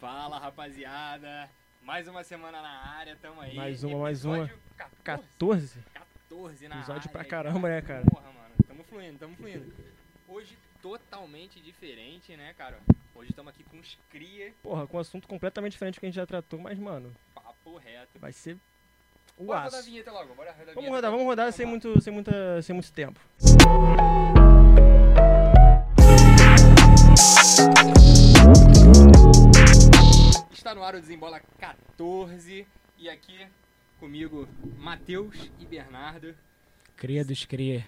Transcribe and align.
Fala, 0.00 0.38
rapaziada. 0.38 1.48
Mais 1.82 2.08
uma 2.08 2.22
semana 2.24 2.60
na 2.62 2.86
área, 2.96 3.16
tamo 3.20 3.40
aí. 3.40 3.54
Mais 3.54 3.82
uma, 3.84 3.98
mais 3.98 4.24
uma. 4.24 4.44
Episódio 4.44 4.60
14. 5.04 5.78
14? 5.84 5.84
14 6.28 6.68
na 6.68 6.76
Episódio 6.76 7.00
área 7.00 7.10
pra 7.12 7.24
caramba, 7.24 7.68
né, 7.68 7.82
cara? 7.82 8.04
Porra, 8.06 8.30
mano. 8.32 8.54
Tamo 8.66 8.84
fluindo, 8.84 9.18
tamo 9.18 9.36
fluindo. 9.36 9.72
Hoje 10.28 10.56
totalmente 10.80 11.60
diferente, 11.60 12.36
né, 12.36 12.54
cara? 12.56 12.78
Hoje 13.14 13.30
estamos 13.30 13.52
aqui 13.52 13.62
com 13.64 13.78
os 13.78 13.98
cria, 14.08 14.52
Porra, 14.62 14.86
com 14.86 14.96
um 14.96 15.00
assunto 15.00 15.28
completamente 15.28 15.72
diferente 15.72 15.96
do 15.96 16.00
que 16.00 16.06
a 16.06 16.08
gente 16.08 16.16
já 16.16 16.26
tratou, 16.26 16.58
mas, 16.58 16.78
mano, 16.78 17.14
papo 17.34 17.76
reto. 17.76 18.18
vai 18.18 18.32
ser 18.32 18.56
o 19.36 19.44
Bora 19.44 19.60
rodar 19.64 19.74
a 19.74 19.78
aço. 19.80 19.90
vinheta 19.90 20.10
logo, 20.12 20.34
bora 20.34 20.52
rodar 20.52 20.70
a 20.70 20.74
Vamos 20.74 20.74
vinheta. 20.76 20.94
rodar, 20.96 21.10
vamos 21.10 21.26
rodar 21.26 21.52
sem 21.52 21.66
Vamos 21.66 21.84
lá. 21.84 21.90
muito, 21.90 22.02
sem, 22.02 22.12
muita, 22.12 22.62
sem 22.62 22.74
muito 22.74 22.92
tempo. 22.92 23.20
Está 30.70 30.78
no 30.78 30.86
ar 30.86 30.94
o 30.94 31.00
Desembola 31.00 31.40
14 31.58 32.64
e 32.96 33.10
aqui 33.10 33.44
comigo 33.98 34.48
Matheus 34.78 35.50
e 35.58 35.66
Bernardo. 35.66 36.32
Cria 36.96 37.24
dos 37.24 37.44
cria. 37.44 37.84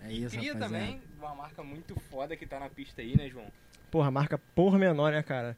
É 0.00 0.12
isso, 0.12 0.38
Cria 0.38 0.52
rapaziada. 0.52 0.60
também, 0.60 1.02
uma 1.18 1.34
marca 1.34 1.64
muito 1.64 1.98
foda 2.08 2.36
que 2.36 2.46
tá 2.46 2.60
na 2.60 2.68
pista 2.68 3.02
aí, 3.02 3.16
né, 3.16 3.28
João? 3.28 3.46
Porra, 3.90 4.12
marca 4.12 4.38
por 4.54 4.78
menor, 4.78 5.10
né, 5.10 5.24
cara? 5.24 5.56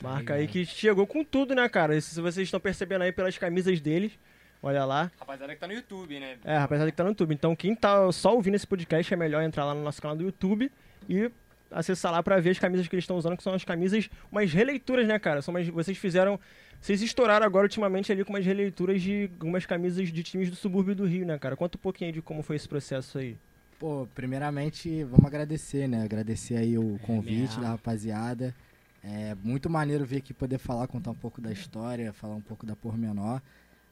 Marca 0.00 0.34
aí 0.34 0.46
que 0.46 0.64
chegou 0.64 1.04
com 1.04 1.24
tudo, 1.24 1.52
né, 1.52 1.68
cara? 1.68 2.00
Se 2.00 2.20
vocês 2.20 2.46
estão 2.46 2.60
percebendo 2.60 3.02
aí 3.02 3.10
pelas 3.10 3.36
camisas 3.36 3.80
deles, 3.80 4.16
olha 4.62 4.84
lá. 4.84 5.10
Rapaziada 5.18 5.52
que 5.52 5.60
tá 5.60 5.66
no 5.66 5.72
YouTube, 5.72 6.20
né? 6.20 6.38
É, 6.44 6.56
rapaziada 6.56 6.92
que 6.92 6.96
tá 6.96 7.02
no 7.02 7.10
YouTube. 7.10 7.34
Então, 7.34 7.56
quem 7.56 7.74
tá 7.74 8.12
só 8.12 8.36
ouvindo 8.36 8.54
esse 8.54 8.68
podcast, 8.68 9.12
é 9.12 9.16
melhor 9.16 9.42
entrar 9.42 9.64
lá 9.64 9.74
no 9.74 9.82
nosso 9.82 10.00
canal 10.00 10.16
do 10.16 10.22
YouTube 10.22 10.70
e 11.08 11.28
acessar 11.70 12.12
lá 12.12 12.22
pra 12.22 12.40
ver 12.40 12.50
as 12.50 12.58
camisas 12.58 12.86
que 12.86 12.94
eles 12.94 13.04
estão 13.04 13.16
usando, 13.16 13.36
que 13.36 13.42
são 13.42 13.54
as 13.54 13.64
camisas, 13.64 14.08
umas 14.30 14.52
releituras, 14.52 15.06
né, 15.06 15.18
cara? 15.18 15.42
São 15.42 15.52
umas, 15.52 15.68
vocês 15.68 15.98
fizeram. 15.98 16.38
Vocês 16.80 17.00
estouraram 17.00 17.46
agora 17.46 17.64
ultimamente 17.64 18.12
ali 18.12 18.24
com 18.24 18.32
umas 18.32 18.44
releituras 18.44 19.00
de 19.00 19.30
algumas 19.40 19.64
camisas 19.64 20.10
de 20.10 20.22
times 20.22 20.50
do 20.50 20.56
subúrbio 20.56 20.94
do 20.94 21.06
Rio, 21.06 21.24
né, 21.24 21.38
cara? 21.38 21.56
Conta 21.56 21.78
um 21.78 21.80
pouquinho 21.80 22.12
de 22.12 22.20
como 22.20 22.42
foi 22.42 22.56
esse 22.56 22.68
processo 22.68 23.18
aí. 23.18 23.38
Pô, 23.78 24.06
primeiramente, 24.14 25.02
vamos 25.04 25.24
agradecer, 25.24 25.88
né? 25.88 26.04
Agradecer 26.04 26.56
aí 26.56 26.76
o 26.76 26.98
convite 27.06 27.40
mesmo. 27.40 27.62
da 27.62 27.68
rapaziada. 27.68 28.54
É 29.02 29.34
muito 29.42 29.68
maneiro 29.68 30.04
vir 30.04 30.18
aqui 30.18 30.32
poder 30.32 30.58
falar, 30.58 30.86
contar 30.86 31.10
um 31.10 31.14
pouco 31.14 31.40
da 31.40 31.52
história, 31.52 32.12
falar 32.12 32.34
um 32.34 32.40
pouco 32.40 32.64
da 32.64 32.76
pormenor. 32.76 33.40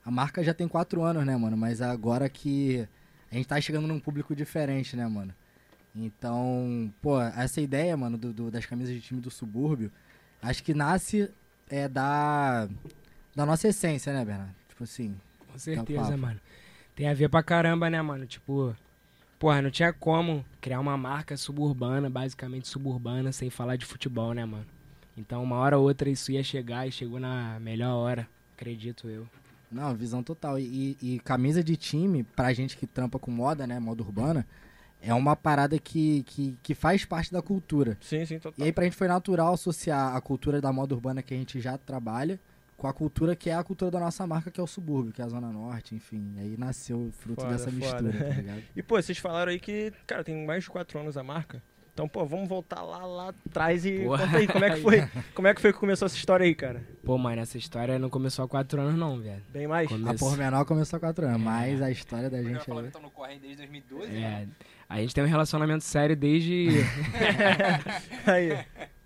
A 0.05 0.11
marca 0.11 0.43
já 0.43 0.53
tem 0.53 0.67
quatro 0.67 1.03
anos, 1.03 1.25
né, 1.25 1.37
mano? 1.37 1.57
Mas 1.57 1.81
agora 1.81 2.29
que 2.29 2.87
a 3.31 3.35
gente 3.35 3.47
tá 3.47 3.61
chegando 3.61 3.87
num 3.87 4.01
público 4.01 4.35
diferente, 4.35 4.97
né, 4.97 5.07
mano? 5.07 5.35
Então, 5.95 6.93
pô, 7.03 7.21
essa 7.21 7.61
ideia, 7.61 7.97
mano, 7.97 8.17
do, 8.17 8.33
do- 8.33 8.51
das 8.51 8.65
camisas 8.67 8.95
de 8.95 9.01
time 9.01 9.21
do 9.21 9.31
subúrbio, 9.31 9.91
acho 10.41 10.63
que 10.63 10.73
nasce 10.73 11.31
é, 11.69 11.89
da, 11.89 12.69
da 13.35 13.45
nossa 13.45 13.69
essência, 13.69 14.13
né, 14.13 14.25
Bernardo? 14.25 14.55
Tipo 14.69 14.85
assim, 14.85 15.15
Com 15.53 15.59
certeza, 15.59 16.03
papo. 16.11 16.19
mano. 16.19 16.41
Tem 16.97 17.09
a 17.09 17.15
ver 17.15 17.29
pra 17.29 17.43
caramba, 17.43 17.91
né, 17.91 18.01
mano? 18.01 18.27
Tipo, 18.27 18.75
porra, 19.39 19.61
não 19.63 19.71
tinha 19.71 19.93
como 19.93 20.45
criar 20.61 20.81
uma 20.81 20.97
marca 20.97 21.37
suburbana, 21.37 22.09
basicamente 22.09 22.69
suburbana, 22.69 23.31
sem 23.33 23.51
falar 23.51 23.77
de 23.77 23.85
futebol, 23.85 24.33
né, 24.33 24.45
mano? 24.45 24.67
Então, 25.17 25.43
uma 25.43 25.57
hora 25.57 25.77
ou 25.79 25.85
outra 25.85 26.09
isso 26.09 26.33
ia 26.33 26.43
chegar 26.43 26.87
e 26.89 26.93
chegou 26.93 27.21
na 27.21 27.59
melhor 27.61 27.93
hora, 27.95 28.27
acredito 28.57 29.09
eu. 29.09 29.27
Não, 29.71 29.95
visão 29.95 30.23
total. 30.23 30.59
E, 30.59 30.97
e- 31.03 31.15
e 31.17 31.21
camisa 31.21 31.63
de 31.63 31.77
time, 31.77 32.25
pra 32.25 32.53
gente 32.55 32.77
que 32.79 32.87
trampa 32.87 33.19
com 33.19 33.31
moda, 33.31 33.67
né? 33.67 33.79
Moda 33.79 34.03
urbana, 34.03 34.47
é 35.03 35.13
uma 35.13 35.35
parada 35.37 35.79
que, 35.79 36.23
que, 36.25 36.57
que 36.63 36.75
faz 36.75 37.05
parte 37.05 37.33
da 37.33 37.43
cultura. 37.43 37.99
Sim, 38.01 38.25
sim, 38.25 38.35
E 38.37 38.41
total. 38.41 38.65
aí 38.65 38.73
pra 38.73 38.85
gente 38.85 38.97
foi 38.97 39.09
natural 39.09 39.53
associar 39.55 40.15
a 40.17 40.21
cultura 40.21 40.61
da 40.61 40.73
moda 40.73 40.95
urbana 40.95 41.23
que 41.23 41.35
a 41.35 41.37
gente 41.37 41.61
já 41.61 41.77
trabalha 41.77 42.39
com 42.77 42.87
a 42.89 42.93
cultura 42.93 43.37
que 43.37 43.49
é 43.51 43.55
a 43.55 43.63
cultura 43.63 43.91
da 43.91 44.01
nossa 44.01 44.27
marca, 44.27 44.51
que 44.51 44.59
é 44.59 44.63
o 44.63 44.67
subúrbio, 44.67 45.13
que 45.13 45.21
é 45.23 45.25
a 45.25 45.29
Zona 45.29 45.53
Norte, 45.53 45.95
enfim. 45.95 46.33
E 46.37 46.41
aí 46.41 46.57
nasceu 46.57 46.99
o 46.99 47.13
fruto 47.13 47.43
Foda, 47.43 47.53
dessa 47.53 47.71
foda. 47.71 47.77
mistura, 48.03 48.13
tá 48.29 48.35
ligado? 48.35 48.63
E, 48.75 48.83
pô, 48.83 49.01
vocês 49.01 49.19
falaram 49.19 49.53
aí 49.53 49.61
que, 49.61 49.93
cara, 50.07 50.25
tem 50.25 50.45
mais 50.47 50.65
de 50.65 50.71
quatro 50.71 50.99
anos 50.99 51.17
a 51.17 51.23
marca. 51.23 51.63
Então, 51.95 52.09
pô, 52.09 52.25
vamos 52.25 52.49
voltar 52.49 52.81
lá, 52.83 53.05
lá 53.05 53.29
atrás 53.47 53.85
e 53.85 53.99
Porra. 54.05 54.25
conta 54.25 54.39
aí, 54.39 54.47
como 54.49 54.65
é 54.65 54.71
que 54.71 54.81
foi? 54.81 55.07
Como 55.35 55.47
é 55.47 55.55
que 55.55 55.61
foi 55.61 55.73
que 55.75 55.79
começou 55.79 56.07
essa 56.07 56.17
história 56.17 56.43
aí, 56.43 56.55
cara? 56.55 56.83
Pô, 57.05 57.19
mano, 57.19 57.43
essa 57.43 57.59
história 57.59 57.99
não 57.99 58.09
começou 58.09 58.45
há 58.47 58.49
quatro 58.49 58.81
anos, 58.81 58.99
não, 58.99 59.21
velho. 59.21 59.43
Bem 59.53 59.69
mais? 59.69 59.89
Come- 59.91 60.09
A 60.09 60.15
pormenor 60.15 60.65
começou 60.65 60.97
há 60.97 61.01
quatro 61.01 61.27
anos, 61.27 61.39
É. 61.41 61.45
mas 61.45 61.83
a 61.83 61.91
história 61.91 62.31
da 62.31 62.39
Eu 62.39 62.45
gente 62.49 62.65
falando 62.65 62.87
aí... 62.87 62.91
que 62.91 62.97
estão 62.97 63.03
no 63.03 63.11
corre 63.11 63.39
desde 63.39 63.59
2012, 63.59 64.11
né? 64.11 64.49
A 64.93 65.01
gente 65.01 65.15
tem 65.15 65.25
um 65.25 65.27
relacionamento 65.27 65.83
sério 65.85 66.15
desde, 66.15 66.69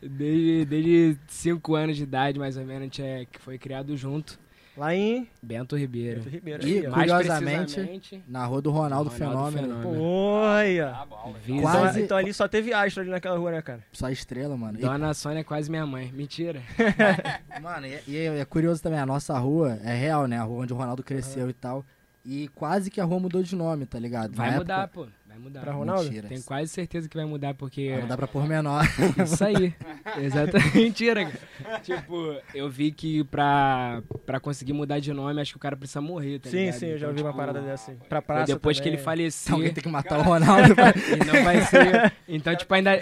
desde, 0.03 0.65
desde 0.65 1.19
cinco 1.29 1.75
anos 1.75 1.97
de 1.97 2.03
idade, 2.03 2.39
mais 2.39 2.57
ou 2.57 2.65
menos, 2.65 2.81
a 2.81 2.85
gente 2.85 3.03
é, 3.03 3.25
que 3.25 3.41
foi 3.41 3.59
criado 3.59 3.97
junto. 3.97 4.39
Lá 4.77 4.95
em 4.95 5.27
Bento 5.41 5.75
Ribeiro. 5.77 6.21
Bento 6.21 6.29
Ribeiro. 6.29 6.69
E. 6.69 6.87
Mais 6.89 7.11
Curiosamente, 7.11 7.75
precisamente, 7.77 8.23
Na 8.29 8.45
rua 8.45 8.61
do 8.61 8.71
Ronaldo, 8.71 9.09
Ronaldo 9.11 9.53
Fenômeno, 9.57 9.81
Fenômeno. 9.81 10.03
Ó. 10.03 10.45
Ah, 10.93 11.07
bom, 11.09 11.35
Visa- 11.43 11.59
Então, 11.61 11.73
Quase- 11.81 12.03
então 12.03 12.17
ali 12.19 12.35
só 12.35 12.47
teve 12.49 12.75
astro 12.75 13.01
ali 13.03 13.11
naquela 13.11 13.39
rua, 13.39 13.53
né, 13.53 13.63
cara? 13.63 13.81
só 13.93 14.11
estrela, 14.11 14.55
mano. 14.57 14.77
E 14.79 14.83
Dona 14.83 15.15
Sônia 15.15 15.41
é 15.41 15.45
quase 15.45 15.71
minha 15.71 15.87
mãe. 15.87 16.11
Mentira. 16.13 16.61
Mano, 17.63 17.87
e, 17.87 17.99
e 18.07 18.17
é 18.19 18.45
curioso 18.45 18.83
também, 18.83 18.99
a 18.99 19.07
nossa 19.07 19.39
rua 19.39 19.79
é 19.83 19.95
real, 19.95 20.27
né? 20.27 20.37
A 20.37 20.43
rua 20.43 20.65
onde 20.65 20.75
o 20.75 20.77
Ronaldo 20.77 21.03
cresceu 21.03 21.49
e 21.49 21.55
tal. 21.55 21.83
E 22.23 22.49
quase 22.49 22.91
que 22.91 23.01
a 23.01 23.05
rua 23.05 23.19
mudou 23.21 23.43
de 23.43 23.57
nome, 23.57 23.87
tá 23.87 23.99
ligado? 23.99 24.35
Vai 24.35 24.51
Na 24.51 24.59
mudar, 24.59 24.83
época- 24.85 25.07
pô. 25.07 25.11
Vai 25.37 25.43
mudar. 25.45 25.61
Pra 25.61 25.73
Ronaldo? 25.73 26.05
Mentira. 26.05 26.29
Tenho 26.29 26.43
quase 26.45 26.69
certeza 26.71 27.09
que 27.09 27.17
vai 27.17 27.27
mudar, 27.27 27.53
porque. 27.55 27.91
Vai 27.91 28.01
mudar 28.03 28.17
pra 28.17 28.27
pormenor. 28.27 28.83
Isso 29.23 29.45
aí. 29.45 29.75
Exatamente. 30.19 30.75
Mentira, 30.79 31.27
cara. 31.27 31.81
Tipo, 31.81 32.37
eu 32.55 32.71
vi 32.71 32.91
que 32.91 33.23
pra, 33.25 34.03
pra 34.25 34.41
conseguir 34.41 34.73
mudar 34.73 34.99
de 34.99 35.13
nome, 35.13 35.39
acho 35.41 35.53
que 35.53 35.57
o 35.59 35.61
cara 35.61 35.77
precisa 35.77 36.01
morrer, 36.01 36.39
tá 36.39 36.49
sim, 36.49 36.57
ligado? 36.57 36.75
sim, 36.79 36.87
eu 36.87 36.93
já 36.99 37.07
Então, 37.07 37.09
ouvi 37.11 37.21
uma 37.23 37.31
tipo, 37.33 37.39
parada 37.39 37.61
dessa 37.61 37.91
aí. 37.91 37.99
Pra 38.09 38.23
praça 38.23 38.55
Depois 38.55 38.79
que 38.79 38.85
também. 38.85 38.95
ele 38.95 39.03
falecer. 39.03 39.53
Alguém 39.53 39.73
tem 39.75 39.83
que 39.83 39.89
matar 39.91 40.19
o 40.19 40.23
Ronaldo. 40.23 40.75
E 41.13 41.25
não 41.27 41.45
vai 41.45 41.61
ser. 41.63 42.13
Então, 42.27 42.57
tipo, 42.57 42.73
ainda. 42.73 42.99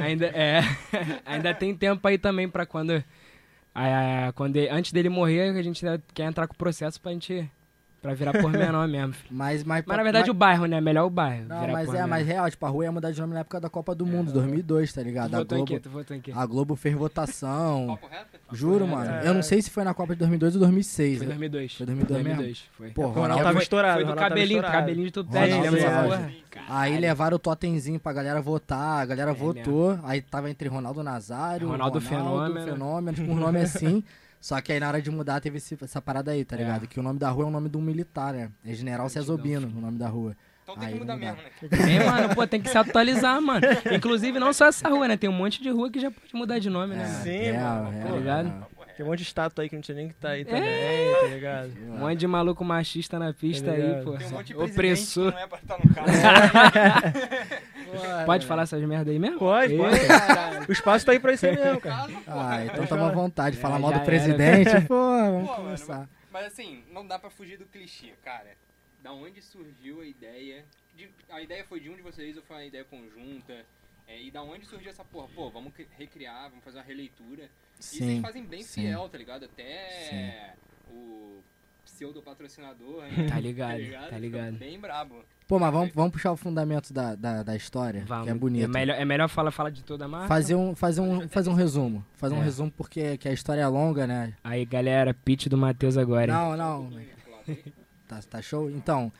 Ainda, 0.00 0.26
é, 0.26 0.60
ainda 1.26 1.52
tem 1.52 1.74
tempo 1.76 2.06
aí 2.08 2.16
também 2.16 2.48
pra 2.48 2.64
quando. 2.64 3.04
ah, 3.74 4.32
quando 4.34 4.56
ele- 4.56 4.68
antes 4.70 4.90
dele 4.92 5.08
morrer, 5.10 5.50
a 5.50 5.62
gente 5.62 5.84
quer 6.14 6.24
entrar 6.24 6.46
com 6.46 6.54
o 6.54 6.56
processo 6.56 6.98
pra 7.00 7.12
gente. 7.12 7.48
Pra 8.04 8.12
virar 8.12 8.32
por 8.34 8.52
menor 8.52 8.86
mesmo. 8.86 9.14
filho. 9.14 9.28
mas, 9.30 9.64
mas, 9.64 9.82
Mas 9.86 9.96
na 9.96 10.02
verdade 10.02 10.30
o 10.30 10.34
bairro, 10.34 10.66
né? 10.66 10.78
Melhor 10.78 11.06
o 11.06 11.10
bairro. 11.10 11.46
Não, 11.48 11.60
virar 11.60 11.72
mas 11.72 11.94
é, 11.94 12.04
mas 12.04 12.26
real, 12.26 12.50
tipo, 12.50 12.66
a 12.66 12.68
rua 12.68 12.84
ia 12.84 12.92
mudar 12.92 13.10
de 13.10 13.18
nome 13.18 13.32
na 13.32 13.40
época 13.40 13.58
da 13.58 13.70
Copa 13.70 13.94
do 13.94 14.04
Mundo, 14.04 14.30
2002, 14.30 14.92
tá 14.92 15.00
Tu 15.00 15.04
ligado? 15.06 15.34
A 15.34 15.38
votou 15.38 15.56
em 15.56 15.60
Globo, 15.64 15.72
quê? 15.72 15.80
Tu 15.80 15.88
votou 15.88 16.14
em 16.14 16.20
quê? 16.20 16.32
a 16.36 16.44
Globo 16.44 16.76
fez 16.76 16.94
votação. 16.94 17.86
Papo 17.88 18.06
reto? 18.06 18.38
Juro, 18.52 18.86
mano. 18.86 19.10
É. 19.10 19.26
Eu 19.26 19.32
não 19.32 19.42
sei 19.42 19.62
se 19.62 19.70
foi 19.70 19.84
na 19.84 19.94
Copa 19.94 20.12
de 20.12 20.18
2002 20.18 20.54
ou 20.56 20.60
2006. 20.60 21.16
Foi 21.18 21.26
né? 21.26 21.32
2002. 21.32 21.74
Foi 21.76 21.86
2002 21.86 22.22
mesmo? 22.22 22.36
2002, 22.42 22.64
foi. 22.76 22.90
Pô, 22.90 23.06
O 23.06 23.10
Ronaldo 23.10 23.42
tava 23.42 23.54
foi, 23.54 23.62
estourado. 23.62 24.00
foi 24.02 24.04
do 24.04 24.14
cabelinho, 24.14 24.62
cabelinho 24.62 25.10
de 25.10 25.18
Auge. 25.18 26.08
porra? 26.08 26.32
Aí 26.68 26.98
levaram 26.98 27.36
o 27.36 27.38
totemzinho 27.38 27.98
pra 27.98 28.12
galera 28.12 28.42
votar, 28.42 29.00
a 29.00 29.06
galera 29.06 29.30
É 29.30 29.34
votou, 29.34 29.98
aí 30.04 30.20
tava 30.20 30.50
entre 30.50 30.68
Ronaldo 30.68 31.02
Nazário, 31.02 31.68
Ronaldo 31.68 31.98
Ronaldo 31.98 32.00
Fenômeno. 32.00 32.66
Fenômeno, 32.72 33.16
tipo, 33.16 33.32
um 33.32 33.36
nome 33.36 33.60
assim. 33.60 34.04
Só 34.44 34.60
que 34.60 34.72
aí 34.74 34.78
na 34.78 34.88
hora 34.88 35.00
de 35.00 35.10
mudar 35.10 35.40
teve 35.40 35.56
esse- 35.56 35.74
essa 35.82 36.02
parada 36.02 36.30
aí, 36.32 36.44
tá 36.44 36.54
É. 36.54 36.58
ligado? 36.58 36.86
Que 36.86 37.00
o 37.00 37.02
nome 37.02 37.18
da 37.18 37.30
rua 37.30 37.44
é 37.46 37.48
o 37.48 37.50
nome 37.50 37.70
de 37.70 37.78
um 37.78 37.80
militar, 37.80 38.34
né? 38.34 38.50
É 38.62 38.74
General 38.74 39.08
Cezobino, 39.08 39.68
o 39.74 39.80
nome 39.80 39.96
da 39.98 40.06
rua. 40.06 40.36
Então 40.62 40.76
tem 40.76 40.88
Aí 40.88 40.92
que 40.92 41.00
mudar 41.00 41.16
mesmo, 41.16 41.36
né? 41.36 41.94
É, 41.94 42.04
mano, 42.04 42.34
pô, 42.34 42.46
tem 42.46 42.60
que 42.60 42.68
se 42.68 42.76
atualizar, 42.76 43.40
mano. 43.40 43.66
Inclusive, 43.90 44.38
não 44.38 44.52
só 44.52 44.66
essa 44.66 44.86
rua, 44.86 45.08
né? 45.08 45.16
Tem 45.16 45.30
um 45.30 45.32
monte 45.32 45.62
de 45.62 45.70
rua 45.70 45.90
que 45.90 45.98
já 45.98 46.10
pode 46.10 46.34
mudar 46.34 46.58
de 46.58 46.68
nome, 46.68 46.94
né? 46.94 47.04
É, 47.04 47.08
mano? 47.08 47.22
Sim, 47.22 47.52
mano, 47.52 47.90
real, 47.90 48.06
tá 48.10 48.16
ligado? 48.18 48.66
Tem 48.96 49.04
um 49.04 49.08
monte 49.08 49.18
de 49.18 49.24
estátua 49.24 49.62
aí 49.64 49.68
que 49.68 49.74
não 49.74 49.82
tinha 49.82 49.96
nem 49.96 50.08
que 50.08 50.14
tá 50.14 50.30
aí 50.30 50.44
também, 50.44 50.62
É. 50.62 51.14
tá 51.20 51.26
ligado? 51.26 51.72
Um 51.88 51.98
monte 51.98 52.18
de 52.18 52.26
maluco 52.26 52.64
machista 52.64 53.18
na 53.18 53.32
pista 53.32 53.66
Tá 53.66 53.72
aí, 53.76 54.02
pô. 54.04 54.16
Tem 54.16 54.26
um 54.26 54.30
monte 54.30 54.46
de 54.48 54.56
Opressor. 54.56 55.32
não 55.32 55.38
é 55.38 55.46
pra 55.46 55.58
estar 55.58 55.78
no 55.78 55.94
carro. 55.94 56.06
Pode 58.26 58.46
falar 58.46 58.62
essas 58.62 58.82
merda 58.82 59.10
aí 59.10 59.18
mesmo? 59.18 59.38
Pode, 59.38 59.76
pode. 59.76 59.96
O 60.68 60.72
espaço 60.72 61.06
tá 61.06 61.12
aí 61.12 61.20
pra 61.20 61.32
isso 61.32 61.46
aí 61.46 61.54
mesmo, 61.56 61.80
cara. 61.80 62.08
Ah, 62.26 62.64
então 62.64 62.86
tamo 62.86 63.04
à 63.04 63.10
vontade. 63.10 63.56
É, 63.56 63.60
Falar 63.60 63.78
mal 63.78 63.90
já 63.92 63.98
do 63.98 64.00
era. 64.00 64.06
presidente, 64.06 64.70
pô, 64.88 64.94
vamos 64.94 65.46
Pô, 65.48 65.52
mano, 65.52 65.64
começar. 65.64 66.08
Mas 66.32 66.46
assim, 66.46 66.82
não 66.90 67.06
dá 67.06 67.18
pra 67.18 67.30
fugir 67.30 67.58
do 67.58 67.66
clichê, 67.66 68.12
cara. 68.24 68.50
Da 69.02 69.12
onde 69.12 69.40
surgiu 69.42 70.00
a 70.00 70.06
ideia? 70.06 70.64
de- 70.96 71.08
a 71.30 71.42
ideia 71.42 71.64
foi 71.68 71.80
de 71.80 71.90
um 71.90 71.96
de 71.96 72.02
vocês 72.02 72.36
ou 72.36 72.42
foi 72.44 72.56
uma 72.56 72.64
ideia 72.64 72.84
conjunta? 72.84 73.54
É, 74.06 74.22
e 74.22 74.30
da 74.30 74.42
onde 74.42 74.66
surgiu 74.66 74.90
essa 74.90 75.04
porra? 75.04 75.28
Pô, 75.34 75.50
vamos 75.50 75.72
cri- 75.72 75.88
recriar, 75.98 76.48
vamos 76.50 76.64
fazer 76.64 76.78
uma 76.78 76.84
releitura. 76.84 77.44
E 77.78 77.82
vocês 77.82 78.04
Sim, 78.04 78.20
fazem 78.20 78.44
bem 78.44 78.62
sim. 78.62 78.82
fiel, 78.82 79.08
tá 79.08 79.16
ligado? 79.18 79.44
Até 79.44 80.54
o 80.90 81.38
pseudo 81.84 82.20
patrocinador, 82.22 83.02
né? 83.02 83.26
Tá 83.28 83.40
ligado, 83.40 83.78
tá 83.90 84.02
Fica 84.04 84.18
ligado. 84.18 84.54
Bem 84.58 84.78
brabo. 84.78 85.24
Pô, 85.46 85.58
mas 85.58 85.72
vamos, 85.72 85.92
vamos 85.94 86.12
puxar 86.12 86.32
o 86.32 86.36
fundamento 86.36 86.92
da, 86.92 87.14
da, 87.14 87.42
da 87.42 87.54
história, 87.54 88.02
Vamos. 88.06 88.24
que 88.24 88.30
é 88.30 88.34
bonito. 88.34 88.64
É 88.64 88.68
melhor, 88.68 88.94
é 88.98 89.04
melhor 89.04 89.28
falar, 89.28 89.50
falar 89.50 89.68
de 89.70 89.82
toda 89.84 90.06
a 90.06 90.08
marca? 90.08 90.26
Fazer 90.28 90.54
um, 90.54 90.74
fazer 90.74 91.00
um, 91.02 91.28
fazer 91.28 91.50
um 91.50 91.54
resumo. 91.54 92.04
Fazer 92.14 92.34
um 92.34 92.40
É. 92.40 92.44
resumo 92.44 92.70
porque 92.70 93.18
que 93.18 93.28
a 93.28 93.32
história 93.32 93.60
é 93.60 93.66
longa, 93.66 94.06
né? 94.06 94.34
Aí, 94.42 94.64
galera, 94.64 95.12
pitch 95.12 95.46
do 95.48 95.56
Matheus 95.58 95.96
agora, 95.98 96.32
hein? 96.32 96.38
Não, 96.38 96.56
não. 96.56 96.90
Tá, 98.08 98.20
tá 98.22 98.40
show? 98.42 98.70
Então, 98.70 99.12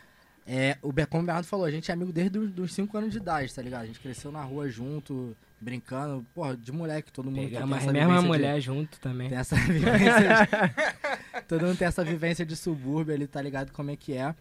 é, 0.46 0.76
o 0.82 0.93
como 1.08 1.23
o 1.23 1.26
Bernardo 1.26 1.46
falou, 1.46 1.64
a 1.64 1.70
gente 1.70 1.91
é 1.91 1.94
amigo 1.94 2.12
desde 2.12 2.38
os 2.38 2.50
dos 2.50 2.73
5 2.75 2.96
anos 2.99 3.11
de 3.12 3.19
idade, 3.19 3.52
tá 3.55 3.62
ligado? 3.62 3.82
A 3.82 3.87
gente 3.87 4.00
cresceu 4.00 4.31
na 4.31 4.43
rua 4.43 4.69
junto, 4.69 5.35
brincando, 5.61 6.25
porra, 6.35 6.56
de 6.56 6.70
moleque, 6.70 7.11
todo 7.11 7.31
mundo 7.31 7.49
Pegamos 7.49 7.70
tem 7.70 7.79
essa 7.79 7.93
mesma 7.93 8.06
vivência 8.08 8.23
de- 8.23 8.29
mulher 8.29 8.61
junto 8.61 9.00
também. 9.00 9.29
tem 9.31 9.38
essa 9.38 9.56
vivência 9.64 10.20
de... 10.20 11.43
Todo 11.49 11.67
mundo 11.67 11.79
tem 11.79 11.88
essa 11.88 12.05
vivência 12.05 12.44
de 12.44 12.55
subúrbio 12.56 13.14
ali, 13.14 13.26
tá 13.26 13.41
ligado 13.41 13.73
como 13.73 13.91
é 13.91 13.96
que 13.96 14.12
é. 14.12 14.35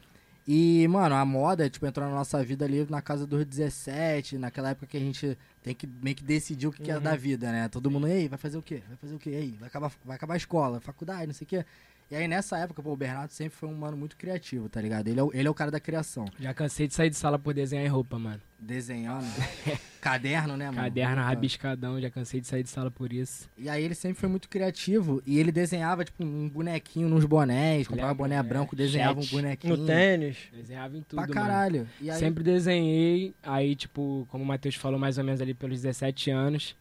E, 0.45 0.85
mano, 0.89 1.15
a 1.15 1.23
moda, 1.23 1.69
tipo, 1.69 1.85
entrou 1.85 2.05
na 2.09 2.13
nossa 2.13 2.43
vida 2.43 2.65
ali 2.65 2.85
na 2.89 3.01
casa 3.01 3.25
dos 3.25 3.45
17, 3.45 4.37
naquela 4.37 4.71
época 4.71 4.87
que 4.87 4.97
a 4.97 4.99
gente 4.99 5.37
tem 5.61 5.73
que 5.73 5.87
meio 5.87 6.17
que 6.17 6.23
decidir 6.23 6.67
o 6.67 6.71
que, 6.73 6.83
que 6.83 6.91
é 6.91 6.99
da 6.99 7.15
vida, 7.15 7.49
né? 7.49 7.69
Todo 7.69 7.89
mundo, 7.89 8.07
ei, 8.09 8.27
vai 8.27 8.37
fazer 8.37 8.57
o 8.57 8.61
quê? 8.61 8.83
Vai 8.89 8.97
fazer 8.97 9.15
o 9.15 9.19
quê? 9.19 9.29
Ei, 9.29 9.55
vai 9.57 9.67
acabar, 9.69 9.89
vai 10.03 10.17
acabar 10.17 10.33
a 10.33 10.37
escola, 10.37 10.81
faculdade, 10.81 11.27
não 11.27 11.33
sei 11.33 11.45
o 11.45 11.47
quê. 11.47 11.65
E 12.13 12.15
aí, 12.15 12.27
nessa 12.27 12.59
época, 12.59 12.79
pô, 12.83 12.91
o 12.93 12.95
Bernardo 12.95 13.31
sempre 13.31 13.57
foi 13.57 13.67
um 13.67 13.73
mano 13.73 13.97
muito 13.97 14.15
criativo, 14.15 14.69
tá 14.69 14.79
ligado? 14.79 15.07
Ele 15.07 15.19
é 15.19 15.23
o, 15.23 15.31
ele 15.33 15.47
é 15.47 15.49
o 15.49 15.53
cara 15.55 15.71
da 15.71 15.79
criação. 15.79 16.25
Já 16.39 16.53
cansei 16.53 16.87
de 16.87 16.93
sair 16.93 17.09
de 17.09 17.15
sala 17.15 17.39
por 17.39 17.55
desenhar 17.55 17.83
em 17.83 17.87
roupa, 17.87 18.19
mano. 18.19 18.39
Desenhando. 18.59 19.25
Caderno, 19.99 20.55
né, 20.55 20.67
mano? 20.67 20.77
Caderno 20.77 21.23
rabiscadão, 21.23 21.99
já 21.99 22.11
cansei 22.11 22.39
de 22.39 22.45
sair 22.45 22.61
de 22.61 22.69
sala 22.69 22.91
por 22.91 23.11
isso. 23.11 23.49
E 23.57 23.67
aí 23.67 23.83
ele 23.83 23.95
sempre 23.95 24.19
foi 24.19 24.29
muito 24.29 24.47
criativo 24.47 25.23
e 25.25 25.39
ele 25.39 25.51
desenhava, 25.51 26.05
tipo, 26.05 26.23
um 26.23 26.47
bonequinho 26.47 27.09
nos 27.09 27.25
bonés, 27.25 27.87
comprava 27.87 28.13
boné 28.13 28.35
é, 28.35 28.43
branco, 28.43 28.75
desenhava 28.75 29.19
um 29.19 29.23
chat. 29.23 29.31
bonequinho. 29.31 29.75
No 29.75 29.83
tênis. 29.87 30.37
Desenhava 30.53 30.95
em 30.95 31.01
tudo, 31.01 31.15
Pra 31.15 31.21
mano. 31.27 31.33
caralho. 31.33 31.87
E 31.99 32.11
aí, 32.11 32.19
Sempre 32.19 32.43
desenhei, 32.43 33.33
aí, 33.41 33.75
tipo, 33.75 34.27
como 34.29 34.43
o 34.43 34.45
Matheus 34.45 34.75
falou, 34.75 34.99
mais 34.99 35.17
ou 35.17 35.23
menos 35.23 35.41
ali 35.41 35.55
pelos 35.55 35.81
17 35.81 36.29
anos. 36.29 36.75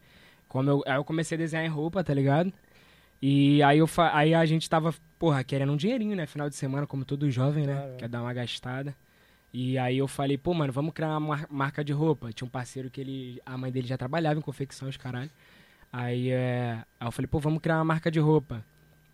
Como 0.47 0.69
eu, 0.69 0.83
aí 0.85 0.97
eu 0.97 1.03
comecei 1.03 1.35
a 1.35 1.39
desenhar 1.39 1.65
em 1.65 1.69
roupa, 1.69 2.03
tá 2.03 2.13
ligado? 2.13 2.53
E 3.25 3.63
aí, 3.63 3.77
eu 3.77 3.89
aí 4.11 4.33
a 4.33 4.45
gente 4.45 4.69
tava, 4.69 4.93
porra, 5.17 5.45
querendo 5.45 5.71
um 5.71 5.77
dinheirinho, 5.77 6.13
né? 6.13 6.25
Final 6.25 6.49
de 6.49 6.57
semana, 6.57 6.85
como 6.85 7.05
todo 7.05 7.31
jovem, 7.31 7.65
né? 7.65 7.73
Claro. 7.73 7.93
Quer 7.97 8.09
dar 8.09 8.21
uma 8.21 8.33
gastada. 8.33 8.93
E 9.53 9.77
aí 9.77 9.97
eu 9.97 10.09
falei, 10.09 10.37
pô, 10.37 10.53
mano, 10.53 10.73
vamos 10.73 10.93
criar 10.93 11.11
uma 11.11 11.19
mar- 11.21 11.47
marca 11.49 11.85
de 11.85 11.93
roupa. 11.93 12.33
Tinha 12.33 12.45
um 12.45 12.49
parceiro 12.49 12.89
que 12.89 12.99
ele. 12.99 13.41
A 13.45 13.57
mãe 13.57 13.71
dele 13.71 13.87
já 13.87 13.97
trabalhava 13.97 14.37
em 14.39 14.41
confecção, 14.41 14.89
os 14.89 14.97
caralho. 14.97 15.29
Aí, 15.89 16.31
é, 16.31 16.79
aí 16.99 17.07
eu 17.07 17.11
falei, 17.13 17.27
pô, 17.27 17.39
vamos 17.39 17.61
criar 17.61 17.77
uma 17.77 17.85
marca 17.85 18.11
de 18.11 18.19
roupa. 18.19 18.61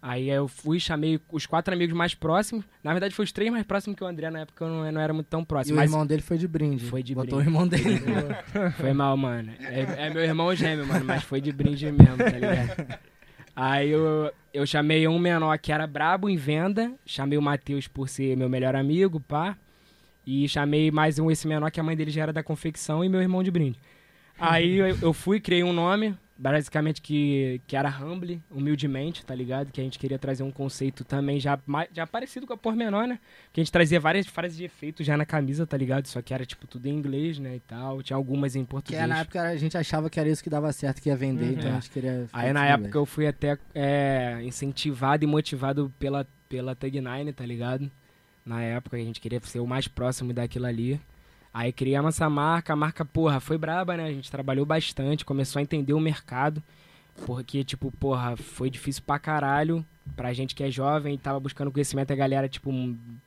Aí 0.01 0.27
eu 0.27 0.47
fui, 0.47 0.79
chamei 0.79 1.19
os 1.31 1.45
quatro 1.45 1.71
amigos 1.71 1.95
mais 1.95 2.15
próximos. 2.15 2.65
Na 2.83 2.91
verdade, 2.94 3.13
foi 3.13 3.25
os 3.25 3.31
três 3.31 3.51
mais 3.51 3.63
próximos 3.63 3.95
que 3.95 4.03
o 4.03 4.07
André, 4.07 4.31
na 4.31 4.39
época 4.39 4.65
eu 4.65 4.69
não, 4.69 4.85
eu 4.88 4.91
não 4.91 5.01
era 5.01 5.13
muito 5.13 5.27
tão 5.27 5.41
e 5.41 5.45
próximo. 5.45 5.75
o 5.75 5.79
mas 5.79 5.91
irmão 5.91 6.07
dele 6.07 6.23
foi 6.23 6.38
de 6.39 6.47
brinde. 6.47 6.85
Foi 6.85 7.03
de 7.03 7.13
Botou 7.13 7.38
brinde. 7.38 7.47
o 7.47 7.47
irmão 7.47 7.67
dele. 7.67 8.00
foi 8.79 8.91
mal, 8.94 9.15
mano. 9.15 9.51
É, 9.59 10.07
é 10.07 10.09
meu 10.09 10.23
irmão 10.23 10.55
gêmeo, 10.55 10.88
mano, 10.88 11.05
mas 11.05 11.21
foi 11.23 11.39
de 11.39 11.51
brinde 11.51 11.91
mesmo, 11.91 12.17
tá 12.17 12.29
ligado? 12.29 13.00
Aí 13.61 13.89
eu, 13.89 14.31
eu 14.53 14.65
chamei 14.65 15.06
um 15.06 15.19
menor 15.19 15.59
que 15.59 15.69
era 15.69 15.85
brabo 15.85 16.29
em 16.29 16.38
venda, 16.38 16.94
chamei 17.06 17.38
o 17.38 17.41
Matheus 17.41 17.89
por 17.89 18.07
ser 18.07 18.38
meu 18.38 18.47
melhor 18.47 18.73
amigo, 18.73 19.19
pá. 19.19 19.57
E 20.25 20.47
chamei 20.47 20.89
mais 20.89 21.19
um 21.19 21.29
esse 21.29 21.45
menor 21.45 21.69
que 21.69 21.77
a 21.77 21.83
mãe 21.83 21.94
dele 21.94 22.09
já 22.09 22.21
era 22.21 22.31
da 22.31 22.41
confecção 22.41 23.03
e 23.03 23.09
meu 23.09 23.21
irmão 23.21 23.44
de 23.44 23.51
brinde. 23.51 23.77
Aí 24.39 24.77
eu, 24.77 24.97
eu 25.01 25.11
fui, 25.11 25.41
criei 25.41 25.61
um 25.61 25.73
nome, 25.73 26.15
basicamente 26.41 27.01
que, 27.01 27.59
que 27.68 27.75
era 27.75 27.89
Humble, 27.89 28.41
humildemente, 28.50 29.25
tá 29.25 29.36
ligado? 29.36 29.71
Que 29.74 29.81
a 29.81 29.83
gente 29.83 30.00
queria 30.00 30.18
trazer 30.18 30.41
um 30.44 30.51
conceito 30.51 31.03
também 31.03 31.38
já, 31.38 31.59
já 31.94 32.07
parecido 32.07 32.47
com 32.47 32.53
a 32.53 32.57
Pormenor, 32.57 33.06
né? 33.07 33.19
Que 33.51 33.59
a 33.59 33.63
gente 33.63 33.71
trazia 33.74 34.00
várias 34.00 34.25
frases 34.25 34.56
de 34.57 34.63
efeito 34.63 35.03
já 35.03 35.18
na 35.18 35.25
camisa, 35.25 35.68
tá 35.68 35.75
ligado? 35.75 36.07
Só 36.07 36.21
que 36.21 36.33
era 36.33 36.45
tipo 36.45 36.65
tudo 36.65 36.86
em 36.88 36.94
inglês, 36.95 37.38
né? 37.38 37.57
E 37.57 37.59
tal. 37.59 38.01
Tinha 38.01 38.15
algumas 38.15 38.56
em 38.56 38.63
que 38.63 38.69
português. 38.71 39.03
é, 39.03 39.06
na 39.06 39.19
época 39.19 39.41
a 39.41 39.57
gente 39.57 39.77
achava 39.77 40.09
que 40.09 40.18
era 40.19 40.30
isso 40.30 40.41
que 40.41 40.50
dava 40.50 40.71
certo, 40.71 41.01
que 41.01 41.09
ia 41.09 41.15
vender, 41.18 41.45
Uhum. 41.45 41.51
então 41.51 41.68
É. 41.69 41.71
a 41.71 41.75
gente 41.75 41.89
queria. 41.89 42.25
Aí 42.31 42.53
na 42.53 42.65
época 42.65 42.97
eu 42.97 43.06
fui 43.06 43.27
até 43.27 43.57
é, 43.75 44.39
incentivado 44.44 45.24
e 45.25 45.27
motivado 45.27 45.94
pela, 46.00 46.25
pela 46.47 46.74
Tag 46.74 47.01
Nine, 47.01 47.33
tá 47.33 47.45
ligado? 47.45 47.91
Na 48.45 48.62
época 48.63 48.95
a 48.95 49.00
gente 49.00 49.19
queria 49.19 49.39
ser 49.41 49.59
o 49.59 49.68
mais 49.68 49.88
próximo 49.89 50.31
daquilo 50.33 50.65
ali. 50.65 51.00
Aí 51.59 51.73
criamos 51.73 52.15
essa 52.15 52.29
marca, 52.29 52.71
a 52.71 52.75
marca, 52.75 53.03
porra, 53.03 53.41
foi 53.41 53.57
braba, 53.57 53.97
né? 53.97 54.06
A 54.06 54.13
gente 54.13 54.31
trabalhou 54.31 54.65
bastante, 54.65 55.25
começou 55.25 55.59
a 55.59 55.61
entender 55.63 55.94
o 55.94 56.00
mercado. 56.00 56.63
Porque, 57.25 57.65
tipo, 57.65 57.91
porra, 57.91 58.38
foi 58.38 58.69
difícil 58.69 59.03
pra 59.06 59.19
caralho. 59.19 59.85
Pra 60.15 60.31
gente 60.31 60.56
que 60.56 60.63
é 60.63 60.71
jovem 60.71 61.15
e 61.15 61.17
tava 61.17 61.38
buscando 61.38 61.69
conhecimento, 61.69 62.13
a 62.13 62.15
galera, 62.15 62.47
tipo, 62.47 62.71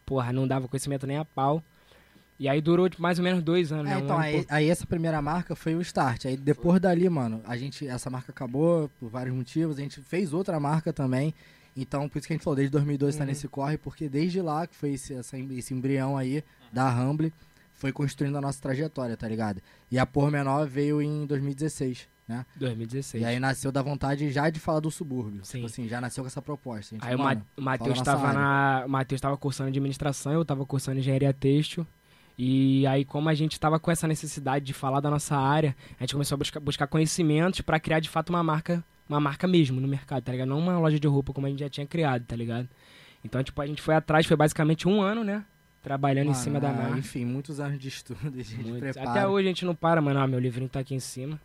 porra, 0.06 0.32
não 0.32 0.48
dava 0.48 0.66
conhecimento 0.66 1.06
nem 1.06 1.18
a 1.18 1.26
pau. 1.26 1.62
E 2.40 2.48
aí 2.48 2.58
durou 2.62 2.88
tipo, 2.88 3.02
mais 3.02 3.18
ou 3.18 3.24
menos 3.24 3.42
dois 3.42 3.70
anos, 3.70 3.84
É, 3.86 3.96
né? 3.96 4.00
Um 4.00 4.04
então, 4.04 4.16
ano 4.16 4.24
aí, 4.24 4.46
aí 4.48 4.70
essa 4.70 4.86
primeira 4.86 5.20
marca 5.20 5.54
foi 5.54 5.74
o 5.74 5.82
start. 5.82 6.24
Aí 6.24 6.34
depois 6.36 6.80
dali, 6.80 7.06
mano, 7.10 7.42
a 7.46 7.54
gente, 7.58 7.86
essa 7.86 8.08
marca 8.08 8.32
acabou 8.32 8.90
por 8.98 9.10
vários 9.10 9.36
motivos. 9.36 9.76
A 9.76 9.82
gente 9.82 10.00
fez 10.00 10.32
outra 10.32 10.58
marca 10.58 10.90
também. 10.90 11.34
Então, 11.76 12.08
por 12.08 12.18
isso 12.18 12.26
que 12.26 12.32
a 12.32 12.36
gente 12.36 12.44
falou, 12.44 12.56
desde 12.56 12.72
2012 12.72 13.18
tá 13.18 13.24
Uhum. 13.24 13.28
nesse 13.28 13.46
corre, 13.46 13.76
porque 13.76 14.08
desde 14.08 14.40
lá, 14.40 14.66
que 14.66 14.74
foi 14.74 14.94
esse, 14.94 15.12
essa- 15.12 15.38
esse 15.38 15.74
embrião 15.74 16.16
aí 16.16 16.42
da 16.72 16.88
Humble, 16.90 17.30
foi 17.82 17.90
construindo 17.90 18.36
a 18.38 18.40
nossa 18.40 18.60
trajetória, 18.62 19.16
tá 19.16 19.26
ligado? 19.26 19.60
E 19.90 19.98
a 19.98 20.06
Pormenor 20.06 20.68
veio 20.68 21.02
em 21.02 21.26
2016, 21.26 22.06
né? 22.28 22.46
2016. 22.54 23.20
E 23.20 23.26
aí 23.26 23.40
nasceu 23.40 23.72
da 23.72 23.82
vontade 23.82 24.30
já 24.30 24.48
de 24.50 24.60
falar 24.60 24.78
do 24.78 24.88
subúrbio. 24.88 25.44
Sim. 25.44 25.58
Tipo 25.58 25.66
assim, 25.66 25.88
já 25.88 26.00
nasceu 26.00 26.22
com 26.22 26.28
essa 26.28 26.40
proposta. 26.40 26.94
Aí 27.00 27.16
o 27.16 27.18
mano, 27.18 27.44
Ma- 27.56 27.60
o 27.60 27.64
Matheus 27.64 27.98
fala 27.98 28.16
estava 28.16 28.32
na, 28.32 28.84
o 28.86 28.88
Matheus 28.88 29.18
estava 29.18 29.36
cursando 29.36 29.68
administração, 29.70 30.32
eu 30.32 30.42
estava 30.42 30.64
cursando 30.64 31.00
engenharia 31.00 31.32
têxtil. 31.32 31.84
E 32.38 32.86
aí 32.86 33.04
como 33.04 33.28
a 33.28 33.34
gente 33.34 33.54
estava 33.54 33.80
com 33.80 33.90
essa 33.90 34.06
necessidade 34.06 34.64
de 34.64 34.72
falar 34.72 35.00
da 35.00 35.10
nossa 35.10 35.36
área, 35.36 35.74
a 35.98 36.04
gente 36.04 36.12
começou 36.12 36.36
a 36.36 36.38
buscar, 36.38 36.60
buscar 36.60 36.86
conhecimentos 36.86 37.62
para 37.62 37.80
criar 37.80 37.98
de 37.98 38.08
fato 38.08 38.30
uma 38.30 38.44
marca, 38.44 38.84
uma 39.08 39.18
marca 39.18 39.48
mesmo 39.48 39.80
no 39.80 39.88
mercado, 39.88 40.22
tá 40.22 40.30
ligado? 40.30 40.48
Não 40.48 40.58
uma 40.60 40.78
loja 40.78 41.00
de 41.00 41.08
roupa 41.08 41.32
como 41.32 41.48
a 41.48 41.50
gente 41.50 41.58
já 41.58 41.68
tinha 41.68 41.84
criado, 41.86 42.24
tá 42.24 42.36
ligado? 42.36 42.68
Então, 43.24 43.42
tipo, 43.42 43.60
a 43.60 43.66
gente 43.66 43.82
foi 43.82 43.96
atrás, 43.96 44.24
foi 44.24 44.36
basicamente 44.36 44.86
um 44.86 45.00
ano, 45.02 45.24
né? 45.24 45.44
Trabalhando 45.82 46.26
em 46.26 46.30
mano, 46.30 46.42
cima 46.42 46.60
da 46.60 46.68
é, 46.68 46.72
marca. 46.72 46.98
Enfim, 46.98 47.24
muitos 47.24 47.58
anos 47.58 47.78
de 47.78 47.88
estudo, 47.88 48.18
de 48.30 48.42
gente 48.42 48.62
Muito. 48.62 48.78
prepara. 48.78 49.10
Até 49.10 49.26
hoje 49.26 49.46
a 49.46 49.50
gente 49.50 49.64
não 49.64 49.74
para, 49.74 50.00
mano. 50.00 50.20
Ó, 50.20 50.26
meu 50.28 50.38
livrinho 50.38 50.68
tá 50.68 50.78
aqui 50.78 50.94
em 50.94 51.00
cima. 51.00 51.40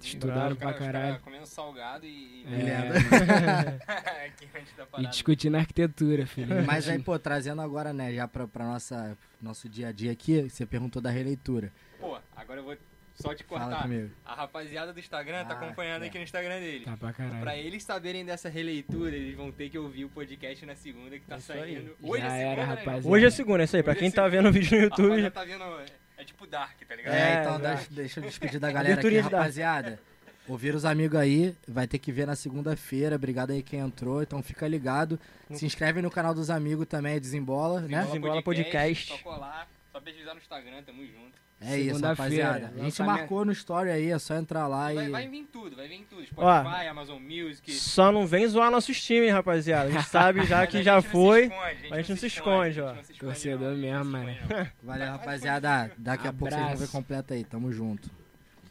Estudaram 0.00 0.52
Os 0.52 0.58
pra 0.58 0.72
caralho. 0.72 1.06
caras 1.06 1.22
comendo 1.22 1.46
salgado 1.46 2.06
e... 2.06 2.44
É, 2.46 2.86
Aqui 4.26 4.48
antes 4.54 4.74
da 4.76 4.86
e 5.02 5.06
discutindo 5.08 5.56
arquitetura, 5.56 6.24
filho. 6.24 6.64
Mas 6.64 6.88
aí, 6.88 7.00
pô, 7.00 7.18
trazendo 7.18 7.60
agora, 7.62 7.92
né, 7.92 8.14
já 8.14 8.28
pra, 8.28 8.46
pra 8.46 8.64
nossa, 8.64 9.18
nosso 9.42 9.68
dia 9.68 9.88
a 9.88 9.92
dia 9.92 10.12
aqui, 10.12 10.48
você 10.48 10.64
perguntou 10.64 11.02
da 11.02 11.10
releitura. 11.10 11.72
Pô, 11.98 12.16
agora 12.36 12.60
eu 12.60 12.64
vou 12.64 12.76
só 13.14 13.34
te 13.34 13.44
cortar. 13.44 13.88
A 14.24 14.34
rapaziada 14.34 14.92
do 14.92 14.98
Instagram 15.00 15.44
tá 15.44 15.54
Ah, 15.54 15.56
acompanhando 15.56 16.02
é. 16.04 16.06
aqui 16.08 16.18
no 16.18 16.24
Instagram 16.24 16.60
dele. 16.60 16.84
Tá 16.84 16.96
pra 16.96 17.12
caralho. 17.12 17.40
Pra 17.40 17.56
eles 17.56 17.82
saberem 17.84 18.24
dessa 18.24 18.48
releitura, 18.48 19.14
eles 19.14 19.36
vão 19.36 19.50
ter 19.52 19.68
que 19.70 19.78
ouvir 19.78 20.04
o 20.04 20.08
podcast 20.08 20.64
na 20.66 20.74
segunda 20.74 21.18
que 21.18 21.24
tá 21.26 21.36
Isso 21.36 21.52
aí. 21.52 21.58
saindo. 21.60 21.96
Hoje 22.02 22.22
Já 22.22 22.26
é 22.28 22.30
segunda, 22.30 22.50
era, 22.52 22.66
né, 22.66 22.74
rapaziada. 22.74 23.08
Hoje 23.08 23.24
é 23.26 23.30
segunda, 23.30 23.62
é 23.62 23.64
isso 23.64 23.76
aí. 23.76 23.82
Pra 23.82 23.92
Hoje 23.92 23.98
é 23.98 24.02
quem 24.02 24.10
tá 24.10 24.22
segunda. 24.24 24.36
vendo 24.42 24.48
o 24.48 24.52
vídeo 24.52 24.76
no 24.78 24.82
YouTube. 24.84 25.22
rapaziada 25.22 25.30
tá 25.30 25.44
vendo. 25.44 25.64
É, 25.80 26.22
é 26.22 26.24
tipo 26.24 26.46
Dark, 26.46 26.78
tá 26.86 26.94
ligado? 26.94 27.14
É, 27.14 27.18
É, 27.36 27.40
então 27.40 27.60
deixa, 27.90 28.20
eu 28.20 28.24
despedir 28.24 28.60
da 28.60 28.70
galera 28.72 29.00
aqui, 29.00 29.18
rapaziada. 29.18 29.98
Ouvir 30.46 30.74
os 30.74 30.84
amigos 30.84 31.18
aí, 31.18 31.56
vai 31.66 31.86
ter 31.86 31.98
que 31.98 32.12
ver 32.12 32.26
na 32.26 32.36
segunda-feira. 32.36 33.16
Obrigado 33.16 33.52
aí 33.52 33.62
quem 33.62 33.80
entrou, 33.80 34.22
então 34.22 34.42
fica 34.42 34.68
ligado. 34.68 35.18
Se 35.52 35.64
inscreve 35.64 36.02
no 36.02 36.10
canal 36.10 36.34
dos 36.34 36.50
amigos 36.50 36.86
também, 36.86 37.18
Desembola, 37.18 37.80
né? 37.80 38.02
Desembola 38.04 38.42
Podcast. 38.42 39.08
Só 39.12 39.18
colar, 39.18 39.66
só 39.90 40.00
pesquisar 40.00 40.34
no 40.34 40.40
Instagram, 40.40 40.82
tamo 40.82 41.02
junto. 41.06 41.43
É 41.66 41.78
isso, 41.78 42.00
rapaziada. 42.00 42.72
A 42.76 42.84
gente 42.84 43.02
marcou 43.02 43.44
no 43.44 43.52
story 43.52 43.90
aí, 43.90 44.10
é 44.10 44.18
só 44.18 44.34
entrar 44.34 44.66
lá 44.66 44.92
Vai, 44.92 45.06
e... 45.06 45.10
vai 45.10 45.28
vir 45.28 45.48
tudo, 45.52 45.76
vai 45.76 45.88
vir 45.88 46.06
tudo. 46.08 46.24
Ó. 46.36 46.60
Spotify, 46.60 46.86
Amazon 46.88 47.22
Music. 47.22 47.72
Só 47.72 48.12
não 48.12 48.26
vem 48.26 48.46
zoar 48.46 48.70
nossos 48.70 49.02
times, 49.02 49.32
rapaziada. 49.32 49.88
A 49.88 49.92
gente 49.92 50.08
sabe 50.08 50.44
já 50.44 50.66
que 50.66 50.82
já 50.82 51.00
foi. 51.00 51.50
a 51.90 51.96
gente 51.96 52.10
não 52.10 52.16
se 52.16 52.26
esconde, 52.26 52.80
ó. 52.80 52.90
a 52.90 52.94
gente 52.94 52.96
não 52.96 53.04
se 53.04 53.12
esconde, 53.12 53.18
Torcedor 53.18 53.60
não, 53.60 53.68
a 53.68 53.74
gente 53.74 53.90
não 53.90 54.04
mesmo, 54.04 54.40
se 54.40 54.52
mano. 54.54 54.70
Valeu, 54.82 55.06
rapaziada. 55.08 55.92
Daqui 55.96 56.28
a 56.28 56.32
pouco 56.32 56.54
vocês 56.54 56.66
vão 56.66 56.76
ver 56.76 56.88
completo 56.88 57.32
aí. 57.34 57.44
Tamo 57.44 57.72
junto. 57.72 58.10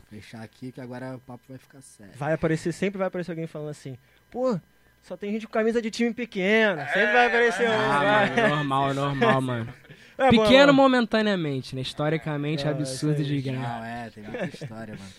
Fechar 0.10 0.44
aqui 0.44 0.72
que 0.72 0.80
agora 0.80 1.16
o 1.16 1.20
papo 1.20 1.44
vai 1.50 1.58
ficar 1.58 1.82
sério. 1.82 2.14
Vai 2.16 2.34
aparecer, 2.34 2.72
sempre 2.72 3.00
vai 3.00 3.08
aparecer 3.08 3.32
alguém 3.32 3.48
falando 3.48 3.70
assim, 3.70 3.98
pô, 4.30 4.60
só 5.02 5.18
tem 5.18 5.32
gente 5.32 5.48
com 5.48 5.54
camisa 5.54 5.82
de 5.82 5.90
time 5.90 6.14
pequeno. 6.14 6.82
Sempre 6.86 7.12
vai 7.12 7.28
aparecer 7.28 7.68
um. 7.68 7.74
Ah, 7.74 8.30
mano, 8.38 8.56
normal, 8.56 8.94
normal, 8.94 9.42
mano. 9.42 9.74
É, 10.17 10.29
Pequeno 10.29 10.67
mano. 10.67 10.74
momentaneamente, 10.74 11.75
né? 11.75 11.82
Historicamente, 11.82 12.65
É, 12.67 12.70
absurdo 12.70 13.17
aí. 13.20 13.24
de 13.25 13.41
grande. 13.41 13.60
Não, 13.60 13.84
é, 13.84 14.10
tem 14.10 14.24
muita 14.24 14.46
história, 14.46 14.96
mano. 14.96 15.12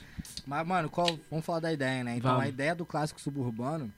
Mas, 0.46 0.66
mano, 0.66 0.88
qual, 0.90 1.18
vamos 1.30 1.44
falar 1.44 1.60
da 1.60 1.72
ideia, 1.72 2.04
né? 2.04 2.16
Então, 2.16 2.30
Vamos. 2.32 2.44
a 2.46 2.48
ideia 2.48 2.74
do 2.74 2.84
clássico 2.86 3.20
suburbano 3.20 3.90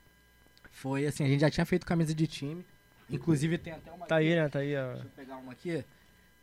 foi 0.71 1.07
assim: 1.07 1.25
a 1.25 1.29
gente 1.29 1.41
já 1.41 1.51
tinha 1.51 1.67
feito 1.67 1.85
camisa 1.87 2.15
de 2.15 2.27
time. 2.27 2.65
Inclusive, 3.11 3.59
tem 3.59 3.73
até 3.73 3.91
uma. 3.91 4.07
Tá 4.07 4.17
aqui, 4.17 4.29
aí, 4.29 4.35
né? 4.37 4.49
Tá 4.49 4.59
aí, 4.61 4.77
ó. 4.77 4.87
Deixa 4.93 5.05
eu 5.05 5.11
pegar 5.17 5.37
uma 5.37 5.53
aqui. 5.53 5.85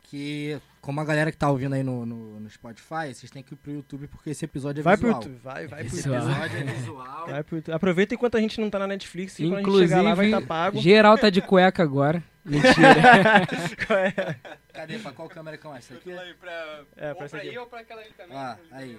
Que, 0.04 0.60
como 0.82 1.00
a 1.00 1.04
galera 1.04 1.32
que 1.32 1.36
tá 1.38 1.48
ouvindo 1.50 1.72
aí 1.74 1.82
no, 1.82 2.04
no, 2.04 2.38
no 2.40 2.50
Spotify, 2.50 3.12
vocês 3.12 3.30
têm 3.30 3.42
que 3.42 3.54
ir 3.54 3.56
pro 3.56 3.72
YouTube 3.72 4.06
porque 4.08 4.30
esse 4.30 4.44
episódio 4.44 4.80
é 4.80 4.82
Vai 4.82 4.96
pro 4.98 5.06
visual. 5.08 5.22
YouTube, 5.22 5.40
vai, 5.42 5.66
vai 5.66 5.84
pro 5.84 5.96
YouTube. 5.96 6.14
Episódio 6.14 6.56
é 6.58 6.62
visual. 6.64 7.26
Vai 7.26 7.42
pro 7.42 7.56
YouTube. 7.56 7.74
Aproveita 7.74 8.14
enquanto 8.14 8.36
a 8.36 8.40
gente 8.40 8.60
não 8.60 8.68
tá 8.68 8.78
na 8.78 8.86
Netflix 8.86 9.38
e 9.38 9.48
quando 9.48 9.56
a 9.56 9.62
gente 9.80 9.88
chegar 9.88 10.02
lá 10.02 10.14
vai 10.14 10.26
estar 10.26 10.36
Inclusive, 10.36 10.46
pago. 10.46 10.78
geral 10.80 11.16
tá 11.18 11.30
de 11.30 11.40
cueca 11.40 11.82
agora. 11.82 12.22
Mentira. 12.44 13.46
Cadê? 14.72 14.98
Pra 14.98 15.12
qual 15.12 15.28
câmera 15.28 15.56
que 15.56 15.66
é 15.66 15.70
essa 15.76 15.94
aqui? 15.94 16.10
Pra, 16.40 16.84
É, 16.96 17.08
ou 17.10 17.16
pra 17.16 17.24
essa 17.24 17.28
pra 17.36 17.38
aqui. 17.38 17.48
aí 17.50 17.58
ou 17.58 17.66
pra 17.66 17.80
aquela 17.80 18.00
ali 18.02 18.12
também. 18.12 18.36
Ah, 18.36 18.58
eu 18.70 18.76
aí. 18.76 18.98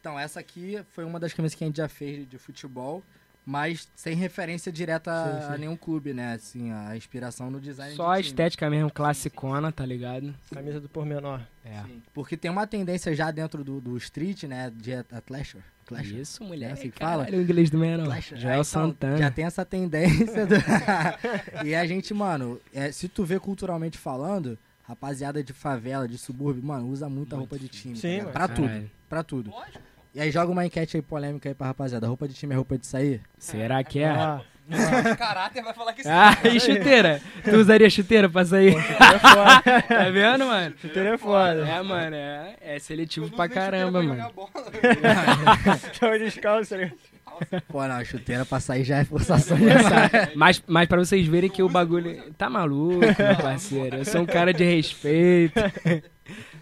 Então, 0.00 0.18
essa 0.18 0.40
aqui 0.40 0.82
foi 0.90 1.04
uma 1.04 1.18
das 1.20 1.32
camisas 1.32 1.54
que 1.56 1.64
a 1.64 1.66
gente 1.66 1.76
já 1.76 1.88
fez 1.88 2.18
de, 2.18 2.26
de 2.26 2.38
futebol. 2.38 3.02
mas 3.46 3.88
sem 3.94 4.14
referência 4.14 4.72
direta 4.72 5.10
a, 5.12 5.40
Sim, 5.42 5.46
sim. 5.48 5.54
a 5.54 5.58
nenhum 5.58 5.76
clube, 5.76 6.12
né? 6.14 6.32
Assim, 6.34 6.72
a 6.72 6.96
inspiração 6.96 7.50
no 7.50 7.60
design 7.60 7.94
Só 7.94 8.04
do 8.06 8.10
a 8.10 8.14
time. 8.16 8.26
estética 8.28 8.68
mesmo, 8.70 8.90
classicona, 8.90 9.70
tá 9.70 9.84
ligado? 9.84 10.34
Camisa 10.52 10.80
do 10.80 10.88
pormenor. 10.88 11.40
É. 11.64 11.82
Sim. 11.84 12.02
Porque 12.14 12.36
tem 12.36 12.50
uma 12.50 12.66
tendência 12.66 13.14
já 13.14 13.30
dentro 13.30 13.62
do, 13.62 13.80
do 13.80 13.96
street, 13.98 14.44
né? 14.44 14.70
De 14.74 14.94
athleisure. 14.94 15.62
Athleisure. 15.84 16.20
Isso, 16.20 16.42
mulher. 16.44 16.70
É 16.70 16.72
assim 16.72 16.90
que 16.90 16.98
Caralho, 16.98 17.24
fala? 17.26 17.36
o 17.36 17.42
inglês 17.42 17.70
do 17.70 17.78
meio 17.78 17.98
não. 17.98 18.04
Athleisure. 18.06 18.40
Joel 18.40 18.52
Ah, 18.52 18.54
então, 18.54 18.64
Santana. 18.64 19.16
Já 19.18 19.30
tem 19.30 19.44
essa 19.44 19.64
tendência. 19.64 20.46
do- 20.46 20.54
e 21.66 21.74
a 21.74 21.86
gente, 21.86 22.12
mano, 22.14 22.60
é, 22.72 22.90
se 22.90 23.08
tu 23.08 23.24
vê 23.24 23.38
culturalmente 23.38 23.98
falando, 23.98 24.58
rapaziada 24.82 25.42
de 25.42 25.52
favela, 25.52 26.06
de 26.08 26.18
subúrbio, 26.18 26.62
mano, 26.62 26.88
usa 26.88 27.08
muita 27.08 27.36
roupa 27.36 27.58
de 27.58 27.68
time. 27.68 27.94
tá 27.94 28.00
Sim, 28.00 28.18
mano. 28.18 28.30
pra 28.32 28.48
tudo. 28.48 28.90
Pra 29.08 29.22
tudo. 29.22 29.50
Lógico. 29.50 29.78
E 30.14 30.20
aí 30.20 30.30
joga 30.30 30.52
uma 30.52 30.64
enquete 30.64 30.96
aí 30.96 31.02
polêmica 31.02 31.48
aí 31.48 31.54
pra 31.54 31.66
rapaziada. 31.68 32.06
Roupa 32.06 32.28
de 32.28 32.34
time 32.34 32.52
é 32.52 32.56
roupa 32.56 32.78
de 32.78 32.86
sair? 32.86 33.20
Será 33.36 33.82
que 33.82 33.98
é? 33.98 34.08
Ah, 34.10 34.40
O 34.66 35.16
caráter 35.16 35.62
vai 35.62 35.74
falar 35.74 35.92
que 35.92 36.02
sim. 36.02 36.08
Ah, 36.10 36.36
e 36.44 36.58
chuteira? 36.58 37.20
Tu 37.42 37.54
usaria 37.56 37.90
chuteira 37.90 38.28
pra 38.28 38.44
sair? 38.44 38.74
é 38.76 39.18
foda. 39.18 39.62
tá 39.86 40.10
vendo, 40.10 40.46
mano? 40.46 40.74
Chuteira 40.80 41.14
é 41.14 41.18
foda. 41.18 41.68
É, 41.68 41.82
mano, 41.82 42.16
é, 42.16 42.56
é 42.60 42.78
seletivo 42.78 43.26
não 43.26 43.36
pra 43.36 43.46
chuteira 43.46 43.70
caramba, 43.70 44.02
mano. 44.02 44.32
Tava 46.00 46.18
descalço, 46.18 46.76
ligado? 46.76 46.92
Pô, 47.68 47.86
não, 47.86 48.04
chuteira 48.04 48.44
pra 48.44 48.60
sair 48.60 48.84
já 48.84 48.98
é 48.98 49.04
forçação 49.04 49.56
demais. 49.58 50.34
Mas, 50.34 50.62
mas 50.66 50.88
pra 50.88 50.98
vocês 50.98 51.26
verem 51.26 51.50
que 51.50 51.62
o 51.62 51.68
bagulho. 51.68 52.32
Tá 52.38 52.48
maluco, 52.48 53.00
meu 53.00 53.36
parceiro. 53.42 53.96
Eu 53.98 54.04
sou 54.04 54.22
um 54.22 54.26
cara 54.26 54.52
de 54.52 54.64
respeito. 54.64 55.60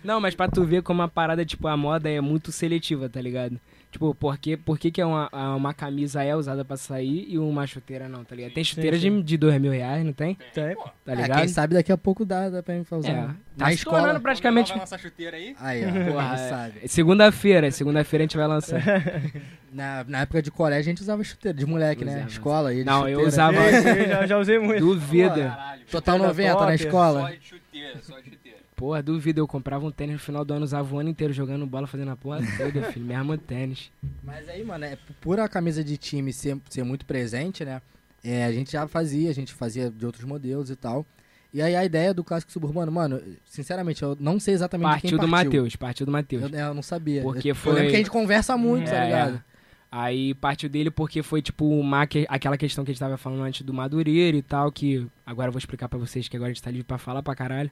Não, 0.02 0.20
mas 0.20 0.34
pra 0.34 0.48
tu 0.48 0.64
ver 0.64 0.82
como 0.82 1.02
a 1.02 1.08
parada, 1.08 1.44
tipo, 1.44 1.68
a 1.68 1.76
moda 1.76 2.10
é 2.10 2.20
muito 2.20 2.50
seletiva, 2.50 3.08
tá 3.08 3.20
ligado? 3.20 3.60
Tipo, 3.92 4.14
por 4.14 4.38
que, 4.38 4.56
por 4.56 4.78
que, 4.78 4.90
que 4.90 5.02
é 5.02 5.04
uma, 5.06 5.28
uma 5.54 5.74
camisa 5.74 6.24
é 6.24 6.34
usada 6.34 6.64
pra 6.64 6.78
sair 6.78 7.26
e 7.28 7.38
uma 7.38 7.66
chuteira 7.66 8.08
não, 8.08 8.24
tá 8.24 8.34
ligado? 8.34 8.54
Tem 8.54 8.64
chuteira 8.64 8.98
sim. 8.98 9.18
de, 9.18 9.22
de 9.22 9.36
dois 9.36 9.60
mil 9.60 9.70
reais, 9.70 10.02
não 10.02 10.14
tem? 10.14 10.34
Tem. 10.54 10.74
Pô, 10.74 10.88
Tá 11.04 11.12
É, 11.12 11.14
ligado? 11.16 11.38
quem 11.40 11.48
sabe 11.48 11.74
daqui 11.74 11.92
a 11.92 11.98
pouco 11.98 12.24
dá, 12.24 12.48
dá 12.48 12.62
pra 12.62 12.74
mim 12.74 12.86
usar. 12.90 13.08
É, 13.10 13.14
Na 13.20 13.36
tá 13.58 13.66
se 13.68 13.74
escola. 13.74 14.18
praticamente. 14.18 14.70
Vai 14.70 14.78
lançar 14.80 14.98
chuteira 14.98 15.36
aí? 15.36 15.54
Aí, 15.60 15.84
ó. 15.84 15.88
Porra, 16.12 16.34
quem 16.36 16.44
é. 16.44 16.48
sabe. 16.48 16.88
Segunda-feira, 16.88 17.70
segunda-feira 17.70 18.22
a 18.22 18.26
gente 18.26 18.36
vai 18.38 18.46
lançar. 18.46 18.80
Na, 19.72 20.04
na 20.06 20.20
época 20.20 20.42
de 20.42 20.50
colégio 20.50 20.80
a 20.80 20.92
gente 20.92 21.00
usava 21.00 21.24
chuteira, 21.24 21.56
de 21.56 21.64
moleque, 21.64 22.04
né? 22.04 22.12
Usava. 22.16 22.28
Escola. 22.28 22.74
E 22.74 22.84
Não, 22.84 23.08
eu 23.08 23.20
chuteira. 23.20 23.28
usava- 23.28 23.56
Eu 24.02 24.08
já, 24.08 24.26
já 24.26 24.38
usei 24.38 24.58
muito. 24.58 24.80
Duvida. 24.84 25.48
Caralho. 25.48 25.82
Total 25.90 26.14
chuteira 26.18 26.28
90 26.28 26.48
na 26.52 26.54
top. 26.54 26.66
Só 26.78 26.84
escola. 26.84 27.30
de 27.32 27.40
chuteira, 27.46 27.98
só 28.02 28.18
de 28.20 28.30
chuteira. 28.30 28.41
Porra, 28.82 29.00
duvida, 29.00 29.38
eu 29.38 29.46
comprava 29.46 29.86
um 29.86 29.92
tênis 29.92 30.14
no 30.14 30.18
final 30.18 30.44
do 30.44 30.52
ano, 30.54 30.64
usava 30.64 30.92
o 30.92 30.98
ano 30.98 31.08
inteiro 31.08 31.32
jogando 31.32 31.64
bola, 31.64 31.86
fazendo 31.86 32.10
a 32.10 32.16
porra 32.16 32.40
toda, 32.56 32.82
filho. 32.90 33.06
Mesmo 33.06 33.38
tênis. 33.38 33.92
Mas 34.24 34.48
aí, 34.48 34.64
mano, 34.64 34.84
é, 34.84 34.98
por 35.20 35.38
a 35.38 35.46
camisa 35.48 35.84
de 35.84 35.96
time 35.96 36.32
ser, 36.32 36.58
ser 36.68 36.82
muito 36.82 37.06
presente, 37.06 37.64
né? 37.64 37.80
É, 38.24 38.44
a 38.44 38.50
gente 38.50 38.72
já 38.72 38.88
fazia, 38.88 39.30
a 39.30 39.32
gente 39.32 39.52
fazia 39.52 39.88
de 39.88 40.04
outros 40.04 40.24
modelos 40.24 40.68
e 40.68 40.74
tal. 40.74 41.06
E 41.54 41.62
aí 41.62 41.76
a 41.76 41.84
ideia 41.84 42.12
do 42.12 42.24
clássico 42.24 42.50
suburbano, 42.50 42.90
mano, 42.90 43.22
sinceramente, 43.44 44.02
eu 44.02 44.16
não 44.18 44.40
sei 44.40 44.52
exatamente 44.54 44.88
Partiu 44.90 45.10
quem 45.10 45.10
do 45.12 45.30
partiu. 45.30 45.50
Matheus, 45.50 45.76
partiu 45.76 46.06
do 46.06 46.10
Matheus. 46.10 46.52
Eu, 46.52 46.74
não 46.74 46.82
sabia. 46.82 47.22
Porque 47.22 47.54
foi- 47.54 47.70
eu 47.70 47.76
lembro 47.76 47.90
que 47.90 47.94
a 47.94 47.98
gente 48.00 48.10
conversa 48.10 48.56
muito, 48.58 48.90
tá 48.90 48.96
É, 48.96 49.04
ligado? 49.04 49.44
Aí 49.92 50.34
partiu 50.34 50.68
dele 50.68 50.90
porque 50.90 51.22
foi, 51.22 51.40
tipo, 51.40 51.66
uma, 51.68 52.04
que- 52.04 52.26
aquela 52.28 52.58
questão 52.58 52.84
que 52.84 52.90
a 52.90 52.94
gente 52.94 52.98
tava 52.98 53.16
falando 53.16 53.42
antes 53.44 53.62
do 53.62 53.72
Madureira 53.72 54.36
e 54.36 54.42
tal, 54.42 54.72
que 54.72 55.06
agora 55.24 55.50
eu 55.50 55.52
vou 55.52 55.60
explicar 55.60 55.88
pra 55.88 56.00
vocês, 56.00 56.26
que 56.26 56.36
agora 56.36 56.50
a 56.50 56.52
gente 56.52 56.64
tá 56.64 56.68
livre 56.68 56.82
pra 56.84 56.98
falar 56.98 57.22
pra 57.22 57.36
caralho. 57.36 57.70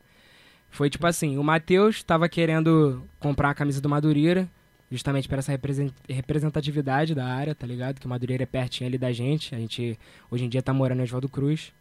Foi 0.70 0.88
tipo 0.88 1.06
assim, 1.06 1.36
o 1.36 1.44
Matheus 1.44 2.02
tava 2.02 2.28
querendo 2.28 3.02
comprar 3.18 3.50
a 3.50 3.54
camisa 3.54 3.80
do 3.80 3.88
Madureira, 3.88 4.48
justamente 4.90 5.28
para 5.28 5.38
essa 5.38 5.52
represen- 5.52 5.92
representatividade 6.08 7.14
da 7.14 7.26
área, 7.26 7.54
tá 7.54 7.66
ligado? 7.66 8.00
Que 8.00 8.06
o 8.06 8.08
Madureira 8.08 8.44
é 8.44 8.46
pertinho 8.46 8.88
ali 8.88 8.96
da 8.98 9.12
gente, 9.12 9.54
a 9.54 9.58
gente 9.58 9.98
hoje 10.30 10.44
em 10.44 10.48
dia 10.48 10.62
tá 10.62 10.72
morando 10.72 11.00
em 11.00 11.02
Oswaldo 11.02 11.28
Cruz. 11.28 11.72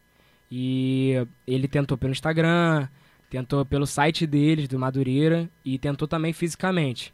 E 0.51 1.13
ele 1.45 1.67
tentou 1.67 1.97
pelo 1.97 2.11
Instagram, 2.11 2.87
tentou 3.29 3.63
pelo 3.63 3.85
site 3.85 4.25
deles, 4.25 4.67
do 4.67 4.79
Madureira, 4.79 5.47
e 5.63 5.77
tentou 5.77 6.07
também 6.07 6.33
fisicamente. 6.33 7.13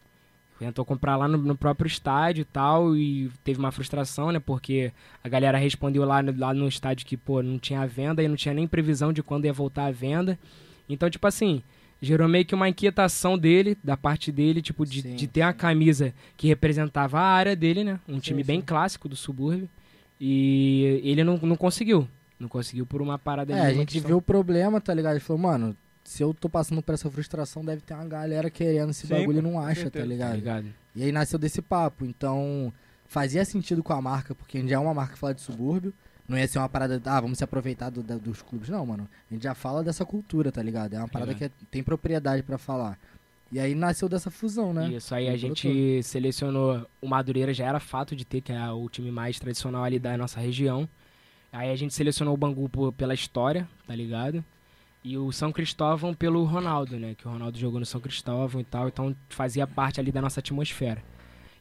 Tentou 0.57 0.85
comprar 0.85 1.17
lá 1.17 1.27
no, 1.27 1.37
no 1.37 1.55
próprio 1.55 1.87
estádio 1.87 2.43
e 2.43 2.45
tal, 2.45 2.95
e 2.95 3.29
teve 3.43 3.59
uma 3.59 3.73
frustração, 3.73 4.31
né? 4.31 4.39
Porque 4.39 4.93
a 5.21 5.27
galera 5.27 5.57
respondeu 5.57 6.05
lá 6.05 6.21
lá 6.37 6.53
no 6.53 6.67
estádio 6.67 7.05
que, 7.05 7.17
pô, 7.17 7.43
não 7.43 7.59
tinha 7.59 7.85
venda 7.85 8.23
e 8.23 8.27
não 8.29 8.37
tinha 8.37 8.53
nem 8.53 8.65
previsão 8.65 9.11
de 9.11 9.21
quando 9.21 9.43
ia 9.45 9.53
voltar 9.53 9.85
a 9.87 9.91
venda. 9.91 10.39
Então, 10.87 11.09
tipo 11.09 11.25
assim, 11.27 11.61
gerou 12.01 12.27
meio 12.27 12.45
que 12.45 12.53
uma 12.55 12.69
inquietação 12.69 13.37
dele, 13.37 13.77
da 13.83 13.95
parte 13.97 14.31
dele, 14.31 14.61
tipo, 14.61 14.85
de, 14.85 15.01
Sim, 15.01 15.15
de 15.15 15.27
ter 15.27 15.41
uma 15.41 15.53
camisa 15.53 16.13
que 16.37 16.47
representava 16.47 17.19
a 17.19 17.23
área 17.23 17.55
dele, 17.55 17.83
né? 17.83 17.99
Um 18.07 18.19
time 18.19 18.43
bem 18.43 18.59
sim. 18.59 18.65
clássico 18.65 19.07
do 19.09 19.15
subúrbio. 19.15 19.67
E 20.19 21.01
ele 21.03 21.23
não, 21.23 21.37
não 21.37 21.55
conseguiu. 21.55 22.07
Não 22.39 22.47
conseguiu 22.47 22.85
por 22.85 23.01
uma 23.01 23.17
parada 23.17 23.53
É, 23.53 23.61
a 23.61 23.73
gente 23.73 23.93
questão- 23.93 24.07
viu 24.07 24.17
o 24.17 24.21
problema, 24.21 24.79
tá 24.81 24.93
ligado? 24.93 25.13
Ele 25.13 25.19
falou, 25.19 25.41
mano, 25.41 25.75
se 26.03 26.21
eu 26.21 26.33
tô 26.33 26.47
passando 26.49 26.81
por 26.81 26.93
essa 26.93 27.09
frustração, 27.09 27.63
deve 27.63 27.81
ter 27.81 27.93
uma 27.93 28.05
galera 28.05 28.49
querendo 28.49 28.91
esse 28.91 29.07
Sim, 29.07 29.13
bagulho 29.13 29.39
e 29.39 29.41
não 29.41 29.59
acha, 29.59 29.89
tá. 29.89 29.99
Tá 29.99 30.05
ligado? 30.05 30.35
ligado? 30.35 30.67
E 30.95 31.03
aí 31.03 31.11
nasceu 31.11 31.39
desse 31.39 31.61
papo. 31.61 32.05
Então, 32.05 32.71
fazia 33.07 33.43
sentido 33.45 33.81
com 33.83 33.93
a 33.93 34.01
marca, 34.01 34.33
porque 34.35 34.57
a 34.57 34.61
gente 34.61 34.69
já 34.69 34.75
é 34.75 34.79
uma 34.79 34.93
marca 34.93 35.13
que 35.13 35.19
fala 35.19 35.33
de 35.33 35.41
subúrbio. 35.41 35.93
Não 36.27 36.37
ia 36.37 36.47
ser 36.47 36.57
uma 36.59 36.67
parada, 36.69 36.99
ah, 37.05 37.21
vamos 37.21 37.37
se 37.37 37.43
aproveitar 37.43 37.89
do- 37.91 38.01
da- 38.01 38.17
dos 38.17 38.41
clubes. 38.41 38.69
Não, 38.69 38.83
mano. 38.85 39.07
A 39.29 39.33
gente 39.33 39.43
já 39.43 39.53
fala 39.53 39.83
dessa 39.83 40.03
cultura, 40.05 40.51
tá 40.51 40.61
ligado? 40.61 40.93
É 40.93 40.97
uma 40.99 41.07
parada 41.07 41.31
É. 41.33 41.35
que 41.35 41.43
é- 41.45 41.51
tem 41.69 41.83
propriedade 41.83 42.41
pra 42.41 42.57
falar. 42.57 42.97
E 43.51 43.59
aí 43.59 43.75
nasceu 43.75 44.09
dessa 44.09 44.31
fusão, 44.31 44.73
né? 44.73 44.89
Isso 44.89 45.13
aí 45.13 45.29
a 45.29 45.37
gente 45.37 46.01
selecionou 46.01 46.85
o 46.99 47.07
Madureira, 47.07 47.53
já 47.53 47.65
era 47.67 47.79
fato 47.79 48.15
de 48.15 48.25
ter, 48.25 48.41
que 48.41 48.51
é 48.51 48.71
o 48.71 48.89
time 48.89 49.11
mais 49.11 49.39
tradicional 49.39 49.83
ali 49.83 49.99
da 49.99 50.17
nossa 50.17 50.39
região. 50.39 50.89
Aí 51.53 51.69
a 51.71 51.75
gente 51.75 51.93
selecionou 51.93 52.33
o 52.33 52.37
Bangu 52.37 52.67
por- 52.67 52.91
pela 52.91 53.13
história, 53.13 53.67
tá 53.87 53.95
ligado? 53.95 54.43
E 55.03 55.15
o 55.19 55.31
São 55.31 55.51
Cristóvão 55.51 56.15
pelo 56.15 56.43
Ronaldo, 56.43 56.97
né? 56.99 57.13
Que 57.15 57.27
o 57.27 57.31
Ronaldo 57.31 57.57
jogou 57.59 57.79
no 57.79 57.85
São 57.85 58.01
Cristóvão 58.01 58.59
e 58.59 58.63
tal, 58.63 58.87
então 58.87 59.15
fazia 59.29 59.67
parte 59.67 59.99
ali 59.99 60.11
da 60.11 60.21
nossa 60.21 60.39
atmosfera. 60.39 61.01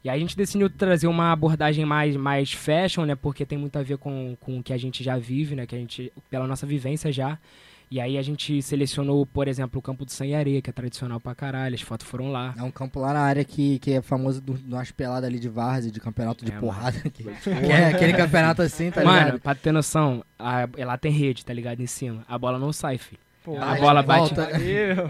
E 0.04 0.10
aí 0.10 0.18
a 0.18 0.20
gente 0.20 0.36
decidiu 0.36 0.68
trazer 0.68 1.06
uma 1.06 1.32
abordagem 1.32 1.84
mais, 1.86 2.14
mais 2.14 2.52
fashion, 2.52 3.06
né? 3.06 3.14
Porque 3.14 3.46
tem 3.46 3.56
muito 3.56 3.76
a 3.78 3.82
ver 3.82 3.96
com, 3.96 4.36
com 4.38 4.58
o 4.58 4.62
que 4.62 4.72
a 4.72 4.76
gente 4.76 5.02
já 5.02 5.16
vive, 5.16 5.56
né? 5.56 5.66
Que 5.66 5.74
a 5.74 5.78
gente, 5.78 6.12
pela 6.30 6.46
nossa 6.46 6.66
vivência 6.66 7.10
já. 7.10 7.38
E 7.90 8.00
aí 8.00 8.18
a 8.18 8.22
gente 8.22 8.60
selecionou, 8.60 9.24
por 9.24 9.46
exemplo, 9.46 9.78
o 9.78 9.82
Campo 9.82 10.04
do 10.04 10.10
Sangue 10.10 10.34
Areia, 10.34 10.60
que 10.60 10.68
é 10.68 10.72
tradicional 10.72 11.20
pra 11.20 11.34
caralho, 11.34 11.74
as 11.74 11.80
fotos 11.80 12.06
foram 12.06 12.30
lá. 12.32 12.52
É 12.58 12.62
um 12.62 12.70
campo 12.70 12.98
lá 12.98 13.12
na 13.12 13.20
área 13.20 13.44
que, 13.44 13.78
que 13.78 13.92
é 13.92 14.02
famoso 14.02 14.40
do, 14.40 14.54
de 14.54 14.74
umas 14.74 14.90
peladas 14.90 15.28
ali 15.28 15.38
de 15.38 15.48
várzea, 15.48 15.92
de 15.92 16.00
campeonato 16.00 16.44
de 16.44 16.52
É, 16.52 16.58
porrada. 16.58 16.98
Que, 16.98 17.22
que 17.22 17.50
é 17.50 17.86
aquele 17.86 18.12
campeonato 18.14 18.62
assim, 18.62 18.90
tá 18.90 19.04
Mano, 19.04 19.24
ligado? 19.26 19.40
pra 19.40 19.54
ter 19.54 19.70
noção, 19.70 20.24
a, 20.38 20.68
lá 20.78 20.98
tem 20.98 21.12
rede, 21.12 21.44
tá 21.44 21.52
ligado? 21.52 21.80
Em 21.80 21.86
cima. 21.86 22.24
A 22.28 22.36
bola 22.36 22.58
não 22.58 22.72
sai, 22.72 22.98
filho. 22.98 23.20
Pô, 23.44 23.56
A 23.58 23.76
bola 23.76 24.02
bate. 24.02 24.34
volta. 24.34 24.42
Bate, 24.46 24.98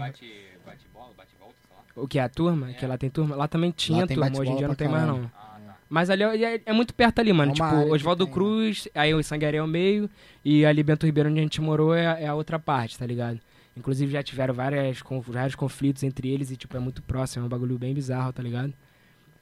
bate 0.65 0.87
bola, 0.93 1.11
bate 1.17 1.33
volta, 1.39 1.55
sei 1.65 1.75
lá. 1.75 1.83
O 1.95 2.07
que? 2.07 2.19
A 2.19 2.27
turma? 2.27 2.73
Que 2.73 2.85
lá 2.85 2.97
tem 2.97 3.09
turma? 3.09 3.35
Lá 3.35 3.47
também 3.47 3.71
tinha 3.71 4.05
tem 4.05 4.17
turma, 4.17 4.39
hoje 4.39 4.51
em 4.51 4.57
dia 4.57 4.67
não 4.67 4.75
tem 4.75 4.87
mais 4.87 5.05
caralho. 5.05 5.21
não. 5.23 5.31
Ah, 5.35 5.59
tá. 5.65 5.77
Mas 5.89 6.09
ali 6.09 6.23
é, 6.23 6.61
é 6.65 6.73
muito 6.73 6.93
perto 6.93 7.19
ali, 7.19 7.31
mano. 7.31 7.51
É 7.51 7.55
tipo, 7.55 7.93
Oswaldo 7.93 8.25
tem, 8.25 8.33
Cruz, 8.33 8.87
aí 8.93 9.13
o 9.13 9.23
Sangueiré 9.23 9.57
é 9.57 9.63
o 9.63 9.67
meio, 9.67 10.09
e 10.43 10.65
ali 10.65 10.83
Bento 10.83 11.05
Ribeiro, 11.05 11.29
onde 11.29 11.39
a 11.39 11.43
gente 11.43 11.61
morou, 11.61 11.95
é, 11.95 12.23
é 12.23 12.27
a 12.27 12.35
outra 12.35 12.59
parte, 12.59 12.97
tá 12.97 13.05
ligado? 13.05 13.39
Inclusive 13.77 14.11
já 14.11 14.23
tiveram 14.23 14.53
várias, 14.53 15.01
vários 15.27 15.55
conflitos 15.55 16.03
entre 16.03 16.29
eles 16.29 16.49
e, 16.51 16.57
tipo, 16.57 16.75
é 16.75 16.79
muito 16.79 17.01
próximo, 17.03 17.43
é 17.43 17.45
um 17.45 17.49
bagulho 17.49 17.77
bem 17.77 17.93
bizarro, 17.93 18.31
tá 18.31 18.41
ligado? 18.41 18.73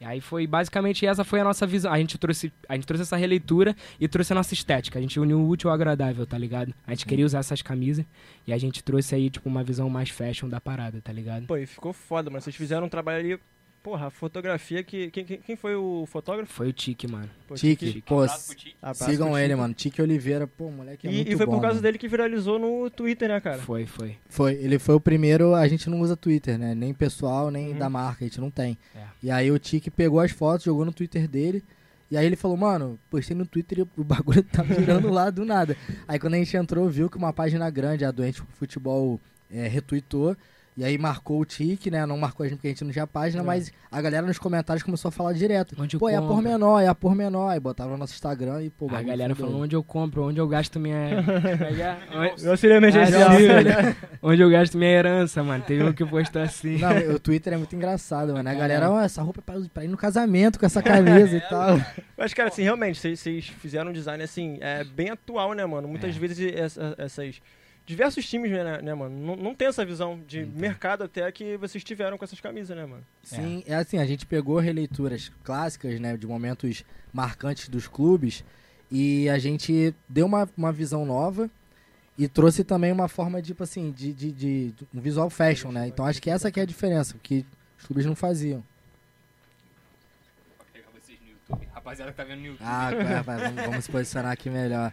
E 0.03 0.05
aí 0.05 0.19
foi, 0.19 0.45
basicamente, 0.45 1.05
essa 1.05 1.23
foi 1.23 1.39
a 1.39 1.45
nossa 1.45 1.65
visão. 1.65 1.89
A 1.89 1.97
gente 1.97 2.17
trouxe, 2.17 2.51
a 2.67 2.75
gente 2.75 2.85
trouxe 2.85 3.03
essa 3.03 3.15
releitura 3.15 3.73
e 3.97 4.05
trouxe 4.05 4.33
a 4.33 4.35
nossa 4.35 4.53
estética. 4.53 4.99
A 4.99 5.01
gente 5.01 5.17
uniu 5.17 5.39
o 5.39 5.47
útil 5.47 5.69
ao 5.69 5.73
agradável, 5.73 6.25
tá 6.25 6.37
ligado? 6.37 6.73
A 6.85 6.93
gente 6.93 7.05
queria 7.05 7.25
usar 7.25 7.39
essas 7.39 7.61
camisas 7.61 8.05
e 8.45 8.51
a 8.51 8.57
gente 8.57 8.83
trouxe 8.83 9.15
aí, 9.15 9.29
tipo, 9.29 9.47
uma 9.47 9.63
visão 9.63 9.89
mais 9.89 10.09
fashion 10.09 10.49
da 10.49 10.59
parada, 10.59 10.99
tá 11.01 11.13
ligado? 11.13 11.45
Pô, 11.45 11.55
e 11.55 11.65
ficou 11.65 11.93
foda, 11.93 12.29
mano. 12.29 12.41
Vocês 12.41 12.53
fizeram 12.53 12.87
um 12.87 12.89
trabalho 12.89 13.19
ali. 13.19 13.39
Porra, 13.83 14.07
a 14.07 14.09
fotografia 14.09 14.81
que. 14.81 15.11
Quem, 15.11 15.25
quem, 15.25 15.37
quem 15.39 15.55
foi 15.57 15.75
o 15.75 16.05
fotógrafo? 16.09 16.53
Foi 16.53 16.69
o 16.69 16.73
tique, 16.73 17.05
mano. 17.05 17.29
Pô, 17.45 17.53
Tique, 17.55 18.01
pô, 18.03 18.21
Abraço 18.21 18.47
pro 18.47 18.55
Tite. 18.55 18.77
Abraço 18.81 19.03
sigam 19.11 19.27
pro 19.27 19.37
ele, 19.37 19.47
Tique. 19.49 19.59
mano. 19.61 19.73
Tique 19.73 20.01
Oliveira, 20.01 20.47
pô, 20.47 20.71
moleque 20.71 21.05
é 21.05 21.11
E, 21.11 21.15
muito 21.15 21.31
e 21.33 21.35
foi 21.35 21.45
bom, 21.45 21.51
por 21.55 21.61
causa 21.61 21.73
mano. 21.75 21.81
dele 21.83 21.97
que 21.97 22.07
viralizou 22.07 22.57
no 22.57 22.89
Twitter, 22.89 23.27
né, 23.27 23.41
cara? 23.41 23.57
Foi, 23.57 23.85
foi. 23.85 24.15
Foi, 24.29 24.53
ele 24.53 24.79
foi 24.79 24.95
o 24.95 25.01
primeiro, 25.01 25.53
a 25.53 25.67
gente 25.67 25.89
não 25.89 25.99
usa 25.99 26.15
Twitter, 26.15 26.57
né? 26.57 26.73
Nem 26.73 26.93
pessoal, 26.93 27.51
nem 27.51 27.73
Uhum. 27.73 27.77
da 27.77 27.89
marca, 27.89 28.23
a 28.23 28.27
gente 28.27 28.39
não 28.39 28.49
tem. 28.49 28.77
É. 28.95 29.01
E 29.21 29.29
aí 29.29 29.51
o 29.51 29.59
Tique 29.59 29.91
pegou 29.91 30.21
as 30.21 30.31
fotos, 30.31 30.63
jogou 30.63 30.85
no 30.85 30.93
Twitter 30.93 31.27
dele. 31.27 31.61
E 32.09 32.15
aí 32.15 32.25
ele 32.25 32.35
falou, 32.37 32.55
mano, 32.55 32.97
postei 33.09 33.35
no 33.35 33.45
Twitter 33.45 33.79
e 33.79 33.81
o 33.81 33.87
bagulho 34.03 34.43
tá 34.43 34.63
virando 34.63 35.09
lá 35.09 35.29
do 35.29 35.43
nada. 35.43 35.75
Aí 36.07 36.17
quando 36.17 36.35
a 36.35 36.37
gente 36.37 36.55
entrou, 36.55 36.87
viu 36.89 37.09
que 37.09 37.17
uma 37.17 37.33
página 37.33 37.69
grande, 37.69 38.05
a 38.05 38.11
Doente 38.11 38.41
Futebol, 38.57 39.19
é, 39.51 39.67
retweetou. 39.67 40.37
E 40.75 40.83
aí 40.83 40.97
marcou 40.97 41.39
o 41.39 41.45
tique, 41.45 41.91
né? 41.91 42.03
Não 42.05 42.17
marcou 42.17 42.43
a 42.43 42.47
gente 42.49 42.57
porque 42.57 42.67
a 42.67 42.71
gente 42.71 42.83
não 42.83 42.91
tinha 42.91 43.05
página, 43.05 43.43
É. 43.43 43.45
mas 43.45 43.71
a 43.91 44.01
galera 44.01 44.25
nos 44.25 44.39
comentários 44.39 44.81
começou 44.83 45.09
a 45.09 45.11
falar 45.11 45.33
direto. 45.33 45.75
Onde 45.79 45.99
Pô, 45.99 46.09
é 46.09 46.15
a 46.15 46.19
compra? 46.19 46.35
por 46.35 46.41
menor, 46.41 46.79
é 46.81 46.87
a 46.87 46.95
por 46.95 47.13
menor. 47.15 47.49
Aí 47.49 47.59
botaram 47.59 47.91
no 47.91 47.97
nosso 47.97 48.13
Instagram 48.13 48.63
e, 48.63 48.69
pô, 48.71 48.87
A 48.93 49.01
galera 49.03 49.35
falou 49.35 49.61
onde 49.61 49.75
eu 49.75 49.83
compro, 49.83 50.23
onde 50.27 50.39
eu 50.39 50.47
gasto 50.47 50.79
minha. 50.79 50.95
É 50.97 51.13
é? 51.79 51.97
Onde- 52.33 52.47
O 52.47 52.51
auxílio 52.51 52.75
emergencial. 52.77 53.31
Auxílio. 53.31 53.55
onde 54.21 54.41
eu 54.41 54.49
gasto 54.49 54.77
minha 54.77 54.89
herança, 54.89 55.43
mano. 55.43 55.63
Teve 55.63 55.83
um 55.83 55.93
que 55.93 56.03
postou 56.05 56.41
assim. 56.41 56.77
Não, 56.79 57.15
o 57.15 57.19
Twitter 57.19 57.53
é 57.53 57.57
muito 57.57 57.75
engraçado, 57.75 58.33
mano. 58.33 58.49
A 58.49 58.53
galera, 58.55 58.89
ó, 58.89 58.99
essa 58.99 59.21
roupa 59.21 59.41
é 59.41 59.43
pra, 59.43 59.61
pra 59.71 59.83
ir 59.85 59.87
no 59.89 59.97
casamento 59.97 60.59
com 60.59 60.65
essa 60.65 60.81
camisa 60.81 61.37
e 61.37 61.41
tal. 61.41 61.79
Mas, 62.17 62.33
cara, 62.33 62.49
assim, 62.49 62.63
realmente, 62.63 62.99
vocês- 62.99 63.19
vocês 63.19 63.45
fizeram 63.45 63.91
um 63.91 63.93
design, 63.93 64.23
assim, 64.23 64.57
é, 64.59 64.83
bem 64.83 65.09
atual, 65.11 65.53
né, 65.53 65.65
mano? 65.65 65.87
Muitas 65.87 66.15
É. 66.15 66.19
vezes 66.19 66.53
essa- 66.55 66.95
essas... 66.97 67.39
Diversos 67.85 68.25
times, 68.29 68.49
né, 68.49 68.81
né, 68.81 68.93
mano? 68.93 69.13
Não, 69.25 69.35
não 69.35 69.53
tem 69.55 69.67
essa 69.67 69.83
visão 69.83 70.19
de 70.25 70.45
mercado 70.45 71.03
até 71.03 71.29
que 71.33 71.57
vocês 71.57 71.83
tiveram 71.83 72.17
com 72.17 72.23
essas 72.23 72.39
camisas, 72.39 72.75
né, 72.77 72.85
mano? 72.85 73.03
Sim, 73.23 73.61
é. 73.67 73.75
assim, 73.75 73.97
a 73.97 74.05
gente 74.05 74.25
pegou 74.25 74.57
releituras 74.59 75.29
clássicas, 75.43 75.99
né, 75.99 76.15
de 76.15 76.25
momentos 76.25 76.85
marcantes 77.11 77.67
dos 77.67 77.85
clubes 77.87 78.41
e 78.89 79.27
a 79.27 79.37
gente 79.37 79.93
deu 80.07 80.25
uma, 80.25 80.49
uma 80.55 80.71
visão 80.71 81.05
nova 81.05 81.49
e 82.17 82.25
trouxe 82.27 82.63
também 82.63 82.91
uma 82.91 83.09
forma, 83.09 83.41
tipo 83.41 83.63
assim, 83.63 83.91
de, 83.91 84.13
de, 84.13 84.31
de- 84.31 84.71
de 84.71 84.87
um 84.93 85.01
visual 85.01 85.29
fashion, 85.29 85.71
né? 85.71 85.87
Então 85.87 86.05
acho 86.05 86.21
que 86.21 86.29
essa 86.29 86.49
que 86.51 86.59
é 86.59 86.63
a 86.63 86.65
diferença, 86.65 87.15
que 87.21 87.45
os 87.77 87.85
clubes 87.85 88.05
não 88.05 88.15
faziam. 88.15 88.63
Pra 90.57 90.65
pegar 90.71 90.87
vocês 90.93 91.19
no 91.21 91.27
YouTube. 91.31 91.67
Rapaziada 91.83 92.11
que 92.11 92.17
tá 92.17 92.23
vendo 92.23 92.39
no 92.39 92.45
YouTube. 92.47 92.65
Ah, 92.65 92.91
vai, 92.91 93.23
vai, 93.23 93.37
vamos, 93.51 93.65
vamos 93.65 93.85
se 93.85 93.91
posicionar 93.91 94.31
aqui 94.31 94.49
melhor. 94.49 94.91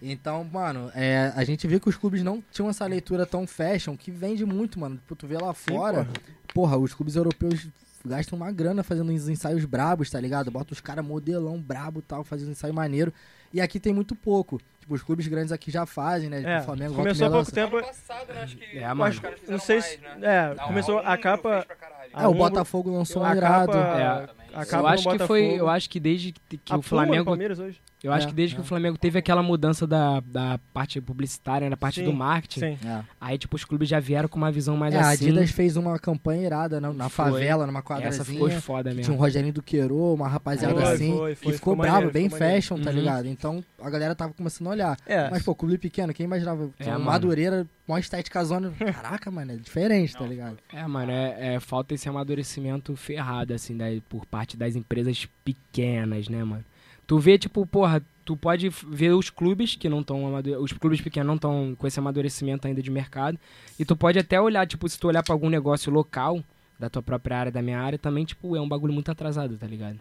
Então, 0.00 0.42
mano, 0.42 0.90
é, 0.94 1.32
a 1.36 1.44
gente 1.44 1.66
viu 1.68 1.78
que 1.78 1.88
os 1.88 1.96
clubes 1.96 2.22
não 2.22 2.42
tinham 2.50 2.70
essa 2.70 2.86
leitura 2.86 3.26
tão 3.26 3.46
fashion, 3.46 3.96
que 3.96 4.10
vende 4.10 4.44
muito, 4.46 4.80
mano. 4.80 4.96
Tipo, 4.96 5.14
tu 5.14 5.26
vê 5.26 5.36
lá 5.36 5.52
fora, 5.52 6.08
porra, 6.54 6.78
os 6.78 6.94
clubes 6.94 7.14
europeus 7.16 7.68
gastam 8.04 8.38
uma 8.38 8.50
grana 8.50 8.82
fazendo 8.82 9.12
uns 9.12 9.28
ensaios 9.28 9.64
brabos, 9.66 10.10
tá 10.10 10.18
ligado? 10.18 10.50
Bota 10.50 10.72
os 10.72 10.80
caras 10.80 11.04
modelão 11.04 11.60
brabo 11.60 12.00
e 12.00 12.02
tal, 12.02 12.24
fazendo 12.24 12.50
ensaio 12.52 12.72
maneiro. 12.72 13.12
E 13.52 13.60
aqui 13.60 13.78
tem 13.78 13.92
muito 13.92 14.14
pouco. 14.16 14.58
Tipo, 14.80 14.94
os 14.94 15.02
clubes 15.02 15.26
grandes 15.26 15.52
aqui 15.52 15.70
já 15.70 15.84
fazem, 15.84 16.30
né? 16.30 16.38
Tipo, 16.38 16.48
É, 16.48 16.60
o 16.60 16.62
Flamengo 16.62 16.94
começou 16.94 17.26
há 17.26 17.30
pouco 17.30 17.52
tempo... 17.52 17.76
Ano 17.76 17.86
passado, 17.86 18.32
né? 18.32 18.42
Acho 18.42 18.56
que 18.56 18.78
É, 18.78 18.90
os 18.90 18.96
mano. 18.96 19.20
caras 19.20 19.40
Não 19.46 19.58
fizeram 19.58 19.60
sei 19.60 19.78
mais, 19.80 19.90
se... 19.90 19.98
né? 20.20 20.36
É, 20.56 20.62
um 20.62 20.66
começou 20.68 20.98
a 21.00 21.18
capa... 21.18 21.48
lança. 21.50 21.66
É, 22.14 22.26
o 22.26 22.34
Botafogo 22.34 22.90
lançou 22.90 23.22
um 23.22 23.24
a 23.26 23.36
irado. 23.36 23.72
capa... 23.72 24.32
É. 24.36 24.39
A 24.54 24.62
eu 24.62 24.86
acho 24.86 25.08
que 25.08 25.18
foi. 25.18 25.42
Botafogo. 25.42 25.64
Eu 25.64 25.68
acho 25.68 25.90
que 25.90 26.00
desde 26.00 26.32
que 26.32 26.58
que 26.58 26.72
A 26.72 26.78
o 26.78 26.82
Flamengo. 26.82 27.24
Palmeiras 27.24 27.58
hoje? 27.58 27.80
Eu 28.02 28.12
acho 28.12 28.26
É, 28.26 28.28
que 28.30 28.34
desde 28.34 28.54
que 28.54 28.60
é. 28.60 28.64
o 28.64 28.66
Flamengo 28.66 28.96
teve 28.96 29.18
aquela 29.18 29.42
mudança 29.42 29.86
da, 29.86 30.20
da 30.20 30.58
parte 30.72 31.00
publicitária, 31.00 31.68
da 31.68 31.76
parte 31.76 32.00
Sim, 32.00 32.06
do 32.06 32.12
marketing, 32.14 32.60
Sim. 32.60 32.78
É. 32.88 33.02
aí, 33.20 33.36
tipo, 33.36 33.54
os 33.56 33.64
clubes 33.64 33.88
já 33.88 34.00
vieram 34.00 34.28
com 34.28 34.38
uma 34.38 34.50
visão 34.50 34.76
mais 34.76 34.94
É, 34.94 34.98
a 34.98 35.10
assim. 35.10 35.26
Adidas 35.26 35.50
fez 35.50 35.76
uma 35.76 35.98
campanha 35.98 36.46
irada 36.46 36.80
na, 36.80 36.92
na 36.92 37.08
Foi. 37.10 37.26
favela, 37.26 37.66
numa 37.66 37.80
Essa 37.80 37.86
quadrazinha. 37.88 38.24
ficou 38.24 38.50
foda 38.50 38.90
que 38.90 38.96
mesmo. 38.96 39.12
Tinha 39.12 39.16
um 39.16 39.20
Rogerinho 39.20 39.52
do 39.52 39.62
Queiro, 39.62 39.96
uma 40.14 40.28
rapaziada 40.28 40.74
Foi, 40.74 40.84
assim. 40.94 41.10
foi, 41.10 41.18
foi, 41.18 41.30
e 41.32 41.34
ficou, 41.34 41.52
ficou 41.52 41.76
bravo, 41.76 42.10
bem 42.10 42.24
ficou 42.24 42.38
maneiro. 42.38 42.62
fashion, 42.62 42.78
tá 42.82 42.90
Uhum. 42.90 42.96
ligado? 42.96 43.26
Então 43.28 43.64
a 43.82 43.90
galera 43.90 44.14
tava 44.14 44.32
começando 44.32 44.68
a 44.68 44.70
olhar. 44.70 44.96
É, 45.06 45.28
Mas, 45.30 45.42
pô, 45.42 45.54
clube 45.54 45.76
pequeno, 45.76 46.14
quem 46.14 46.24
imaginava? 46.24 46.70
É. 46.78 46.96
Madureira, 46.96 47.66
mó 47.86 47.98
estética 47.98 48.42
zona. 48.44 48.70
Caraca, 48.78 49.30
mano, 49.30 49.52
é 49.52 49.56
diferente, 49.56 50.14
tá 50.16 50.24
ligado? 50.26 50.56
É, 50.72 50.86
mano, 50.86 51.12
é, 51.12 51.54
é, 51.56 51.60
falta 51.60 51.92
esse 51.94 52.08
amadurecimento 52.08 52.96
ferrado, 52.96 53.52
assim, 53.52 53.76
daí, 53.76 54.00
por 54.00 54.24
parte 54.24 54.56
das 54.56 54.74
empresas 54.74 55.28
pequenas, 55.44 56.28
né, 56.28 56.42
mano? 56.42 56.64
Tu 57.10 57.18
vê, 57.18 57.36
tipo, 57.36 57.66
porra, 57.66 58.00
tu 58.24 58.36
pode 58.36 58.68
ver 58.68 59.10
os 59.14 59.30
clubes 59.30 59.74
que 59.74 59.88
não 59.88 60.00
estão 60.00 60.32
os 60.60 60.72
clubes 60.72 61.00
pequenos 61.00 61.26
não 61.26 61.34
estão 61.34 61.74
com 61.76 61.84
esse 61.84 61.98
amadurecimento 61.98 62.68
ainda 62.68 62.80
de 62.80 62.88
mercado, 62.88 63.36
e 63.76 63.84
tu 63.84 63.96
pode 63.96 64.16
até 64.16 64.40
olhar, 64.40 64.64
tipo, 64.64 64.88
se 64.88 64.96
tu 64.96 65.08
olhar 65.08 65.20
pra 65.24 65.34
algum 65.34 65.48
negócio 65.50 65.90
local, 65.92 66.40
da 66.78 66.88
tua 66.88 67.02
própria 67.02 67.36
área, 67.36 67.50
da 67.50 67.60
minha 67.60 67.80
área, 67.80 67.98
também, 67.98 68.24
tipo, 68.24 68.54
é 68.54 68.60
um 68.60 68.68
bagulho 68.68 68.92
muito 68.92 69.10
atrasado, 69.10 69.56
tá 69.56 69.66
ligado? 69.66 69.98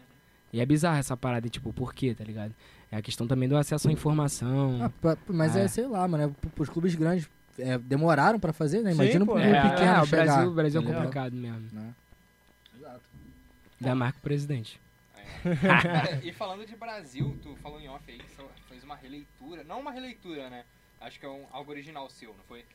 E 0.53 0.61
é 0.61 0.65
bizarro 0.67 0.99
essa 0.99 1.17
parada, 1.17 1.47
e, 1.47 1.49
tipo, 1.49 1.73
por 1.73 1.95
quê, 1.95 2.13
tá 2.13 2.23
ligado? 2.23 2.53
É 2.91 2.97
a 2.97 3.01
questão 3.01 3.25
também 3.25 3.49
do 3.49 3.57
acesso 3.57 3.89
à 3.89 3.91
informação. 3.91 4.77
Ah, 4.79 4.91
pra- 5.01 5.17
mas 5.29 5.55
é. 5.55 5.63
É. 5.63 5.67
sei 5.67 5.87
lá, 5.87 6.07
mano, 6.07 6.25
é, 6.25 6.61
os 6.61 6.69
clubes 6.69 6.93
grandes 6.93 7.27
é, 7.57 7.75
demoraram 7.79 8.39
pra 8.39 8.53
fazer, 8.53 8.83
né? 8.83 8.91
Sim, 8.91 9.01
Imagina 9.01 9.25
pô. 9.25 9.33
um 9.33 9.39
é, 9.39 9.41
clube 9.41 9.57
é, 9.57 9.61
pequeno 9.71 9.91
é, 9.93 10.03
o. 10.03 10.05
Brasil, 10.05 10.47
o 10.47 10.53
Brasil 10.53 10.81
é 10.81 10.83
complicado 10.85 11.33
mesmo. 11.33 11.69
Né? 11.73 11.91
Da 13.81 13.95
marca 13.95 14.19
presidente. 14.21 14.79
Cara, 15.81 16.19
e 16.23 16.31
falando 16.33 16.65
de 16.65 16.75
Brasil, 16.75 17.37
tu 17.41 17.55
falou 17.57 17.79
em 17.79 17.87
off 17.87 18.03
aí 18.09 18.17
que 18.17 18.29
você 18.29 18.43
fez 18.67 18.83
uma 18.83 18.95
releitura. 18.95 19.63
Não 19.63 19.79
uma 19.79 19.91
releitura, 19.91 20.49
né? 20.49 20.63
Acho 20.99 21.19
que 21.19 21.25
é 21.25 21.29
um, 21.29 21.45
algo 21.51 21.71
original 21.71 22.09
seu, 22.09 22.29
não 22.29 22.43
foi? 22.45 22.65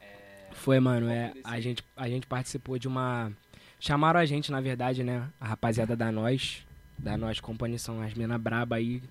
É, 0.00 0.48
Foi, 0.52 0.80
mano. 0.80 1.08
É, 1.08 1.32
a, 1.44 1.60
gente, 1.60 1.84
a 1.96 2.08
gente 2.08 2.26
participou 2.26 2.78
de 2.78 2.88
uma. 2.88 3.32
Chamaram 3.78 4.18
a 4.18 4.24
gente, 4.24 4.50
na 4.50 4.60
verdade, 4.60 5.04
né? 5.04 5.28
A 5.40 5.48
rapaziada 5.48 5.94
da 5.94 6.10
Nós, 6.10 6.66
da 6.98 7.16
Nós 7.16 7.40
Company, 7.40 7.78
são 7.78 8.00
as 8.00 8.14
minas 8.14 8.40
braba 8.40 8.76
aí. 8.76 9.02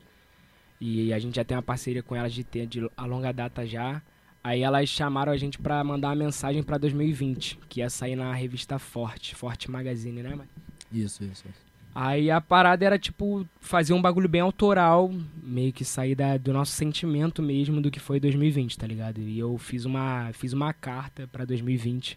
E 0.79 1.13
a 1.13 1.19
gente 1.19 1.35
já 1.35 1.43
tem 1.43 1.55
uma 1.55 1.63
parceria 1.63 2.03
com 2.03 2.15
elas 2.15 2.33
de 2.33 2.43
ter 2.43 2.67
de 2.67 2.89
a 2.95 3.05
longa 3.05 3.31
data 3.31 3.65
já. 3.65 4.01
Aí 4.43 4.61
elas 4.61 4.89
chamaram 4.89 5.31
a 5.31 5.37
gente 5.37 5.57
pra 5.57 5.83
mandar 5.83 6.09
uma 6.09 6.15
mensagem 6.15 6.63
pra 6.63 6.77
2020, 6.77 7.59
que 7.67 7.79
ia 7.81 7.89
sair 7.89 8.15
na 8.15 8.33
revista 8.33 8.79
Forte, 8.79 9.35
Forte 9.35 9.69
Magazine, 9.69 10.23
né, 10.23 10.29
mano? 10.29 10.49
Isso, 10.91 11.23
isso. 11.23 11.47
isso. 11.49 11.66
Aí 11.99 12.29
a 12.29 12.39
parada 12.39 12.85
era, 12.85 12.99
tipo, 12.99 13.43
fazer 13.59 13.91
um 13.91 13.99
bagulho 14.01 14.29
bem 14.29 14.39
autoral, 14.41 15.11
meio 15.41 15.73
que 15.73 15.83
sair 15.83 16.13
da- 16.13 16.37
do 16.37 16.53
nosso 16.53 16.71
sentimento 16.73 17.41
mesmo 17.41 17.81
do 17.81 17.89
que 17.89 17.99
foi 17.99 18.19
2020, 18.19 18.77
tá 18.77 18.85
ligado? 18.85 19.19
E 19.19 19.39
eu 19.39 19.57
fiz 19.57 19.83
uma, 19.83 20.29
fiz 20.33 20.53
uma 20.53 20.71
carta 20.73 21.27
pra 21.31 21.43
2020. 21.43 22.15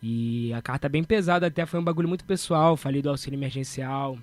E 0.00 0.52
a 0.52 0.62
carta 0.62 0.88
bem 0.88 1.02
pesada 1.02 1.48
até, 1.48 1.66
foi 1.66 1.80
um 1.80 1.84
bagulho 1.84 2.06
muito 2.08 2.24
pessoal. 2.24 2.76
Falei 2.76 3.02
do 3.02 3.10
auxílio 3.10 3.36
emergencial, 3.36 4.16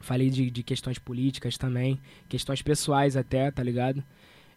falei 0.00 0.28
de, 0.28 0.50
de 0.50 0.62
questões 0.64 0.98
políticas 0.98 1.56
também, 1.56 2.00
questões 2.28 2.60
pessoais 2.62 3.16
até, 3.16 3.52
tá 3.52 3.62
ligado? 3.62 4.02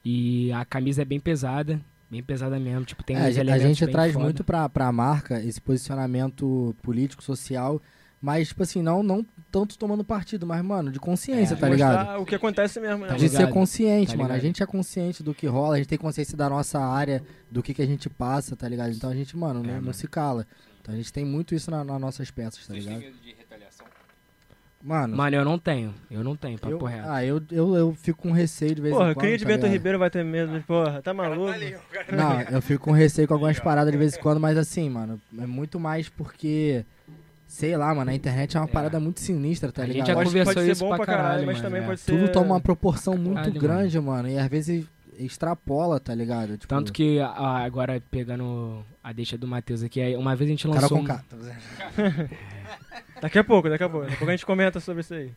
E 0.04 0.52
a 0.52 0.66
camisa 0.66 1.04
é 1.04 1.06
bem 1.06 1.20
pesada, 1.20 1.80
bem 2.10 2.24
pesada 2.24 2.58
mesmo. 2.60 2.86
Tipo, 2.86 3.04
tem 3.04 3.16
É, 3.18 3.20
a 3.20 3.32
gente, 3.60 3.86
traz 3.86 4.14
foda. 4.14 4.24
muito 4.26 4.44
pra, 4.44 4.68
pra 4.68 4.92
marca 4.92 5.40
esse 5.44 5.62
posicionamento 5.62 6.76
político, 6.82 7.22
social, 7.24 7.80
mas, 8.22 8.50
tipo 8.50 8.64
assim, 8.64 8.82
não, 8.82 9.02
não 9.02 9.26
tanto 9.52 9.78
tomando 9.78 10.04
partido, 10.04 10.46
mas, 10.46 10.62
mano, 10.64 10.92
de 10.92 11.00
consciência, 11.00 11.54
É, 11.54 11.58
tá 11.58 11.70
ligado? 11.70 12.22
o 12.22 12.26
que 12.26 12.36
acontece 12.36 12.80
mesmo, 12.80 13.02
né? 13.04 13.08
Tá 13.10 13.16
de 13.16 13.30
ser 13.30 13.50
consciente, 13.50 14.12
Tá 14.12 14.18
mano. 14.18 14.34
A 14.34 14.40
gente 14.40 14.62
é 14.62 14.66
consciente 14.66 15.24
do 15.24 15.34
que 15.34 15.48
rola, 15.48 15.76
a 15.76 15.78
gente 15.78 15.88
tem 15.88 15.98
consciência 15.98 16.38
da 16.38 16.50
nossa 16.50 16.80
área, 16.80 17.24
do 17.50 17.64
que, 17.64 17.74
que 17.74 17.82
a 17.82 17.88
gente 17.88 18.10
passa, 18.10 18.56
tá 18.56 18.68
ligado? 18.68 18.92
Então 18.92 19.10
a 19.10 19.16
gente, 19.16 19.36
mano, 19.38 19.62
não, 19.64 19.70
É, 19.70 19.74
não 19.76 19.82
mano. 19.82 19.94
se 19.94 20.08
cala. 20.08 20.46
Então 20.82 20.94
a 20.94 20.98
gente 20.98 21.12
tem 21.14 21.24
muito 21.26 21.54
isso 21.56 21.70
na- 21.72 21.84
nas 21.84 22.00
nossas 22.02 22.30
peças, 22.32 22.66
tá 22.68 22.74
vocês 22.74 22.86
têm 22.86 22.94
ligado? 22.98 23.12
medo 23.14 23.24
de 23.24 23.34
retaliação? 23.34 23.86
Mano, 24.82 25.18
Mano, 25.18 25.36
eu 25.36 25.44
não 25.44 25.60
tenho, 25.60 25.94
eu 26.10 26.24
não 26.24 26.38
tenho, 26.38 26.58
papo 26.58 26.72
eu, 26.74 26.86
reto. 26.86 27.10
ah, 27.10 27.26
eu, 27.26 27.42
eu, 27.52 27.76
eu 27.76 27.94
fico 27.96 28.22
com 28.22 28.32
receio 28.32 28.74
de 28.76 28.82
vez 28.82 28.94
Porra, 28.96 29.12
em 29.12 29.14
quando. 29.14 29.24
cria 29.26 29.38
de 29.38 29.44
tá 29.44 29.48
Bento 29.50 29.58
ligado? 29.64 29.74
Ribeiro 29.74 30.00
vai 30.00 30.10
ter 30.10 30.24
medo, 30.24 30.54
de- 30.58 30.66
porra, 30.66 31.02
tá 31.02 31.14
maluco? 31.14 31.52
Não, 32.16 32.42
eu 32.44 32.62
fico 32.62 32.86
com 32.86 32.92
receio 32.92 33.28
com 33.28 33.34
algumas 33.34 33.60
paradas 33.60 33.92
de 33.92 33.98
vez 33.98 34.16
em 34.16 34.22
quando, 34.22 34.40
mas 34.40 34.58
assim, 34.58 34.90
mano, 34.90 35.20
é 35.38 35.46
muito 35.46 35.78
mais 35.82 36.08
porque, 36.08 36.86
sei 37.52 37.76
lá, 37.76 37.94
mano, 37.96 38.12
a 38.12 38.14
internet 38.14 38.56
é 38.56 38.60
uma 38.60 38.68
É. 38.68 38.72
parada 38.72 39.00
muito 39.00 39.20
sinistra, 39.20 39.72
tá 39.72 39.82
A 39.82 39.86
gente 39.86 39.94
ligado? 39.96 40.08
já 40.08 40.14
Pode, 40.14 40.28
conversou 40.30 40.54
pode 40.54 40.66
ser 40.68 40.72
isso 40.72 40.84
bom 40.86 40.96
pra 40.96 41.06
caralho, 41.06 41.24
caralho, 41.28 41.46
mas 41.48 41.56
mano, 41.58 41.68
também 41.68 41.82
é. 41.82 41.86
pode 41.88 42.00
ser... 42.00 42.12
Tudo 42.12 42.32
toma 42.32 42.54
uma 42.54 42.62
proporção 42.62 43.16
muito 43.18 43.34
Caralho, 43.36 43.54
mano. 43.56 43.60
grande, 43.68 44.00
mano. 44.00 44.30
e 44.30 44.38
às 44.38 44.48
vezes 44.48 44.86
extrapola, 45.18 46.00
tá 46.00 46.14
ligado? 46.16 46.52
Tipo, 46.58 46.68
Tanto 46.68 46.94
que 46.94 47.20
a- 47.20 47.58
agora 47.66 48.02
pegando 48.12 48.86
a 49.04 49.12
deixa 49.12 49.38
do 49.38 49.48
Matheus 49.48 49.84
aqui, 49.84 50.00
uma 50.16 50.36
vez 50.36 50.48
a 50.50 50.52
gente 50.52 50.68
cara 50.68 50.80
lançou. 50.82 50.98
com 51.00 51.04
um- 51.04 51.08
cara. 51.08 51.24
Daqui 53.22 53.38
a 53.40 53.44
pouco, 53.44 53.70
daqui 53.70 53.84
a 53.84 53.90
pouco. 53.90 54.06
Daqui 54.06 54.16
a 54.16 54.18
pouco 54.18 54.32
a 54.32 54.36
gente 54.36 54.46
comenta 54.46 54.80
sobre 54.80 55.02
isso 55.02 55.14
aí. 55.14 55.32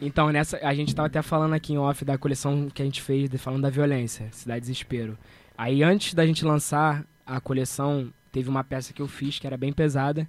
Então, 0.00 0.30
nessa, 0.32 0.58
a 0.62 0.72
gente 0.72 0.94
tava 0.94 1.06
até 1.08 1.20
falando 1.20 1.52
aqui 1.52 1.74
em 1.74 1.78
off 1.78 2.02
da 2.04 2.16
coleção 2.16 2.68
que 2.72 2.80
a 2.80 2.84
gente 2.84 3.02
fez, 3.02 3.28
falando 3.38 3.62
da 3.62 3.68
violência, 3.70 4.28
Cidade 4.32 4.60
Desespero. 4.60 5.18
Aí 5.58 5.82
antes 5.82 6.14
da 6.14 6.24
gente 6.26 6.44
lançar 6.44 7.04
a 7.26 7.38
coleção, 7.40 8.08
teve 8.32 8.48
uma 8.48 8.64
peça 8.64 8.92
que 8.94 9.02
eu 9.02 9.08
fiz 9.08 9.38
que 9.38 9.46
era 9.46 9.56
bem 9.58 9.72
pesada, 9.72 10.26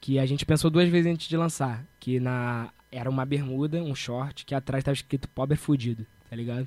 que 0.00 0.18
a 0.18 0.26
gente 0.26 0.46
pensou 0.46 0.70
duas 0.70 0.88
vezes 0.88 1.12
antes 1.12 1.28
de 1.28 1.36
lançar, 1.36 1.84
que 1.98 2.18
na 2.20 2.68
era 2.92 3.08
uma 3.08 3.24
bermuda, 3.24 3.82
um 3.82 3.94
short, 3.94 4.44
que 4.44 4.54
atrás 4.54 4.82
tava 4.82 4.94
escrito 4.94 5.28
pobre 5.28 5.54
é 5.54 5.56
fudido, 5.56 6.04
tá 6.28 6.34
ligado? 6.34 6.66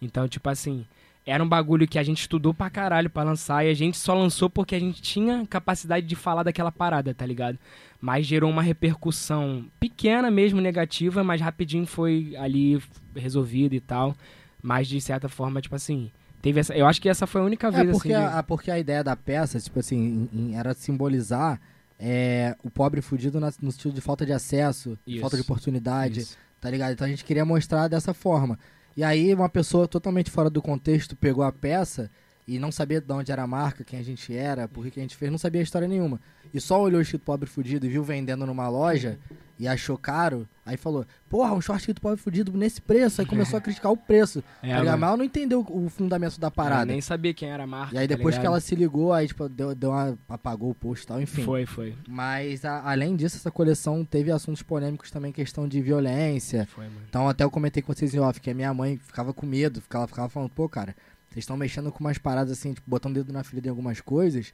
Então, 0.00 0.26
tipo 0.26 0.48
assim, 0.48 0.86
era 1.26 1.44
um 1.44 1.48
bagulho 1.48 1.86
que 1.86 1.98
a 1.98 2.02
gente 2.02 2.20
estudou 2.22 2.54
pra 2.54 2.70
caralho 2.70 3.10
pra 3.10 3.22
lançar 3.22 3.64
e 3.66 3.68
a 3.70 3.74
gente 3.74 3.98
só 3.98 4.14
lançou 4.14 4.48
porque 4.48 4.74
a 4.74 4.78
gente 4.80 5.02
tinha 5.02 5.46
capacidade 5.46 6.06
de 6.06 6.16
falar 6.16 6.42
daquela 6.44 6.72
parada, 6.72 7.12
tá 7.12 7.26
ligado? 7.26 7.58
Mas 8.00 8.24
gerou 8.24 8.48
uma 8.50 8.62
repercussão 8.62 9.66
pequena 9.78 10.30
mesmo, 10.30 10.60
negativa, 10.62 11.22
mas 11.22 11.40
rapidinho 11.42 11.86
foi 11.86 12.34
ali 12.38 12.82
resolvido 13.14 13.74
e 13.74 13.80
tal. 13.80 14.16
Mas 14.62 14.88
de 14.88 14.98
certa 15.00 15.28
forma, 15.28 15.60
tipo 15.60 15.74
assim, 15.74 16.10
teve 16.40 16.60
essa. 16.60 16.74
Eu 16.74 16.86
acho 16.86 17.00
que 17.02 17.08
essa 17.08 17.26
foi 17.26 17.42
a 17.42 17.44
única 17.44 17.70
vez 17.70 17.88
É 17.88 17.92
porque, 17.92 18.12
assim. 18.14 18.26
de- 18.30 18.34
a, 18.38 18.42
porque 18.42 18.70
a 18.70 18.78
ideia 18.78 19.04
da 19.04 19.14
peça, 19.16 19.60
tipo 19.60 19.78
assim, 19.78 20.28
em- 20.32 20.38
em- 20.52 20.54
era 20.56 20.72
simbolizar 20.72 21.60
é, 22.00 22.56
o 22.64 22.70
pobre 22.70 23.02
fudido 23.02 23.38
na- 23.38 23.52
no 23.60 23.70
sentido 23.70 23.92
de 23.92 24.00
falta 24.00 24.24
de 24.24 24.32
acesso, 24.32 24.98
Isso. 25.06 25.20
falta 25.20 25.36
de 25.36 25.42
oportunidade, 25.42 26.20
Isso. 26.20 26.36
tá 26.60 26.70
ligado? 26.70 26.92
Então 26.92 27.06
a 27.06 27.10
gente 27.10 27.24
queria 27.24 27.44
mostrar 27.44 27.88
dessa 27.88 28.14
forma. 28.14 28.58
E 28.96 29.04
aí 29.04 29.34
uma 29.34 29.48
pessoa 29.48 29.86
totalmente 29.86 30.30
fora 30.30 30.48
do 30.48 30.62
contexto 30.62 31.14
pegou 31.14 31.44
a 31.44 31.52
peça 31.52 32.10
e 32.54 32.58
não 32.58 32.72
sabia 32.72 33.00
de 33.00 33.12
onde 33.12 33.30
era 33.30 33.42
a 33.42 33.46
marca, 33.46 33.84
quem 33.84 33.98
a 33.98 34.02
gente 34.02 34.34
era, 34.34 34.66
por 34.68 34.84
que 34.84 34.90
que 34.92 35.00
a 35.00 35.02
gente 35.02 35.16
fez, 35.16 35.30
não 35.30 35.38
sabia 35.38 35.60
a 35.60 35.64
história 35.64 35.86
nenhuma. 35.88 36.20
E 36.52 36.60
só 36.60 36.80
olhou 36.80 37.00
escrito 37.00 37.22
pobre 37.24 37.48
fudido 37.48 37.86
e 37.86 37.88
viu 37.88 38.02
vendendo 38.02 38.44
numa 38.44 38.68
loja 38.68 39.18
e 39.56 39.68
achou 39.68 39.96
caro, 39.98 40.48
aí 40.64 40.76
falou, 40.76 41.04
porra, 41.28 41.52
um 41.52 41.60
short 41.60 41.80
escrito 41.80 42.00
pobre 42.00 42.16
fudido 42.18 42.50
nesse 42.56 42.80
preço, 42.80 43.20
aí 43.20 43.26
começou 43.26 43.58
a 43.58 43.60
criticar 43.62 43.92
o 43.92 43.96
preço. 43.96 44.42
É, 44.62 44.74
tá. 44.74 44.96
Mas 44.96 45.02
ela 45.02 45.16
não 45.18 45.24
entendeu 45.24 45.60
o 45.68 45.88
fundamento 45.90 46.40
da 46.40 46.46
Eu 46.46 46.50
parada. 46.50 46.86
nem 46.86 47.00
sabia 47.00 47.34
quem 47.34 47.50
era 47.50 47.64
a 47.64 47.66
marca. 47.66 47.94
E 47.94 47.98
aí 47.98 48.08
tá 48.08 48.16
depois 48.16 48.34
que 48.34 48.40
ligado? 48.40 48.52
ela 48.54 48.60
se 48.60 48.74
ligou, 48.74 49.12
aí 49.12 49.28
tipo, 49.28 49.48
deu, 49.50 49.74
deu 49.74 49.90
uma, 49.90 50.18
apagou 50.28 50.70
o 50.70 50.74
post 50.74 51.04
e 51.04 51.06
tal, 51.08 51.20
enfim. 51.20 51.42
Foi, 51.44 51.66
foi. 51.66 51.94
Mas 52.08 52.64
a- 52.64 52.82
além 52.90 53.14
disso, 53.14 53.36
essa 53.36 53.50
coleção 53.50 54.02
teve 54.04 54.32
assuntos 54.32 54.62
polêmicos 54.62 55.10
também, 55.10 55.30
questão 55.30 55.68
de 55.68 55.80
violência. 55.82 56.66
Foi, 56.74 56.86
mano. 56.86 57.02
Então 57.08 57.28
até 57.28 57.44
eu 57.44 57.50
comentei 57.50 57.82
com 57.82 57.92
vocês 57.92 58.14
em 58.14 58.18
off, 58.18 58.40
que 58.40 58.50
a 58.50 58.54
minha 58.54 58.72
mãe 58.72 58.96
ficava 58.96 59.32
com 59.34 59.44
medo, 59.46 59.80
ficava, 59.82 60.06
ficava 60.08 60.28
falando, 60.30 60.50
pô, 60.50 60.68
cara, 60.70 60.96
vocês 61.30 61.44
estão 61.44 61.56
mexendo 61.56 61.92
com 61.92 62.00
umas 62.00 62.18
paradas 62.18 62.58
assim, 62.58 62.74
tipo, 62.74 62.90
botando 62.90 63.12
o 63.12 63.14
dedo 63.20 63.32
na 63.32 63.44
ferida 63.44 63.68
em 63.68 63.70
algumas 63.70 64.00
coisas, 64.00 64.52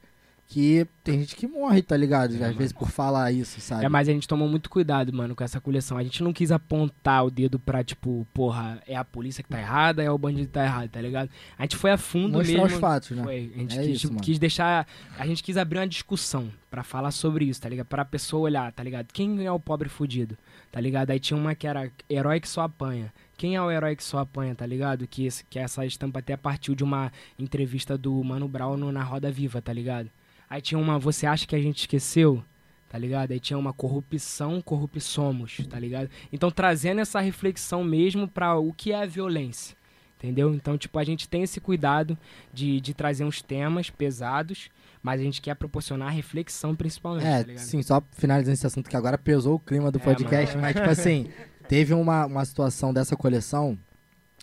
que 0.49 0.87
tem 1.03 1.19
gente 1.19 1.35
que 1.35 1.45
morre, 1.45 1.81
tá 1.81 1.97
ligado? 1.97 2.31
Às 2.41 2.55
vezes 2.55 2.71
por 2.71 2.89
falar 2.89 3.31
isso, 3.33 3.59
sabe? 3.59 3.83
É, 3.83 3.89
mas 3.89 4.07
a 4.07 4.13
gente 4.13 4.27
tomou 4.27 4.47
muito 4.47 4.69
cuidado, 4.69 5.11
mano, 5.11 5.35
com 5.35 5.43
essa 5.43 5.59
coleção. 5.59 5.97
A 5.97 6.03
gente 6.03 6.23
não 6.23 6.31
quis 6.31 6.51
apontar 6.53 7.25
o 7.25 7.29
dedo 7.29 7.59
pra, 7.59 7.83
tipo, 7.83 8.25
porra, 8.33 8.81
é 8.87 8.95
a 8.95 9.03
polícia 9.03 9.43
que 9.43 9.49
tá 9.49 9.59
errada, 9.59 10.01
é 10.01 10.09
o 10.09 10.17
bandido 10.17 10.47
que 10.47 10.53
tá 10.53 10.63
errado, 10.63 10.89
tá 10.89 11.01
ligado? 11.01 11.29
A 11.57 11.63
gente 11.63 11.75
foi 11.75 11.91
a 11.91 11.97
fundo 11.97 12.37
Mostrar 12.37 12.61
mesmo. 12.61 12.65
os 12.75 12.79
fatos, 12.81 13.11
né? 13.11 13.23
Foi. 13.23 13.51
A 13.55 13.59
gente 13.59 13.77
É 13.77 13.83
quis, 13.83 13.97
isso, 13.97 14.15
quis 14.15 14.39
deixar. 14.39 14.87
A 15.19 15.27
gente 15.27 15.43
quis 15.43 15.57
abrir 15.57 15.79
uma 15.79 15.87
discussão 15.87 16.49
pra 16.71 16.81
falar 16.81 17.11
sobre 17.11 17.43
isso, 17.45 17.61
tá 17.61 17.67
ligado? 17.67 17.87
Pra 17.87 18.05
pessoa 18.05 18.43
olhar, 18.43 18.71
tá 18.71 18.81
ligado? 18.83 19.07
Quem 19.11 19.45
é 19.45 19.51
o 19.51 19.59
pobre 19.59 19.89
fudido, 19.89 20.37
tá 20.71 20.79
ligado? 20.79 21.09
Aí 21.11 21.19
tinha 21.19 21.37
uma 21.37 21.55
que 21.55 21.67
era 21.67 21.91
herói 22.09 22.39
que 22.39 22.47
só 22.47 22.61
apanha. 22.61 23.11
Quem 23.35 23.55
é 23.55 23.61
o 23.61 23.69
herói 23.69 23.95
que 23.97 24.03
só 24.03 24.19
apanha, 24.19 24.55
tá 24.55 24.65
ligado? 24.65 25.05
Que, 25.07 25.25
esse- 25.25 25.43
que 25.49 25.59
essa 25.59 25.85
estampa 25.85 26.19
até 26.19 26.35
partiu 26.37 26.73
de 26.73 26.83
uma 26.83 27.11
entrevista 27.37 27.97
do 27.97 28.23
Mano 28.23 28.47
Brown 28.47 28.77
no- 28.77 28.91
na 28.91 29.03
Roda 29.03 29.29
Viva, 29.29 29.61
tá 29.61 29.71
ligado? 29.73 30.09
Aí 30.49 30.61
tinha 30.61 30.79
uma 30.79 30.97
Você 30.99 31.25
acha 31.25 31.45
que 31.45 31.55
a 31.55 31.61
gente 31.61 31.79
esqueceu? 31.79 32.43
Tá 32.89 32.97
ligado? 32.97 33.31
Aí 33.31 33.39
tinha 33.39 33.57
uma 33.59 33.73
corrupção, 33.73 34.61
corrupçamos, 34.61 35.57
tá 35.69 35.77
ligado? 35.77 36.09
Então 36.31 36.49
trazendo 36.49 37.01
essa 37.01 37.19
reflexão 37.19 37.83
mesmo 37.83 38.27
pra 38.27 38.55
o 38.57 38.71
que 38.71 38.91
é 38.93 39.01
a 39.03 39.05
violência. 39.05 39.75
Entendeu? 40.17 40.51
Então, 40.55 40.77
tipo, 40.79 40.97
a 40.97 41.03
gente 41.03 41.29
tem 41.29 41.43
esse 41.43 41.59
cuidado 41.61 42.17
de, 42.51 42.81
de 42.81 42.91
trazer 42.95 43.23
uns 43.23 43.39
temas 43.43 43.91
pesados, 43.91 44.67
mas 45.03 45.21
a 45.21 45.23
gente 45.23 45.39
quer 45.39 45.53
proporcionar 45.53 46.11
reflexão 46.11 46.73
principalmente, 46.75 47.27
É, 47.27 47.43
tá 47.43 47.57
sim, 47.59 47.83
só 47.83 48.01
finalizando 48.13 48.53
esse 48.55 48.65
assunto 48.65 48.89
que 48.89 48.97
agora 48.97 49.15
pesou 49.15 49.55
o 49.55 49.59
clima 49.59 49.91
do 49.91 49.99
É, 49.99 50.01
podcast, 50.01 50.55
mano. 50.55 50.61
mas 50.65 50.75
tipo 50.75 50.89
assim, 50.89 51.29
teve 51.67 51.93
uma, 51.93 52.25
uma 52.25 52.43
situação 52.45 52.91
dessa 52.91 53.15
coleção. 53.15 53.77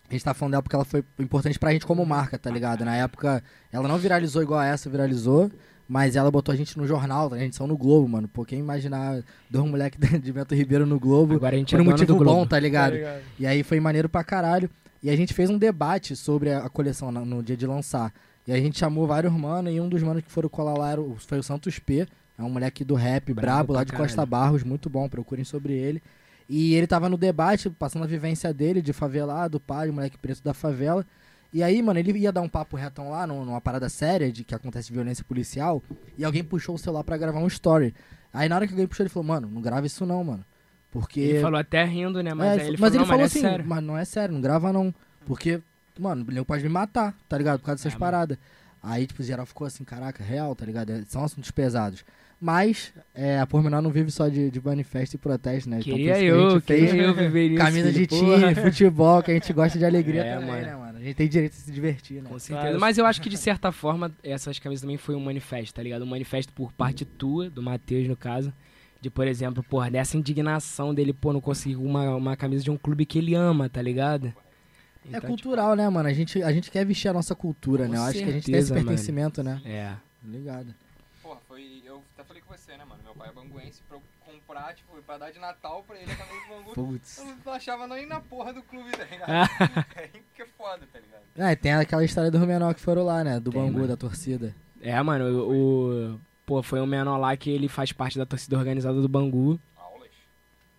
A 0.08 0.12
gente 0.12 0.22
tá 0.22 0.32
falando 0.32 0.52
dela 0.52 0.62
porque 0.62 0.76
ela 0.76 0.84
foi 0.84 1.02
importante 1.18 1.58
pra 1.58 1.72
gente 1.72 1.84
como 1.86 2.06
marca, 2.06 2.38
tá 2.38 2.50
ligado? 2.50 2.84
Na 2.84 2.94
época, 2.94 3.42
ela 3.72 3.88
não 3.88 3.98
viralizou 3.98 4.42
igual 4.44 4.60
a 4.60 4.66
essa 4.66 4.88
viralizou, 4.88 5.50
mas 5.88 6.16
ela 6.16 6.30
botou 6.30 6.52
a 6.52 6.56
gente 6.56 6.76
no 6.78 6.86
jornal, 6.86 7.32
a 7.32 7.38
gente 7.38 7.54
saiu 7.56 7.68
no 7.68 7.76
Globo, 7.76 8.08
mano. 8.08 8.26
Pô, 8.28 8.44
quem 8.44 8.58
imaginar 8.58 9.22
dois 9.50 9.68
moleques 9.68 9.98
de 10.20 10.32
Bento 10.32 10.54
Ribeiro 10.54 10.86
no 10.86 10.98
Globo 10.98 11.34
Agora 11.34 11.54
a 11.54 11.58
gente 11.58 11.70
por 11.74 11.78
é 11.80 11.82
um 11.82 11.84
motivo 11.86 12.06
do 12.14 12.16
Globo. 12.16 12.40
bom, 12.40 12.46
tá 12.46 12.58
ligado? 12.58 12.92
Tá 12.92 12.96
ligado? 12.96 13.22
E 13.38 13.46
aí 13.46 13.62
foi 13.62 13.78
maneiro 13.80 14.08
pra 14.08 14.24
caralho. 14.24 14.68
E 15.02 15.10
a 15.10 15.16
gente 15.16 15.34
fez 15.34 15.50
um 15.50 15.58
debate 15.58 16.16
sobre 16.16 16.50
a, 16.50 16.66
coleção 16.70 17.12
na- 17.12 17.24
no, 17.24 17.42
dia 17.42 17.56
de 17.56 17.66
lançar. 17.66 18.10
E 18.46 18.52
a 18.52 18.56
gente 18.56 18.78
chamou 18.78 19.06
vários 19.06 19.32
manos, 19.32 19.72
e 19.72 19.78
um 19.80 19.88
dos 19.88 20.02
manos 20.02 20.22
que 20.22 20.30
foram 20.30 20.48
colar 20.48 20.74
lá 20.78 20.98
o- 20.98 21.16
foi 21.18 21.38
o 21.38 21.42
Santos 21.42 21.78
P. 21.78 22.06
É 22.38 22.42
um 22.42 22.48
moleque 22.48 22.82
do 22.84 22.94
rap, 22.94 23.32
Brabo 23.32 23.42
brabo, 23.42 23.72
lá 23.74 23.84
de 23.84 23.92
caralho. 23.92 24.08
Costa 24.08 24.24
Barros, 24.26 24.62
muito 24.64 24.88
bom, 24.90 25.08
procurem 25.08 25.44
sobre 25.44 25.74
ele. 25.74 26.02
E 26.48 26.74
ele 26.74 26.86
tava 26.86 27.08
no 27.08 27.16
debate, 27.16 27.68
passando 27.70 28.02
a 28.04 28.06
vivência 28.08 28.52
dele, 28.52 28.82
de 28.82 28.92
favelado, 28.92 29.60
pai, 29.60 29.90
moleque 29.90 30.18
preto 30.18 30.42
da 30.42 30.52
favela. 30.54 31.06
E 31.54 31.62
aí, 31.62 31.80
mano, 31.80 32.00
ele 32.00 32.18
ia 32.18 32.32
dar 32.32 32.40
um 32.42 32.48
papo 32.48 32.76
retão 32.76 33.10
lá, 33.10 33.26
num- 33.28 33.44
numa 33.44 33.60
parada 33.60 33.88
séria 33.88 34.30
de 34.32 34.42
que 34.42 34.54
acontece 34.56 34.92
violência 34.92 35.24
policial, 35.24 35.80
e 36.18 36.24
alguém 36.24 36.42
puxou 36.42 36.74
o 36.74 36.78
celular 36.78 37.04
pra 37.04 37.16
gravar 37.16 37.38
um 37.38 37.46
story. 37.46 37.94
Aí 38.32 38.48
na 38.48 38.56
hora 38.56 38.66
que 38.66 38.72
alguém 38.72 38.88
puxou, 38.88 39.04
ele 39.04 39.10
falou, 39.10 39.28
mano, 39.28 39.48
não 39.48 39.62
grava 39.62 39.86
isso 39.86 40.04
não, 40.04 40.24
mano. 40.24 40.44
Porque. 40.90 41.20
Ele 41.20 41.40
falou 41.40 41.60
até 41.60 41.84
rindo, 41.84 42.20
né? 42.24 42.34
Mas 42.34 42.58
É, 42.58 42.60
aí 42.62 42.68
ele 42.68 42.76
mas 42.80 42.80
falou, 42.80 42.88
ele 42.90 42.98
não, 42.98 43.06
falou 43.06 43.22
mas 43.22 43.36
é 43.36 43.38
assim, 43.38 43.40
sério. 43.48 43.64
mas 43.66 43.82
não 43.84 43.96
é 43.96 44.04
sério, 44.04 44.34
não 44.34 44.40
grava 44.40 44.72
não. 44.72 44.92
Porque, 45.24 45.60
mano, 45.98 46.26
ele 46.28 46.44
pode 46.44 46.62
me 46.64 46.68
matar, 46.68 47.14
tá 47.28 47.38
ligado? 47.38 47.60
Por 47.60 47.66
causa 47.66 47.78
dessas 47.78 47.94
É, 47.94 47.98
paradas. 47.98 48.36
Aí, 48.82 49.06
tipo, 49.06 49.22
geral 49.22 49.46
ficou 49.46 49.66
assim, 49.66 49.84
caraca, 49.84 50.22
real, 50.22 50.54
tá 50.56 50.66
ligado? 50.66 50.90
É, 50.90 51.02
São 51.06 51.24
assuntos 51.24 51.50
pesados. 51.52 52.04
Mas, 52.40 52.92
é, 53.14 53.38
a 53.38 53.46
Pormenor 53.46 53.80
não 53.80 53.90
vive 53.90 54.10
só 54.10 54.28
de, 54.28 54.50
de 54.50 54.60
manifesto 54.62 55.14
e 55.14 55.18
protesto, 55.18 55.70
né? 55.70 55.78
Então, 55.78 55.92
por 55.92 55.96
Queria 55.96 56.12
isso 56.12 56.20
que 56.20 56.26
a 56.26 56.28
eu, 56.28 56.50
gente 56.50 56.62
fez 56.62 56.94
eu 56.94 57.14
viver 57.14 57.46
isso. 57.48 57.56
Camisa 57.56 57.92
de 57.92 58.06
time, 58.06 58.54
futebol, 58.54 59.22
que 59.22 59.30
a 59.30 59.34
gente 59.34 59.52
gosta 59.52 59.78
de 59.78 59.84
alegria 59.84 60.22
É, 60.24 60.34
também, 60.34 60.48
mano. 60.50 60.62
né, 60.66 60.76
mano? 60.76 60.98
A 60.98 61.02
gente 61.02 61.14
tem 61.14 61.28
direito 61.28 61.52
de 61.52 61.58
se 61.58 61.72
divertir, 61.72 62.22
né? 62.22 62.28
Com 62.28 62.38
certeza. 62.38 62.68
Claro. 62.68 62.80
Mas 62.80 62.98
eu 62.98 63.06
acho 63.06 63.22
que, 63.22 63.28
de 63.30 63.36
certa 63.38 63.72
forma, 63.72 64.12
essas 64.22 64.58
camisas 64.58 64.82
também 64.82 64.96
foi 64.98 65.14
um 65.14 65.20
manifesto, 65.20 65.74
tá 65.74 65.82
ligado? 65.82 66.02
Um 66.02 66.06
manifesto 66.06 66.52
por 66.52 66.72
parte 66.72 67.04
tua, 67.04 67.48
do 67.48 67.62
Matheus, 67.62 68.06
no 68.08 68.16
caso. 68.16 68.52
De, 69.00 69.08
por 69.10 69.26
exemplo, 69.26 69.62
porra, 69.62 69.90
dessa 69.90 70.16
indignação 70.16 70.94
dele, 70.94 71.12
pô, 71.12 71.32
não 71.32 71.40
conseguir 71.40 71.76
uma, 71.76 72.14
uma 72.16 72.36
camisa 72.36 72.64
de 72.64 72.70
um 72.70 72.76
clube 72.76 73.04
que 73.06 73.18
ele 73.18 73.34
ama, 73.34 73.68
tá 73.68 73.80
ligado? 73.82 74.26
É 74.26 74.32
Então, 75.08 75.20
tipo, 75.20 75.26
cultural, 75.28 75.74
né, 75.76 75.86
mano? 75.88 76.08
A 76.08 76.12
gente, 76.12 76.42
a 76.42 76.50
gente 76.52 76.70
quer 76.70 76.84
vestir 76.86 77.08
a 77.08 77.12
nossa 77.12 77.34
cultura, 77.34 77.84
Com 77.86 77.92
né? 77.92 77.98
Eu 77.98 78.02
acho 78.02 78.18
que 78.18 78.24
a 78.24 78.32
gente 78.32 78.46
tem 78.46 78.54
esse 78.54 78.68
certeza, 78.68 78.74
mano. 78.74 78.86
pertencimento, 78.86 79.42
né? 79.42 79.60
É. 79.64 79.92
Ligado. 80.26 80.74
Até 82.24 82.24
falei 82.24 82.42
com 82.42 82.56
você, 82.56 82.76
né, 82.76 82.84
mano? 82.86 83.02
Meu 83.04 83.14
pai 83.14 83.28
é 83.28 83.32
banguense 83.32 83.82
pra 83.86 83.98
eu 83.98 84.02
comprar, 84.24 84.74
tipo, 84.74 84.96
pra 85.02 85.18
dar 85.18 85.30
de 85.30 85.38
Natal 85.38 85.84
pra 85.86 86.00
ele 86.00 86.10
a 86.10 86.16
camisa 86.16 86.40
do 86.40 86.48
Bangu. 86.48 86.72
Putz. 86.72 87.18
Eu 87.18 87.36
não 87.44 87.52
achava 87.52 87.86
nem 87.86 88.06
na 88.06 88.18
porra 88.18 88.54
do 88.54 88.62
clube, 88.62 88.90
tá 88.92 89.04
ligado? 89.04 89.28
Ah. 89.28 89.84
é 90.00 90.08
que 90.34 90.42
é 90.42 90.46
foda, 90.56 90.88
tá 90.90 90.98
ligado? 90.98 91.22
É, 91.36 91.52
e 91.52 91.56
tem 91.56 91.74
aquela 91.74 92.02
história 92.02 92.30
do 92.30 92.38
menor 92.46 92.74
que 92.74 92.80
foram 92.80 93.04
lá, 93.04 93.22
né? 93.22 93.38
Do 93.38 93.50
Tem, 93.50 93.60
Bangu, 93.60 93.74
mano. 93.74 93.88
da 93.88 93.96
torcida. 93.96 94.54
É, 94.80 95.00
mano, 95.02 95.50
o. 95.50 96.18
Pô, 96.46 96.62
foi 96.62 96.80
um 96.80 96.86
menor 96.86 97.18
lá 97.18 97.36
que 97.36 97.50
ele 97.50 97.68
faz 97.68 97.92
parte 97.92 98.16
da 98.16 98.24
torcida 98.24 98.56
organizada 98.56 99.02
do 99.02 99.08
Bangu. 99.08 99.60
Aulas. 99.76 100.08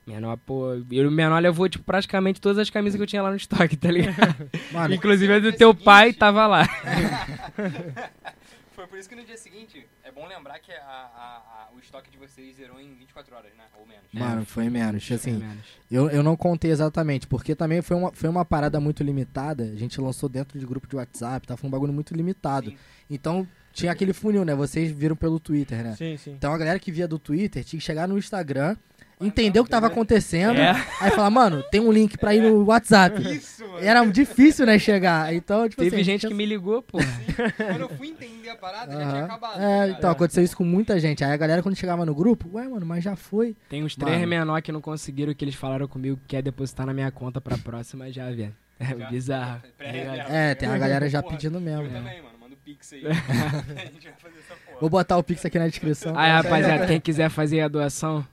Menor, 0.08 0.38
pô. 0.38 0.74
E 0.90 1.06
o 1.06 1.12
menor 1.12 1.40
levou, 1.40 1.70
tipo, 1.70 1.84
praticamente 1.84 2.42
todas 2.42 2.58
as 2.58 2.72
camisas 2.72 2.98
que 2.98 3.04
eu 3.04 3.08
tinha 3.08 3.22
lá 3.22 3.30
no 3.30 3.38
estoque, 3.38 3.78
tá 3.78 3.92
ligado? 3.92 4.50
Mano, 4.74 4.96
Inclusive 4.96 5.34
a 5.34 5.40
do 5.40 5.54
teu 5.54 5.76
pai 5.76 6.12
tava 6.12 6.48
lá. 6.48 6.64
Foi 8.74 8.88
por 8.88 8.98
isso 8.98 9.08
que 9.08 9.16
no 9.16 9.24
dia 9.24 9.38
seguinte, 9.38 9.88
bom 10.16 10.26
lembrar 10.28 10.58
que 10.60 10.72
a, 10.72 10.78
a- 10.78 11.68
a- 11.70 11.70
o 11.76 11.80
estoque 11.80 12.10
de 12.10 12.18
vocês 12.18 12.56
zerou 12.56 12.80
em 12.80 12.96
24 12.96 13.36
horas, 13.36 13.52
né? 13.58 13.66
Ou 13.80 13.86
menos. 13.86 14.06
Mano, 14.14 14.46
foi 14.46 14.70
menos. 14.70 15.12
Assim, 15.12 15.34
Menos. 15.34 15.66
eu, 15.92 16.10
eu 16.10 16.24
não 16.24 16.36
contei 16.38 16.72
exatamente, 16.72 17.28
porque 17.28 17.54
também 17.54 17.82
foi 17.82 17.98
uma, 17.98 18.12
foi 18.14 18.30
uma 18.30 18.46
parada 18.46 18.80
muito 18.80 19.04
limitada. 19.04 19.64
A 19.64 19.76
gente 19.76 20.00
lançou 20.00 20.30
dentro 20.30 20.58
de 20.58 20.66
grupo 20.66 20.88
de 20.88 20.96
WhatsApp, 20.96 21.46
tá? 21.46 21.58
Foi 21.58 21.68
um 21.68 21.72
bagulho 21.72 21.92
muito 21.94 22.16
limitado. 22.16 22.70
Sim. 22.72 22.78
Então, 23.10 23.48
tinha 23.74 23.92
aquele 23.92 24.14
funil, 24.14 24.46
né? 24.46 24.56
Vocês 24.56 24.90
viram 24.92 25.16
pelo 25.18 25.38
Twitter, 25.40 25.84
né? 25.84 25.96
Sim, 25.98 26.16
sim. 26.18 26.32
Então 26.32 26.54
a 26.54 26.58
galera 26.58 26.80
que 26.80 26.92
via 26.92 27.08
do 27.08 27.20
Twitter 27.20 27.62
tinha 27.64 27.78
que 27.78 27.86
chegar 27.86 28.08
no 28.08 28.18
Instagram, 28.18 28.78
entender 29.20 29.60
o 29.60 29.64
que 29.64 29.70
tava 29.70 29.88
acontecendo, 29.88 30.60
É. 30.60 30.72
aí 31.00 31.12
falar, 31.12 31.30
mano, 31.30 31.64
tem 31.72 31.80
um 31.80 31.92
link 31.92 32.18
pra 32.18 32.36
ir 32.36 32.42
no 32.42 32.66
WhatsApp. 32.66 33.22
Isso, 33.36 33.66
mano. 33.66 33.80
Era 33.80 34.06
difícil, 34.06 34.66
né, 34.66 34.78
chegar. 34.78 35.34
Então, 35.34 35.68
tipo 35.70 35.82
Teve 35.82 35.96
assim, 35.96 36.04
gente 36.04 36.28
que 36.28 36.34
me 36.34 36.46
ligou, 36.46 36.82
pô. 36.82 36.98
Quando 36.98 37.80
eu 37.82 37.90
fui 37.90 38.10
entender 38.10 38.50
a 38.50 38.56
parada, 38.56 38.92
já 38.92 39.10
tinha 39.10 39.26
acabado. 39.26 39.62
É, 39.62 39.88
tá 39.88 39.98
então 39.98 40.10
aconteceu 40.10 40.44
isso 40.44 40.56
com 40.58 40.64
muita 40.64 41.00
gente. 41.00 41.24
Aí 41.24 41.32
a 41.32 41.38
galera, 41.38 41.64
quando 41.64 41.76
chegava 41.76 42.06
no 42.06 42.14
grupo, 42.14 42.50
ué, 42.54 42.68
mano, 42.68 42.86
mas 42.86 43.04
já 43.04 43.16
foi. 43.16 43.56
Tem 43.70 43.84
uns 43.84 43.96
três 43.96 44.28
menor 44.28 44.62
que 44.62 44.72
não 44.72 44.82
conseguiram 44.82 45.34
que 45.34 45.44
eles 45.44 45.56
falaram 45.56 45.88
comigo 45.88 46.18
que 46.18 46.36
quer 46.36 46.42
depositar 46.42 46.86
na 46.86 46.94
minha 46.94 47.12
conta 47.12 47.40
pra 47.40 47.58
próxima 47.58 48.12
já, 48.12 48.30
velho. 48.30 48.54
É 48.78 48.86
Já- 48.88 49.10
bizarro. 49.10 49.62
Tá? 49.78 49.86
É, 49.88 50.54
tem 50.56 50.68
a 50.68 50.78
galera 50.78 51.08
já 51.08 51.24
pedindo 51.24 51.62
mesmo. 51.62 51.84
Eu 51.84 51.90
né? 51.92 52.00
também, 52.00 52.22
mano. 52.22 52.36
Manda 52.40 52.54
o 52.54 52.58
pix 52.58 52.92
aí. 52.92 53.04
a 53.08 53.86
gente 53.86 54.04
vai 54.04 54.14
fazer 54.20 54.40
essa 54.40 54.56
porra. 54.66 54.78
Vou 54.82 54.90
botar 54.90 55.18
o 55.18 55.24
Pix 55.24 55.46
aqui 55.46 55.58
na 55.58 55.68
descrição. 55.68 56.18
Aí, 56.18 56.30
rapaziada, 56.30 56.86
quem 56.86 57.00
quiser 57.00 57.30
fazer 57.30 57.62
a 57.62 57.70
doação, 57.70 58.28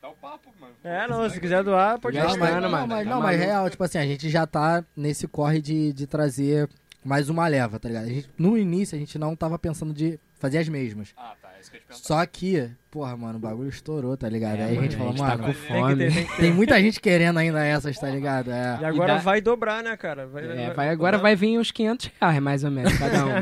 Dá 0.00 0.08
o 0.08 0.14
papo, 0.14 0.50
mano. 0.60 0.71
É, 0.84 1.06
não, 1.06 1.28
se 1.30 1.38
quiser 1.40 1.62
doar, 1.62 1.98
pode 1.98 2.16
Já 2.16 2.24
Não, 2.26 2.36
mas, 2.36 2.54
não, 2.62 2.70
mano. 2.70 2.86
mas, 2.88 3.04
Tá 3.04 3.10
não, 3.14 3.20
mas 3.22 3.38
real, 3.40 3.70
tipo 3.70 3.84
assim, 3.84 3.98
a 3.98 4.04
gente 4.06 4.28
já 4.28 4.46
tá 4.46 4.84
nesse 4.96 5.28
corre 5.28 5.60
de, 5.60 5.92
de 5.92 6.06
trazer 6.06 6.68
mais 7.04 7.28
uma 7.28 7.46
leva, 7.46 7.78
tá 7.78 7.88
ligado? 7.88 8.04
A 8.06 8.08
gente, 8.08 8.28
no 8.36 8.56
início 8.58 8.96
a 8.96 8.98
gente 8.98 9.18
não 9.18 9.34
tava 9.36 9.58
pensando 9.58 9.92
de 9.92 10.18
fazer 10.38 10.58
as 10.58 10.68
mesmas. 10.68 11.10
Ah, 11.16 11.34
tá. 11.40 11.50
É 11.56 11.60
isso 11.60 11.70
que 11.70 11.76
eu 11.76 11.80
te. 11.96 12.04
Só 12.06 12.26
que, 12.26 12.68
porra, 12.90 13.16
mano, 13.16 13.38
o 13.38 13.40
bagulho 13.40 13.68
estourou, 13.68 14.16
tá 14.16 14.28
ligado? 14.28 14.58
É, 14.58 14.64
Aí 14.64 14.78
a 14.78 14.82
gente 14.82 14.96
falou, 14.96 15.14
tá 15.14 15.22
mano, 15.36 15.44
Tem 15.44 15.52
que 15.54 15.60
fome. 15.68 15.96
ter, 15.96 16.12
tem 16.12 16.26
tem 16.38 16.52
muita 16.52 16.80
gente 16.80 17.00
querendo 17.00 17.38
ainda 17.38 17.64
essas, 17.64 17.96
tá 17.98 18.08
ligado? 18.10 18.50
E 18.50 18.52
É. 18.52 18.84
agora 18.86 19.14
dá- 19.14 19.20
vai 19.20 19.40
dobrar, 19.40 19.82
né, 19.84 19.96
cara? 19.96 20.26
Vai, 20.26 20.44
É, 20.44 20.72
vai, 20.74 20.88
agora 20.88 21.16
vai 21.18 21.36
vir 21.36 21.58
uns 21.60 21.70
500 21.70 22.10
reais, 22.20 22.40
mais 22.40 22.64
ou 22.64 22.70
menos, 22.72 22.92
cada 22.98 23.24
um. 23.26 23.32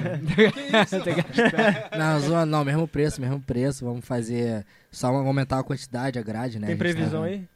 Tem 1.03 1.15
que 1.15 1.23
gastar. 1.41 1.99
Não, 1.99 2.21
zoando, 2.21 2.51
não, 2.51 2.65
mesmo 2.65 2.87
preço, 2.87 3.19
mesmo 3.21 3.41
preço. 3.41 3.85
Vamos 3.85 4.05
fazer. 4.05 4.65
Só 4.91 5.09
aumentar 5.09 5.59
a 5.61 5.63
quantidade, 5.63 6.19
a 6.19 6.23
grade, 6.23 6.59
né? 6.59 6.67
Tem 6.67 6.75
A 6.75 6.79
previsão 6.79 7.21
tá- 7.23 7.27
aí? 7.29 7.49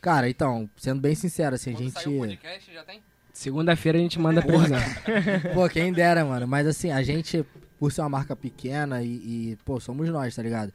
Cara, 0.00 0.28
então, 0.28 0.68
sendo 0.76 1.00
bem 1.00 1.14
sincero, 1.14 1.54
assim, 1.54 1.70
a 1.70 1.74
Quando 1.74 1.84
gente. 1.84 1.92
sair 1.94 2.14
o 2.16 2.18
podcast, 2.18 2.72
já 2.74 2.82
tem? 2.84 3.02
Segunda-feira 3.32 3.98
a 3.98 4.00
gente 4.00 4.18
manda 4.18 4.40
a 4.40 4.42
previsão. 4.44 4.78
Pô, 5.54 5.68
quem 5.68 5.92
dera, 5.92 6.24
mano. 6.24 6.46
Mas 6.46 6.66
assim, 6.66 6.90
a 6.90 7.02
gente, 7.02 7.44
por 7.78 7.90
ser 7.92 8.02
uma 8.02 8.08
marca 8.10 8.36
pequena 8.36 9.02
e, 9.02 9.08
e, 9.52 9.58
pô, 9.64 9.80
somos 9.80 10.08
nós, 10.08 10.34
tá 10.36 10.42
ligado? 10.42 10.72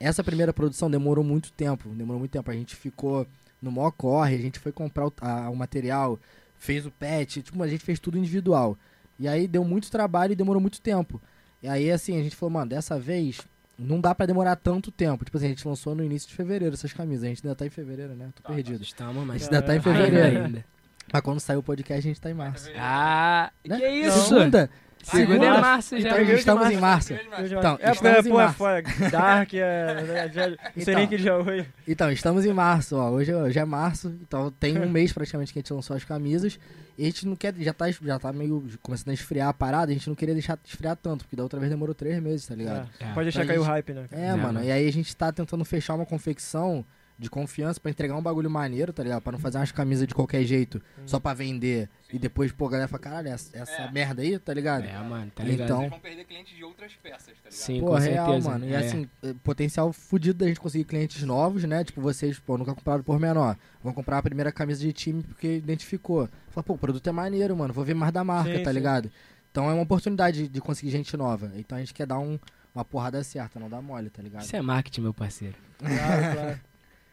Essa 0.00 0.22
primeira 0.24 0.52
produção 0.52 0.90
demorou 0.90 1.24
muito 1.24 1.52
tempo. 1.52 1.88
Demorou 1.90 2.18
muito 2.18 2.32
tempo. 2.32 2.50
A 2.50 2.54
gente 2.54 2.74
ficou 2.76 3.26
no 3.62 3.70
maior 3.70 3.92
corre, 3.92 4.34
a 4.34 4.38
gente 4.38 4.58
foi 4.58 4.72
comprar 4.72 5.06
o, 5.06 5.12
a- 5.20 5.48
o 5.48 5.54
material, 5.56 6.18
fez 6.58 6.84
o 6.84 6.90
patch, 6.90 7.38
tipo, 7.38 7.62
a 7.62 7.68
gente 7.68 7.84
fez 7.84 7.98
tudo 8.00 8.18
individual. 8.18 8.76
E 9.18 9.28
aí 9.28 9.46
deu 9.46 9.64
muito 9.64 9.90
trabalho 9.90 10.32
e 10.32 10.36
demorou 10.36 10.60
muito 10.60 10.80
tempo. 10.80 11.20
E 11.62 11.68
aí, 11.68 11.90
assim, 11.90 12.18
a 12.18 12.22
gente 12.22 12.34
falou, 12.34 12.52
mano, 12.54 12.68
dessa 12.70 12.98
vez 12.98 13.40
não 13.82 14.00
dá 14.00 14.14
pra 14.14 14.26
demorar 14.26 14.56
tanto 14.56 14.90
tempo. 14.90 15.24
Tipo 15.24 15.36
assim, 15.36 15.46
a 15.46 15.48
gente 15.50 15.66
lançou 15.66 15.94
no 15.94 16.02
início 16.04 16.28
de 16.28 16.34
fevereiro 16.34 16.74
essas 16.74 16.92
camisas. 16.92 17.24
A 17.24 17.28
gente 17.28 17.44
ainda 17.46 17.54
tá 17.56 17.66
em 17.66 17.70
fevereiro, 17.70 18.14
né? 18.14 18.30
Tô 18.42 18.52
perdido. 18.52 18.82
Estamos, 18.82 19.22
A 19.22 19.26
mas... 19.26 19.42
gente 19.42 19.54
ainda 19.54 19.66
tá 19.66 19.76
em 19.76 19.80
fevereiro. 19.80 20.44
ainda. 20.44 20.64
Mas 21.12 21.22
quando 21.22 21.40
sair 21.40 21.56
o 21.56 21.62
podcast, 21.62 21.98
a 21.98 22.10
gente 22.10 22.20
tá 22.20 22.30
em 22.30 22.34
março. 22.34 22.70
Ah, 22.76 23.50
Né? 23.66 23.78
que 23.78 23.88
isso? 23.88 24.28
Segunda? 24.28 24.70
Segunda 25.02 25.32
é 25.34 25.38
Segunda? 25.40 25.60
março 25.60 26.00
já. 26.00 26.08
Então, 26.20 26.34
estamos 26.34 26.70
em 26.70 26.76
março. 26.76 27.12
março. 27.12 27.44
Então, 27.44 27.58
Então, 27.58 27.78
é, 27.80 27.90
estamos 27.92 28.16
é, 28.16 28.20
em 28.20 28.30
pô, 28.32 28.40
é 28.40 28.44
março. 28.44 28.56
foda. 28.56 28.82
Dark, 29.10 29.54
é. 29.54 30.30
Já, 30.32 30.48
não 30.48 30.56
sei 30.56 30.82
Então. 30.82 30.94
nem 30.94 31.08
que 31.08 31.16
dia 31.18 31.36
hoje. 31.36 31.66
Então, 31.88 32.10
estamos 32.12 32.44
em 32.46 32.52
março, 32.52 32.96
ó. 32.96 33.10
Hoje, 33.10 33.34
hoje 33.34 33.58
é 33.58 33.64
março, 33.64 34.08
então 34.22 34.50
tem 34.60 34.78
um 34.78 34.88
mês 34.88 35.12
praticamente 35.12 35.52
que 35.52 35.58
a 35.58 35.62
gente 35.62 35.72
lançou 35.72 35.96
as 35.96 36.04
camisas. 36.04 36.58
E 36.96 37.02
a 37.02 37.06
gente 37.06 37.26
não 37.26 37.34
quer, 37.34 37.54
já 37.58 37.72
tá, 37.72 37.90
já 37.90 38.18
tá 38.18 38.32
meio 38.32 38.64
começando 38.82 39.08
a 39.08 39.14
esfriar 39.14 39.48
a 39.48 39.52
parada, 39.54 39.90
a 39.90 39.94
gente 39.94 40.06
não 40.08 40.14
queria 40.14 40.34
deixar 40.34 40.58
esfriar 40.64 40.94
tanto, 40.94 41.24
porque 41.24 41.34
da 41.34 41.42
outra 41.42 41.58
vez 41.58 41.70
demorou 41.70 41.94
três 41.94 42.22
meses, 42.22 42.46
tá 42.46 42.54
ligado? 42.54 42.88
É, 43.00 43.04
É. 43.04 43.12
Pode 43.14 43.24
deixar 43.24 43.46
cair 43.46 43.58
o 43.58 43.62
gente- 43.62 43.70
hype, 43.70 43.92
né? 43.94 44.04
É, 44.12 44.26
É, 44.26 44.30
mano. 44.32 44.42
mano. 44.42 44.64
E 44.64 44.70
aí 44.70 44.86
a 44.86 44.92
gente 44.92 45.16
tá 45.16 45.32
tentando 45.32 45.64
fechar 45.64 45.94
uma 45.94 46.04
confecção 46.06 46.84
de 47.22 47.30
confiança 47.30 47.78
pra 47.80 47.90
entregar 47.90 48.16
um 48.16 48.22
bagulho 48.22 48.50
maneiro, 48.50 48.92
tá 48.92 49.02
ligado? 49.02 49.22
Pra 49.22 49.32
não 49.32 49.38
fazer 49.38 49.56
umas 49.58 49.70
camisas 49.72 50.06
de 50.06 50.14
qualquer 50.14 50.42
jeito, 50.44 50.82
só 51.06 51.20
pra 51.20 51.32
vender. 51.32 51.88
E 52.12 52.18
depois, 52.18 52.50
pô, 52.52 52.66
a 52.66 52.70
galera 52.70 52.88
fala, 52.88 53.00
caralho, 53.02 53.28
essa, 53.28 53.56
essa 53.56 53.72
É. 53.82 53.90
merda 53.90 54.20
aí, 54.22 54.38
tá 54.38 54.52
ligado? 54.52 54.84
É, 54.84 54.98
mano, 54.98 55.30
tá 55.34 55.42
ligado? 55.44 55.64
Então- 55.66 55.78
Vocês 55.78 55.90
vão 55.90 56.00
perder 56.00 56.24
clientes 56.24 56.54
de 56.56 56.62
outras 56.64 56.92
peças, 57.02 57.26
tá 57.26 57.32
ligado? 57.48 57.52
Sim, 57.52 57.80
Pô, 57.80 57.86
com 57.86 57.94
real, 57.94 58.26
certeza. 58.26 58.50
mano. 58.50 58.66
E 58.66 58.72
É. 58.74 58.76
assim, 58.76 59.08
eh, 59.22 59.34
potencial 59.42 59.92
fudido 59.92 60.40
da 60.40 60.46
gente 60.48 60.60
conseguir 60.60 60.84
clientes 60.84 61.22
novos, 61.22 61.64
né? 61.64 61.84
Tipo, 61.84 62.00
vocês, 62.02 62.38
pô, 62.38 62.58
nunca 62.58 62.74
compraram 62.74 63.02
por 63.02 63.18
menor. 63.18 63.56
Vão 63.82 63.94
comprar 63.94 64.18
a 64.18 64.22
primeira 64.22 64.50
camisa 64.52 64.80
de 64.80 64.92
time 64.92 65.22
porque 65.22 65.56
identificou. 65.56 66.28
Fala, 66.50 66.64
pô, 66.64 66.74
o 66.74 66.78
produto 66.78 67.08
é 67.08 67.12
maneiro, 67.12 67.56
mano. 67.56 67.72
Vou 67.72 67.84
ver 67.84 67.94
mais 67.94 68.12
da 68.12 68.22
marca, 68.24 68.52
Sim, 68.58 68.62
tá 68.62 68.70
sim. 68.70 68.74
ligado? 68.76 69.10
Então 69.50 69.70
é 69.70 69.72
uma 69.72 69.82
oportunidade 69.82 70.48
de, 70.48 70.60
conseguir 70.60 70.90
gente 70.90 71.16
nova. 71.16 71.50
Então 71.56 71.78
a 71.78 71.80
gente 71.80 71.94
quer 71.94 72.06
dar 72.06 72.18
um, 72.18 72.38
uma 72.74 72.84
porrada 72.84 73.22
certa, 73.22 73.60
não 73.60 73.68
dá 73.70 73.80
mole, 73.80 74.10
tá 74.10 74.20
ligado? 74.22 74.42
Isso 74.42 74.56
é 74.56 74.60
marketing, 74.62 75.02
meu 75.02 75.14
parceiro. 75.14 75.54
Claro, 75.78 76.34
claro. 76.34 76.60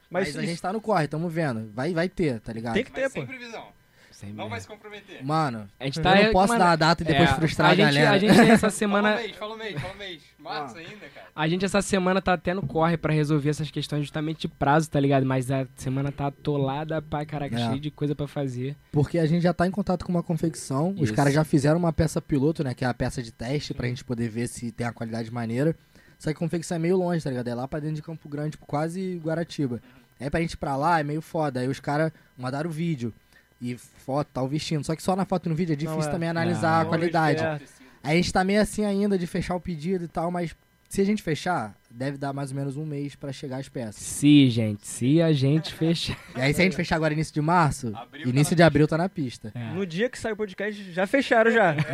Mas, 0.10 0.28
Mas, 0.36 0.38
a 0.38 0.46
gente 0.46 0.62
tá 0.62 0.74
no 0.74 0.82
corre, 0.82 1.08
tamo 1.08 1.30
vendo. 1.30 1.72
Vai, 1.74 1.94
vai 1.94 2.10
ter, 2.10 2.40
tá 2.40 2.52
ligado? 2.52 2.74
tem 2.74 2.84
que 2.84 2.92
ter, 2.92 3.02
Mas 3.04 3.14
pô. 3.14 3.20
sem 3.20 3.28
previsão. 3.28 3.80
Sem 4.12 4.34
Não 4.34 4.50
vai 4.50 4.60
se 4.60 4.68
comprometer. 4.68 5.24
Mano, 5.26 5.66
A 5.80 5.86
gente 5.86 5.98
eu 6.00 6.04
tá... 6.04 6.14
não 6.14 6.32
posso 6.34 6.50
mano, 6.50 6.60
dar 6.60 6.72
a 6.72 6.76
data 6.76 7.04
e 7.04 7.06
depois 7.06 7.30
é, 7.30 7.34
frustrar 7.36 7.70
a, 7.70 7.72
a 7.72 7.76
gente, 7.76 7.86
galera. 7.86 8.12
A 8.12 8.18
gente 8.18 8.38
essa 8.38 8.58
Fala 8.60 8.72
semana... 8.72 9.12
um 9.14 9.16
mês, 9.16 9.36
fala 9.38 9.54
um 9.54 9.58
mês, 9.58 9.80
fala 9.82 9.94
um 9.94 9.98
mês. 9.98 10.22
Março 10.38 10.78
ainda, 10.78 11.08
cara. 11.16 11.28
A 11.34 11.48
gente 11.48 11.64
essa 11.64 11.82
semana 11.82 12.22
tá 12.22 12.34
até 12.34 12.54
no 12.54 12.62
corre 12.68 12.98
pra 12.98 13.14
resolver 13.14 13.50
essas 13.50 13.72
questões 13.72 14.02
justamente 14.02 14.42
de 14.42 14.48
prazo, 14.50 14.90
tá 14.90 15.00
ligado? 15.00 15.26
Mas 15.26 15.50
a 15.50 15.66
semana 15.78 16.12
tá 16.12 16.28
atolada 16.28 17.02
pra 17.02 17.26
caraca, 17.26 17.56
É. 17.56 17.66
cheio 17.68 17.80
de 17.80 17.90
coisa 17.92 18.14
pra 18.14 18.28
fazer. 18.28 18.76
Porque 18.92 19.18
a 19.20 19.26
gente 19.26 19.42
já 19.44 19.54
tá 19.54 19.66
em 19.66 19.72
contato 19.72 20.04
com 20.04 20.12
uma 20.12 20.24
confecção. 20.24 20.90
Os 20.98 21.04
Isso. 21.04 21.14
caras 21.14 21.34
já 21.34 21.46
fizeram 21.46 21.80
uma 21.80 21.94
peça 21.94 22.22
piloto, 22.22 22.62
né? 22.62 22.74
Que 22.74 22.84
é 22.84 22.88
a 22.90 22.94
peça 22.94 23.24
de 23.24 23.32
teste 23.32 23.74
pra 23.74 23.88
gente 23.88 24.04
poder 24.04 24.28
ver 24.28 24.50
se 24.50 24.70
tem 24.74 24.86
a 24.86 24.92
qualidade 24.92 25.32
maneira. 25.32 25.74
Só 26.20 26.30
que 26.30 26.36
a 26.36 26.40
confecção 26.40 26.76
é 26.76 26.80
meio 26.80 26.98
longe, 26.98 27.24
tá 27.24 27.30
ligado? 27.30 27.48
É 27.48 27.56
lá 27.56 27.68
pra 27.68 27.80
dentro 27.80 27.96
de 27.96 28.02
Campo 28.04 28.28
Grande, 28.30 28.52
tipo, 28.52 28.66
quase 28.66 29.20
Guaratiba. 29.24 29.82
Aí 30.20 30.30
pra 30.30 30.42
gente 30.42 30.52
ir 30.54 30.58
pra 30.58 30.76
lá 30.76 31.00
é 31.00 31.04
meio 31.04 31.22
foda. 31.22 31.62
Aí 31.62 31.68
os 31.70 31.80
caras 31.80 32.12
mandaram 32.38 32.70
o 32.70 32.74
vídeo 32.74 33.14
e 33.62 33.78
foto, 33.78 34.28
tal, 34.34 34.48
vestindo. 34.48 34.84
Só 34.84 34.96
que 34.96 35.02
só 35.02 35.16
na 35.16 35.24
foto 35.26 35.46
e 35.46 35.50
no 35.50 35.56
vídeo 35.56 35.74
é 35.74 35.76
difícil 35.78 36.10
é. 36.10 36.12
também 36.12 36.28
Ah, 36.28 36.32
analisar 36.32 36.72
a 36.74 36.78
longe, 36.80 36.90
qualidade. 36.90 37.42
é. 37.44 37.60
Aí 38.04 38.14
a 38.14 38.16
gente 38.16 38.32
tá 38.34 38.44
meio 38.44 38.62
assim 38.62 38.84
ainda 38.84 39.18
de 39.18 39.26
fechar 39.26 39.56
o 39.56 39.62
pedido 39.62 40.04
e 40.06 40.08
tal, 40.10 40.30
mas 40.30 40.54
se 40.90 41.00
a 41.02 41.06
gente 41.06 41.22
fechar, 41.22 41.74
deve 41.90 42.18
dar 42.18 42.34
mais 42.34 42.50
ou 42.52 42.58
menos 42.58 42.76
um 42.76 42.86
mês 42.86 43.16
pra 43.16 43.32
chegar 43.32 43.58
as 43.58 43.70
peças. 43.70 43.96
Se, 44.02 44.50
gente, 44.50 44.86
se 44.88 45.22
a 45.22 45.32
gente 45.32 45.74
fechar. 45.74 46.18
E 46.36 46.42
aí 46.42 46.54
se 46.54 46.62
a 46.62 46.64
gente 46.66 46.76
fechar 46.76 46.96
agora 46.98 47.14
início 47.14 47.34
de 47.34 47.42
março, 47.42 47.94
Abril 47.96 48.24
tá 48.24 48.30
início 48.30 48.54
na 48.54 48.56
de 48.58 48.64
abril 48.64 48.88
tá 48.88 48.98
na 48.98 49.08
pista. 49.08 49.52
É. 49.56 49.72
No 49.74 49.86
dia 49.86 50.10
que 50.10 50.18
sai 50.20 50.32
o 50.34 50.36
podcast, 50.36 50.92
já 50.92 51.06
fecharam 51.08 51.52
já. 51.52 51.76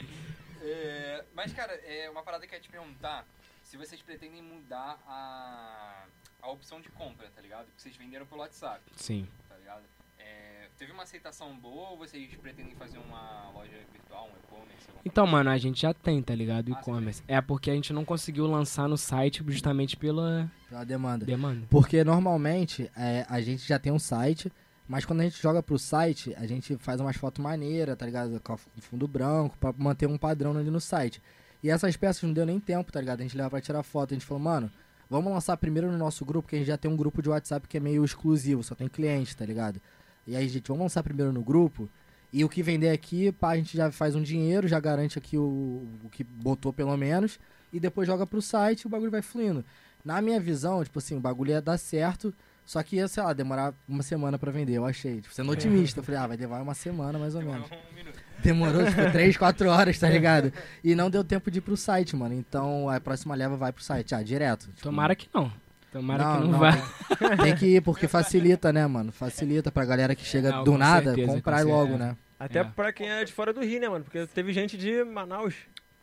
Mas, 1.38 1.54
cara, 1.54 1.72
é 1.86 2.10
uma 2.10 2.24
parada 2.24 2.48
que 2.48 2.54
eu 2.56 2.58
ia 2.58 2.64
te 2.64 2.68
perguntar 2.68 3.24
se 3.64 3.78
vocês 3.78 4.02
pretendem 4.02 4.42
mudar 4.42 4.98
a, 5.08 6.06
a 6.42 6.50
opção 6.50 6.82
de 6.82 6.90
compra, 6.90 7.30
tá 7.36 7.40
ligado? 7.40 7.68
Que 7.76 7.80
vocês 7.80 7.96
venderam 7.96 8.26
pelo 8.26 8.42
WhatsApp, 8.42 8.82
Sim. 8.96 9.28
tá 9.48 9.56
ligado? 9.56 9.84
É, 10.18 10.68
teve 10.80 10.92
uma 10.92 11.04
aceitação 11.04 11.56
boa 11.56 11.90
ou 11.92 11.98
vocês 11.98 12.34
pretendem 12.38 12.74
fazer 12.74 12.98
uma 12.98 13.52
loja 13.52 13.78
virtual, 13.94 14.32
um 14.34 14.38
e-commerce? 14.46 14.88
Então, 15.06 15.28
mano, 15.28 15.52
a 15.52 15.58
gente 15.60 15.80
já 15.80 15.94
tem, 15.94 16.24
tá 16.24 16.34
ligado? 16.34 16.74
Ah, 16.76 16.80
E-commerce. 16.80 17.22
É 17.28 17.40
porque 17.40 17.70
a 17.70 17.76
gente 17.76 17.94
não 17.94 18.04
conseguiu 18.04 18.48
lançar 18.48 18.88
no 18.90 18.98
site 18.98 19.44
justamente 19.48 19.96
pela 19.96 20.52
Pela 20.68 20.84
demanda. 20.84 21.24
demanda. 21.24 21.68
Porque 21.70 22.04
normalmente 22.04 22.90
é, 22.98 23.28
a 23.30 23.40
gente 23.42 23.62
já 23.68 23.78
tem 23.78 23.92
um 23.92 24.00
site, 24.00 24.52
mas 24.88 25.04
quando 25.04 25.20
a 25.20 25.24
gente 25.24 25.42
joga 25.42 25.62
pro 25.62 25.78
site, 25.78 26.34
a 26.38 26.48
gente 26.48 26.78
faz 26.78 27.02
umas 27.02 27.18
fotos 27.18 27.44
maneiras, 27.44 27.98
tá 27.98 28.06
ligado? 28.06 28.40
Com 28.40 28.58
fundo 28.80 29.08
branco, 29.08 29.58
pra 29.58 29.74
manter 29.78 30.08
um 30.08 30.18
padrão 30.18 30.58
ali 30.58 30.72
no 30.72 30.80
site. 30.80 31.22
E 31.62 31.70
essas 31.70 31.98
peças 31.98 32.24
não 32.24 32.32
deu 32.32 32.46
nem 32.46 32.60
tempo, 32.60 32.92
tá 32.92 33.02
ligado? 33.02 33.20
A 33.20 33.24
gente 33.24 33.36
leva 33.36 33.50
pra 33.50 33.60
tirar 33.60 33.84
foto. 33.84 34.14
A 34.14 34.16
gente 34.16 34.26
falou, 34.26 34.42
mano, 34.42 34.72
vamos 35.10 35.32
lançar 35.32 35.58
primeiro 35.58 35.92
no 35.92 35.98
nosso 35.98 36.24
grupo, 36.24 36.48
que 36.48 36.56
a 36.56 36.60
gente 36.60 36.68
já 36.68 36.78
tem 36.78 36.90
um 36.90 36.96
grupo 36.96 37.22
de 37.22 37.30
WhatsApp 37.30 37.68
que 37.68 37.78
é 37.78 37.80
meio 37.80 38.06
exclusivo, 38.06 38.64
só 38.64 38.76
tem 38.76 38.88
cliente, 38.88 39.36
tá 39.36 39.46
ligado? 39.46 39.82
E 40.26 40.36
aí, 40.36 40.48
gente, 40.48 40.68
vamos 40.68 40.84
lançar 40.84 41.04
primeiro 41.04 41.34
no 41.34 41.44
grupo. 41.44 41.90
E 42.32 42.44
o 42.46 42.50
que 42.50 42.64
vender 42.64 42.90
aqui, 42.90 43.32
pá, 43.32 43.52
a 43.52 43.56
gente 43.58 43.76
já 43.76 43.92
faz 43.92 44.16
um 44.16 44.22
dinheiro, 44.22 44.68
já 44.68 44.80
garante 44.80 45.18
aqui 45.18 45.38
o, 45.38 45.88
o 46.04 46.10
que 46.10 46.24
botou 46.24 46.72
pelo 46.72 46.96
menos. 46.96 47.40
E 47.74 47.80
depois 47.80 48.08
joga 48.08 48.26
pro 48.26 48.42
site 48.42 48.82
e 48.82 48.88
o 48.88 48.90
bagulho 48.90 49.12
vai 49.12 49.22
fluindo. 49.22 49.66
Na 50.04 50.22
minha 50.22 50.40
visão, 50.40 50.84
tipo 50.84 51.00
assim, 51.00 51.18
o 51.18 51.20
bagulho 51.20 51.52
ia 51.52 51.62
dar 51.62 51.78
certo, 51.78 52.34
só 52.68 52.84
que 52.84 52.98
ia, 52.98 53.08
sei 53.08 53.24
lá, 53.24 53.32
demorar 53.32 53.74
uma 53.88 54.04
semana 54.04 54.38
pra 54.38 54.52
vender, 54.52 54.74
eu 54.74 54.86
achei. 54.86 55.22
Tipo, 55.22 55.34
sendo 55.34 55.50
otimista. 55.54 56.02
Eu 56.02 56.04
falei, 56.04 56.20
ah, 56.20 56.28
vai 56.28 56.36
demorar 56.38 56.62
uma 56.62 56.74
semana 56.74 57.18
mais 57.18 57.34
ou 57.34 57.42
menos. 57.42 57.66
Um 57.72 57.96
minuto. 57.96 58.20
Demorou, 58.44 58.86
tipo, 58.86 59.02
3, 59.10 59.38
4 59.38 59.70
horas, 59.70 59.98
tá 59.98 60.10
ligado? 60.10 60.52
E 60.84 60.94
não 60.94 61.10
deu 61.10 61.24
tempo 61.24 61.50
de 61.50 61.60
ir 61.60 61.62
pro 61.62 61.78
site, 61.78 62.14
mano. 62.14 62.34
Então 62.36 62.90
a 62.90 63.00
próxima 63.00 63.34
leva 63.34 63.56
vai 63.56 63.72
pro 63.72 63.82
site, 63.82 64.14
ah, 64.14 64.22
direto. 64.22 64.68
Tipo, 64.68 64.82
Tomara 64.82 65.16
que 65.16 65.30
não. 65.34 65.50
Tomara 65.94 66.22
não, 66.24 66.36
que 66.36 66.42
não, 66.44 66.52
não, 66.52 66.60
vá. 66.60 66.74
Tem, 67.18 67.38
tem 67.38 67.56
que 67.56 67.66
ir, 67.78 67.82
porque 67.82 68.06
facilita, 68.10 68.74
né, 68.74 68.86
mano? 68.86 69.14
Facilita 69.14 69.72
pra 69.72 69.86
galera 69.86 70.14
que 70.14 70.26
chega 70.26 70.52
Não, 70.52 70.64
do 70.66 70.78
nada, 70.78 71.14
certeza, 71.16 71.32
comprar 71.32 71.64
com 71.64 71.72
logo, 71.72 71.98
né? 71.98 72.18
Até 72.38 72.60
É. 72.60 72.64
pra 72.66 72.92
quem 72.92 73.10
é 73.10 73.24
de 73.24 73.32
fora 73.32 73.54
do 73.54 73.62
Rio, 73.62 73.80
né, 73.80 73.88
mano? 73.88 74.04
Porque 74.04 74.28
teve 74.28 74.52
gente 74.52 74.78
de 74.78 75.04
Manaus. 75.06 75.56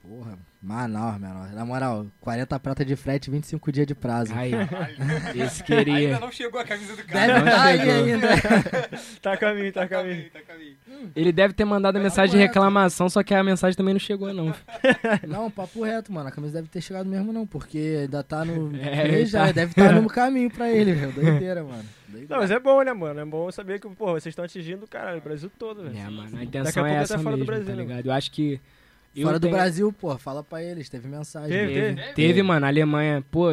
Porra, 0.07 0.39
Manaus, 0.61 1.19
menor. 1.19 1.51
Na 1.53 1.65
moral, 1.65 2.07
40 2.21 2.61
prata 2.61 2.85
de 2.85 2.95
frete, 2.95 3.31
25 3.31 3.73
dias 3.73 3.87
de 3.87 3.95
prazo. 3.95 4.35
Aí, 4.35 4.53
esse 5.35 5.63
Ainda 5.63 5.65
queria. 5.65 6.21
não 6.21 6.31
chegou 6.31 6.61
a 6.61 6.65
camisa 6.65 6.95
do 6.95 7.03
cara. 7.05 7.27
Deve 7.27 7.39
não 7.39 7.45
tá 7.57 7.63
aí 7.65 7.91
ainda. 7.91 8.29
Tá 9.23 9.33
a 9.33 9.37
caminho, 9.39 9.73
tá 9.73 9.83
a 9.85 9.89
Tá 9.89 9.97
caminho. 9.97 10.15
caminho, 10.17 10.31
tá 10.31 10.41
caminho. 10.43 10.77
Ele 11.17 11.33
deve 11.33 11.55
ter 11.55 11.65
mandado 11.65 11.97
a 11.97 12.01
mensagem 12.01 12.33
de 12.37 12.43
reclamação, 12.47 13.09
só 13.09 13.23
que 13.23 13.33
a 13.33 13.43
mensagem 13.43 13.75
também 13.77 13.95
não 13.95 13.99
chegou, 14.01 14.33
não. 14.35 14.55
Não, 15.27 15.51
papo 15.51 15.83
reto, 15.83 16.13
mano. 16.13 16.29
A 16.29 16.33
camisa 16.33 16.53
deve 16.55 16.69
ter 16.69 16.83
chegado 16.83 17.09
mesmo, 17.09 17.33
não, 17.33 17.47
porque 17.47 18.01
ainda 18.03 18.23
tá 18.23 18.45
no. 18.45 18.75
É, 18.77 19.09
Ele 19.09 19.25
já 19.27 19.47
tá. 19.47 19.53
deve 19.53 19.71
estar 19.73 19.93
no 19.93 20.07
caminho 20.09 20.51
pra 20.51 20.71
ele, 20.71 20.93
velho. 20.93 21.13
Doideira, 21.13 21.63
mano. 21.65 21.85
Doideira. 22.09 22.35
Não, 22.35 22.43
mas 22.43 22.51
é 22.51 22.59
bom, 22.61 22.83
né, 22.83 22.93
mano? 22.93 23.21
É 23.21 23.25
bom 23.25 23.51
saber 23.51 23.81
que, 23.81 23.89
porra, 23.89 24.13
vocês 24.13 24.27
estão 24.33 24.45
atingindo, 24.45 24.87
caralho, 24.87 25.19
o 25.19 25.23
Brasil 25.23 25.51
todo, 25.59 25.83
velho. 25.85 25.97
É, 25.97 26.05
mano, 26.11 26.21
a 26.21 26.25
Daqui 26.25 26.37
a 26.37 26.45
intenção 26.45 26.73
pouco 26.83 26.87
é 26.89 26.93
até 26.93 27.03
essa 27.03 27.19
fora 27.19 27.37
do 27.37 27.39
mesmo, 27.39 27.47
Brasil, 27.47 27.67
tá 27.67 27.73
né? 27.77 27.83
ligado? 27.83 28.07
Eu 28.07 28.13
acho 28.13 28.31
que... 28.31 28.61
eu 29.17 29.27
Fora 29.27 29.39
do 29.39 29.43
tenho- 29.47 29.55
Brasil, 29.55 29.93
pô, 29.93 30.17
fala 30.19 30.43
pra 30.43 30.63
eles, 30.63 30.89
teve 30.89 31.07
mensagem. 31.09 31.51
Teve, 31.51 31.73
Teve, 31.75 31.95
teve. 32.01 32.13
teve, 32.15 32.43
mano, 32.43 32.67
Alemanha, 32.67 33.25
pô... 33.31 33.49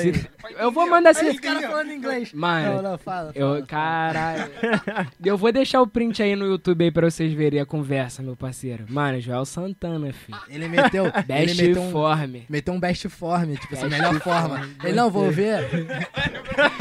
Se-. 0.00 0.26
Eu 0.58 0.70
vou 0.70 0.88
mandar 0.88 1.10
esse... 1.10 1.26
os 1.28 1.40
caras 1.40 1.62
falando 1.64 1.92
inglês. 1.92 2.32
Mano, 2.32 2.76
Não, 2.82 2.90
não, 2.92 2.98
fala. 2.98 3.32
Eu, 3.34 3.48
fala, 3.54 3.66
caralho. 3.66 4.50
eu 5.24 5.36
vou 5.36 5.50
deixar 5.52 5.80
o 5.82 5.86
print 5.86 6.22
aí 6.22 6.36
no 6.36 6.46
YouTube 6.46 6.84
aí 6.84 6.90
pra 6.90 7.10
vocês 7.10 7.32
verem 7.32 7.60
a 7.60 7.66
conversa, 7.66 8.22
meu 8.22 8.36
parceiro. 8.36 8.84
Mano, 8.88 9.20
Joel 9.20 9.44
Santana, 9.44 10.12
filho. 10.12 10.38
Ele 10.48 10.68
meteu, 10.68 11.06
ele 11.14 11.22
Best 11.26 11.62
meteu 11.62 11.82
um, 11.82 11.90
form. 11.90 12.36
meteu 12.48 12.74
um 12.74 12.80
best 12.80 13.08
form, 13.08 13.54
tipo 13.54 13.74
assim, 13.74 13.88
Best 13.88 14.00
melhor 14.00 14.20
forma. 14.20 14.58
form. 14.58 14.70
Ele 14.84 14.92
não, 14.94 15.10
vou 15.10 15.30
ver. 15.30 15.66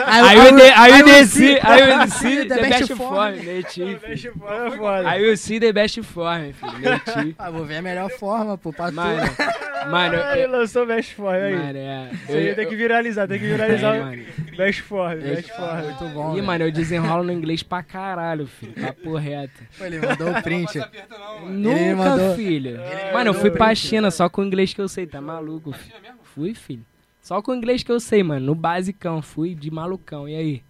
Aí 0.05 0.37
eu, 0.37 0.97
eu 0.97 1.05
desci, 1.05 1.59
aí 1.61 1.81
eu 1.89 1.99
desci, 1.99 2.45
the 2.47 2.55
best 2.69 2.95
form, 2.95 3.35
meti, 3.43 3.81
eu 3.81 4.89
é. 4.89 5.05
Aí 5.05 5.25
eu 5.25 5.35
see 5.37 5.59
the 5.59 5.71
best 5.73 6.01
form, 6.03 6.51
filho, 6.53 6.79
meti. 6.79 7.35
Ah, 7.37 7.49
vou 7.49 7.65
ver 7.65 7.77
a 7.77 7.81
melhor 7.81 8.09
forma, 8.11 8.24
pô, 8.57 8.73
pra 8.73 8.91
Mano, 8.91 9.21
tu. 9.27 9.43
mano, 9.89 10.17
Ah, 10.23 10.33
ele 10.37 10.45
eu, 10.47 10.51
lançou 10.51 10.85
Best 10.85 11.13
Form 11.15 11.35
aí. 11.35 11.55
mano, 11.55 11.77
é... 11.77 12.09
Aí 12.29 12.47
eu- 12.49 12.55
tem 12.55 12.67
que 12.67 12.75
viralizar, 12.75 13.27
tem 13.27 13.39
que 13.39 13.45
viralizar 13.47 13.95
é, 13.95 13.99
o 14.01 14.05
mano. 14.05 14.23
Best 14.57 14.81
Form, 14.81 15.15
Best 15.19 15.35
Best 15.35 15.51
Form. 15.55 15.81
Muito 15.83 16.05
bom. 16.13 16.37
Ih, 16.37 16.41
mano, 16.41 16.63
eu 16.65 16.71
desenrolo 16.71 17.23
no 17.23 17.31
inglês 17.31 17.61
pra 17.63 17.83
caralho, 17.83 18.47
filho. 18.47 18.73
Papo 18.73 19.15
reto. 19.15 19.61
Ele 19.81 19.99
mandou 19.99 20.31
o 20.31 20.41
print. 20.41 20.79
Nunca, 21.47 21.95
mandou- 21.95 22.35
filho. 22.35 22.79
Ele 22.81 23.11
Mano, 23.13 23.29
eu 23.29 23.33
fui 23.33 23.51
pra 23.51 23.67
print. 23.67 23.77
China 23.79 24.09
só 24.11 24.27
com 24.29 24.41
o 24.41 24.45
inglês 24.45 24.73
que 24.73 24.81
eu 24.81 24.87
sei, 24.87 25.05
tá 25.05 25.19
maluco, 25.21 25.71
filho. 25.73 25.95
Fui, 26.33 26.53
filho. 26.53 26.85
Só 27.21 27.41
com 27.41 27.51
o 27.51 27.55
inglês 27.55 27.81
que 27.83 27.91
eu 27.91 27.99
sei, 27.99 28.21
mano. 28.23 28.45
No 28.45 28.55
basicão, 28.55 29.21
fui 29.21 29.55
de 29.55 29.71
malucão. 29.71 30.27
E 30.29 30.35
aí? 30.35 30.61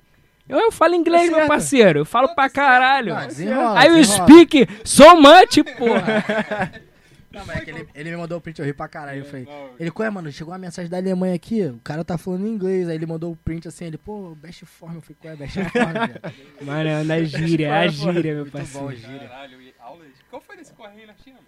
Eu, 0.48 0.60
eu 0.60 0.72
falo 0.72 0.94
inglês, 0.96 1.24
Tá 1.24 1.28
meu 1.28 1.36
certo. 1.38 1.48
parceiro. 1.48 2.00
Eu 2.00 2.06
falo 2.06 2.34
pra 2.36 2.50
caralho. 2.50 3.14
Não, 3.16 3.28
desenrola, 3.28 3.80
Aí 3.80 3.88
eu 3.90 4.04
speak 4.06 4.68
so 4.84 5.16
much, 5.20 5.58
porra. 5.78 6.72
Não, 7.36 7.46
mas 7.46 7.58
é 7.58 7.62
que 7.62 7.70
ele, 7.72 7.88
ele 7.94 8.12
me 8.12 8.18
mandou 8.18 8.38
o 8.38 8.42
print, 8.42 8.60
eu 8.60 8.66
ri 8.66 8.74
pra 8.74 8.88
caralho. 8.88 9.20
Eu 9.20 9.26
falei, 9.26 9.46
Não, 9.46 9.70
ele, 9.80 9.92
qual 9.92 10.08
é, 10.08 10.10
mano? 10.10 10.32
Chegou 10.32 10.54
uma 10.54 10.60
mensagem 10.60 10.90
da 10.90 10.98
Alemanha 10.98 11.36
aqui, 11.36 11.66
o 11.66 11.80
cara 11.84 12.04
tá 12.04 12.18
falando 12.18 12.48
em 12.48 12.50
inglês. 12.50 12.88
Aí 12.88 12.96
ele 12.96 13.06
mandou 13.06 13.32
o 13.32 13.36
print 13.36 13.68
assim, 13.68 13.86
ele, 13.86 13.98
pô, 13.98 14.34
best 14.36 14.66
form. 14.66 14.96
Eu 14.96 15.02
falei, 15.02 15.18
qual 15.22 15.34
é, 15.34 15.36
best 15.36 15.56
form? 15.56 15.94
velho? 16.08 16.22
Mano, 16.62 16.90
é 16.90 17.04
da 17.04 17.24
gíria, 17.24 17.68
é 17.68 17.72
a 17.72 17.88
gíria, 17.88 18.34
meu 18.34 18.46
Muito 18.46 18.52
bom, 18.52 18.60
parceiro. 18.60 18.96
gíria. 18.96 19.28
Caralho, 19.28 19.62
e 19.62 19.74
aulas. 19.80 20.08
Qual 20.30 20.42
foi 20.42 20.56
desse 20.56 20.74
correio 20.74 21.08
na 21.08 21.14
China, 21.16 21.36
mano? 21.36 21.48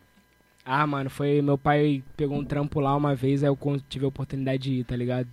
Ah, 0.66 0.86
mano, 0.86 1.10
foi. 1.10 1.42
Meu 1.42 1.58
pai 1.58 2.04
pegou 2.18 2.38
um 2.38 2.44
trampo 2.44 2.82
lá 2.82 2.94
uma 2.96 3.16
vez, 3.16 3.42
aí 3.42 3.50
eu 3.50 3.58
tive 3.88 4.04
a 4.04 4.10
oportunidade 4.10 4.64
de 4.64 4.72
ir, 4.82 4.84
tá 4.84 4.96
ligado? 4.96 5.30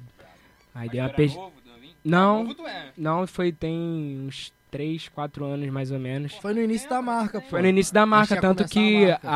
Aí 0.72 0.86
Mas 0.86 0.90
dei 0.90 1.00
tu 1.00 1.04
uma 1.04 1.10
pes... 1.10 1.34
novo? 1.34 1.64
Não. 2.04 2.54
É. 2.68 2.92
Não, 2.96 3.26
foi 3.26 3.50
tem 3.50 4.20
uns 4.26 4.52
3, 4.74 5.08
4 5.08 5.44
anos 5.44 5.68
mais 5.70 5.90
ou 5.92 5.98
menos. 6.00 6.34
Foi 6.34 6.52
no 6.52 6.60
início 6.60 6.90
da 6.90 7.00
marca, 7.00 7.40
pô. 7.40 7.46
Foi 7.48 7.62
no 7.62 7.68
início 7.68 7.94
da 7.94 8.04
marca, 8.04 8.40
tanto 8.40 8.64
que 8.68 9.04
a 9.04 9.08
marca. 9.08 9.28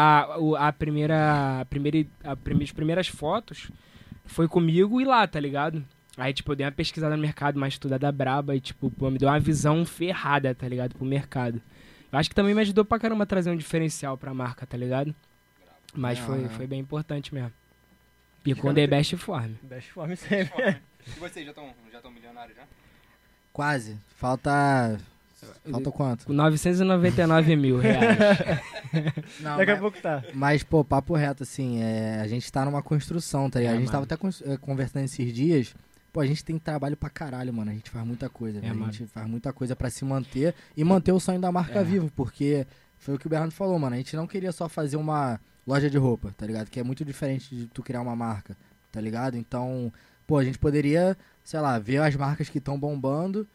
a, 0.59 0.69
a 0.69 0.73
primeira. 0.73 1.61
A 1.61 1.65
primeira, 1.65 2.07
a 2.25 2.35
prime- 2.35 2.65
as 2.65 2.73
primeiras 2.73 3.07
fotos 3.07 3.71
foi 4.27 4.49
comigo 4.49 5.01
e 5.01 5.05
lá, 5.05 5.27
tá 5.29 5.39
ligado? 5.39 5.85
Aí, 6.17 6.33
tipo, 6.35 6.51
eu 6.51 6.57
dei 6.57 6.67
uma 6.67 6.73
pesquisada 6.73 7.15
no 7.17 7.23
mercado, 7.23 7.57
uma 7.57 7.69
estudada 7.69 8.11
braba 8.11 8.57
e, 8.57 8.61
tipo, 8.61 8.91
pô, 8.91 9.09
me 9.09 9.19
deu 9.19 9.29
uma 9.29 9.39
visão 9.39 9.87
ferrada, 9.87 10.53
tá 10.57 10.67
ligado? 10.69 10.97
Pro 10.97 11.07
mercado. 11.07 11.63
Eu 12.11 12.19
acho 12.19 12.29
que 12.29 12.35
também 12.35 12.53
me 12.55 12.61
ajudou 12.63 12.85
pra 12.85 12.99
caramba 12.99 13.23
a 13.23 13.27
trazer 13.27 13.51
um 13.53 13.57
diferencial 13.57 14.19
pra 14.19 14.35
marca, 14.35 14.67
tá 14.67 14.77
ligado? 14.77 15.15
Mas 15.95 16.19
foi, 16.19 16.41
Aham. 16.41 16.49
foi 16.49 16.67
bem 16.67 16.81
importante 16.81 17.33
mesmo. 17.33 17.53
E 18.45 18.55
com 18.57 18.75
The 18.75 18.87
Best 18.89 19.17
Form. 19.19 19.53
Best 19.63 19.93
form 19.93 20.15
sempre. 20.17 20.81
E 21.07 21.21
vocês 21.21 21.45
já 21.45 21.53
estão 21.53 21.73
já 21.93 22.01
tão 22.01 22.11
milionários 22.11 22.57
já? 22.57 22.65
Quase. 23.53 23.97
Falta. 24.17 24.99
Falta 25.71 25.91
quanto? 25.91 26.27
Com 26.27 26.33
999 26.33 27.57
mil 27.57 27.79
reais. 27.79 28.19
Não, 29.41 29.57
Daqui 29.59 29.71
a 29.73 29.77
pouco 29.79 30.01
tá. 30.01 30.23
mas, 30.35 30.63
pô, 30.63 30.85
papo 30.85 31.15
reto, 31.15 31.43
assim, 31.43 31.83
é, 31.83 32.21
a 32.21 32.27
gente 32.27 32.51
tá 32.51 32.65
numa 32.65 32.83
construção, 32.83 33.49
tá 33.51 33.59
ligado? 33.59 33.75
É, 33.75 33.77
a 33.77 33.81
gente 33.81 33.87
tava 33.91 33.99
mano. 34.01 34.05
até 34.07 34.17
cons- 34.17 34.43
é, 34.47 34.57
conversando 34.57 35.05
esses 35.05 35.33
dias. 35.33 35.75
Pô, 36.13 36.21
a 36.21 36.27
gente 36.27 36.45
tem 36.45 36.59
trabalho 36.59 36.97
pra 36.97 37.11
caralho, 37.11 37.53
mano. 37.53 37.71
A 37.71 37.75
gente 37.75 37.91
faz 37.91 38.07
muita 38.07 38.29
coisa. 38.29 38.61
A 38.61 38.65
É, 38.65 38.73
mano. 38.73 38.91
gente 38.93 39.07
faz 39.11 39.27
muita 39.29 39.53
coisa 39.53 39.77
pra 39.77 39.91
se 39.91 40.05
manter 40.05 40.55
e 40.77 40.83
manter 40.83 41.13
o 41.13 41.21
sonho 41.21 41.41
da 41.41 41.53
marca 41.53 41.81
É. 41.81 41.85
vivo, 41.85 42.11
porque 42.17 42.67
foi 42.99 43.15
o 43.15 43.19
que 43.19 43.27
o 43.27 43.31
Bernardo 43.31 43.53
falou, 43.53 43.79
mano. 43.79 43.95
A 43.95 43.99
gente 43.99 44.17
não 44.17 44.27
queria 44.27 44.51
só 44.53 44.69
fazer 44.69 44.97
uma 44.97 45.39
loja 45.67 45.91
de 45.91 45.99
roupa, 45.99 46.35
tá 46.37 46.47
ligado? 46.47 46.71
Que 46.71 46.81
é 46.81 46.83
muito 46.83 47.05
diferente 47.05 47.55
de 47.55 47.67
tu 47.67 47.83
criar 47.83 48.01
uma 48.01 48.17
marca, 48.17 48.57
tá 48.91 49.01
ligado? 49.03 49.37
Então, 49.37 49.93
pô, 50.27 50.39
a 50.39 50.45
gente 50.45 50.59
poderia, 50.59 51.15
sei 51.45 51.61
lá, 51.61 51.79
ver 51.79 51.99
as 51.99 52.17
marcas 52.17 52.49
que 52.49 52.57
estão 52.57 52.81
bombando 52.81 53.47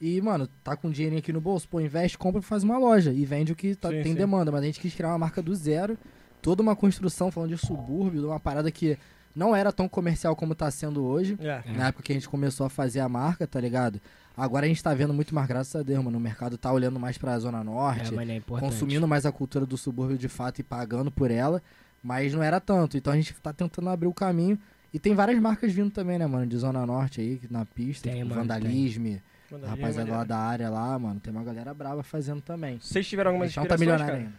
e, 0.00 0.20
mano, 0.20 0.46
tá 0.62 0.76
com 0.76 0.90
dinheirinho 0.90 1.18
aqui 1.18 1.32
no 1.32 1.40
bolso, 1.40 1.68
pô, 1.68 1.80
investe, 1.80 2.16
compra 2.18 2.40
e 2.40 2.44
faz 2.44 2.62
uma 2.62 2.78
loja 2.78 3.12
e 3.12 3.24
vende 3.24 3.52
o 3.52 3.56
que 3.56 3.74
tá- 3.74 3.88
Sim, 3.90 4.02
tem 4.02 4.12
sim. 4.12 4.18
demanda. 4.18 4.52
Mas 4.52 4.62
a 4.62 4.66
gente 4.66 4.80
quis 4.80 4.94
criar 4.94 5.08
uma 5.10 5.18
marca 5.18 5.42
do 5.42 5.54
zero, 5.54 5.98
toda 6.40 6.62
uma 6.62 6.76
construção, 6.76 7.30
falando 7.30 7.50
de 7.50 7.58
subúrbio, 7.58 8.20
de 8.20 8.26
uma 8.26 8.38
parada 8.40 8.70
que 8.70 8.96
não 9.34 9.54
era 9.54 9.70
tão 9.72 9.88
comercial 9.88 10.34
como 10.36 10.54
tá 10.54 10.70
sendo 10.70 11.04
hoje. 11.04 11.36
É. 11.40 11.62
É. 11.66 11.72
Na 11.76 11.88
época 11.88 12.02
que 12.04 12.12
a 12.12 12.14
gente 12.14 12.28
começou 12.28 12.66
a 12.66 12.70
fazer 12.70 13.00
a 13.00 13.08
marca, 13.08 13.46
tá 13.46 13.60
ligado? 13.60 14.00
Agora 14.36 14.66
a 14.66 14.68
gente 14.68 14.82
tá 14.82 14.94
vendo 14.94 15.12
muito 15.12 15.34
mais, 15.34 15.48
graças 15.48 15.74
a 15.74 15.82
Deus, 15.82 16.02
mano. 16.04 16.16
O 16.16 16.20
mercado 16.20 16.56
tá 16.56 16.72
olhando 16.72 16.98
mais 17.00 17.18
pra 17.18 17.36
Zona 17.40 17.60
É, 17.60 17.64
Norte, 17.64 18.14
é 18.16 18.36
importante. 18.36 18.70
consumindo 18.72 19.06
mais 19.08 19.26
a 19.26 19.32
cultura 19.32 19.66
do 19.66 19.76
subúrbio 19.76 20.16
de 20.16 20.28
fato 20.28 20.60
e 20.60 20.62
pagando 20.62 21.10
por 21.10 21.30
ela. 21.30 21.60
Mas 22.00 22.32
não 22.32 22.40
era 22.42 22.60
tanto. 22.60 22.96
Então 22.96 23.12
a 23.12 23.16
gente 23.16 23.34
tá 23.34 23.52
tentando 23.52 23.88
abrir 23.88 24.06
o 24.06 24.14
caminho. 24.14 24.56
E 24.94 24.98
tem 25.00 25.12
várias 25.12 25.38
marcas 25.40 25.72
vindo 25.72 25.90
também, 25.90 26.18
né, 26.18 26.26
mano? 26.26 26.46
De 26.46 26.56
Zona 26.56 26.86
Norte 26.86 27.20
aí, 27.20 27.40
na 27.50 27.64
pista. 27.66 28.08
Tem, 28.08 28.18
tipo, 28.22 28.28
mano, 28.28 28.42
Vandalisme. 28.42 29.10
Manda 29.10 29.22
A 29.56 29.56
aí, 29.56 29.80
rapaziada 29.80 30.10
lá 30.10 30.24
da 30.24 30.38
área 30.38 30.68
lá, 30.70 30.98
mano. 30.98 31.20
Tem 31.20 31.32
uma 31.32 31.42
galera 31.44 31.72
brava 31.72 32.02
fazendo 32.02 32.40
também. 32.40 32.78
Vocês 32.80 33.06
tiveram 33.06 33.30
algumas 33.30 33.48
gente 33.48 33.56
não 33.58 33.66
tá 33.66 33.74
inspirações, 33.74 34.00
milionário 34.00 34.24
cara? 34.24 34.38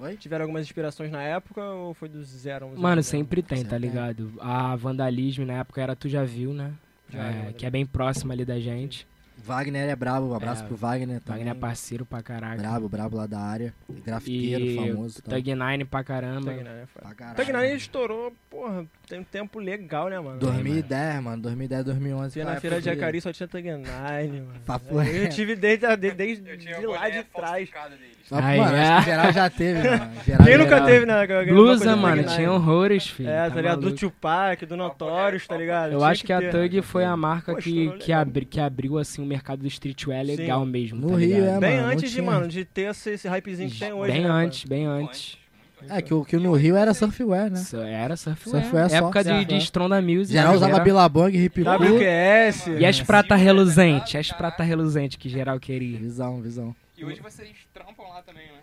ainda. 0.00 0.08
Oi? 0.10 0.16
Tiveram 0.16 0.44
algumas 0.44 0.62
inspirações 0.62 1.10
na 1.10 1.22
época 1.22 1.62
ou 1.62 1.92
foi 1.94 2.08
do 2.08 2.22
zero? 2.24 2.66
um 2.66 2.70
zero, 2.70 2.80
Mano, 2.82 3.02
zero? 3.02 3.18
sempre 3.18 3.42
tem, 3.42 3.64
tá 3.64 3.76
ligado? 3.76 4.32
A 4.40 4.74
Vandalismo 4.76 5.44
na 5.44 5.54
época 5.54 5.80
era 5.82 5.94
Tu 5.94 6.08
Já 6.08 6.24
Viu, 6.24 6.52
né? 6.54 6.72
Já 7.10 7.22
É, 7.24 7.32
viu, 7.32 7.52
que 7.54 7.66
é 7.66 7.70
bem 7.70 7.84
próximo 7.84 8.32
ali 8.32 8.44
da 8.44 8.58
gente. 8.58 9.06
Wagner 9.44 9.88
é 9.88 9.96
brabo. 9.96 10.28
Um 10.28 10.34
abraço 10.34 10.62
É, 10.62 10.66
pro 10.66 10.76
Wagner 10.76 11.20
também. 11.20 11.44
Wagner 11.44 11.56
é 11.56 11.58
parceiro 11.58 12.04
pra 12.06 12.22
caraca. 12.22 12.56
Brabo, 12.56 12.88
brabo 12.88 13.16
lá 13.16 13.26
da 13.26 13.38
área. 13.40 13.74
Grafiteiro, 14.04 14.64
E 14.64 14.76
famoso. 14.76 15.22
tá? 15.22 15.30
Tag 15.32 15.54
Nine 15.54 15.84
pra 15.84 16.04
caramba. 16.04 16.46
Tag 16.52 16.56
Nine 16.62 16.68
é 16.82 16.86
foda. 16.86 17.14
Caralho. 17.14 17.76
Estourou, 17.76 18.32
porra, 18.50 18.86
tem 19.08 19.20
um 19.20 19.24
tempo 19.24 19.58
legal, 19.58 20.08
né, 20.08 20.18
mano? 20.20 20.38
2010, 20.38 21.22
mano. 21.22 21.42
2010, 21.42 21.84
2011. 21.84 22.32
Fui 22.34 22.44
na 22.44 22.60
feira 22.60 22.78
de 22.78 22.84
Jacari 22.86 23.20
só 23.20 23.32
tinha 23.32 23.48
Tag 23.48 23.64
Nine, 23.68 24.40
mano. 24.40 24.60
Papo 24.66 25.00
eu 25.02 25.28
tive 25.30 25.56
desde, 25.56 25.86
desde, 25.96 26.48
Eu 26.50 26.58
tinha 26.58 26.78
de 26.78 26.86
o 26.86 26.90
lá 26.90 27.08
de 27.08 27.22
trás. 27.24 27.68
falsificado 27.70 27.94
Ai, 28.32 28.58
mano, 28.58 28.76
é. 28.76 28.80
acho 28.88 29.04
que 29.04 29.10
geral 29.10 29.32
já 29.32 29.50
teve, 29.50 29.88
mano. 29.88 30.10
Geral 30.24 30.46
Quem 30.46 30.58
nunca 30.58 30.70
geral. 30.70 30.86
teve, 30.86 31.06
né? 31.06 31.26
Blusa, 31.46 31.90
do 31.90 31.96
mano, 31.96 32.22
tinha 32.24 32.52
horrores, 32.52 33.06
filho. 33.08 33.28
É, 33.28 33.48
tá 33.50 33.56
ligado? 33.56 33.80
Do. 33.80 33.92
Tupac, 33.92 34.64
do 34.66 34.76
Notorious, 34.76 35.46
tá 35.46 35.56
ligado? 35.56 35.92
Eu 35.92 35.98
Tinha 35.98 36.10
acho 36.10 36.24
que 36.24 36.32
a 36.32 36.38
ter. 36.38 36.50
Tug 36.52 36.82
foi 36.82 37.04
a 37.04 37.16
marca 37.16 37.52
Pô, 37.54 37.58
que, 37.58 37.70
estourou 37.70 37.98
que, 37.98 38.12
abri, 38.12 38.44
que 38.44 38.60
abriu, 38.60 38.98
assim, 38.98 39.22
o 39.22 39.26
mercado 39.26 39.60
do 39.60 39.66
streetwear 39.66 40.24
Sim. 40.24 40.36
legal 40.36 40.64
mesmo, 40.64 41.00
No 41.00 41.10
tá 41.12 41.16
Rio, 41.18 41.28
ligado? 41.36 41.56
é, 41.56 41.60
Bem 41.60 41.70
mano, 41.76 41.82
não 41.86 41.92
antes 41.92 42.10
de, 42.12 42.22
mano, 42.22 42.48
de 42.48 42.64
ter 42.64 42.90
esse, 42.90 43.10
esse 43.10 43.28
hypezinho 43.28 43.68
que 43.70 43.78
tem 43.78 43.92
hoje, 43.92 44.12
Bem 44.12 44.22
né, 44.22 44.28
mano? 44.28 44.40
antes, 44.46 44.64
bem 44.64 44.86
antes. 44.86 45.38
É, 45.88 46.02
que, 46.02 46.12
o- 46.12 46.24
que 46.26 46.36
no 46.36 46.52
Rio 46.52 46.76
era 46.76 46.92
surfwear, 46.92 47.50
né? 47.50 47.58
Era 47.90 48.14
surfwear. 48.14 48.62
Surfwear 48.64 48.90
só. 48.90 48.96
Época 48.96 49.24
de, 49.24 49.44
de. 49.46 49.56
Stronda 49.56 50.00
Music. 50.02 50.30
Geral 50.34 50.54
usava 50.54 50.72
geral- 50.72 50.84
Billabong, 50.84 51.34
hip 51.34 51.62
hop. 51.62 51.80
WQS. 51.82 52.66
E 52.78 52.84
as 52.84 53.00
prata 53.00 53.34
reluzente, 53.34 54.18
as 54.18 54.30
prata 54.30 54.62
reluzente 54.62 55.16
que 55.16 55.26
geral 55.30 55.58
queria. 55.58 55.98
Visão, 55.98 56.40
visão. 56.42 56.76
E 57.00 57.04
hoje 57.04 57.20
vocês 57.22 57.56
trampam 57.72 58.06
lá 58.08 58.20
também, 58.20 58.46
né? 58.52 58.60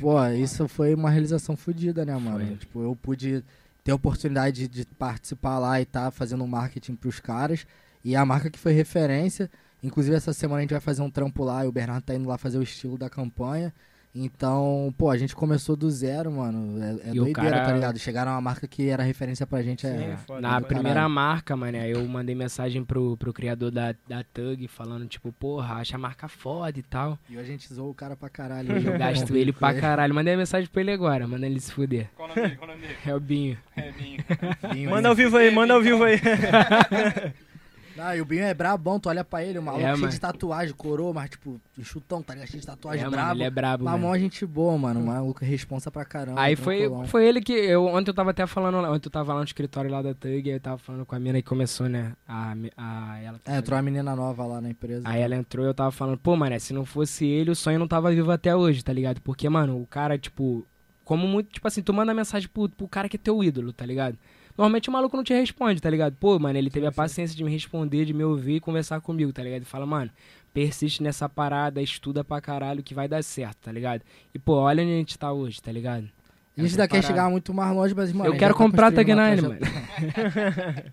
Pô, 0.00 0.24
isso 0.28 0.68
foi 0.68 0.94
uma 0.94 1.10
realização 1.10 1.56
fodida, 1.56 2.04
né, 2.04 2.16
mano? 2.16 2.46
Foi. 2.46 2.56
Tipo, 2.56 2.82
eu 2.84 2.94
pude 2.94 3.44
ter 3.82 3.90
a 3.90 3.96
oportunidade 3.96 4.68
de, 4.68 4.84
de 4.84 4.86
participar 4.86 5.58
lá 5.58 5.80
e 5.80 5.84
tá 5.84 6.08
fazendo 6.12 6.44
um 6.44 6.46
marketing 6.46 6.94
pros 6.94 7.18
caras. 7.18 7.66
E 8.04 8.14
a 8.14 8.24
marca 8.24 8.48
que 8.48 8.58
foi 8.58 8.72
referência. 8.72 9.50
Inclusive, 9.82 10.14
essa 10.14 10.32
semana 10.32 10.58
a 10.58 10.60
gente 10.60 10.70
vai 10.70 10.80
fazer 10.80 11.02
um 11.02 11.10
trampo 11.10 11.42
lá 11.42 11.64
e 11.64 11.68
o 11.68 11.72
Bernardo 11.72 12.04
tá 12.04 12.14
indo 12.14 12.28
lá 12.28 12.38
fazer 12.38 12.58
o 12.58 12.62
estilo 12.62 12.96
da 12.96 13.10
campanha. 13.10 13.74
Então, 14.14 14.92
pô, 14.98 15.08
a 15.10 15.16
gente 15.16 15.34
começou 15.34 15.74
do 15.74 15.90
zero, 15.90 16.30
mano. 16.30 16.82
É, 16.82 16.90
é 17.08 17.10
E 17.12 17.14
doideira, 17.16 17.32
cara- 17.50 17.64
tá 17.64 17.72
ligado? 17.72 17.98
Chegaram 17.98 18.32
a 18.32 18.34
uma 18.34 18.40
marca 18.42 18.68
que 18.68 18.88
era 18.90 19.02
referência 19.02 19.46
pra 19.46 19.62
gente. 19.62 19.86
É, 19.86 19.90
Sim, 19.96 20.16
foda, 20.26 20.40
Na 20.42 20.54
foda. 20.56 20.66
primeira 20.66 20.94
Caralho. 20.96 21.14
marca, 21.14 21.56
mano, 21.56 21.78
eu 21.78 22.06
mandei 22.06 22.34
mensagem 22.34 22.84
pro, 22.84 23.16
pro 23.16 23.32
criador 23.32 23.70
da, 23.70 23.94
da 24.06 24.22
Tug 24.22 24.68
falando, 24.68 25.06
tipo, 25.06 25.32
porra, 25.32 25.76
acha 25.76 25.96
a 25.96 25.98
marca 25.98 26.28
foda 26.28 26.78
e 26.78 26.82
tal. 26.82 27.18
E 27.30 27.36
hoje 27.38 27.48
a 27.48 27.52
gente 27.52 27.72
zoou 27.72 27.90
o 27.90 27.94
cara 27.94 28.14
pra 28.14 28.28
caralho. 28.28 28.70
Eu 28.76 28.98
gasto 28.98 29.34
ele 29.34 29.50
pra 29.52 29.72
caralho. 29.72 30.14
Mandei 30.14 30.36
mensagem 30.36 30.68
pra 30.68 30.82
ele 30.82 30.92
agora, 30.92 31.26
manda 31.26 31.46
ele 31.46 31.58
se 31.60 31.72
fuder. 31.72 32.10
Qual 32.14 32.28
o 32.30 32.34
nome 32.66 32.80
dele? 32.82 32.96
É 33.06 33.14
o 33.14 33.20
Binho. 33.20 33.56
É, 33.74 33.92
Binho. 33.92 34.22
caralho. 34.24 34.90
Manda 34.90 35.08
ao 35.08 35.14
vivo 35.14 35.38
aí, 35.38 35.50
manda 35.50 35.72
ao 35.72 35.80
vivo 35.80 36.04
aí. 36.04 36.20
Não, 37.96 38.14
e 38.16 38.20
o 38.20 38.24
Binho 38.24 38.44
é 38.44 38.54
brabão, 38.54 38.98
tu 38.98 39.08
olha 39.08 39.22
pra 39.24 39.44
ele, 39.44 39.58
o 39.58 39.62
maluco 39.62 39.82
É, 39.84 39.88
cheio 39.88 39.98
mano. 40.00 40.12
de 40.12 40.20
tatuagem, 40.20 40.74
coroa, 40.74 41.12
mas 41.12 41.30
tipo, 41.30 41.60
chutão, 41.82 42.22
tá 42.22 42.34
ligado? 42.34 42.48
Cheio 42.48 42.60
de 42.60 42.66
tatuagem 42.66 43.04
É, 43.04 43.08
brabo. 43.10 43.26
mano, 43.28 43.36
ele 43.40 43.44
é 43.44 43.50
brabo, 43.50 43.84
Mas 43.84 43.92
mano. 43.94 44.06
mó 44.06 44.16
gente 44.18 44.46
boa, 44.46 44.76
mano. 44.78 45.00
O 45.00 45.06
maluco 45.06 45.44
é 45.44 45.46
responsa 45.46 45.90
pra 45.90 46.04
caramba. 46.04 46.40
Aí 46.40 46.56
foi, 46.56 46.90
foi 47.06 47.26
ele 47.26 47.40
que. 47.40 47.52
Eu, 47.52 47.86
ontem 47.86 48.10
eu 48.10 48.14
tava 48.14 48.30
até 48.30 48.46
falando 48.46 48.76
ontem 48.78 49.06
eu 49.06 49.10
tava 49.12 49.32
lá 49.34 49.40
no 49.40 49.44
escritório 49.44 49.90
lá 49.90 50.00
da 50.02 50.14
Tug, 50.14 50.48
aí 50.48 50.56
eu 50.56 50.60
tava 50.60 50.78
falando 50.78 51.04
com 51.04 51.14
a 51.14 51.18
mina 51.18 51.40
que 51.42 51.48
começou, 51.48 51.88
né? 51.88 52.12
A, 52.26 52.54
a, 52.76 53.18
ela 53.22 53.40
É, 53.46 53.58
entrou 53.58 53.76
uma 53.76 53.82
menina 53.82 54.14
nova 54.16 54.44
lá 54.46 54.60
na 54.60 54.70
empresa. 54.70 55.02
Aí 55.06 55.20
ela 55.20 55.36
entrou 55.36 55.64
e 55.64 55.68
eu 55.68 55.74
tava 55.74 55.90
falando, 55.90 56.18
pô, 56.18 56.34
mano, 56.36 56.58
se 56.58 56.72
não 56.72 56.84
fosse 56.84 57.26
ele, 57.26 57.50
o 57.50 57.56
sonho 57.56 57.78
não 57.78 57.88
tava 57.88 58.10
vivo 58.10 58.30
até 58.30 58.54
hoje, 58.56 58.82
tá 58.82 58.92
ligado? 58.92 59.20
Porque, 59.20 59.48
mano, 59.48 59.80
o 59.80 59.86
cara, 59.86 60.16
tipo, 60.18 60.64
como 61.04 61.26
muito, 61.26 61.50
tipo 61.52 61.66
assim, 61.68 61.82
tu 61.82 61.92
manda 61.92 62.14
mensagem 62.14 62.48
pro, 62.48 62.68
pro 62.68 62.88
cara 62.88 63.08
que 63.08 63.16
é 63.16 63.18
teu 63.18 63.42
ídolo, 63.44 63.72
tá 63.72 63.84
ligado? 63.84 64.16
Normalmente 64.56 64.88
o 64.88 64.92
maluco 64.92 65.16
não 65.16 65.24
te 65.24 65.32
responde, 65.32 65.80
tá 65.80 65.88
ligado? 65.88 66.14
Pô, 66.16 66.38
mano, 66.38 66.58
ele 66.58 66.70
teve 66.70 66.86
a 66.86 66.92
paciência 66.92 67.36
de 67.36 67.42
me 67.42 67.50
responder, 67.50 68.04
de 68.04 68.12
me 68.12 68.22
ouvir 68.24 68.56
e 68.56 68.60
conversar 68.60 69.00
comigo, 69.00 69.32
tá 69.32 69.42
ligado? 69.42 69.62
E 69.62 69.64
fala, 69.64 69.86
mano, 69.86 70.10
persiste 70.52 71.02
nessa 71.02 71.28
parada, 71.28 71.80
estuda 71.80 72.22
pra 72.22 72.40
caralho 72.40 72.82
que 72.82 72.94
vai 72.94 73.08
dar 73.08 73.22
certo, 73.22 73.56
tá 73.62 73.72
ligado? 73.72 74.02
E, 74.34 74.38
pô, 74.38 74.54
olha 74.56 74.82
onde 74.82 74.92
a 74.92 74.96
gente 74.96 75.18
tá 75.18 75.32
hoje, 75.32 75.60
tá 75.60 75.72
ligado? 75.72 76.08
A 76.56 76.60
gente 76.60 76.72
ainda 76.72 76.86
quer 76.88 77.02
chegar 77.02 77.30
muito 77.30 77.54
mais 77.54 77.74
longe, 77.74 77.94
mas, 77.94 78.12
mano. 78.12 78.28
eu 78.28 78.38
quero 78.38 78.52
tá 78.52 78.58
comprar 78.58 78.88
a 78.88 78.90
construindo 78.92 79.16
Tag 79.16 79.20
uma 79.20 79.30
Nine, 79.30 79.48
mano. 79.48 80.92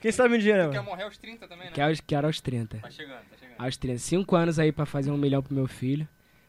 Quem 0.00 0.10
sabe 0.10 0.34
um 0.34 0.38
dia, 0.38 0.56
né, 0.56 0.64
Tu 0.64 0.70
quer 0.70 0.78
mano? 0.78 0.90
morrer 0.90 1.04
aos 1.04 1.16
30 1.16 1.46
também, 1.46 1.66
né? 1.66 1.72
Quero, 1.72 1.96
quero 2.04 2.26
aos 2.26 2.40
30. 2.40 2.78
Tá 2.78 2.90
chegando, 2.90 3.18
tá 3.18 3.36
chegando. 3.40 3.54
Aos 3.56 3.76
30. 3.76 3.98
Cinco 3.98 4.34
anos 4.34 4.58
aí 4.58 4.72
pra 4.72 4.84
fazer 4.84 5.12
um 5.12 5.16
milhão 5.16 5.42
pro 5.42 5.54
meu 5.54 5.68
filho. 5.68 6.08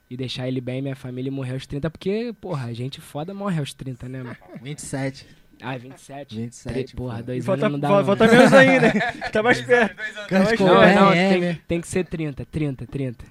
E 0.09 0.15
deixar 0.15 0.47
ele 0.47 0.61
bem, 0.61 0.81
minha 0.81 0.95
família 0.95 1.27
e 1.27 1.31
morrer 1.31 1.53
aos 1.53 1.67
30. 1.67 1.89
Porque, 1.89 2.33
porra, 2.39 2.73
gente 2.73 3.01
foda 3.01 3.33
morre 3.33 3.59
aos 3.59 3.73
30, 3.73 4.07
né, 4.07 4.23
mano? 4.23 4.37
27. 4.61 5.27
Ah, 5.61 5.77
27. 5.77 6.35
27. 6.35 6.73
Tre- 6.73 6.95
porra, 6.95 7.17
pô. 7.17 7.23
dois 7.23 7.45
falta, 7.45 7.65
anos 7.65 7.73
não 7.73 7.79
dá 7.79 8.03
falta, 8.03 8.27
não. 8.27 8.33
menos 8.33 8.53
ainda. 8.53 8.91
tá 9.31 9.43
mais 9.43 9.61
perto. 9.61 9.95
dois 9.95 10.17
anos. 10.17 10.27
Cante 10.29 10.63
Não, 10.63 11.05
Não, 11.05 11.11
tem, 11.11 11.55
tem 11.67 11.81
que 11.81 11.87
ser 11.87 12.05
30, 12.05 12.45
30, 12.45 12.85
30. 12.85 13.25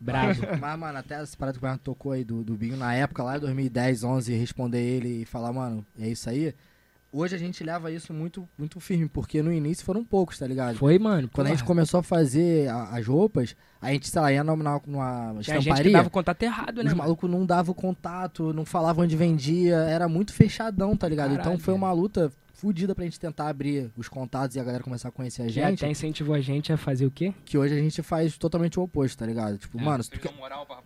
Bravo. 0.00 0.40
Mas, 0.60 0.78
mano, 0.78 0.98
até 0.98 1.14
essa 1.14 1.36
parada 1.36 1.54
que 1.56 1.58
o 1.58 1.62
Bernardo 1.62 1.82
tocou 1.82 2.12
aí 2.12 2.24
do, 2.24 2.42
do 2.42 2.54
Binho, 2.54 2.76
na 2.76 2.92
época 2.94 3.22
lá, 3.22 3.38
2010, 3.38 4.02
11, 4.02 4.34
responder 4.34 4.80
ele 4.80 5.22
e 5.22 5.24
falar, 5.24 5.52
mano, 5.52 5.84
é 6.00 6.08
isso 6.08 6.28
aí. 6.28 6.52
Hoje 7.12 7.34
a 7.34 7.38
gente 7.38 7.62
leva 7.62 7.90
isso 7.92 8.12
muito, 8.12 8.48
muito 8.56 8.80
firme, 8.80 9.08
porque 9.08 9.42
no 9.42 9.52
início 9.52 9.84
foram 9.84 10.02
poucos, 10.04 10.38
tá 10.38 10.46
ligado? 10.46 10.76
Foi, 10.78 10.98
mano. 10.98 11.28
Quando 11.32 11.48
a 11.48 11.50
gente 11.50 11.58
porra. 11.60 11.66
começou 11.68 12.00
a 12.00 12.02
fazer 12.02 12.68
a- 12.68 12.96
as 12.96 13.06
roupas, 13.06 13.54
a 13.80 13.92
gente, 13.92 14.08
sei 14.08 14.20
lá, 14.20 14.32
ia 14.32 14.42
numa, 14.42 14.80
numa 14.86 15.34
Tinha 15.40 15.42
gente 15.42 15.44
que 15.44 15.58
estamparia, 15.60 15.92
dava 15.92 16.08
o 16.08 16.10
contato 16.10 16.42
errado, 16.42 16.82
né? 16.82 16.90
os 16.90 16.96
malucos 16.96 17.30
não 17.30 17.44
davam 17.44 17.74
contato, 17.74 18.52
não 18.52 18.64
falavam 18.64 19.04
onde 19.04 19.16
vendia, 19.16 19.76
era 19.76 20.08
muito 20.08 20.32
fechadão, 20.32 20.96
tá 20.96 21.06
ligado? 21.06 21.32
então 21.32 21.42
Caralho, 21.44 21.60
foi 21.60 21.74
cara. 21.74 21.84
uma 21.84 21.92
luta 21.92 22.32
fodida 22.62 22.94
pra 22.94 23.02
gente 23.04 23.18
tentar 23.18 23.48
abrir 23.48 23.90
os 23.96 24.08
contatos 24.08 24.54
e 24.54 24.60
a 24.60 24.62
galera 24.62 24.84
começar 24.84 25.08
a 25.08 25.10
conhecer 25.10 25.42
a 25.42 25.48
gente, 25.48 25.82
até 25.84 25.90
incentivou 25.90 26.32
a 26.32 26.40
gente 26.40 26.72
a 26.72 26.76
fazer 26.76 27.04
o 27.04 27.10
quê? 27.10 27.34
que 27.44 27.58
hoje 27.58 27.74
a 27.74 27.76
gente 27.76 28.00
faz 28.02 28.38
totalmente 28.38 28.78
o 28.78 28.84
oposto, 28.84 29.18
tá 29.18 29.26
ligado? 29.26 29.58
Tipo, 29.58 29.80
É. 29.80 29.82
mano, 29.82 30.04
tu 30.04 30.20
quer, 30.20 30.32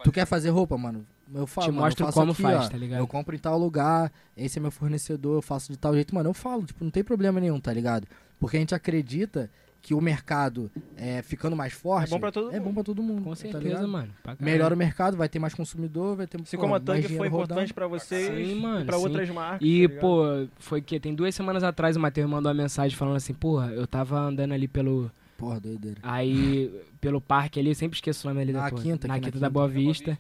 tu 0.02 0.10
quer 0.10 0.24
fazer 0.26 0.48
roupa, 0.48 0.78
mano, 0.78 1.04
eu 1.34 1.46
falo, 1.46 1.66
Te 1.66 1.70
mano, 1.72 1.84
mostro 1.84 2.02
eu 2.02 2.06
faço 2.06 2.18
como 2.18 2.32
aqui, 2.32 2.42
faz, 2.42 2.64
ó, 2.64 2.68
tá 2.70 2.78
ligado? 2.78 3.00
Eu 3.00 3.06
compro 3.06 3.36
em 3.36 3.38
tal 3.38 3.58
lugar, 3.58 4.10
esse 4.34 4.58
é 4.58 4.62
meu 4.62 4.70
fornecedor, 4.70 5.36
eu 5.36 5.42
faço 5.42 5.70
de 5.70 5.76
tal 5.78 5.92
jeito, 5.94 6.14
mano, 6.14 6.30
eu 6.30 6.34
falo, 6.34 6.64
tipo, 6.64 6.82
não 6.82 6.90
tem 6.90 7.04
problema 7.04 7.38
nenhum, 7.40 7.60
tá 7.60 7.74
ligado? 7.74 8.06
Porque 8.40 8.56
a 8.56 8.60
gente 8.60 8.74
acredita 8.74 9.50
que 9.86 9.94
o 9.94 10.00
mercado 10.00 10.68
é, 10.96 11.22
ficando 11.22 11.54
mais 11.54 11.72
forte 11.72 12.08
É 12.08 12.10
bom 12.10 12.18
pra 12.18 12.32
todo 12.32 12.50
é 12.50 12.54
mundo. 12.58 12.64
bom 12.64 12.74
pra 12.74 12.82
todo 12.82 13.02
mundo, 13.04 13.22
Com 13.22 13.30
tá 13.30 13.36
certeza, 13.36 13.62
ligado? 13.62 13.86
mano. 13.86 14.08
Melhora 14.40 14.74
o 14.74 14.76
mercado, 14.76 15.16
vai 15.16 15.28
ter 15.28 15.38
mais 15.38 15.54
consumidor, 15.54 16.16
vai 16.16 16.26
ter 16.26 16.40
Assim 16.42 16.56
pô, 16.56 16.62
como 16.64 16.74
a 16.74 16.80
Tang 16.80 17.00
foi 17.16 17.28
importante 17.28 17.72
pra 17.72 17.86
vocês 17.86 18.48
Sim, 18.48 18.56
mano, 18.60 18.80
e 18.80 18.84
pra 18.84 18.98
sim. 18.98 19.04
outras 19.04 19.30
marcas. 19.30 19.60
E, 19.62 19.86
tá 19.88 20.00
pô, 20.00 20.24
foi 20.58 20.82
que 20.82 20.98
tem 20.98 21.14
duas 21.14 21.32
semanas 21.36 21.62
atrás 21.62 21.96
o 21.96 22.00
Matheus 22.00 22.28
mandou 22.28 22.50
uma 22.50 22.60
mensagem 22.62 22.96
falando 22.96 23.14
assim, 23.14 23.32
porra, 23.32 23.68
eu 23.68 23.86
tava 23.86 24.18
andando 24.18 24.50
ali 24.52 24.66
pelo. 24.66 25.08
Porra, 25.38 25.60
doideira. 25.60 25.98
Aí, 26.02 26.68
pelo 27.00 27.20
parque 27.20 27.60
ali, 27.60 27.68
eu 27.68 27.74
sempre 27.76 27.94
esqueço 27.96 28.26
o 28.26 28.30
nome 28.30 28.42
ali 28.42 28.52
Na 28.52 28.64
da 28.64 28.70
porra. 28.70 28.82
Quinta, 28.82 29.06
Na 29.06 29.14
aqui 29.14 29.20
na 29.26 29.26
Quinta 29.30 29.38
da 29.38 29.46
Quinta. 29.46 29.50
Boa 29.50 29.68
Vista. 29.68 30.18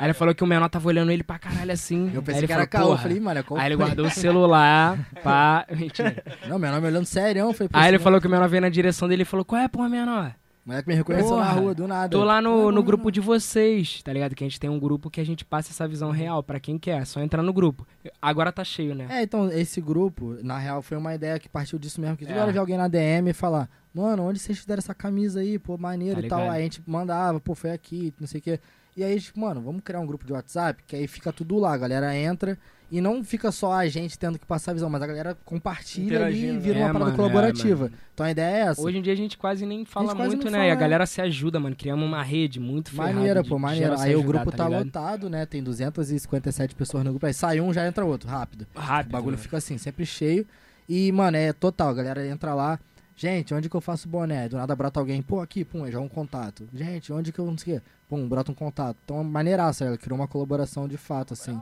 Aí 0.00 0.06
ele 0.06 0.14
falou 0.14 0.34
que 0.34 0.42
o 0.42 0.46
menor 0.46 0.66
tava 0.70 0.88
olhando 0.88 1.12
ele 1.12 1.22
pra 1.22 1.38
caralho 1.38 1.70
assim. 1.70 2.10
Eu 2.14 2.22
pensei 2.22 2.40
ele 2.40 2.46
que 2.46 2.52
era 2.54 2.66
caô, 2.66 2.92
eu 2.92 2.98
falei, 2.98 3.20
mano, 3.20 3.38
é 3.38 3.44
Aí 3.60 3.66
ele 3.66 3.76
guardou 3.76 4.06
o 4.06 4.10
celular, 4.10 4.98
pá. 5.22 5.66
Mentira. 5.76 6.24
Não, 6.48 6.58
meu 6.58 6.70
nome 6.72 6.86
olhando 6.86 7.04
sério, 7.04 7.52
falei, 7.52 7.68
Aí 7.70 7.90
ele 7.90 7.98
falou 7.98 8.18
que 8.18 8.26
o 8.26 8.30
menor 8.30 8.48
veio 8.48 8.62
na 8.62 8.70
direção 8.70 9.06
dele 9.06 9.22
e 9.22 9.26
falou: 9.26 9.44
Qual 9.44 9.60
é, 9.60 9.68
porra, 9.68 9.90
menor? 9.90 10.34
moleque 10.64 10.88
me 10.88 10.94
reconheceu 10.94 11.36
na 11.36 11.52
rua, 11.52 11.74
do 11.74 11.86
nada. 11.86 12.08
Tô 12.08 12.24
lá 12.24 12.40
no, 12.40 12.72
no 12.72 12.82
grupo 12.82 13.10
de 13.10 13.20
vocês, 13.20 14.02
tá 14.02 14.10
ligado? 14.12 14.34
Que 14.34 14.42
a 14.42 14.46
gente 14.46 14.58
tem 14.58 14.70
um 14.70 14.78
grupo 14.78 15.10
que 15.10 15.20
a 15.20 15.24
gente 15.24 15.44
passa 15.44 15.70
essa 15.70 15.86
visão 15.86 16.10
real 16.10 16.42
pra 16.42 16.58
quem 16.58 16.78
quer. 16.78 17.02
É 17.02 17.04
só 17.04 17.20
entrar 17.20 17.42
no 17.42 17.52
grupo. 17.52 17.86
Agora 18.22 18.50
tá 18.50 18.64
cheio, 18.64 18.94
né? 18.94 19.06
É, 19.10 19.22
então, 19.22 19.50
esse 19.50 19.80
grupo, 19.80 20.38
na 20.42 20.58
real, 20.58 20.80
foi 20.80 20.96
uma 20.96 21.14
ideia 21.14 21.38
que 21.38 21.48
partiu 21.48 21.78
disso 21.78 22.00
mesmo. 22.00 22.16
Que 22.16 22.24
toda 22.24 22.38
É. 22.38 22.42
hora 22.42 22.52
ver 22.52 22.58
alguém 22.58 22.76
na 22.78 22.88
DM 22.88 23.30
e 23.30 23.34
falar, 23.34 23.68
mano, 23.92 24.22
onde 24.22 24.38
vocês 24.38 24.58
fizeram 24.58 24.78
essa 24.78 24.94
camisa 24.94 25.40
aí? 25.40 25.58
Pô, 25.58 25.76
maneiro 25.76 26.20
Tá 26.20 26.26
e 26.26 26.30
tal. 26.30 26.40
Aí 26.42 26.60
a 26.60 26.64
gente 26.64 26.82
mandava, 26.86 27.38
pô, 27.40 27.54
foi 27.54 27.72
aqui, 27.72 28.14
não 28.18 28.26
sei 28.26 28.38
o 28.40 28.42
quê. 28.42 28.60
E 28.96 29.04
aí, 29.04 29.20
tipo, 29.20 29.38
mano, 29.40 29.60
vamos 29.60 29.82
criar 29.82 30.00
um 30.00 30.06
grupo 30.06 30.26
de 30.26 30.32
WhatsApp, 30.32 30.82
que 30.86 30.96
aí 30.96 31.06
fica 31.06 31.32
tudo 31.32 31.58
lá, 31.58 31.72
a 31.72 31.78
galera 31.78 32.14
entra 32.16 32.58
e 32.90 33.00
não 33.00 33.22
fica 33.22 33.52
só 33.52 33.72
a 33.72 33.86
gente 33.86 34.18
tendo 34.18 34.36
que 34.36 34.44
passar 34.44 34.72
a 34.72 34.74
visão, 34.74 34.90
mas 34.90 35.00
a 35.00 35.06
galera 35.06 35.38
compartilha 35.44 36.02
e 36.02 36.06
Interagindo. 36.06 36.60
vira 36.60 36.78
É, 36.80 36.82
uma 36.82 36.92
parada 36.92 37.04
mano, 37.04 37.12
é, 37.12 37.16
colaborativa. 37.16 37.84
mano. 37.84 37.96
então 38.12 38.26
a 38.26 38.30
ideia 38.32 38.56
é 38.56 38.60
essa. 38.62 38.82
Hoje 38.82 38.98
em 38.98 39.02
dia 39.02 39.12
a 39.12 39.16
gente 39.16 39.38
quase 39.38 39.64
nem 39.64 39.84
fala 39.84 40.14
quase 40.14 40.34
muito, 40.34 40.46
né? 40.46 40.58
fala, 40.58 40.64
e 40.64 40.70
a 40.70 40.72
é. 40.72 40.76
galera 40.76 41.06
se 41.06 41.20
ajuda, 41.20 41.60
mano. 41.60 41.76
Criamos 41.76 42.04
uma 42.04 42.22
rede 42.22 42.58
muito 42.58 42.90
ferrada 42.90 43.14
Maneira, 43.14 43.44
pô, 43.44 43.58
maneira. 43.60 43.94
Aí 44.00 44.16
o 44.16 44.18
ajudar, 44.18 44.44
grupo 44.44 44.56
tá, 44.56 44.64
ligado? 44.64 44.84
lotado, 44.84 45.30
né? 45.30 45.46
Tem 45.46 45.62
257 45.62 46.74
pessoas 46.74 47.04
no 47.04 47.10
grupo. 47.10 47.24
Aí 47.26 47.32
sai 47.32 47.60
um, 47.60 47.72
já 47.72 47.86
entra 47.86 48.04
outro, 48.04 48.28
rápido. 48.28 48.66
Rápido. 48.74 49.10
O 49.10 49.12
bagulho 49.12 49.32
mano. 49.32 49.42
fica 49.42 49.58
assim, 49.58 49.78
sempre 49.78 50.04
cheio. 50.04 50.44
E, 50.88 51.12
mano, 51.12 51.36
é 51.36 51.52
total. 51.52 51.90
A 51.90 51.94
galera 51.94 52.26
entra 52.26 52.54
lá. 52.54 52.76
Gente, 53.14 53.54
onde 53.54 53.68
que 53.68 53.76
eu 53.76 53.80
faço 53.80 54.08
boné? 54.08 54.48
Do 54.48 54.56
nada 54.56 54.74
brota 54.74 54.98
alguém. 54.98 55.22
Pô, 55.22 55.40
aqui, 55.40 55.64
pum, 55.64 55.86
é 55.86 55.92
já 55.92 56.00
um 56.00 56.08
contato. 56.08 56.66
Gente, 56.74 57.12
onde 57.12 57.30
que 57.30 57.38
eu 57.38 57.46
não 57.46 57.56
sei 57.56 57.76
o 57.76 57.80
quê? 57.80 57.86
Pum, 58.10 58.28
brota 58.28 58.50
um 58.52 58.54
contato. 58.54 58.96
Então, 59.04 59.24
maneiraça. 59.24 59.84
Ela 59.86 59.96
criou 59.96 60.18
uma 60.18 60.28
colaboração 60.28 60.86
de 60.86 60.98
fato, 60.98 61.32
assim. 61.32 61.58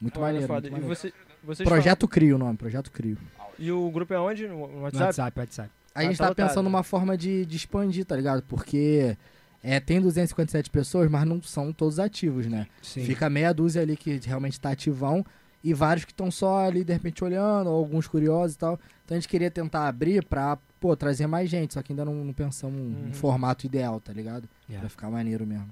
Muito 0.00 0.20
Olha, 0.20 0.32
maneiro. 0.46 0.52
Muito 0.52 0.70
maneiro. 0.72 1.12
você, 1.44 1.64
Projeto 1.64 2.06
Crio 2.08 2.34
o 2.36 2.38
nome, 2.38 2.58
Projeto 2.58 2.90
Crio. 2.90 3.16
falam- 3.36 3.52
E 3.58 3.70
o 3.72 3.90
grupo 3.90 4.12
é 4.12 4.18
onde? 4.20 4.46
No 4.48 4.66
no 4.66 4.68
No 4.68 4.80
WhatsApp? 4.82 5.04
WhatsApp, 5.04 5.40
WhatsApp. 5.40 5.70
A 5.94 6.00
Ah, 6.00 6.02
gente 6.04 6.18
tá 6.18 6.28
tá 6.28 6.34
pensando 6.34 6.64
numa 6.64 6.82
forma 6.82 7.16
de, 7.16 7.46
de 7.46 7.56
expandir, 7.56 8.04
tá 8.04 8.16
ligado? 8.16 8.42
Porque 8.42 9.16
é, 9.62 9.78
tem 9.78 10.00
257 10.00 10.70
pessoas, 10.70 11.08
mas 11.10 11.24
não 11.24 11.40
são 11.42 11.72
todos 11.72 11.98
ativos, 12.00 12.46
né? 12.46 12.66
Sim. 12.82 13.04
Fica 13.04 13.30
meia 13.30 13.52
dúzia 13.54 13.82
ali 13.82 13.96
que 13.96 14.18
realmente 14.24 14.58
tá 14.60 14.70
ativão 14.70 15.24
e 15.62 15.72
vários 15.72 16.04
que 16.04 16.10
estão 16.12 16.30
só 16.30 16.66
ali, 16.66 16.82
de 16.82 16.92
repente, 16.92 17.22
olhando, 17.22 17.68
ou 17.70 17.76
alguns 17.76 18.08
curiosos 18.08 18.56
e 18.56 18.58
tal. 18.58 18.80
Então 19.04 19.16
a 19.16 19.20
gente 19.20 19.28
queria 19.28 19.50
tentar 19.50 19.86
abrir 19.86 20.24
pra, 20.24 20.58
pô, 20.80 20.96
trazer 20.96 21.26
mais 21.28 21.48
gente, 21.48 21.74
só 21.74 21.82
que 21.82 21.92
ainda 21.92 22.04
não, 22.04 22.14
não 22.24 22.32
pensamos 22.32 22.80
um, 22.80 22.84
Uhum. 22.84 23.08
um 23.10 23.12
formato 23.14 23.66
ideal, 23.66 24.00
tá 24.00 24.12
ligado? 24.12 24.48
Yeah. 24.68 24.80
Pra 24.80 24.88
ficar 24.88 25.10
maneiro 25.10 25.46
mesmo. 25.46 25.68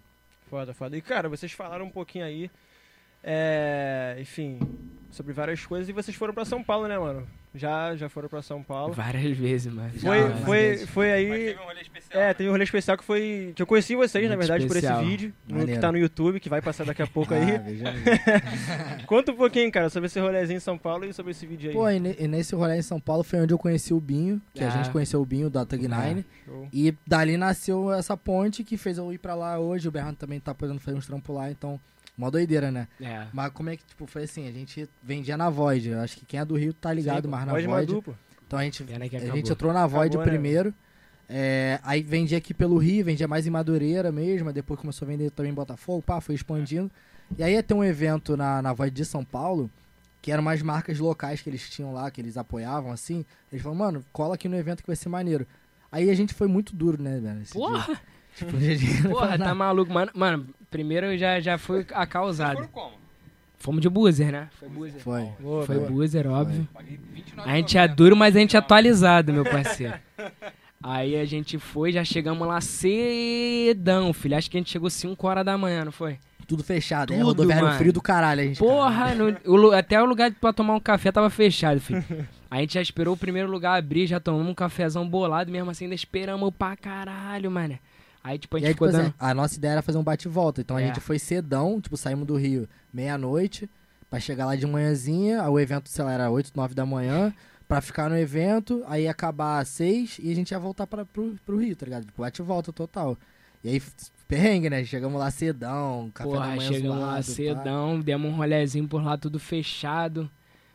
Foda, 0.50 0.74
foda. 0.74 0.96
E, 0.96 1.00
cara, 1.00 1.28
vocês 1.28 1.52
falaram 1.52 1.84
um 1.84 1.90
pouquinho 1.90 2.24
aí, 2.24 2.50
é, 3.22 4.16
enfim, 4.18 4.58
sobre 5.08 5.32
várias 5.32 5.64
coisas 5.64 5.88
e 5.88 5.92
vocês 5.92 6.16
foram 6.16 6.34
pra 6.34 6.44
São 6.44 6.60
Paulo, 6.60 6.88
né, 6.88 6.98
mano? 6.98 7.24
Já, 7.54 7.96
já 7.96 8.08
foram 8.08 8.28
pra 8.28 8.42
São 8.42 8.62
Paulo. 8.62 8.92
Várias 8.94 9.36
vezes, 9.36 9.72
mano. 9.72 9.90
Foi, 9.98 10.00
várias 10.20 10.40
foi, 10.44 10.58
vezes. 10.58 10.88
foi 10.90 11.06
Mas 11.08 11.14
aí... 11.16 11.28
teve 11.46 11.58
um 11.60 11.64
rolê 11.64 11.80
especial. 11.80 12.22
É, 12.22 12.34
teve 12.34 12.48
um 12.48 12.52
rolê 12.52 12.64
especial 12.64 12.96
que 12.98 13.04
foi... 13.04 13.52
Que 13.56 13.62
eu 13.62 13.66
conheci 13.66 13.96
vocês, 13.96 14.24
na 14.24 14.36
Muito 14.36 14.38
verdade, 14.46 14.66
por 14.68 14.76
especial. 14.76 15.00
esse 15.02 15.10
vídeo, 15.10 15.32
no, 15.48 15.66
que 15.66 15.78
tá 15.78 15.90
no 15.90 15.98
YouTube, 15.98 16.38
que 16.38 16.48
vai 16.48 16.62
passar 16.62 16.84
daqui 16.86 17.02
a 17.02 17.06
pouco 17.08 17.34
Ah, 17.34 17.36
aí. 17.38 17.58
veja 17.58 17.88
aí. 17.88 19.02
Conta 19.06 19.32
um 19.32 19.36
pouquinho, 19.36 19.70
cara, 19.72 19.90
sobre 19.90 20.06
esse 20.06 20.20
rolezinho 20.20 20.58
em 20.58 20.60
São 20.60 20.78
Paulo 20.78 21.04
e 21.04 21.12
sobre 21.12 21.32
esse 21.32 21.44
vídeo 21.44 21.70
aí. 21.70 21.74
Pô, 21.76 21.88
e, 21.90 21.98
ne- 21.98 22.16
e 22.18 22.28
nesse 22.28 22.54
rolê 22.54 22.76
em 22.78 22.82
São 22.82 23.00
Paulo 23.00 23.24
foi 23.24 23.40
onde 23.40 23.52
eu 23.52 23.58
conheci 23.58 23.92
o 23.92 24.00
Binho, 24.00 24.40
que 24.54 24.62
a 24.62 24.68
Ah. 24.68 24.70
gente 24.70 24.90
conheceu 24.90 25.20
o 25.20 25.26
Binho 25.26 25.50
da 25.50 25.64
Tug 25.66 25.88
Nine. 25.88 26.24
Show. 26.44 26.68
E 26.72 26.94
dali 27.06 27.36
nasceu 27.36 27.92
essa 27.92 28.16
ponte 28.16 28.62
que 28.62 28.76
fez 28.76 28.96
eu 28.98 29.12
ir 29.12 29.18
pra 29.18 29.34
lá 29.34 29.58
hoje. 29.58 29.88
O 29.88 29.90
Bernardo 29.90 30.16
também 30.16 30.38
tá 30.38 30.54
podendo 30.54 30.78
fazer 30.78 30.96
uns 30.96 31.06
trampos 31.06 31.34
lá, 31.34 31.50
então, 31.50 31.80
uma 32.16 32.30
doideira, 32.30 32.70
né? 32.70 32.88
É. 33.00 33.26
Mas 33.32 33.52
como 33.52 33.70
é 33.70 33.76
que, 33.76 33.84
tipo, 33.84 34.06
foi 34.06 34.24
assim, 34.24 34.48
a 34.48 34.52
gente 34.52 34.88
vendia 35.02 35.36
na 35.36 35.48
Void. 35.48 35.88
Eu 35.88 36.00
acho 36.00 36.16
que 36.16 36.26
quem 36.26 36.40
é 36.40 36.44
do 36.44 36.56
Rio 36.56 36.72
tá 36.72 36.92
ligado 36.92 37.24
Sim, 37.24 37.30
mais 37.30 37.46
na 37.46 37.52
Void. 37.52 37.68
Madu, 37.68 38.02
pô. 38.02 38.14
Então 38.46 38.58
a 38.58 38.64
gente, 38.64 38.82
Pena 38.82 39.08
que 39.08 39.16
a 39.16 39.20
gente 39.20 39.52
entrou 39.52 39.72
na 39.72 39.86
Void 39.86 40.16
Acabou, 40.16 40.26
né? 40.26 40.32
primeiro. 40.32 40.74
É, 41.28 41.78
aí 41.84 42.02
vendia 42.02 42.38
aqui 42.38 42.52
pelo 42.52 42.76
Rio, 42.76 43.04
vendia 43.04 43.28
mais 43.28 43.46
em 43.46 43.50
Madureira 43.50 44.10
mesmo. 44.10 44.52
Depois 44.52 44.80
começou 44.80 45.06
a 45.06 45.10
vender 45.10 45.30
também 45.30 45.52
em 45.52 45.54
Botafogo, 45.54 46.02
pá, 46.02 46.20
foi 46.20 46.34
expandindo. 46.34 46.90
E 47.38 47.42
aí 47.44 47.52
ia 47.52 47.62
ter 47.62 47.74
um 47.74 47.84
evento 47.84 48.36
na, 48.36 48.60
na 48.60 48.72
Void 48.72 48.94
de 48.94 49.04
São 49.04 49.24
Paulo, 49.24 49.70
que 50.20 50.32
eram 50.32 50.42
umas 50.42 50.60
marcas 50.62 50.98
locais 50.98 51.40
que 51.40 51.48
eles 51.48 51.70
tinham 51.70 51.92
lá, 51.92 52.10
que 52.10 52.20
eles 52.20 52.36
apoiavam, 52.36 52.90
assim. 52.90 53.24
Eles 53.52 53.62
falaram, 53.62 53.78
mano, 53.78 54.04
cola 54.12 54.34
aqui 54.34 54.48
no 54.48 54.56
evento 54.56 54.82
que 54.82 54.88
vai 54.88 54.96
ser 54.96 55.08
maneiro. 55.08 55.46
Aí 55.92 56.10
a 56.10 56.14
gente 56.14 56.34
foi 56.34 56.48
muito 56.48 56.74
duro, 56.74 57.00
né, 57.00 57.20
velho? 57.20 57.42
esse 57.42 57.52
dia. 57.52 57.60
Porra, 57.60 58.00
Tipo, 58.36 59.08
porra, 59.10 59.38
tá 59.38 59.54
maluco, 59.54 59.92
mano. 59.92 60.10
Mano, 60.14 60.46
primeiro 60.70 61.16
já, 61.18 61.40
já 61.40 61.58
fui 61.58 61.80
a 61.92 61.98
Vocês 62.00 62.08
causado. 62.08 62.54
foram 62.56 62.68
como? 62.68 63.00
Fomos 63.58 63.82
de 63.82 63.88
buzzer, 63.90 64.32
né? 64.32 64.48
Foi 64.58 64.68
buzzer. 64.68 65.00
Foi. 65.02 65.28
Boa, 65.38 65.66
Foi 65.66 65.76
boa. 65.76 65.88
buzzer, 65.90 66.26
óbvio. 66.26 66.66
Paguei 66.72 66.98
29 67.12 67.50
A 67.50 67.56
gente 67.56 67.76
é 67.76 67.86
duro, 67.86 68.16
mas 68.16 68.34
a 68.34 68.38
gente 68.40 68.56
é 68.56 68.58
atualizado, 68.58 69.32
meu 69.34 69.44
parceiro. 69.44 69.94
Aí 70.82 71.14
a 71.20 71.26
gente 71.26 71.58
foi, 71.58 71.92
já 71.92 72.02
chegamos 72.02 72.48
lá 72.48 72.58
cedão, 72.60 74.12
filho. 74.14 74.36
Acho 74.36 74.50
que 74.50 74.56
a 74.56 74.60
gente 74.60 74.70
chegou 74.70 74.88
5 74.88 75.26
horas 75.26 75.44
da 75.44 75.58
manhã, 75.58 75.84
não 75.84 75.92
foi? 75.92 76.18
Tudo 76.46 76.64
fechado. 76.64 77.12
é 77.12 77.16
Tudo, 77.16 77.26
rodoviário 77.26 77.66
mano. 77.66 77.78
frio 77.78 77.92
do 77.92 78.00
caralho, 78.00 78.40
a 78.40 78.44
gente. 78.44 78.58
Porra, 78.58 79.14
no- 79.14 79.36
o 79.46 79.72
até 79.72 80.02
o 80.02 80.06
lugar 80.06 80.32
pra 80.32 80.52
tomar 80.52 80.74
um 80.74 80.80
café 80.80 81.12
tava 81.12 81.28
fechado, 81.30 81.80
filho. 81.80 82.02
A 82.50 82.58
gente 82.60 82.74
já 82.74 82.82
esperou 82.82 83.14
o 83.14 83.16
primeiro 83.16 83.48
lugar 83.50 83.78
abrir, 83.78 84.06
já 84.06 84.18
tomamos 84.18 84.48
um 84.50 84.54
cafezão 84.54 85.06
bolado, 85.08 85.52
mesmo 85.52 85.70
assim 85.70 85.84
ainda 85.84 85.94
esperamos 85.94 86.50
pra 86.58 86.74
caralho, 86.76 87.50
mano. 87.50 87.78
Aí, 88.22 88.38
tipo, 88.38 88.56
a 88.56 88.60
gente 88.60 88.68
aí, 88.68 88.74
tipo 88.74 88.84
ficou 88.86 88.88
assim, 89.00 89.08
dando... 89.10 89.14
a 89.18 89.34
nossa 89.34 89.56
ideia 89.56 89.72
era 89.72 89.82
fazer 89.82 89.98
um 89.98 90.02
bate-volta. 90.04 90.60
Então 90.60 90.76
a 90.76 90.82
É. 90.82 90.86
gente 90.86 91.00
foi 91.00 91.18
cedão, 91.18 91.80
tipo, 91.80 91.96
saímos 91.96 92.26
do 92.26 92.36
Rio 92.36 92.68
meia-noite, 92.92 93.68
pra 94.10 94.20
chegar 94.20 94.46
lá 94.46 94.56
de 94.56 94.66
manhãzinha. 94.66 95.48
O 95.48 95.58
evento, 95.58 95.88
sei 95.88 96.04
lá, 96.04 96.12
era 96.12 96.30
8, 96.30 96.52
9 96.54 96.74
da 96.74 96.84
manhã. 96.84 97.32
Pra 97.66 97.80
ficar 97.80 98.10
no 98.10 98.18
evento, 98.18 98.82
aí 98.88 99.06
acabar 99.06 99.60
às 99.60 99.68
6 99.68 100.18
e 100.20 100.32
a 100.32 100.34
gente 100.34 100.50
ia 100.50 100.58
voltar 100.58 100.88
pra, 100.88 101.04
pro, 101.06 101.36
pro 101.46 101.56
Rio, 101.56 101.76
tá 101.76 101.86
ligado? 101.86 102.04
Tipo, 102.04 102.20
bate-volta 102.20 102.72
total. 102.72 103.16
E 103.62 103.68
aí, 103.68 103.82
perrengue, 104.26 104.68
né? 104.68 104.84
Chegamos 104.84 105.18
lá 105.20 105.30
cedão, 105.30 106.10
café 106.12 106.28
da 106.30 106.36
Porra, 106.36 106.56
manhã 106.56 106.72
chegamos 106.72 106.98
lá 106.98 107.06
zoado, 107.06 107.16
pá. 107.16 107.22
cedão, 107.32 108.00
demos 108.00 108.28
um 108.32 108.34
rolezinho 108.34 108.88
por 108.88 109.02
lá, 109.04 109.16
tudo 109.16 109.38
fechado. 109.38 110.28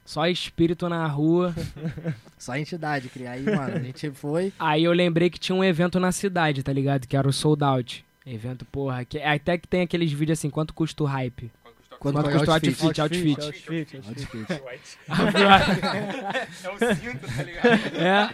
Só 0.05 0.27
espírito 0.27 0.87
na 0.87 1.05
rua. 1.07 1.53
Só 2.37 2.55
entidade, 2.55 3.09
criar. 3.09 3.31
Aí, 3.31 3.43
mano, 3.43 3.75
a 3.75 3.79
gente 3.79 4.11
foi. 4.11 4.53
Aí 4.59 4.83
eu 4.83 4.93
lembrei 4.93 5.29
que 5.31 5.39
tinha 5.39 5.55
um 5.55 5.63
evento 5.63 5.99
na 5.99 6.11
cidade, 6.11 6.61
tá 6.61 6.71
ligado? 6.71 7.07
Que 7.07 7.17
era 7.17 7.27
o 7.27 7.33
Sold 7.33 7.63
Out. 7.63 8.05
Evento, 8.25 8.65
porra. 8.65 9.03
Que, 9.03 9.19
até 9.19 9.57
que 9.57 9.67
tem 9.67 9.81
aqueles 9.81 10.11
vídeos 10.11 10.37
assim, 10.39 10.49
quanto 10.49 10.73
custa 10.73 11.03
o 11.03 11.05
hype? 11.07 11.51
Quanto 11.99 12.21
foi 12.21 12.33
custou 12.33 12.49
o 12.49 12.53
outfit? 12.53 13.01
outfit? 13.01 13.41
Outfit, 13.41 13.97
outfit. 13.97 13.97
Outfit. 14.07 14.61
É 16.63 16.69
o 16.69 16.95
cinto, 16.95 17.27
tá 17.35 17.43
ligado? 17.43 17.67
é. 17.97 18.29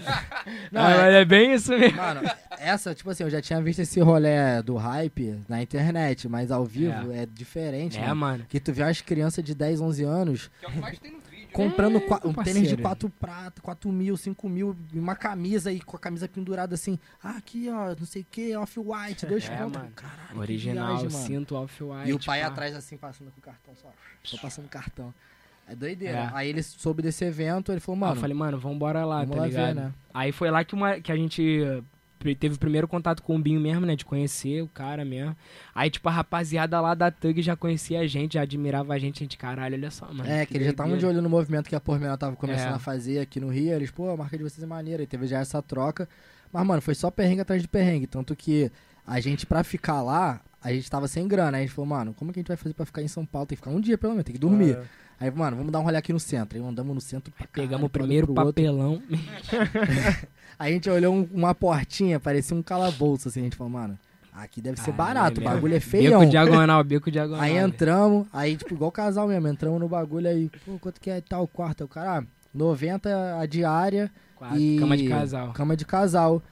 Não, 0.72 0.82
Ah, 0.82 0.92
é- 0.92 0.98
mas 0.98 1.14
é 1.16 1.26
bem 1.26 1.54
isso 1.54 1.72
mesmo. 1.78 1.96
Mano, 1.98 2.22
essa, 2.60 2.94
tipo 2.96 3.10
assim, 3.10 3.24
eu 3.24 3.30
já 3.30 3.42
tinha 3.42 3.62
visto 3.62 3.80
esse 3.80 4.00
rolê 4.02 4.62
do 4.66 4.76
hype 4.76 5.40
na 5.48 5.62
internet, 5.62 6.28
mas 6.28 6.52
ao 6.52 6.66
vivo 6.66 7.12
é, 7.14 7.26
diferente, 7.26 7.98
É, 7.98 8.02
né? 8.08 8.14
mano. 8.14 8.46
Que 8.50 8.60
tu 8.60 8.74
vê 8.74 8.84
umas 8.84 9.00
crianças 9.00 9.44
de 9.44 9.54
10, 9.56 9.80
11 9.80 10.04
anos 10.04 10.50
Que 10.60 10.66
é 10.66 10.70
o 10.70 10.72
que 10.72 10.80
mais 10.80 11.00
tem 11.00 11.12
no. 11.12 11.22
Comprando 11.52 11.98
É, 11.98 12.28
um 12.28 12.34
tênis 12.34 12.70
de 12.70 12.78
4 12.78 13.10
prata, 13.10 13.62
4 13.62 13.92
mil, 13.92 14.16
5 14.18 14.50
mil, 14.50 14.76
uma 14.94 15.16
camisa 15.16 15.72
e 15.72 15.80
com 15.80 15.96
a 15.96 16.00
camisa 16.00 16.28
pendurada 16.28 16.76
assim. 16.76 16.98
Ah, 17.24 17.38
aqui, 17.38 17.70
ó, 17.70 17.96
não 17.98 18.06
sei 18.06 18.22
o 18.22 18.26
que, 18.30 18.56
off-white, 18.56 19.26
dois 19.26 19.50
É, 19.50 19.56
contos. 19.58 19.78
mano. 19.82 19.92
Caralho, 19.96 20.40
Original, 20.40 20.98
viagem, 20.98 21.10
cinto 21.10 21.56
off-white. 21.56 22.10
E 22.10 22.14
o 22.14 22.20
pai 22.24 22.42
pá. 22.42 22.48
atrás 22.48 22.76
assim, 22.76 22.98
passando 22.98 23.32
com 23.32 23.40
o 23.40 23.44
cartão 23.44 23.74
só. 23.76 23.90
Só 24.24 24.38
passando 24.38 24.68
cartão. 24.70 25.14
É 25.68 25.76
doideira. 25.76 26.18
É. 26.18 26.30
Aí 26.34 26.50
ele 26.50 26.64
soube 26.64 27.02
desse 27.02 27.24
evento, 27.24 27.72
ele 27.72 27.80
falou, 27.80 28.00
mano, 28.00 28.14
eu 28.16 28.20
falei, 28.20 28.36
mano, 28.36 28.58
vambora 28.60 29.06
lá, 29.06 29.20
vamos 29.20 29.36
tá 29.36 29.42
lá 29.42 29.48
ligado? 29.48 29.68
ver, 29.68 29.76
né? 29.76 29.94
Aí 30.14 30.32
foi 30.32 30.50
lá 30.52 30.64
que, 30.64 30.74
uma, 30.74 31.00
que 31.00 31.12
a 31.12 31.16
gente 31.16 31.84
teve 32.40 32.56
o 32.56 32.60
primeiro 32.60 32.88
contato 32.88 33.22
com 33.24 33.36
o 33.36 33.40
Binho 33.40 33.60
mesmo, 33.60 33.86
né? 33.86 33.96
De 33.96 34.06
conhecer 34.06 34.62
o 34.62 34.68
cara 34.68 35.04
mesmo. 35.06 35.36
Aí, 35.74 35.90
tipo, 35.90 36.08
a 36.08 36.12
rapaziada 36.12 36.80
lá 36.80 36.94
da 36.94 37.10
Tug 37.12 37.42
já 37.42 37.56
conhecia 37.56 38.00
a 38.00 38.08
gente, 38.08 38.34
já 38.36 38.42
admirava 38.42 38.94
a 38.94 39.00
gente. 39.00 39.18
A 39.18 39.24
gente, 39.26 39.38
caralho, 39.38 39.76
olha 39.76 39.92
só, 39.92 40.06
mano. 40.14 40.30
É, 40.30 40.46
que 40.46 40.56
eles 40.56 40.66
já 40.66 40.72
estavam 40.72 40.98
de 40.98 41.06
olho 41.06 41.22
no 41.22 41.30
movimento 41.30 41.68
que 41.70 41.76
a 41.76 41.80
Pormenor 41.80 42.18
tava 42.18 42.36
começando 42.36 42.74
É. 42.74 42.76
a 42.76 42.80
fazer 42.80 43.20
aqui 43.20 43.40
no 43.40 43.50
Rio. 43.50 43.74
Eles, 43.74 43.92
pô, 43.92 44.10
a 44.10 44.18
marca 44.18 44.38
de 44.38 44.44
vocês 44.44 44.64
é 44.64 44.68
maneira. 44.68 45.04
E 45.04 45.08
teve 45.08 45.26
já 45.28 45.40
essa 45.40 45.62
troca. 45.62 46.08
Mas, 46.54 46.66
mano, 46.66 46.82
foi 46.82 46.94
só 46.96 47.10
perrengue 47.10 47.42
atrás 47.42 47.62
de 47.62 47.68
perrengue. 47.68 48.08
Tanto 48.08 48.36
que 48.36 48.72
a 49.08 49.20
gente, 49.20 49.46
pra 49.46 49.64
ficar 49.64 50.02
lá, 50.02 50.42
a 50.62 50.72
gente 50.74 50.90
tava 50.90 51.08
sem 51.08 51.28
grana. 51.28 51.58
Aí 51.58 51.64
a 51.64 51.66
gente 51.66 51.74
falou, 51.76 51.90
mano, 51.90 52.14
como 52.14 52.32
que 52.34 52.40
a 52.40 52.42
gente 52.42 52.48
vai 52.50 52.58
fazer 52.58 52.74
pra 52.74 52.86
ficar 52.86 53.02
em 53.02 53.08
São 53.08 53.26
Paulo? 53.26 53.46
Tem 53.48 53.56
que 53.56 53.62
ficar 53.64 53.76
um 53.76 53.80
dia 53.82 53.98
pelo 53.98 54.14
menos, 54.14 54.26
tem 54.26 54.34
que 54.34 54.40
dormir. 54.42 54.78
Ah, 54.78 54.84
Aí, 55.20 55.30
mano, 55.30 55.56
vamos 55.56 55.72
dar 55.72 55.80
um 55.80 55.84
rolê 55.84 55.98
aqui 55.98 56.12
no 56.12 56.20
centro. 56.20 56.58
Aí 56.58 56.66
andamos 56.66 56.96
no 56.96 57.00
centro 57.00 57.32
pra 57.32 57.46
caralho, 57.46 57.70
Pegamos 57.70 57.84
o 57.84 57.86
um 57.86 57.90
primeiro 57.90 58.26
pro 58.28 58.44
outro. 58.44 58.54
papelão. 58.64 59.00
Aí 60.60 60.72
a 60.72 60.74
gente 60.76 60.90
olhou 60.90 61.14
um- 61.14 61.28
uma 61.32 61.54
portinha, 61.56 62.20
parecia 62.20 62.56
um 62.56 62.62
calabouço, 62.62 63.28
assim. 63.30 63.42
A 63.42 63.44
gente 63.44 63.56
falou, 63.56 63.72
mano, 63.74 63.98
aqui 64.34 64.62
deve 64.62 64.78
ser 64.80 64.92
Caralho, 64.94 64.98
barato, 65.16 65.42
o 65.42 65.44
é. 65.44 65.46
bagulho 65.46 65.76
é 65.76 65.80
feião. 65.80 66.20
Beco 66.20 66.32
diagonal, 66.32 66.84
beco 66.84 67.10
diagonal. 67.12 67.42
Aí 67.42 67.54
velho. 67.54 67.68
entramos, 67.68 68.28
aí, 68.32 68.56
tipo, 68.56 68.74
igual 68.74 68.92
casal 68.92 69.28
mesmo, 69.28 69.48
entramos 69.48 69.80
no 69.80 69.88
bagulho 69.90 70.28
aí, 70.28 70.50
pô, 70.66 70.78
quanto 70.80 71.00
que 71.02 71.10
é 71.10 71.22
tal 71.22 71.48
quarto? 71.48 71.82
Aí 71.82 71.86
O 71.86 71.90
cara, 71.90 72.20
ah, 72.20 72.24
90 72.54 73.40
a 73.40 73.46
diária 73.46 74.12
Quatro, 74.36 74.58
e... 74.60 74.78
Cama 74.80 74.98
de 74.98 75.08
casal. 75.08 75.52
Cama 75.54 75.76
de 75.78 75.86
casal. 75.86 76.44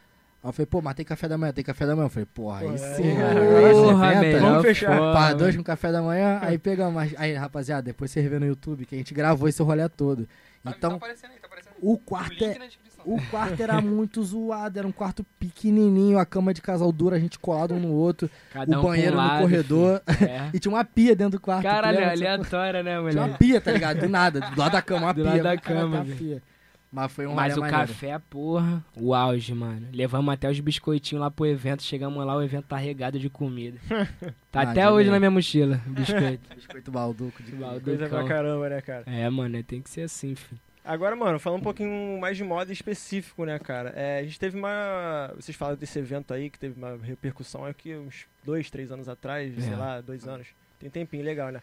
Aí 0.41 0.47
eu 0.49 0.53
falei, 0.53 0.65
pô, 0.67 0.81
mas 0.81 0.93
tem 0.95 1.05
café 1.05 1.27
da 1.27 1.37
manhã, 1.37 1.51
tem 1.51 1.63
café 1.65 1.85
da 1.85 1.93
manhã. 1.95 2.05
Eu 2.05 2.09
falei, 2.09 2.25
porra, 2.33 2.59
aí 2.61 2.67
Pô, 2.69 2.77
sim, 2.77 3.09
é. 3.09 3.15
cara, 3.17 3.41
Porra, 3.71 3.91
90, 4.07 4.21
melhor 4.21 4.41
Vamos 4.41 4.61
fechar. 4.61 4.97
forma. 4.97 5.13
Pá, 5.13 5.33
dois 5.33 5.55
com 5.57 5.63
café 5.63 5.91
da 5.91 6.01
manhã, 6.01 6.39
aí 6.41 6.57
pegamos. 6.57 6.93
mas- 6.93 7.13
Aí, 7.17 7.33
rapaziada, 7.33 7.81
depois 7.81 8.09
você 8.09 8.21
revê 8.21 8.39
no 8.39 8.45
YouTube 8.45 8.85
que 8.85 8.95
a 8.95 8.97
gente 8.97 9.13
gravou 9.13 9.49
esse 9.49 9.61
rolê 9.61 9.87
todo. 9.89 10.25
Tá- 10.63 10.71
tá 10.71 10.77
Então, 10.77 10.91
aparecendo 10.95 11.31
aí, 11.31 11.39
tá 11.39 11.47
aparecendo 11.47 11.73
aí. 11.73 11.79
o 11.81 11.97
quarto 11.97 12.41
é. 12.45 12.57
O 13.05 13.17
quarto 13.29 13.61
era 13.61 13.81
muito 13.81 14.23
zoado, 14.23 14.77
era 14.79 14.87
um 14.87 14.91
quarto 14.91 15.25
pequenininho, 15.39 16.17
a 16.19 16.25
cama 16.25 16.53
de 16.53 16.61
casal 16.61 16.91
dura, 16.91 17.15
a 17.15 17.19
gente 17.19 17.39
colado 17.39 17.73
um 17.73 17.79
no 17.79 17.91
outro, 17.91 18.29
Cada 18.53 18.77
o 18.77 18.79
um 18.79 18.83
banheiro 18.83 19.11
no 19.11 19.17
lado, 19.17 19.41
corredor, 19.41 20.01
filho. 20.07 20.29
É. 20.29 20.49
e 20.53 20.59
tinha 20.59 20.71
uma 20.73 20.83
pia 20.85 21.15
dentro 21.15 21.39
do 21.39 21.41
quarto. 21.41 21.63
Caralho, 21.63 21.97
dessa 21.97 22.11
aleatória, 22.11 22.83
né, 22.83 22.91
Tinha 22.91 23.01
uma 23.01 23.23
mulher? 23.23 23.37
pia, 23.37 23.61
tá 23.61 23.71
ligado? 23.71 23.99
Do 24.01 24.09
nada, 24.09 24.39
do 24.41 24.59
lado 24.59 24.71
da 24.73 24.81
cama, 24.81 25.07
uma 25.07 25.13
Do 25.13 25.21
pia. 25.23 25.31
lado 25.31 25.43
da 25.43 25.57
cama, 25.57 26.03
velho. 26.03 26.17
pia. 26.17 26.43
Mas 26.91 27.11
foi 27.11 27.27
um 27.27 27.35
Mas 27.35 27.55
o 27.55 27.59
maneiro. 27.61 27.87
café, 27.87 28.19
porra, 28.31 28.83
o 28.99 29.13
auge, 29.13 29.53
mano. 29.53 29.85
Levamos 29.93 30.33
até 30.33 30.49
os 30.49 30.59
biscoitinhos 30.59 31.21
lá 31.21 31.29
pro 31.29 31.45
evento, 31.45 31.83
chegamos 31.83 32.25
lá, 32.25 32.35
o 32.35 32.41
evento 32.41 32.65
tá 32.65 32.77
regado 32.77 33.19
de 33.19 33.29
comida. 33.29 33.77
Tá 34.51 34.61
Ah, 34.61 34.71
até 34.71 34.89
hoje 34.89 35.11
na 35.11 35.19
minha 35.19 35.29
mochila, 35.29 35.79
o 35.85 35.91
biscoito. 35.91 36.55
Biscoito 36.55 36.89
balduco 36.91 37.43
de 37.43 37.51
Balduco. 37.51 37.81
Coisa 37.85 38.09
pra 38.09 38.23
caramba, 38.23 38.67
né, 38.69 38.81
cara? 38.81 39.03
É, 39.05 39.29
mano, 39.29 39.61
tem 39.61 39.79
que 39.79 39.89
ser 39.91 40.01
assim, 40.01 40.33
filho. 40.33 40.59
Agora, 40.83 41.15
mano, 41.15 41.39
falando 41.39 41.59
um 41.59 41.63
pouquinho 41.63 42.19
mais 42.19 42.37
de 42.37 42.43
moda 42.43 42.71
específico, 42.71 43.45
né, 43.45 43.59
cara? 43.59 43.91
É, 43.95 44.19
a 44.19 44.23
gente 44.23 44.39
teve 44.39 44.57
uma. 44.57 45.31
Vocês 45.35 45.55
falaram 45.55 45.77
desse 45.77 45.99
evento 45.99 46.33
aí 46.33 46.49
que 46.49 46.57
teve 46.57 46.75
uma 46.77 46.97
repercussão 46.97 47.65
aqui 47.65 47.95
uns 47.95 48.25
dois, 48.43 48.69
três 48.71 48.91
anos 48.91 49.07
atrás, 49.09 49.53
sei 49.63 49.73
É. 49.73 49.75
lá, 49.75 50.01
dois 50.01 50.27
anos. 50.27 50.47
Tem 50.79 50.89
tempinho 50.89 51.23
legal, 51.23 51.51
né? 51.51 51.61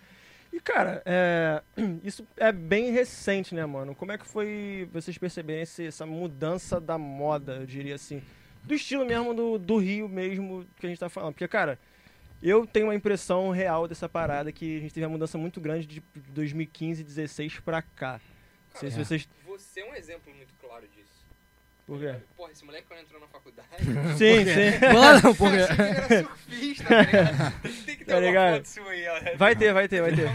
E, 0.53 0.61
cara, 0.61 1.03
é, 1.05 1.63
isso 2.05 2.27
é 2.37 2.53
bem 2.53 2.93
recente, 2.93 3.55
né, 3.55 3.65
mano? 3.67 3.95
Como 3.95 4.13
é 4.13 4.19
que 4.19 4.27
foi 4.27 4.89
vocês 4.93 5.17
perceberem 5.19 5.63
esse- 5.63 5.87
essa 5.87 6.07
mudança 6.07 6.81
da 6.81 6.97
moda, 6.99 7.57
eu 7.57 7.67
diria 7.67 7.95
assim? 7.97 8.23
Do 8.63 8.75
estilo 8.75 9.05
mesmo 9.07 9.33
do, 9.35 9.59
do 9.59 9.79
Rio 9.79 10.09
mesmo 10.09 10.67
que 10.79 10.87
a 10.87 10.89
gente 10.89 10.99
tá 10.99 11.09
falando. 11.09 11.33
Porque, 11.33 11.49
cara, 11.49 11.79
eu 12.43 12.67
tenho 12.67 12.87
uma 12.87 12.95
impressão 12.95 13.51
real 13.51 13.89
dessa 13.89 14.09
parada 14.09 14.53
que 14.53 14.77
a 14.77 14.81
gente 14.81 14.93
teve 14.95 15.07
uma 15.07 15.13
mudança 15.13 15.37
muito 15.39 15.61
grande 15.61 15.87
de 15.87 16.03
2015, 16.31 17.03
16 17.03 17.61
pra 17.61 17.81
cá. 17.83 18.21
Não 18.77 18.81
sei 18.81 18.91
se 18.91 18.99
vocês. 19.05 19.29
Você 19.47 19.81
é 19.81 19.91
um 19.91 19.95
exemplo 19.95 20.33
muito 20.35 20.53
claro 20.61 20.85
disso. 20.95 21.07
Por 21.87 22.01
quê? 22.01 22.15
Porra, 22.37 22.51
esse 22.53 22.65
moleque 22.65 22.87
quando 22.89 23.01
entrou 23.01 23.21
na 23.21 23.27
faculdade. 23.29 23.69
Sim, 24.19 24.45
sim. 24.45 24.87
Mano, 24.93 25.35
porra. 25.37 25.55
ele 25.55 25.63
era 25.63 26.25
surfista, 26.25 26.85
tá 26.85 27.01
ligado? 27.03 27.53
Tem 27.87 27.97
que 27.97 28.05
ter 28.05 28.07
Tá 28.07 28.19
uma 28.19 28.53
foto 28.57 28.67
sua 28.67 28.91
aí, 28.91 29.07
ó. 29.09 29.37
Vai 29.37 29.55
ter, 29.57 29.73
vai 29.73 29.89
ter, 29.89 30.01
vai 30.03 30.13
ter. 30.13 30.29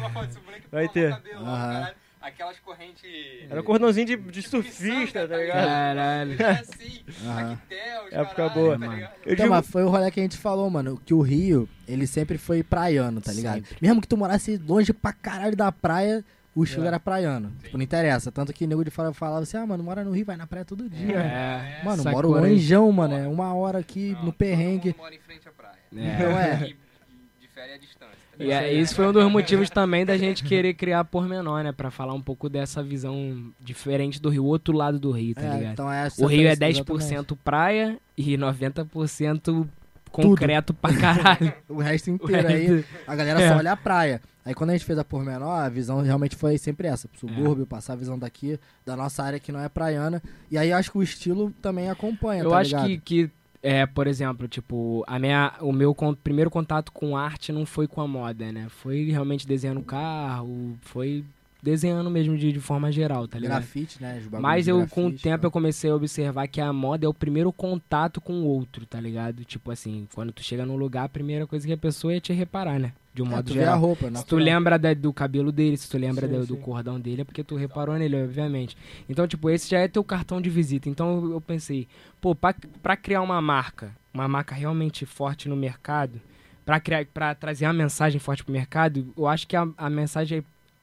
Vai 0.72 0.88
ter. 0.89 1.10
cabelão, 1.12 1.46
Aham. 1.46 1.74
caralho. 1.74 1.96
Aquelas 2.22 2.60
correntes. 2.60 3.10
Era 3.50 3.60
um 3.60 3.64
cordãozinho 3.64 4.06
de, 4.06 4.16
de 4.16 4.44
Tipo 4.44 4.50
surfista, 4.50 5.22
tá 5.22 5.28
tá 5.30 5.38
ligado? 5.38 5.66
Caralho. 5.66 6.42
É 6.42 6.46
assim, 6.52 7.04
Aham. 7.26 7.54
Actel, 7.54 8.06
os 8.06 8.14
Época 8.14 8.36
caralho, 8.36 8.54
boa. 8.54 8.80
tá 8.80 8.88
ligado? 8.88 9.12
Eu 9.26 9.34
Então, 9.34 9.36
digo, 9.46 9.50
mas 9.50 9.68
foi 9.68 9.84
o 9.84 9.89
rolê 9.89 10.12
que 10.12 10.20
a 10.20 10.24
gente 10.24 10.38
falou, 10.38 10.70
mano, 10.70 11.02
que 11.04 11.14
o 11.16 11.22
Rio, 11.22 11.68
ele 11.88 12.06
sempre 12.08 12.38
foi 12.38 12.62
praiano, 12.64 13.20
tá 13.20 13.34
ligado? 13.34 13.56
Sempre. 13.56 13.78
Mesmo 13.82 14.00
que 14.02 14.08
tu 14.08 14.16
morasse 14.16 14.56
longe 14.58 14.94
pra 14.94 15.12
caralho 15.12 15.56
da 15.56 15.72
praia, 15.72 16.24
o 16.56 16.64
estilo 16.64 16.84
É. 16.84 16.88
era 16.88 16.99
praiano. 16.99 17.52
Tipo, 17.64 17.78
não 17.78 17.84
interessa. 17.84 18.32
Tanto 18.32 18.52
que 18.54 18.68
nego 18.68 18.84
de 18.84 18.91
fora 18.91 19.14
falava 19.14 19.43
assim, 19.43 19.58
ah, 19.58 19.66
mano, 19.66 19.84
mora 19.84 20.04
no 20.04 20.12
Rio, 20.12 20.26
vai 20.26 20.36
na 20.38 20.45
praia 20.47 20.66
todo 20.66 20.89
dia. 20.89 21.18
É. 21.18 21.82
Mano, 21.84 22.04
moro 22.04 22.30
longeão, 22.30 22.91
mano. 22.91 23.14
É 23.16 23.28
uma 23.28 23.54
hora 23.54 23.80
aqui 23.80 24.14
Não, 24.14 24.26
no 24.26 24.34
perrengue. 24.34 24.95
mora 24.97 25.16
em 25.16 25.20
frente 25.20 25.47
à 25.47 25.52
praia. 25.52 25.76
É. 25.95 26.16
Então 26.16 26.38
é. 26.38 26.68
E, 26.68 26.72
e 26.72 27.41
difere 27.41 27.74
a 27.74 27.78
distância. 27.78 28.16
tá 28.32 28.38
E 28.39 28.43
ligado? 28.43 28.64
é, 28.64 28.74
esse 28.74 28.93
foi 28.95 29.08
um 29.08 29.14
dos 29.14 29.32
motivos 29.32 29.70
também 29.70 30.06
da 30.06 30.18
gente 30.18 30.43
querer 30.43 30.74
criar 30.74 31.04
pormenor, 31.06 31.64
né? 31.64 31.72
Pra 31.72 31.89
falar 31.91 32.14
um 32.14 32.22
pouco 32.22 32.49
dessa 32.49 32.82
visão 32.84 33.52
diferente 33.60 34.22
do 34.22 34.30
Rio, 34.30 34.43
outro 34.45 34.76
lado 34.76 34.99
do 34.99 35.12
Rio, 35.12 35.36
tá 35.36 35.41
É, 35.41 35.54
ligado? 35.58 35.72
então 35.74 35.91
é 35.91 36.08
O 36.20 36.26
Rio 36.26 36.47
é 36.47 36.52
exatamente. 36.52 36.84
10% 36.84 37.38
praia 37.43 37.97
e 38.18 38.38
90% 38.38 39.68
concreto 40.12 40.74
pra 40.74 40.93
caralho. 40.95 41.53
O 41.70 41.78
resto 41.80 42.12
O 42.12 42.14
inteiro 42.16 42.47
aí, 42.47 42.66
resto- 42.68 42.89
a 43.07 43.16
galera 43.16 43.41
É. 43.41 43.49
só 43.49 43.55
olha 43.57 43.72
a 43.72 43.78
praia. 43.78 44.22
Aí 44.43 44.53
quando 44.55 44.72
a 44.72 44.74
gente 44.74 44.86
fez 44.86 44.97
a 44.97 45.03
pormenor, 45.03 45.49
a 45.59 45.70
visão 45.70 46.01
realmente 46.01 46.36
foi 46.36 46.57
sempre 46.57 46.88
essa. 46.88 47.07
Subúrbio, 47.16 47.66
passar 47.66 47.93
a 47.93 47.95
visão 47.95 48.18
daqui, 48.18 48.59
da 48.86 48.95
nossa 48.95 49.24
área 49.24 49.39
que 49.39 49.51
não 49.51 49.59
é 49.59 49.70
praiana. 49.70 50.22
E 50.49 50.57
aí 50.57 50.72
acho 50.74 50.91
que 50.91 50.97
o 50.97 51.03
estilo 51.03 51.51
também 51.62 51.89
acompanha, 51.89 52.43
Eu 52.43 52.49
tá 52.49 52.57
acho 52.59 52.76
que, 52.86 52.97
que 52.97 53.30
é, 53.64 53.86
por 53.86 54.07
exemplo, 54.07 54.47
tipo, 54.47 55.03
a 55.05 55.20
minha, 55.20 55.53
o 55.62 55.72
meu 55.72 55.93
con- 55.93 56.16
primeiro 56.16 56.49
contato 56.49 56.91
com 56.91 57.16
arte 57.16 57.51
não 57.51 57.64
foi 57.68 57.88
com 57.88 58.01
a 58.01 58.07
moda, 58.07 58.51
né? 58.51 58.66
Foi 58.70 59.12
realmente 59.12 59.45
desenhando 59.47 59.84
carro, 59.84 60.76
foi 60.82 61.24
desenhando 61.62 62.09
mesmo 62.09 62.38
de, 62.38 62.51
de 62.51 62.59
forma 62.59 62.91
geral, 62.91 63.28
tá 63.28 63.38
ligado? 63.38 63.59
Grafite, 63.59 64.01
né? 64.01 64.22
Mas 64.39 64.68
eu, 64.68 64.88
com 64.88 65.01
o 65.01 65.09
grafite, 65.09 65.24
tempo, 65.24 65.41
tá? 65.41 65.47
eu 65.47 65.51
comecei 65.51 65.89
a 65.91 65.95
observar 65.95 66.47
que 66.47 66.59
a 66.59 66.74
moda 66.74 67.05
é 67.05 67.09
o 67.09 67.14
primeiro 67.14 67.51
contato 67.53 68.20
com 68.20 68.34
o 68.41 68.45
outro, 68.45 68.86
tá 68.86 68.99
ligado? 68.99 69.43
Tipo 69.45 69.72
assim, 69.72 70.07
quando 70.14 70.32
tu 70.32 70.41
chega 70.43 70.66
num 70.66 70.76
lugar, 70.76 71.03
a 71.05 71.09
primeira 71.09 71.45
coisa 71.45 71.68
que 71.68 71.74
a 71.74 71.78
pessoa 71.78 72.14
é 72.16 72.20
te 72.20 72.34
reparar, 72.34 72.80
né? 72.80 72.93
De 73.14 73.22
um 73.22 73.28
É, 73.28 73.30
modo 73.30 73.47
tu 73.47 73.53
vê 73.53 73.59
a 73.59 73.64
geral. 73.64 73.80
roupa, 73.80 74.09
Se 74.16 74.26
tu 74.26 74.38
lembra 74.38 74.80
da- 74.80 74.93
do 74.93 75.12
cabelo 75.12 75.51
dele, 75.51 75.76
se 75.78 75.89
tu 75.89 75.97
lembra 75.97 76.28
Sim, 76.28 76.34
do, 76.34 76.45
do 76.47 76.55
sim. 76.55 76.62
cordão 76.62 76.99
dele, 76.99 77.22
é 77.22 77.26
porque 77.26 77.43
tu 77.43 77.55
reparou 77.57 77.97
nele, 77.97 78.24
obviamente. 78.24 78.76
Então, 79.09 79.28
tipo, 79.28 79.49
esse 79.49 79.70
já 79.70 79.80
é 79.80 79.88
teu 79.88 80.03
cartão 80.03 80.41
de 80.41 80.49
visita. 80.49 80.89
Então 80.89 81.30
eu- 81.32 81.41
pensei, 81.41 81.88
pô, 82.22 82.34
pra, 82.34 82.55
pra 82.82 82.95
criar 82.95 83.22
uma 83.22 83.41
marca, 83.41 83.91
uma 84.14 84.28
marca 84.30 84.55
realmente 84.55 85.05
forte 85.05 85.49
no 85.49 85.57
mercado, 85.57 86.22
pra, 86.66 86.80
criar, 86.80 87.05
pra 87.05 87.36
trazer 87.36 87.66
uma 87.66 87.74
mensagem 87.74 88.18
forte 88.20 88.43
pro 88.45 88.53
mercado, 88.53 89.14
eu 89.18 89.28
acho 89.28 89.45
que 89.45 89.57
a, 89.57 89.68
a 89.78 89.89
mensagem 89.89 90.41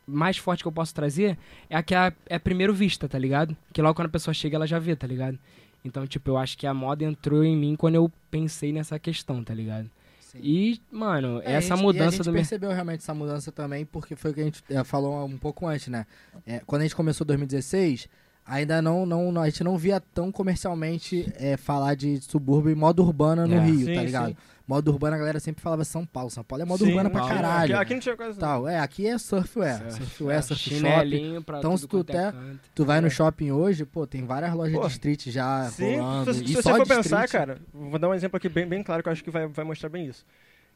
mais 0.09 0.39
forte 0.39 0.63
que 0.65 0.69
eu 0.69 0.73
posso 0.73 0.95
trazer 0.95 1.37
é 1.69 1.77
a 1.77 1.83
que 1.83 1.95
é, 1.95 2.13
é 2.27 2.39
primeiro 2.39 2.73
vista, 2.73 3.07
tá 3.09 3.19
ligado? 3.19 3.55
Que 3.73 3.83
logo 3.83 3.95
quando 3.95 4.07
a 4.07 4.11
pessoa 4.11 4.33
chega, 4.33 4.57
ela 4.57 4.67
já 4.67 4.79
vê, 4.79 4.97
tá 4.97 5.07
ligado? 5.07 5.39
Então, 5.85 6.07
tipo, 6.07 6.31
eu 6.31 6.39
acho 6.39 6.57
que 6.57 6.67
a 6.67 6.73
moda 6.75 7.05
entrou 7.05 7.45
em 7.45 7.57
mim 7.57 7.77
quando 7.77 7.95
eu 7.97 8.11
pensei 8.31 8.73
nessa 8.73 8.99
questão, 8.99 9.45
tá 9.45 9.55
ligado? 9.55 9.89
Sim. 10.21 10.41
E, 10.43 10.81
mano, 10.91 11.41
É, 11.45 11.49
a 11.49 11.51
essa 11.59 11.69
gente- 11.69 11.71
e 11.71 11.73
a 11.81 11.83
mudança 11.83 12.17
gente 12.17 12.25
do 12.27 12.33
percebeu 12.33 12.71
realmente 12.71 13.01
essa 13.01 13.15
mudança 13.15 13.53
também, 13.53 13.85
porque 13.87 14.17
foi 14.17 14.31
o 14.31 14.35
que 14.35 14.41
a 14.41 14.45
gente 14.45 14.63
é, 14.69 14.83
falou 14.85 15.25
um 15.25 15.39
pouco 15.39 15.67
antes, 15.67 15.89
né? 15.89 16.07
É, 16.47 16.61
quando 16.67 16.83
a 16.83 16.85
gente 16.85 16.97
começou 16.97 17.25
2016, 17.27 18.09
ainda 18.49 18.80
não, 18.82 19.05
não, 19.07 19.40
a 19.42 19.49
gente 19.49 19.62
não 19.62 19.76
via 19.78 20.01
tão 20.01 20.32
comercialmente 20.32 21.32
é, 21.38 21.57
falar 21.57 21.94
de 21.94 22.20
subúrbio 22.20 22.70
e 22.70 22.74
moda 22.74 23.03
urbana 23.03 23.46
no 23.46 23.55
É. 23.55 23.61
Rio, 23.64 23.86
Sim, 23.86 23.94
tá 23.94 24.03
ligado? 24.03 24.28
sim. 24.30 24.36
Moda 24.66 24.90
urbana 24.90 25.16
a 25.16 25.18
galera 25.18 25.40
sempre 25.40 25.62
falava 25.62 25.82
São 25.82 26.05
Paulo. 26.05 26.28
São 26.28 26.44
Paulo 26.44 26.62
é 26.62 26.66
moda 26.66 26.84
Sim, 26.84 26.90
urbana 26.90 27.09
pra 27.09 27.26
caralho. 27.26 27.74
Aqui, 27.74 27.82
aqui 27.84 27.94
não 27.94 28.01
tinha 28.01 28.16
quase. 28.16 28.38
Tal. 28.38 28.68
É, 28.68 28.78
aqui 28.78 29.07
é 29.07 29.16
surfwear. 29.16 29.78
Surf, 29.78 29.96
Surfwear, 29.96 30.42
surf 30.42 30.62
shop. 30.62 30.74
Chinelinho 30.76 31.42
pra 31.42 31.59
Então, 31.59 31.74
se 31.74 31.86
tu 31.88 32.01
é 32.01 32.05
canto. 32.05 32.61
Tu 32.74 32.84
vai 32.84 33.01
no 33.01 33.07
É. 33.07 33.11
shopping 33.11 33.51
hoje, 33.51 33.86
pô, 33.86 34.07
tem 34.07 34.26
várias 34.26 34.53
lojas 34.53 34.74
Pô, 34.78 34.86
de 34.86 34.92
street 34.92 35.28
já 35.28 35.64
Sim, 35.70 35.96
rolando. 35.96 36.34
se, 36.34 36.44
e 36.44 36.49
se 36.49 36.55
só 36.62 36.72
você 36.72 36.76
for 36.76 36.86
pensar, 36.86 37.24
street. 37.24 37.30
cara, 37.30 37.59
vou 37.72 37.99
dar 37.99 38.11
um 38.11 38.14
exemplo 38.14 38.36
aqui 38.36 38.49
bem, 38.51 38.66
bem 38.68 38.82
claro 38.82 39.03
que 39.03 39.09
eu 39.09 39.12
acho 39.12 39.24
que 39.24 39.30
vai, 39.30 39.46
vai 39.46 39.64
mostrar 39.64 39.88
bem 39.88 40.05
isso. 40.07 40.22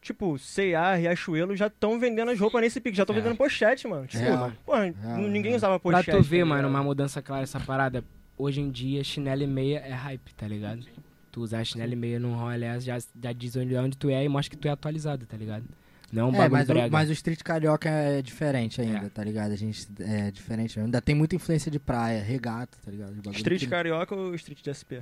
Tipo, 0.02 0.36
C&A, 0.36 0.96
Riachuelo 0.96 1.54
já 1.56 1.68
estão 1.68 1.98
vendendo 1.98 2.32
as 2.32 2.38
roupas 2.40 2.60
nesse 2.60 2.80
pique, 2.80 2.96
já 2.96 3.04
estão 3.04 3.14
É. 3.16 3.20
vendendo 3.20 3.36
pochete, 3.36 3.86
mano. 3.86 4.04
Tipo, 4.06 4.24
Real. 4.24 4.52
porra, 4.66 4.80
Real, 5.00 5.18
ninguém 5.18 5.42
real. 5.52 5.56
usava 5.56 5.78
Pra 5.80 5.98
pochete. 5.98 6.16
tu 6.16 6.22
ver, 6.24 6.40
tá 6.40 6.44
mano, 6.46 6.62
ligado? 6.62 6.70
uma 6.74 6.82
mudança 6.82 7.22
clara 7.22 7.44
essa 7.44 7.60
parada. 7.60 8.04
Hoje 8.36 8.60
em 8.60 8.68
dia, 8.70 9.04
chinelo 9.04 9.42
e 9.42 9.46
meia 9.46 9.78
é 9.78 9.92
hype, 9.92 10.34
tá 10.34 10.48
ligado? 10.48 10.84
Tu 11.30 11.40
usar 11.40 11.64
chinelo 11.64 11.92
e 11.92 11.96
meia 11.96 12.18
num 12.18 12.34
rolê 12.34 12.80
já, 12.80 12.98
já 12.98 13.32
diz 13.32 13.54
onde, 13.56 13.76
onde 13.76 13.96
tu 13.96 14.10
é 14.10 14.24
e 14.24 14.28
mostra 14.28 14.50
que 14.50 14.56
tu 14.60 14.66
é 14.66 14.72
atualizado, 14.72 15.24
tá 15.24 15.36
ligado? 15.36 15.64
Não 16.12 16.22
é 16.22 16.24
um 16.24 16.34
É, 16.34 16.48
bagulho 16.48 16.52
mas 16.52 16.68
o, 16.88 16.90
mas 16.92 17.08
o 17.08 17.12
street 17.12 17.40
carioca 17.42 17.88
é 17.88 18.20
diferente 18.20 18.80
ainda, 18.82 19.06
É. 19.06 19.08
tá 19.08 19.22
ligado? 19.24 19.52
A 19.52 19.56
gente 19.56 19.86
é 20.00 20.30
diferente. 20.30 20.78
Ainda 20.80 21.00
tem 21.00 21.14
muita 21.14 21.36
influência 21.36 21.70
de 21.70 21.78
praia, 21.78 22.20
regata, 22.22 22.76
tá 22.84 22.90
ligado? 22.90 23.14
Street 23.30 23.60
que- 23.60 23.66
carioca 23.68 24.14
ou 24.14 24.34
street 24.34 24.60
de 24.62 24.68
SP? 24.74 25.00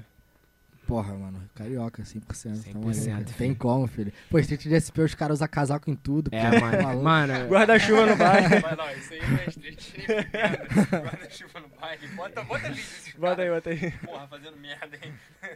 Porra, 0.91 1.15
mano, 1.15 1.49
carioca, 1.55 2.03
100%. 2.03 2.21
tá 2.27 2.35
100%, 2.35 2.75
maluco. 2.75 3.33
Tem 3.35 3.55
como, 3.55 3.87
filho. 3.87 4.13
Pô, 4.29 4.41
street 4.41 4.65
de 4.65 4.75
SP, 4.75 4.99
os 5.03 5.15
caras 5.15 5.39
usam 5.39 5.47
casaco 5.47 5.89
em 5.89 5.95
tudo. 5.95 6.31
É, 6.35 6.51
pô, 6.51 6.67
mano. 6.67 6.83
maluco. 6.83 7.05
Mano, 7.05 7.49
Guarda-chuva 7.49 8.07
no 8.07 8.17
bairro. 8.17 8.61
Mas 8.61 8.77
não, 8.77 8.91
isso 8.91 9.15
aí 9.15 9.31
não 9.31 9.39
é 9.39 9.47
street 9.47 9.81
fudendo. 9.85 11.05
Guarda-chuva 11.05 11.61
no 11.61 11.69
baile. 11.81 12.09
Bota, 12.09 12.43
bota 12.43 12.69
vídeo 12.71 13.21
Bota 13.21 13.43
aí, 13.43 13.51
bota 13.51 13.71
aí. 13.71 13.91
Porra, 14.05 14.27
fazendo 14.27 14.57
merda, 14.57 14.99
hein? 15.01 15.15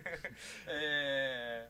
é... 0.68 1.64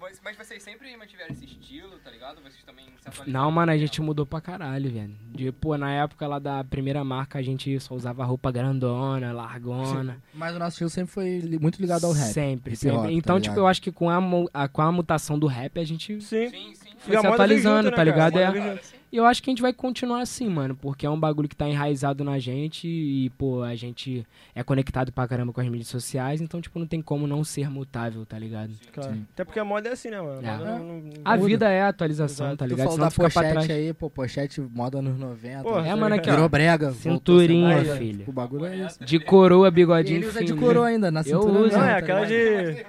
Mas, 0.00 0.20
mas 0.22 0.36
vocês 0.36 0.62
sempre 0.62 0.96
mantiveram 0.96 1.32
esse 1.32 1.44
estilo, 1.44 1.98
tá 2.04 2.10
ligado? 2.10 2.40
Vocês 2.40 2.62
também 2.64 2.84
se 3.00 3.08
atualizaram? 3.08 3.32
Não, 3.44 3.50
mano, 3.50 3.72
a 3.72 3.76
gente 3.76 4.00
mudou 4.00 4.24
pra 4.24 4.40
caralho, 4.40 4.90
velho. 4.90 5.14
De, 5.32 5.50
pô, 5.50 5.76
na 5.76 5.90
época 5.90 6.26
lá 6.26 6.38
da 6.38 6.62
primeira 6.62 7.02
marca, 7.02 7.38
a 7.38 7.42
gente 7.42 7.78
só 7.80 7.94
usava 7.94 8.24
roupa 8.24 8.52
grandona, 8.52 9.32
largona. 9.32 10.22
Mas 10.32 10.54
o 10.54 10.58
nosso 10.58 10.70
estilo 10.74 10.90
sempre 10.90 11.12
foi 11.12 11.38
li- 11.40 11.58
muito 11.58 11.80
ligado 11.80 12.04
ao 12.04 12.12
rap. 12.12 12.32
Sempre, 12.32 12.74
Hip 12.74 12.76
sempre. 12.80 12.96
tá 13.02 13.12
então, 13.12 13.36
tipo, 13.40 13.50
ligado? 13.54 13.58
eu 13.58 13.66
acho 13.66 13.82
que 13.82 13.90
com 13.90 14.08
a, 14.08 14.20
mu- 14.20 14.48
a- 14.54 14.68
com 14.68 14.82
a 14.82 14.92
mutação 14.92 15.36
do 15.38 15.46
rap, 15.48 15.78
a 15.80 15.84
gente 15.84 16.20
Sim. 16.20 16.48
Sim, 16.48 16.74
sim. 16.74 16.87
Foi 16.98 17.16
E 17.16 17.20
se 17.20 17.26
atualizando, 17.26 17.76
junto, 17.84 17.90
né, 17.90 17.96
tá 17.96 18.04
ligado? 18.04 18.38
É, 18.38 18.76
sim. 18.82 18.98
E 19.10 19.16
eu 19.16 19.24
acho 19.24 19.42
que 19.42 19.48
a 19.48 19.52
gente 19.52 19.62
vai 19.62 19.72
continuar 19.72 20.20
assim, 20.20 20.46
mano, 20.50 20.76
porque 20.76 21.06
é 21.06 21.08
um 21.10 21.18
bagulho 21.18 21.48
que 21.48 21.56
tá 21.56 21.66
enraizado 21.66 22.22
na 22.22 22.38
gente 22.38 22.86
e, 22.86 23.30
pô, 23.38 23.62
a 23.62 23.74
gente 23.74 24.22
é 24.54 24.62
conectado 24.62 25.10
pra 25.10 25.26
caramba 25.26 25.50
com 25.50 25.62
as 25.62 25.66
mídias 25.66 25.88
sociais, 25.88 26.42
então, 26.42 26.60
tipo, 26.60 26.78
não 26.78 26.86
tem 26.86 27.00
como 27.00 27.26
não 27.26 27.42
ser 27.42 27.70
mutável, 27.70 28.26
tá 28.26 28.38
ligado? 28.38 28.70
Claro. 28.92 29.14
Sim. 29.14 29.26
Até 29.32 29.44
porque 29.46 29.58
a 29.58 29.64
moda 29.64 29.88
é 29.88 29.92
assim, 29.92 30.10
né, 30.10 30.20
mano? 30.20 30.46
A 30.46 30.50
É. 30.50 30.56
moda 30.58 30.70
não- 30.78 30.78
não- 31.00 31.10
A 31.24 31.36
muda. 31.36 31.46
vida 31.48 31.68
é 31.70 31.80
a 31.80 31.88
atualização, 31.88 32.48
Exato. 32.48 32.58
tá 32.58 32.66
Tu 32.66 32.68
ligado? 32.68 32.84
falou 32.84 32.98
da 33.00 33.06
tu 33.08 33.12
fica 33.12 33.30
pra 33.30 33.42
pochete 33.42 33.52
trás. 33.66 33.70
aí, 33.70 33.94
pô, 33.94 34.10
pochete 34.10 34.60
moda 34.60 35.00
nos 35.00 35.18
90. 35.18 35.62
Porra, 35.62 35.88
É, 35.88 35.94
mano, 35.94 36.14
aqui, 36.14 36.28
ó. 36.28 36.32
Virou 36.34 36.48
brega. 36.50 36.92
Cinturinha, 36.92 37.76
moda. 37.78 37.96
filho. 37.96 38.24
O 38.26 38.32
bagulho 38.32 38.66
é 38.66 38.76
isso. 38.76 39.02
De 39.02 39.18
coroa, 39.18 39.68
E 39.68 39.70
bigodinho 39.70 40.18
ele 40.18 40.26
usa 40.26 40.44
de 40.44 40.52
coroa 40.52 40.86
ainda, 40.88 41.10
na 41.10 41.20
Eu 41.20 41.24
cintura. 41.24 41.46
uso. 41.52 41.62
mesmo, 41.62 41.78
Não, 41.78 41.84
é 41.86 41.92
tá 41.92 41.96
aquela 41.98 42.26
de. 42.26 42.84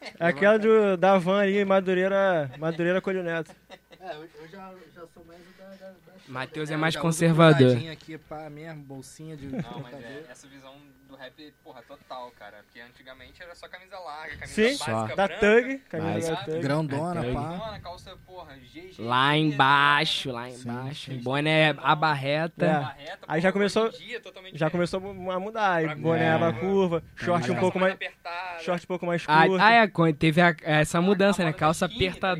Aquela 0.18 0.58
do, 0.58 0.96
da 0.96 1.18
van 1.18 1.40
ali, 1.40 1.64
Madureira, 1.64 2.50
Madureira 2.58 3.00
Colho 3.00 3.22
Neto. 3.22 3.54
É, 4.00 4.14
eu, 4.14 4.22
eu 4.22 4.48
já, 4.48 4.74
já 4.94 5.06
sou 5.06 5.24
mais 5.24 5.40
o 5.40 5.58
da, 5.58 5.68
da, 5.68 5.90
da 5.90 6.12
Matheus 6.28 6.70
é 6.70 6.76
mais 6.76 6.96
conservador. 6.96 7.76
aqui, 7.90 8.16
pá, 8.16 8.48
mesmo, 8.48 8.82
bolsinha 8.82 9.36
de 9.36 9.46
Não, 9.46 9.80
mas 9.80 9.94
é, 9.94 10.24
essa 10.30 10.46
visão 10.46 10.74
do 11.10 11.16
rap, 11.16 11.54
porra, 11.64 11.82
total, 11.82 12.30
cara. 12.38 12.58
Porque 12.64 12.80
antigamente 12.80 13.42
era 13.42 13.54
só 13.54 13.68
camisa 13.68 13.98
larga, 13.98 14.36
camisa 14.36 14.54
Sim, 14.54 14.78
básica, 14.84 15.16
Da 15.16 15.26
branca, 15.26 15.40
Tug, 15.62 15.78
camisa 15.90 16.30
da 16.34 16.42
Tug. 16.44 16.60
Grandona, 16.60 17.26
É, 17.26 17.32
pá. 17.34 17.80
Calça, 17.82 18.16
porra, 18.26 18.54
GG. 18.56 18.94
Lá 18.98 19.36
embaixo, 19.36 20.30
lá 20.30 20.48
embaixo. 20.48 21.12
Boné 21.22 21.74
aba 21.78 22.12
reta. 22.12 22.64
É. 22.66 22.80
Barreta, 22.80 23.18
Aí 23.26 23.40
já 23.40 23.52
começou- 23.52 23.90
dia, 23.90 24.20
totalmente 24.20 24.56
Já 24.58 24.70
começou 24.70 25.00
a 25.30 25.40
mudar. 25.40 25.72
Aí 25.74 25.86
Pra 25.86 25.94
boné 25.96 26.30
curva. 26.30 26.46
aba 26.48 26.58
curva, 26.58 27.02
short 27.16 27.50
um 27.50 27.56
pouco 27.56 27.78
mais. 27.78 27.94
apertada, 27.94 28.60
Short 28.62 28.84
um 28.84 28.88
pouco 28.88 29.06
mais 29.06 29.24
Ah, 29.26 29.46
curto. 29.46 29.62
ah, 29.62 29.72
é, 29.72 30.12
teve 30.12 30.40
a- 30.40 30.56
essa 30.62 31.00
mudança, 31.00 31.42
a 31.42 31.46
né? 31.46 31.52
Calça 31.52 31.86
skinny, 31.86 32.14
tá 32.14 32.34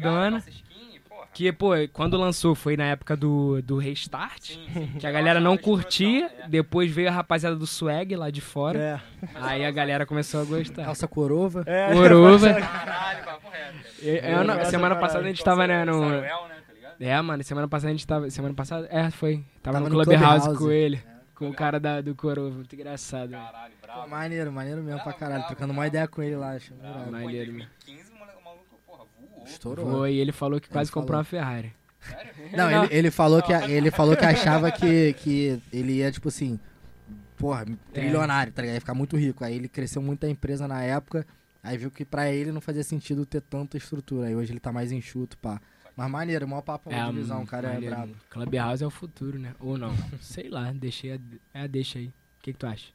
Que, 1.32 1.52
pô, 1.52 1.70
quando 1.92 2.16
lançou 2.16 2.54
foi 2.56 2.76
na 2.76 2.84
época 2.86 3.16
do, 3.16 3.62
do 3.62 3.78
Restart. 3.78 4.42
Sim, 4.52 4.66
sim. 4.72 4.86
Que 4.98 5.06
a 5.06 5.12
galera 5.12 5.38
não 5.40 5.56
curtia. 5.56 6.28
é. 6.44 6.48
Depois 6.48 6.90
veio 6.90 7.08
a 7.08 7.12
rapaziada 7.12 7.54
do 7.56 7.66
swag 7.66 8.16
lá 8.16 8.30
de 8.30 8.40
fora. 8.40 8.78
É. 8.78 9.28
Aí 9.36 9.64
a 9.64 9.70
galera 9.70 10.04
começou 10.04 10.40
a 10.40 10.44
gostar. 10.44 10.84
Calça 10.84 11.06
corova. 11.06 11.62
É. 11.66 11.92
Coroa. 11.92 12.38
Caralho, 12.60 13.24
papo 13.24 13.48
reto. 13.48 14.60
Essa 14.60 14.70
semana 14.70 14.96
passada 14.96 15.24
a 15.24 15.28
gente 15.28 15.44
tava, 15.44 15.66
né, 15.66 15.84
no... 15.84 15.92
Saruel, 16.00 16.48
né, 16.48 16.54
tá? 16.82 16.94
É, 17.04 17.22
mano, 17.22 17.42
semana 17.44 17.68
passada 17.68 17.88
a 17.90 17.92
gente 17.92 18.06
tava... 18.06 18.28
Semana 18.28 18.54
passada... 18.54 18.88
É, 18.90 19.10
foi. 19.10 19.44
Tava, 19.62 19.78
Tava 19.78 19.88
no 19.88 19.96
no 19.96 20.02
Clubhouse 20.04 20.40
Clubhouse. 20.46 20.58
com 20.58 20.70
ele. 20.70 21.02
Com 21.34 21.48
o 21.48 21.54
cara 21.54 21.78
da, 21.80 22.00
do 22.00 22.14
Coroa. 22.14 22.50
Muito 22.50 22.74
engraçado. 22.74 23.30
Caralho, 23.30 23.72
Pô, 23.80 23.86
bravo. 23.86 24.08
maneiro, 24.10 24.52
maneiro 24.52 24.82
mesmo 24.82 24.96
pra 24.96 25.04
Bravo, 25.04 25.18
caralho. 25.18 25.38
bravo, 25.38 25.46
Trocando 25.48 25.68
bravo. 25.68 25.80
uma 25.80 25.86
ideia 25.86 26.08
com 26.08 26.22
ele 26.22 26.36
lá, 26.36 26.50
acho. 26.56 26.74
Bravo. 26.74 27.04
Pô, 27.04 27.10
Maneiro, 27.12 27.52
2015, 27.52 28.10
o 28.12 28.18
moleque- 28.18 28.38
o 28.38 28.44
maluco, 28.44 28.80
porra, 28.86 29.04
voou. 29.18 29.29
Estourou. 29.44 29.90
Foi, 29.90 30.14
e 30.14 30.18
ele 30.18 30.32
falou 30.32 30.60
que 30.60 30.66
Ele 30.66 30.72
quase 30.72 30.90
comprou 30.90 31.08
falou. 31.08 31.18
uma 31.20 31.24
Ferrari. 31.24 31.72
Sério? 32.00 32.32
Não, 32.56 32.70
Não. 32.70 32.84
Ele, 32.84 32.94
ele 32.96 33.10
falou 33.10 33.42
que, 33.42 33.52
ele 33.52 33.90
falou 33.90 34.16
que 34.16 34.24
achava 34.24 34.70
que, 34.70 35.12
que 35.14 35.60
ele 35.72 35.94
ia, 35.94 36.10
tipo 36.10 36.28
assim, 36.28 36.58
porra, 37.36 37.66
trilionário, 37.92 38.52
tá 38.52 38.62
ligado? 38.62 38.74
Ia 38.76 38.80
ficar 38.80 38.94
muito 38.94 39.16
rico. 39.16 39.44
Aí 39.44 39.54
ele 39.56 39.68
cresceu 39.68 40.00
muito 40.00 40.24
a 40.24 40.28
empresa 40.30 40.66
na 40.66 40.82
época, 40.82 41.26
aí 41.62 41.76
viu 41.76 41.90
que 41.90 42.04
pra 42.04 42.30
ele 42.30 42.52
não 42.52 42.60
fazia 42.60 42.82
sentido 42.82 43.26
ter 43.26 43.40
tanta 43.42 43.76
estrutura. 43.76 44.28
Aí 44.28 44.34
hoje 44.36 44.52
ele 44.52 44.60
tá 44.60 44.72
mais 44.72 44.92
enxuto, 44.92 45.36
pá. 45.38 45.60
Mas 45.96 46.10
maneiro, 46.10 46.48
maior 46.48 46.62
papo 46.62 46.90
É, 46.90 46.98
de 47.04 47.10
divisão, 47.12 47.42
o 47.42 47.46
cara 47.46 47.68
é 47.68 47.72
maneiro. 47.74 47.94
brabo. 47.96 48.14
Clubhouse 48.30 48.82
é 48.82 48.86
o 48.86 48.90
futuro, 48.90 49.38
né? 49.38 49.54
Ou 49.60 49.76
não. 49.76 49.94
Sei 50.20 50.48
lá, 50.48 50.72
deixei 50.72 51.12
a, 51.12 51.18
é 51.52 51.62
a 51.62 51.66
deixa 51.66 51.98
aí. 51.98 52.06
O 52.06 52.42
que, 52.42 52.52
que 52.54 52.58
tu 52.58 52.66
acha? 52.66 52.86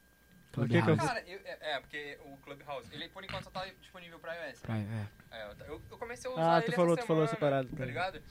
O 0.56 0.68
que 0.68 0.82
que 0.82 0.90
eu-. 0.90 0.96
Cara, 0.96 1.22
eu- 1.26 1.40
é, 1.44 1.58
é, 1.76 1.80
porque 1.80 2.18
o 2.24 2.36
Clubhouse, 2.38 2.88
ele 2.92 3.08
por 3.08 3.22
enquanto 3.24 3.44
só 3.44 3.50
tá 3.50 3.66
disponível 3.80 4.18
pra 4.18 4.34
iOS. 4.34 4.60
Pra- 4.60 4.78
é. 4.78 5.06
É, 5.30 5.44
eu, 5.44 5.66
eu- 5.66 5.82
eu 5.90 5.98
comecei 5.98 6.30
a 6.30 6.34
usar 6.34 6.54
Ah, 6.54 6.58
ele 6.58 6.66
tu 6.66 6.72
falou, 6.72 6.94
essa 6.94 7.02
tu 7.02 7.06
falou 7.06 7.26
semana, 7.26 7.40
parada. 7.40 7.68
Tá 7.76 7.84
ligado? 7.84 8.22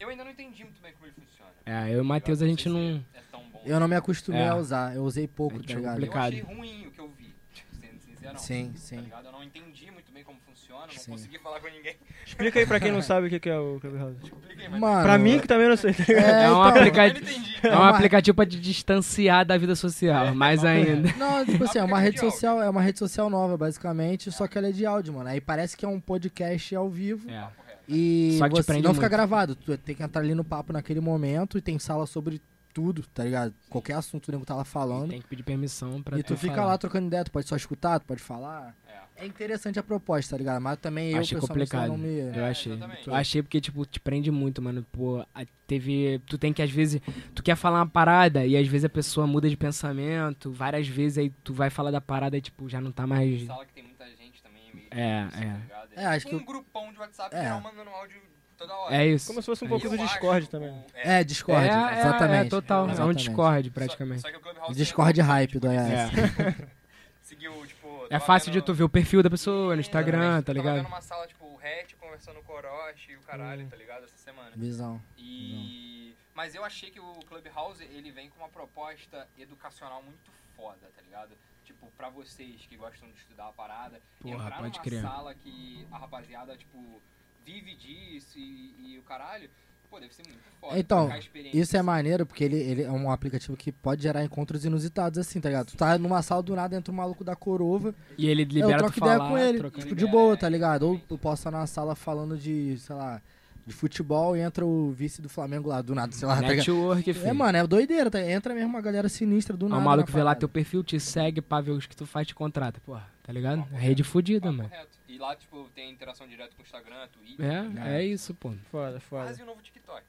Eu 0.00 0.08
ainda 0.08 0.22
não 0.24 0.30
entendi 0.30 0.62
muito 0.64 0.80
bem 0.80 0.92
como 0.92 1.06
ele 1.06 1.14
funciona. 1.14 1.50
É, 1.66 1.92
eu 1.92 1.98
e 1.98 2.00
o 2.00 2.04
Matheus 2.04 2.40
a 2.42 2.46
gente 2.46 2.68
não. 2.68 3.04
É 3.14 3.20
tão 3.30 3.42
bom. 3.50 3.62
Eu 3.64 3.80
não 3.80 3.88
me 3.88 3.96
acostumei 3.96 4.40
É. 4.42 4.48
a 4.48 4.54
usar, 4.56 4.94
eu 4.94 5.02
usei 5.02 5.26
pouco, 5.26 5.56
É, 5.56 5.58
tá 5.62 5.74
ligado? 5.74 5.84
Eu 6.00 6.06
complicado. 6.06 6.28
achei 6.28 6.40
ruim 6.42 6.86
o 6.86 6.90
que 6.92 7.00
eu 7.00 7.08
vi, 7.10 7.34
sendo 7.80 8.00
sincerão. 8.00 8.38
Sim, 8.38 8.70
Tá 8.72 8.78
sim. 8.78 9.00
ligado? 9.00 9.26
Eu 9.26 9.32
não 9.32 9.42
entendi 9.42 9.90
muito 9.90 10.07
bem 10.18 10.24
como 10.24 10.38
funciona, 10.40 10.86
não 10.86 10.92
Sim. 10.92 11.12
consegui 11.12 11.38
falar 11.38 11.60
com 11.60 11.68
ninguém. 11.68 11.94
Explica 12.26 12.58
aí 12.58 12.66
pra 12.66 12.80
quem 12.80 12.90
não 12.90 13.00
sabe 13.00 13.28
o 13.28 13.40
que 13.40 13.48
é 13.48 13.56
o 13.56 13.78
Clubhouse. 13.80 14.16
Expliquei, 14.24 14.68
mas 14.68 14.80
Mano, 14.80 15.02
Pra 15.04 15.16
mim, 15.16 15.38
que 15.38 15.46
também 15.46 15.68
não 15.68 15.76
sei. 15.76 15.94
tá 15.94 16.02
é, 16.12 16.44
É 16.44 16.50
um 16.50 16.68
então. 16.88 17.70
É 17.70 17.76
um 17.76 17.78
uma- 17.78 17.90
aplicativo 17.90 18.34
pra 18.34 18.44
te 18.44 18.58
distanciar 18.58 19.44
da 19.46 19.56
vida 19.56 19.76
social, 19.76 20.34
mais 20.34 20.64
ainda. 20.64 21.12
Não, 21.16 21.44
tipo 21.46 21.62
assim, 21.64 21.78
é 21.78 21.84
uma 21.84 22.00
rede 22.00 22.18
social, 22.18 22.60
é 22.60 22.68
uma 22.68 22.82
rede 22.82 22.98
social 22.98 23.30
nova, 23.30 23.56
basicamente, 23.56 24.32
só 24.32 24.48
que 24.48 24.58
ela 24.58 24.68
é 24.68 24.72
de 24.72 24.84
áudio, 24.84 25.12
mano. 25.14 25.28
Aí 25.28 25.40
parece 25.40 25.76
que 25.76 25.84
é 25.84 25.88
um 25.88 26.00
podcast 26.00 26.74
ao 26.74 26.88
vivo. 26.88 27.30
É. 27.30 27.46
E 27.88 28.36
Só 28.38 28.48
que 28.48 28.56
você 28.56 28.72
não 28.74 28.80
fica 28.92 28.92
muito. 29.02 29.08
gravado, 29.10 29.54
tu 29.54 29.78
tem 29.78 29.94
que 29.94 30.02
entrar 30.02 30.20
ali 30.20 30.34
no 30.34 30.44
papo 30.44 30.72
naquele 30.72 31.00
momento 31.00 31.56
e 31.56 31.60
tem 31.62 31.78
sala 31.78 32.06
sobre 32.06 32.40
tudo, 32.78 33.02
tá 33.12 33.24
ligado? 33.24 33.52
Qualquer 33.68 33.94
assunto 33.94 34.22
que 34.24 34.30
o 34.30 34.32
nego 34.32 34.44
tá 34.46 34.54
lá 34.54 34.64
falando. 34.64 35.10
Tem 35.10 35.20
que 35.20 35.26
pedir 35.26 35.42
permissão 35.42 36.00
pra 36.00 36.16
E 36.16 36.22
tu 36.22 36.36
fica 36.36 36.54
falar. 36.54 36.66
lá 36.68 36.78
trocando 36.78 37.08
ideia, 37.08 37.24
tu 37.24 37.32
pode 37.32 37.48
só 37.48 37.56
escutar, 37.56 37.98
tu 37.98 38.06
pode 38.06 38.22
falar. 38.22 38.76
É. 38.86 39.24
É 39.24 39.26
interessante 39.26 39.80
a 39.80 39.82
proposta, 39.82 40.30
tá 40.30 40.38
ligado? 40.38 40.62
Mas 40.62 40.78
também 40.78 41.10
eu, 41.10 41.18
Achei 41.18 41.36
complicado. 41.40 41.88
não 41.88 41.98
me... 41.98 42.20
Eu 42.20 42.44
É, 42.44 42.50
achei. 42.50 42.78
Eu 43.04 43.14
achei 43.16 43.42
porque, 43.42 43.60
tipo, 43.60 43.84
te 43.84 43.98
prende 43.98 44.30
muito, 44.30 44.62
mano. 44.62 44.86
Pô, 44.92 45.26
teve. 45.66 46.20
Tu 46.24 46.38
tem 46.38 46.52
que, 46.52 46.62
às 46.62 46.70
vezes. 46.70 47.00
Tu 47.34 47.42
quer 47.42 47.56
falar 47.56 47.78
uma 47.80 47.88
parada 47.88 48.46
e 48.46 48.56
às 48.56 48.68
vezes 48.68 48.84
a 48.84 48.88
pessoa 48.88 49.26
muda 49.26 49.50
de 49.50 49.56
pensamento. 49.56 50.52
Várias 50.52 50.86
vezes 50.86 51.18
aí 51.18 51.30
tu 51.42 51.52
vai 51.52 51.68
falar 51.68 51.90
da 51.90 52.00
parada 52.00 52.36
e, 52.38 52.40
tipo, 52.40 52.68
já 52.68 52.80
não 52.80 52.92
tá 52.92 53.08
mais. 53.08 53.44
Sala 53.44 53.66
que 53.66 53.72
tem 53.72 53.82
muita 53.82 54.06
gente 54.14 54.40
também. 54.40 54.62
meio 54.72 54.86
É, 54.92 55.24
difícil, 55.24 55.48
é. 55.48 55.60
tá? 55.68 55.86
É, 55.96 56.06
acho 56.06 56.26
tipo 56.26 56.36
que 56.38 56.42
um 56.44 56.46
grupão 56.46 56.92
de 56.92 56.98
WhatsApp 57.00 57.34
É. 57.34 57.42
geral 57.42 57.60
mandando 57.60 57.90
áudio 57.90 58.20
toda 58.58 58.74
hora. 58.74 58.94
É 58.96 59.06
isso. 59.06 59.26
Como 59.28 59.40
se 59.40 59.46
fosse 59.46 59.64
um 59.64 59.66
É 59.66 59.70
pouco 59.70 59.86
Eu 59.86 59.90
do 59.90 60.02
acho 60.02 60.12
Discord 60.12 60.48
também. 60.50 60.70
o- 60.70 60.84
É, 60.94 61.24
Discord, 61.24 61.66
é, 61.66 61.70
é, 61.70 62.00
exatamente. 62.00 62.46
É, 62.46 62.50
total. 62.50 62.80
É 62.80 62.82
um 62.88 62.90
Exatamente. 62.90 63.18
Discord, 63.24 63.68
Só- 63.68 63.74
praticamente. 63.74 64.20
Só, 64.20 64.30
que 64.30 64.36
o 64.36 64.40
Clubhouse 64.40 64.74
Discord 64.76 65.20
hype 65.20 65.48
tipo 65.52 65.60
do 65.60 65.68
de- 65.68 65.74
iOS. 65.74 65.88
É. 65.88 66.68
Seguiu, 67.22 67.66
tipo... 67.66 68.06
É 68.10 68.18
fácil 68.18 68.50
de 68.50 68.58
vendo- 68.58 68.66
tu 68.66 68.74
ver 68.74 68.84
o 68.84 68.88
perfil 68.88 69.22
da 69.22 69.30
pessoa 69.30 69.74
no 69.74 69.80
Instagram, 69.80 70.18
Exatamente. 70.18 70.44
tá 70.46 70.52
ligado? 70.52 70.76
vendo 70.76 70.86
uma 70.88 71.00
sala, 71.02 71.26
tipo, 71.26 71.44
o 71.44 71.58
Hatch 71.58 71.94
conversando 72.00 72.40
com 72.42 72.52
o 72.52 72.56
Orochi 72.56 73.12
e 73.12 73.16
o 73.16 73.20
caralho, 73.20 73.64
Hum. 73.64 73.68
tá 73.68 73.76
ligado? 73.76 74.04
Essa 74.04 74.16
semana. 74.16 74.50
Visão. 74.56 75.00
E... 75.16 76.14
Mas 76.34 76.54
eu 76.54 76.64
achei 76.64 76.90
que 76.90 77.00
o 77.00 77.12
Clubhouse, 77.28 77.82
ele 77.84 78.10
vem 78.10 78.30
com 78.30 78.38
uma 78.38 78.48
proposta 78.48 79.26
educacional 79.38 80.02
muito 80.02 80.18
foda, 80.56 80.78
tá 80.96 81.02
ligado? 81.02 81.30
Tipo, 81.64 81.86
pra 81.98 82.08
vocês 82.08 82.64
que 82.66 82.76
gostam 82.76 83.08
de 83.10 83.18
estudar 83.18 83.48
a 83.48 83.52
parada, 83.52 84.00
Porra, 84.22 84.34
entrar 84.36 84.56
pode 84.56 84.72
numa 84.78 84.82
crer. 84.84 85.02
sala 85.02 85.34
que 85.34 85.86
a 85.92 85.98
rapaziada, 85.98 86.56
tipo, 86.56 87.02
vive 87.48 87.74
disso 87.74 88.38
e, 88.38 88.74
e 88.94 88.98
o 88.98 89.02
caralho, 89.02 89.48
pô, 89.90 89.98
deve 89.98 90.14
ser 90.14 90.22
muito 90.26 90.38
foda. 90.60 90.78
Então, 90.78 91.10
Isso 91.52 91.74
é 91.76 91.78
assim. 91.78 91.86
maneiro 91.86 92.26
porque 92.26 92.44
ele, 92.44 92.56
ele 92.56 92.82
é 92.82 92.90
um 92.90 93.10
aplicativo 93.10 93.56
que 93.56 93.72
pode 93.72 94.02
gerar 94.02 94.22
encontros 94.22 94.64
inusitados, 94.64 95.18
assim, 95.18 95.40
tá 95.40 95.48
ligado? 95.48 95.68
Tu 95.68 95.76
tá 95.76 95.96
numa 95.96 96.20
sala 96.22 96.42
do 96.42 96.54
nada, 96.54 96.76
entra 96.76 96.92
um 96.92 96.96
maluco 96.96 97.24
da 97.24 97.34
corova, 97.34 97.94
E 98.18 98.28
ele 98.28 98.42
eu 98.42 98.46
libera 98.46 98.76
tu 98.76 98.78
troco 98.78 98.98
ideia 98.98 99.16
falar, 99.18 99.30
com 99.30 99.38
ele, 99.38 99.70
tipo, 99.70 99.94
de 99.94 100.06
boa, 100.06 100.36
tá 100.36 100.48
ligado? 100.48 100.82
Ou 100.84 101.00
eu 101.10 101.18
posso 101.18 101.40
estar 101.40 101.50
na 101.50 101.66
sala 101.66 101.94
falando 101.94 102.36
de, 102.36 102.76
sei 102.78 102.94
lá, 102.94 103.22
de 103.66 103.72
futebol 103.74 104.36
e 104.36 104.40
entra 104.40 104.64
o 104.64 104.90
vice 104.92 105.22
do 105.22 105.28
Flamengo 105.28 105.68
lá, 105.68 105.80
do 105.80 105.94
nada, 105.94 106.12
sei 106.12 106.26
lá, 106.28 106.34
tá 106.36 106.40
ligado? 106.42 106.56
Network, 106.58 107.12
filho. 107.14 107.26
É, 107.26 107.32
mano, 107.32 107.58
é 107.58 107.66
doideira, 107.66 108.10
tá? 108.10 108.20
Entra 108.20 108.54
mesmo 108.54 108.68
uma 108.70 108.80
galera 108.82 109.08
sinistra 109.08 109.56
do 109.56 109.68
nada. 109.68 109.80
o 109.80 109.84
maluco 109.84 110.10
vê 110.12 110.22
lá 110.22 110.34
teu 110.34 110.48
perfil, 110.48 110.82
te 110.82 111.00
segue 111.00 111.40
pra 111.40 111.60
ver 111.60 111.70
os 111.72 111.86
que 111.86 111.96
tu 111.96 112.04
faz, 112.06 112.26
te 112.26 112.34
contrata. 112.34 112.80
Porra, 112.84 113.06
tá 113.22 113.32
ligado? 113.32 113.60
Papo 113.62 113.74
Rede 113.76 114.02
fudida, 114.02 114.46
Papo 114.46 114.56
mano. 114.56 114.68
reto. 114.70 114.97
E 115.18 115.20
lá, 115.20 115.34
tipo, 115.34 115.68
tem 115.74 115.90
interação 115.90 116.28
direta 116.28 116.54
com 116.54 116.62
o 116.62 116.64
Instagram, 116.64 117.08
Twitter. 117.08 117.44
É, 117.44 117.96
é 117.96 118.04
isso, 118.04 118.32
pô. 118.34 118.52
Foda, 118.70 119.00
foda. 119.00 119.24
Quase 119.24 119.42
o 119.42 119.46
novo 119.46 119.60
TikTok. 119.60 120.04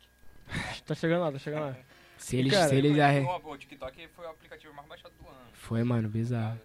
Tá 0.85 0.93
chegando 0.93 1.21
lá, 1.21 1.31
tá 1.31 1.39
chegando 1.39 1.65
lá. 1.65 1.75
Se 2.15 2.35
eles, 2.35 2.51
Cara, 2.51 2.67
se 2.67 2.75
eles 2.75 2.99
arre- 2.99 3.21
O, 3.21 3.57
TikTok 3.57 4.07
foi 4.09 4.25
o 4.25 4.29
aplicativo 4.29 4.73
mais 4.73 4.87
baixado 4.89 5.13
do 5.19 5.27
ano. 5.27 5.39
Foi, 5.53 5.83
mano, 5.85 6.09
bizarro. 6.09 6.59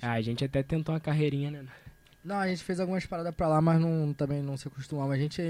Ah, 0.00 0.12
a 0.12 0.22
gente 0.22 0.42
até 0.42 0.62
tentou 0.62 0.94
uma 0.94 1.00
carreirinha, 1.00 1.50
né? 1.50 1.66
Não, 2.24 2.36
a 2.36 2.48
gente 2.48 2.64
fez 2.64 2.80
algumas 2.80 3.04
paradas 3.04 3.34
pra 3.34 3.46
lá, 3.46 3.60
mas 3.60 3.78
não, 3.78 4.14
também 4.14 4.42
não 4.42 4.56
se 4.56 4.66
acostumava. 4.66 5.12
A 5.12 5.18
gente. 5.18 5.42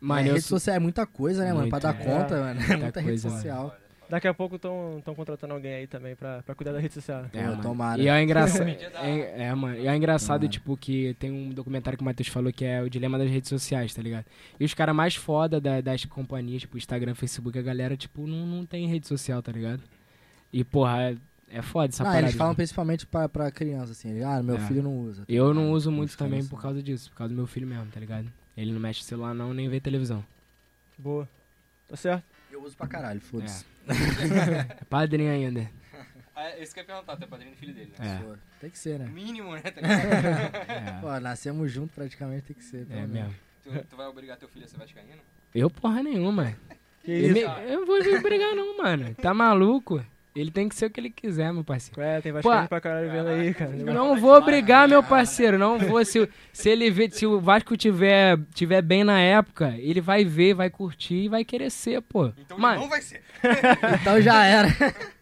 Mano, 0.00 0.20
é, 0.20 0.32
rede 0.32 0.42
sou... 0.42 0.58
social 0.58 0.74
é 0.74 0.78
muita 0.80 1.06
coisa, 1.06 1.44
né, 1.44 1.52
mano? 1.52 1.70
Pra 1.70 1.78
dar 1.78 1.94
é. 1.94 2.04
conta, 2.04 2.40
mano. 2.40 2.60
É 2.60 2.76
muita 2.76 3.00
rede 3.00 3.12
coisa, 3.12 3.28
mano. 3.28 3.40
social. 3.40 3.70
Foda. 3.70 3.81
Daqui 4.12 4.28
a 4.28 4.34
pouco 4.34 4.56
estão 4.56 5.00
contratando 5.16 5.54
alguém 5.54 5.72
aí 5.72 5.86
também 5.86 6.14
pra, 6.14 6.42
pra 6.42 6.54
cuidar 6.54 6.72
da 6.72 6.78
rede 6.78 6.92
social. 6.92 7.24
É, 7.32 7.44
mano. 7.46 7.62
tomara. 7.62 7.98
E 8.02 8.08
é 8.08 8.22
engraçado. 8.22 8.68
É, 9.02 9.44
é, 9.44 9.54
mano. 9.54 9.74
E 9.78 9.86
é 9.88 9.96
engraçado, 9.96 10.40
Tomara. 10.40 10.48
tipo, 10.52 10.76
que 10.76 11.14
tem 11.18 11.30
um 11.30 11.48
documentário 11.48 11.96
que 11.96 12.02
o 12.02 12.04
Matheus 12.04 12.28
falou 12.28 12.52
que 12.52 12.62
é 12.62 12.82
o 12.82 12.90
dilema 12.90 13.16
das 13.18 13.30
redes 13.30 13.48
sociais, 13.48 13.94
tá 13.94 14.02
ligado? 14.02 14.26
E 14.60 14.64
os 14.66 14.74
caras 14.74 14.94
mais 14.94 15.14
foda 15.16 15.58
da- 15.58 15.80
das 15.80 16.04
companhias, 16.04 16.60
tipo, 16.60 16.76
Instagram, 16.76 17.14
Facebook, 17.14 17.58
a 17.58 17.62
galera, 17.62 17.96
tipo, 17.96 18.26
não, 18.26 18.44
não 18.46 18.66
tem 18.66 18.86
rede 18.86 19.06
social, 19.08 19.40
tá 19.42 19.50
ligado? 19.50 19.80
E, 20.52 20.62
porra, 20.62 21.00
é, 21.04 21.16
é 21.50 21.62
foda 21.62 21.88
essa 21.88 22.04
Não, 22.04 22.10
parada. 22.10 22.26
eles 22.26 22.36
falam 22.36 22.48
mano. 22.50 22.56
principalmente 22.56 23.06
pra, 23.06 23.30
pra 23.30 23.50
criança, 23.50 23.92
assim. 23.92 24.10
ele, 24.10 24.22
Ah, 24.24 24.42
meu 24.42 24.56
É. 24.56 24.60
filho 24.60 24.82
não 24.82 24.98
usa. 24.98 25.24
Eu 25.26 25.54
não 25.54 25.72
uso 25.72 25.90
muito 25.90 26.18
também 26.18 26.44
por 26.44 26.60
causa 26.60 26.82
disso, 26.82 27.08
por 27.10 27.16
causa 27.16 27.32
do 27.32 27.36
meu 27.38 27.46
filho 27.46 27.66
mesmo, 27.66 27.86
tá 27.86 27.98
ligado? 27.98 28.30
Ele 28.54 28.72
não 28.72 28.80
mexe 28.80 29.00
no 29.00 29.06
celular 29.06 29.32
não, 29.32 29.54
nem 29.54 29.70
vê 29.70 29.80
televisão. 29.80 30.22
Boa. 30.98 31.26
Tá 31.88 31.96
certo? 31.96 32.24
Eu 32.62 32.66
uso 32.66 32.76
pra 32.76 32.86
caralho, 32.86 33.20
foda-se. 33.20 33.64
É 33.88 34.84
padrinho 34.88 35.32
ainda. 35.32 35.68
Ah, 36.34 36.56
esse 36.58 36.72
que 36.72 36.78
eu 36.78 36.82
ia 36.82 36.86
perguntar, 36.86 37.16
tu 37.16 37.24
é 37.24 37.26
padrinho 37.26 37.50
do 37.50 37.56
filho 37.56 37.74
dele, 37.74 37.92
né? 37.98 38.20
É. 38.20 38.22
Pô, 38.22 38.36
Tem 38.60 38.70
que 38.70 38.78
ser, 38.78 39.00
né? 39.00 39.06
Mínimo, 39.06 39.52
né? 39.56 39.62
É, 40.68 41.00
Pô, 41.00 41.20
nascemos 41.20 41.72
juntos 41.72 41.92
praticamente, 41.92 42.42
tem 42.42 42.56
que 42.56 42.64
ser. 42.64 42.82
é 42.82 42.84
pelo 42.84 43.08
menos. 43.08 43.12
mesmo. 43.12 43.34
tu, 43.64 43.86
tu 43.90 43.96
vai 43.96 44.06
obrigar 44.06 44.36
teu 44.36 44.48
filho 44.48 44.64
a 44.64 44.68
ser 44.68 44.78
vascaíno? 44.78 45.20
Eu 45.52 45.68
porra 45.68 46.04
nenhuma. 46.04 46.56
Que 47.02 47.12
isso? 47.12 47.38
eu 47.38 47.80
não 47.80 47.86
vou 47.86 47.98
me 47.98 48.20
brigar 48.20 48.54
não, 48.54 48.78
mano. 48.78 49.12
Tá 49.16 49.34
maluco? 49.34 50.04
Ele 50.34 50.50
tem 50.50 50.66
que 50.68 50.74
ser 50.74 50.86
o 50.86 50.90
que 50.90 50.98
ele 50.98 51.10
quiser, 51.10 51.52
meu 51.52 51.62
parceiro. 51.62 52.00
É, 52.00 52.20
tem 52.20 52.32
vascaíno 52.32 52.62
Pô, 52.62 52.68
pra 52.68 52.80
caralho 52.80 53.10
vendo 53.10 53.28
aí, 53.28 53.52
cara. 53.52 53.70
Não 53.72 54.16
vou 54.18 54.40
brigar, 54.42 54.88
meu 54.88 55.02
parceiro. 55.02 55.58
Não 55.58 55.78
vou. 55.78 56.02
Se, 56.04 56.20
o- 56.20 56.28
se 56.52 56.70
ele 56.70 56.90
vê, 56.90 57.10
se 57.10 57.26
o 57.26 57.38
Vasco 57.38 57.76
tiver, 57.76 58.38
tiver 58.54 58.80
bem 58.80 59.04
na 59.04 59.20
época, 59.20 59.74
ele 59.78 60.00
vai 60.00 60.24
ver, 60.24 60.54
vai 60.54 60.70
curtir 60.70 61.24
e 61.24 61.28
vai 61.28 61.44
querer 61.44 61.70
ser, 61.70 62.00
pô. 62.00 62.32
Então 62.38 62.58
Mano, 62.58 62.80
não 62.80 62.88
vai 62.88 63.02
ser. 63.02 63.22
Então 64.00 64.20
já 64.22 64.42
era. 64.44 64.68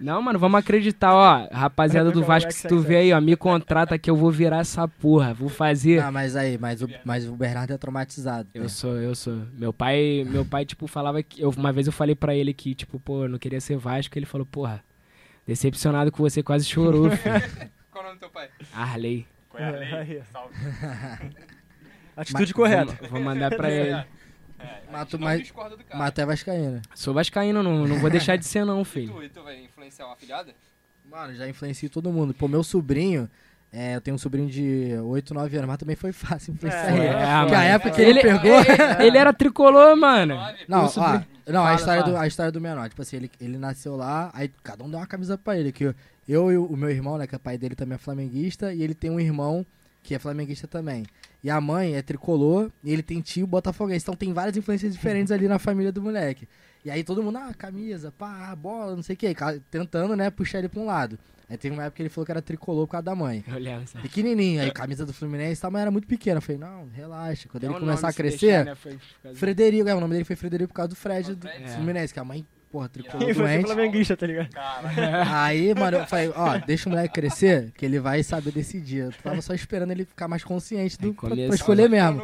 Não, 0.00 0.20
mano, 0.22 0.38
vamos 0.38 0.58
acreditar, 0.58 1.14
ó. 1.14 1.48
Rapaziada 1.52 2.10
do 2.10 2.22
Vasco, 2.24 2.50
se 2.52 2.66
tu 2.68 2.80
vê 2.80 2.96
aí, 2.96 3.12
ó, 3.12 3.20
me 3.20 3.36
contrata 3.36 3.98
que 3.98 4.10
eu 4.10 4.16
vou 4.16 4.30
virar 4.30 4.58
essa 4.58 4.86
porra. 4.88 5.32
Vou 5.32 5.48
fazer. 5.48 6.00
Ah, 6.02 6.10
mas 6.10 6.34
aí, 6.36 6.58
mas 6.58 6.82
o, 6.82 6.88
mas 7.04 7.26
o 7.28 7.32
Bernardo 7.36 7.72
é 7.72 7.78
traumatizado. 7.78 8.48
Eu 8.54 8.62
né? 8.62 8.68
sou, 8.68 8.96
eu 8.96 9.14
sou. 9.14 9.42
Meu 9.52 9.72
pai, 9.72 10.24
meu 10.28 10.44
pai, 10.44 10.64
tipo, 10.64 10.86
falava 10.86 11.22
que. 11.22 11.40
Eu, 11.42 11.50
uma 11.50 11.72
vez 11.72 11.86
eu 11.86 11.92
falei 11.92 12.14
pra 12.14 12.34
ele 12.34 12.52
que, 12.52 12.74
tipo, 12.74 12.98
pô, 12.98 13.24
eu 13.24 13.28
não 13.28 13.38
queria 13.38 13.60
ser 13.60 13.76
Vasco. 13.76 14.18
Ele 14.18 14.26
falou, 14.26 14.46
porra, 14.46 14.82
decepcionado 15.46 16.10
com 16.10 16.22
você, 16.22 16.42
quase 16.42 16.64
chorou, 16.64 17.10
filho. 17.16 17.70
Qual 17.90 18.02
o 18.02 18.06
nome 18.06 18.16
do 18.18 18.20
teu 18.20 18.30
pai? 18.30 18.48
Arley. 18.74 19.26
Qual 19.48 19.62
é 19.62 19.68
a 19.68 19.70
lei? 19.70 19.94
Aí. 19.94 20.22
Salve. 20.32 20.54
Atitude 22.16 22.54
correta. 22.54 22.96
Vou, 23.02 23.10
vou 23.10 23.20
mandar 23.20 23.54
pra 23.54 23.70
ele. 23.70 23.90
É, 23.90 24.06
Mas 24.90 25.08
tu- 25.08 25.12
gente 25.12 25.20
não 25.20 25.28
mas- 25.28 25.40
discorda 25.40 25.76
do 25.76 25.84
cara. 25.84 25.98
Mas 25.98 26.12
tu 26.12 26.20
é 26.20 26.26
vascaíno. 26.26 26.82
Sou 26.94 27.12
vascaíno, 27.12 27.62
não, 27.62 27.86
não 27.86 27.98
vou 27.98 28.08
deixar 28.08 28.36
de 28.36 28.46
ser 28.46 28.64
não, 28.64 28.80
E 28.82 28.84
filho. 28.84 29.12
tu, 29.12 29.22
e 29.22 29.28
tu 29.28 29.40
influenciar 29.86 30.06
uma 30.06 30.14
afilhada? 30.14 30.52
Mano, 31.10 31.34
já 31.34 31.48
influenciei 31.48 31.88
todo 31.88 32.10
mundo. 32.12 32.32
Pô, 32.34 32.48
meu 32.48 32.62
sobrinho, 32.64 33.28
é, 33.72 33.96
eu 33.96 34.00
tenho 34.00 34.14
um 34.14 34.18
sobrinho 34.18 34.48
de 34.48 34.94
8, 35.02 35.34
9 35.34 35.56
anos, 35.56 35.68
mas 35.68 35.76
também 35.78 35.96
foi 35.96 36.12
fácil 36.12 36.54
influenciar 36.54 36.90
É, 36.90 36.96
ele. 36.96 37.06
é, 37.06 37.10
Porque 37.10 37.24
mano. 37.52 37.54
a 37.56 37.64
época 37.64 37.90
que 37.90 38.02
ele, 38.02 38.20
pegou... 38.22 39.04
Ele 39.04 39.18
era 39.18 39.32
tricolor, 39.32 39.96
mano. 39.96 40.34
Não, 40.68 40.84
ó, 40.84 40.88
sobrinho- 40.88 41.26
não 41.46 41.64
a, 41.66 41.74
história. 41.74 42.02
Do, 42.02 42.16
a 42.16 42.26
história 42.26 42.50
do 42.52 42.60
menor. 42.60 42.88
Tipo 42.88 43.02
assim, 43.02 43.16
ele, 43.16 43.30
ele 43.40 43.58
nasceu 43.58 43.96
lá, 43.96 44.30
aí 44.32 44.50
cada 44.62 44.82
um 44.82 44.88
deu 44.90 44.98
uma 44.98 45.06
camisa 45.06 45.36
pra 45.36 45.58
ele. 45.58 45.70
Que 45.72 45.84
eu, 45.84 45.94
eu 46.26 46.50
e 46.52 46.56
o, 46.56 46.64
o 46.66 46.76
meu 46.76 46.90
irmão, 46.90 47.18
né, 47.18 47.26
que 47.26 47.34
é 47.34 47.38
pai 47.38 47.58
dele 47.58 47.74
também 47.74 47.96
é 47.96 47.98
flamenguista, 47.98 48.72
e 48.72 48.82
ele 48.82 48.94
tem 48.94 49.10
um 49.10 49.20
irmão 49.20 49.66
que 50.02 50.14
é 50.14 50.18
flamenguista 50.18 50.66
também. 50.66 51.04
E 51.42 51.50
a 51.50 51.60
mãe 51.60 51.94
é 51.96 52.00
tricolor, 52.02 52.70
e 52.82 52.90
ele 52.90 53.02
tem 53.02 53.20
tio 53.20 53.46
botafoguense. 53.46 54.04
Então 54.04 54.14
tem 54.16 54.32
várias 54.32 54.56
influências 54.56 54.94
diferentes 54.94 55.30
ali 55.32 55.46
na 55.48 55.58
família 55.58 55.92
do 55.92 56.00
moleque. 56.00 56.48
E 56.84 56.90
aí 56.90 57.02
todo 57.02 57.22
mundo, 57.22 57.38
ah, 57.38 57.54
camisa, 57.56 58.12
pá, 58.12 58.54
bola, 58.54 58.94
não 58.94 59.02
sei 59.02 59.14
o 59.14 59.16
que, 59.16 59.34
tentando, 59.70 60.14
né, 60.14 60.30
puxar 60.30 60.58
ele 60.58 60.68
pra 60.68 60.80
um 60.80 60.84
lado. 60.86 61.18
Aí 61.48 61.56
teve 61.58 61.74
uma 61.74 61.84
época 61.84 61.96
que 61.96 62.02
ele 62.02 62.08
falou 62.08 62.24
que 62.26 62.32
era 62.32 62.42
tricolor 62.42 62.86
por 62.86 62.92
causa 62.92 63.04
da 63.04 63.14
mãe. 63.14 63.44
Assim. 63.82 63.98
Pequenininho, 64.00 64.62
aí 64.62 64.70
camisa 64.70 65.04
do 65.04 65.12
Fluminense, 65.12 65.60
tá, 65.60 65.70
mas 65.70 65.82
era 65.82 65.90
muito 65.90 66.06
pequena. 66.08 66.38
Eu 66.38 66.42
falei, 66.42 66.58
não, 66.58 66.88
relaxa. 66.88 67.48
Quando 67.48 67.64
É 67.64 67.66
ele 67.66 67.78
começar 67.78 68.08
a 68.08 68.12
crescer, 68.12 68.64
deixar, 68.64 68.98
né, 69.24 69.34
Frederico, 69.34 69.88
é, 69.88 69.94
o 69.94 70.00
nome 70.00 70.12
dele 70.12 70.24
foi 70.24 70.36
Frederico 70.36 70.68
por 70.68 70.74
causa 70.76 70.88
do 70.88 70.96
Fred 70.96 71.34
Do? 71.34 71.46
É. 71.46 71.68
Fluminense, 71.68 72.12
que 72.14 72.20
a 72.20 72.24
mãe, 72.24 72.46
porra, 72.74 72.88
tricolor 72.88 73.24
Quem 73.24 73.34
foi 73.34 73.44
doente. 73.44 73.66
flamenguista, 73.66 74.16
tá 74.16 74.26
ligado? 74.26 74.48
Aí, 75.32 75.72
mano, 75.74 75.98
eu 75.98 76.06
falei, 76.06 76.32
ó, 76.34 76.58
deixa 76.58 76.88
o 76.88 76.92
moleque 76.92 77.14
crescer, 77.14 77.70
que 77.76 77.84
ele 77.84 78.00
vai 78.00 78.22
saber 78.24 78.50
decidir. 78.50 79.04
Eu 79.04 79.12
tava 79.22 79.40
só 79.40 79.54
esperando 79.54 79.92
ele 79.92 80.04
ficar 80.04 80.26
mais 80.26 80.42
consciente 80.42 80.98
do, 80.98 81.14
pra, 81.14 81.28
pra 81.28 81.36
escolher 81.54 81.88
mesmo. 81.88 82.20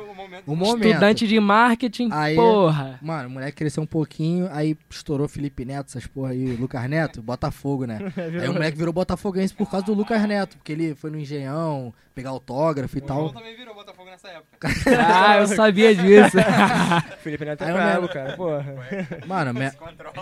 O 0.46 0.56
momento. 0.56 0.88
Estudante 0.88 1.28
de 1.28 1.38
marketing, 1.38 2.08
Aí- 2.10 2.34
porra. 2.34 2.98
Mano, 3.00 3.28
o 3.28 3.32
moleque 3.32 3.56
cresceu 3.58 3.82
um 3.82 3.86
pouquinho, 3.86 4.48
aí 4.50 4.76
estourou 4.90 5.28
Felipe 5.28 5.64
Neto, 5.64 5.88
essas 5.88 6.06
porra 6.06 6.30
aí, 6.30 6.56
Lucas 6.56 6.88
Neto, 6.90 7.22
Botafogo, 7.22 7.84
né? 7.86 7.98
Aí 8.40 8.48
o 8.48 8.52
moleque 8.52 8.76
virou 8.76 8.92
botafoguense 8.92 9.54
por 9.54 9.70
causa 9.70 9.86
do 9.86 9.94
Lucas 9.94 10.20
Neto, 10.26 10.56
porque 10.56 10.72
ele 10.72 10.94
foi 10.96 11.10
no 11.10 11.18
Engenhão, 11.18 11.94
pegar 12.14 12.30
autógrafo 12.30 12.98
e 12.98 13.00
O 13.00 13.06
João 13.06 13.28
tal. 13.28 13.32
também 13.40 13.56
virou 13.56 13.74
Botafogo 13.74 14.09
nessa 14.22 14.28
época. 14.28 14.68
Ah, 15.00 15.38
eu 15.38 15.46
sabia 15.46 15.94
disso. 15.94 16.36
Felipe 17.22 17.44
Neto 17.44 17.64
é 17.64 17.72
brabo, 17.72 18.08
cara. 18.08 18.36
Porra. 18.36 18.64
Mano, 19.26 19.54
me- 19.54 19.72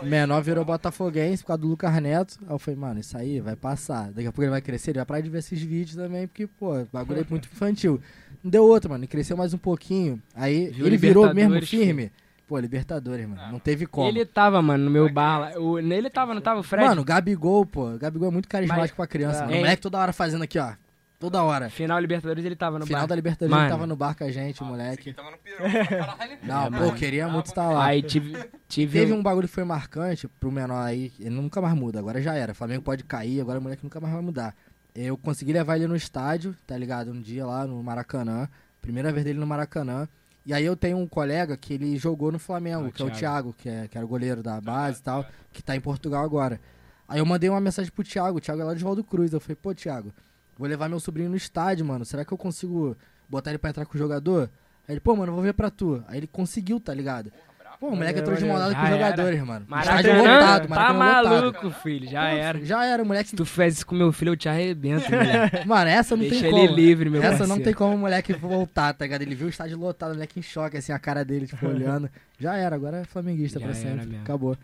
menor 0.03 0.43
virou 0.43 0.65
botafoguense 0.65 1.43
por 1.43 1.49
causa 1.49 1.63
do 1.63 1.69
Lucas 1.69 1.93
Neto. 2.01 2.39
Aí 2.47 2.55
eu 2.55 2.59
falei, 2.59 2.79
mano, 2.79 3.01
isso 3.01 3.17
aí 3.17 3.41
vai 3.41 3.57
passar. 3.57 4.11
Daqui 4.13 4.27
a 4.27 4.33
pouco 4.33 4.43
ele 4.43 4.51
vai 4.51 4.61
crescer, 4.61 4.91
ele 4.93 4.99
vai 4.99 5.07
parar 5.07 5.21
de 5.21 5.31
ver 5.31 5.39
esses 5.39 5.61
vídeos 5.61 5.97
também, 5.97 6.27
porque, 6.27 6.47
pô, 6.47 6.77
o 6.81 6.89
bagulho 6.93 7.21
é 7.21 7.27
muito 7.29 7.49
infantil. 7.53 8.01
Não 8.43 8.51
deu 8.51 8.65
outro, 8.65 8.91
mano, 8.91 9.03
ele 9.03 9.09
cresceu 9.09 9.37
mais 9.37 9.53
um 9.53 9.59
pouquinho. 9.59 10.23
Aí 10.35 10.71
Viu 10.71 10.87
ele 10.87 10.97
virou 10.97 11.33
mesmo 11.35 11.61
firme. 11.63 12.13
Pô, 12.47 12.59
Libertadores, 12.59 13.29
mano, 13.29 13.53
não 13.53 13.59
teve 13.59 13.85
como. 13.87 14.09
Ele 14.09 14.25
tava, 14.25 14.63
mano, 14.63 14.85
no 14.85 14.91
meu 14.91 15.13
bar 15.13 15.39
lá. 15.39 15.51
O, 15.61 15.79
ele 15.79 16.09
tava, 16.09 16.33
não 16.33 16.41
tava 16.41 16.61
o 16.61 16.63
Fred? 16.63 16.87
Mano, 16.89 17.03
o 17.03 17.05
Gabigol, 17.05 17.67
pô, 17.67 17.91
o 17.91 17.99
Gabigol 17.99 18.29
é 18.29 18.31
muito 18.33 18.49
carismático 18.49 18.97
pra 18.97 19.07
criança, 19.07 19.41
Ah, 19.41 19.41
mano. 19.43 19.53
O 19.53 19.55
hein? 19.57 19.61
moleque 19.61 19.83
toda 19.83 19.99
hora 19.99 20.13
fazendo 20.15 20.45
aqui, 20.45 20.59
ó. 20.59 20.73
Toda 21.19 21.43
hora. 21.43 21.69
Final 21.69 21.99
Libertadores 21.99 22.45
ele 22.45 22.55
tava 22.55 22.79
no 22.79 22.87
Final 22.87 23.01
bar. 23.03 23.07
da 23.09 23.15
Libertadores 23.17 23.51
Mano. 23.51 23.65
ele 23.65 23.71
tava 23.73 23.87
no 23.89 23.97
bar 23.97 24.15
com 24.17 24.23
a 24.23 24.31
gente, 24.31 24.63
o 24.63 24.63
Esse 24.63 24.65
moleque. 24.65 25.13
tava 25.13 25.33
no 25.33 25.39
pirão, 25.39 25.59
caralho. 25.89 26.39
Não, 26.45 26.61
É, 26.63 26.71
pô, 26.71 26.71
mano. 26.71 26.95
queria 26.95 27.27
Ah, 27.27 27.29
muito 27.29 27.47
vou- 27.47 27.53
estar 27.53 27.69
lá. 27.71 27.85
Aí 27.87 28.03
tive, 28.03 28.37
tive 28.69 29.01
Teve 29.01 29.13
um- 29.13 29.17
um 29.19 29.23
bagulho 29.23 29.49
que 29.49 29.55
foi 29.55 29.65
marcante 29.65 30.29
pro 30.29 30.53
menor 30.53 30.81
aí, 30.87 31.13
ele 31.19 31.31
nunca 31.31 31.61
mais 31.61 31.75
muda, 31.75 31.99
agora 31.99 32.23
já 32.23 32.35
era. 32.35 32.55
Flamengo 32.55 32.83
pode 32.83 33.03
cair, 33.03 33.41
agora 33.41 33.59
o 33.59 33.63
moleque 33.63 33.83
nunca 33.83 33.99
mais 34.01 34.15
vai 34.15 34.23
mudar. 34.23 34.55
Eu 34.95 35.17
consegui 35.19 35.53
levar 35.53 35.77
ele 35.77 35.89
no 35.89 35.97
estádio, 35.97 36.55
tá 36.67 36.77
ligado? 36.79 37.11
Um 37.11 37.21
dia 37.21 37.45
lá 37.45 37.67
no 37.67 37.83
Maracanã, 37.83 38.49
primeira 38.81 39.11
vez 39.13 39.25
dele 39.25 39.41
no 39.41 39.47
Maracanã. 39.47 40.09
E 40.47 40.55
aí 40.55 40.65
eu 40.65 40.77
tenho 40.77 40.97
um 40.99 41.07
colega 41.07 41.57
que 41.57 41.75
ele 41.75 41.97
jogou 41.99 42.31
no 42.31 42.39
Flamengo, 42.39 42.87
Ah, 42.87 42.91
que 42.93 43.03
é 43.03 43.05
o 43.05 43.09
Thiago. 43.11 43.19
Thiago, 43.19 43.55
que, 43.59 43.69
é, 43.69 43.89
que 43.89 43.99
era 43.99 44.05
o 44.07 44.09
goleiro 44.09 44.41
da 44.43 44.61
base 44.61 45.01
e 45.01 45.03
tal, 45.03 45.27
que 45.53 45.63
tá 45.65 45.75
em 45.75 45.81
Portugal 45.81 46.25
agora. 46.25 46.61
Aí 47.09 47.19
eu 47.19 47.27
mandei 47.27 47.51
uma 47.51 47.61
mensagem 47.61 47.91
pro 47.91 48.05
Thiago, 48.05 48.39
o 48.39 48.41
Thiago 48.41 48.63
é 48.63 48.65
lá 48.65 48.75
de 48.75 48.85
Valdo 48.85 49.03
Cruz. 49.03 49.33
Eu 49.33 49.41
falei, 49.41 49.57
pô, 49.57 49.75
Thiago, 49.75 50.13
vou 50.59 50.69
levar 50.69 50.89
meu 50.89 51.01
sobrinho 51.01 51.31
no 51.31 51.37
estádio, 51.37 51.87
mano. 51.87 52.05
Será 52.05 52.25
que 52.25 52.33
eu 52.33 52.39
consigo 52.39 52.97
botar 53.29 53.51
ele 53.51 53.59
pra 53.59 53.71
entrar 53.71 53.87
com 53.87 53.95
o 53.95 53.99
jogador? 53.99 54.51
Aí 54.87 54.95
ele, 54.95 55.01
pô, 55.01 55.15
mano, 55.15 55.31
eu 55.31 55.35
vou 55.35 55.43
ver 55.45 55.53
pra 55.55 55.71
tu. 55.71 56.03
Aí 56.09 56.19
ele 56.19 56.27
conseguiu, 56.27 56.81
tá 56.81 56.93
ligado? 56.93 57.31
Pô, 57.79 57.91
o 57.91 57.95
moleque 57.97 58.19
entrou 58.19 58.35
de 58.37 58.45
mão 58.45 58.59
dada 58.59 58.75
com 58.75 58.83
os 58.83 58.89
jogadores, 58.91 59.41
mano. 59.41 59.65
Estádio 59.79 60.11
Maracanã, 60.13 60.19
lotado, 60.35 60.69
tá 60.69 60.91
lotado. 60.93 60.99
maluco, 60.99 61.71
filho. 61.71 62.11
Já 62.11 62.23
Pô, 62.23 62.37
era. 62.37 62.65
Já 62.65 62.85
era, 62.85 63.03
o 63.03 63.07
moleque. 63.07 63.31
Se 63.31 63.37
tu 63.37 63.47
fez 63.47 63.75
isso 63.75 63.87
com 63.87 63.95
meu 63.95 64.11
filho, 64.11 64.33
eu 64.33 64.37
te 64.37 64.49
arrebento, 64.49 65.05
moleque. 65.13 65.65
Mano, 65.65 65.89
essa 65.89 66.17
não 66.17 66.25
Deixa 66.25 66.41
tem 66.41 66.49
ele 66.59 66.67
como. 66.67 66.75
livre, 66.77 67.09
meu 67.09 67.21
Essa 67.21 67.29
parceiro. 67.39 67.55
não 67.55 67.61
tem 67.63 67.73
como 67.73 67.95
o 67.95 67.99
moleque 67.99 68.33
voltar, 68.33 68.93
tá 68.95 69.05
ligado? 69.05 69.23
Ele 69.23 69.37
viu 69.37 69.47
o 69.47 69.51
estádio 69.51 69.79
lotado, 69.79 70.11
o 70.11 70.15
moleque 70.15 70.41
em 70.41 70.43
choque, 70.43 70.77
assim, 70.77 70.91
a 70.91 70.99
cara 70.99 71.25
dele, 71.25 71.47
tipo, 71.47 71.65
olhando. 71.69 72.11
Já 72.37 72.57
era, 72.57 72.75
agora 72.75 72.97
é 72.97 73.05
flamenguista 73.05 73.61
Já 73.61 73.67
pra 73.67 73.75
sempre. 73.77 74.07
mesmo. 74.07 74.23
Acabou. 74.23 74.57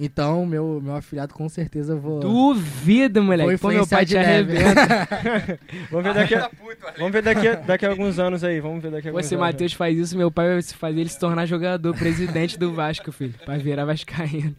Então, 0.00 0.46
meu, 0.46 0.80
meu 0.80 0.94
afilhado 0.94 1.34
com 1.34 1.48
certeza 1.48 1.94
eu 1.94 2.00
vou. 2.00 2.20
Duvido, 2.20 3.20
moleque. 3.20 3.58
Pô, 3.58 3.68
meu 3.68 3.84
pai 3.84 4.06
te 4.06 4.16
arrebenta. 4.16 5.08
Vamos 5.90 6.04
ver 6.04 6.14
daqui 6.14 6.34
a, 6.36 6.50
vamos 6.96 7.12
ver 7.12 7.22
daqui 7.22 7.48
a, 7.48 7.54
daqui 7.56 7.84
a 7.84 7.88
alguns 7.90 8.18
anos 8.20 8.44
aí. 8.44 8.60
Vamos 8.60 8.80
ver 8.80 8.92
daqui 8.92 9.08
a 9.08 9.10
alguns 9.10 9.32
anos. 9.32 9.40
Matheus 9.40 9.72
faz 9.72 9.98
isso, 9.98 10.16
meu 10.16 10.30
pai 10.30 10.52
vai 10.52 10.62
se 10.62 10.74
fazer 10.74 11.00
ele 11.00 11.08
se 11.08 11.18
tornar 11.18 11.46
jogador, 11.46 11.92
presidente 11.96 12.56
do 12.56 12.72
Vasco, 12.72 13.10
filho. 13.10 13.34
Pra 13.44 13.58
virar 13.58 13.84
Vascaíno. 13.86 14.54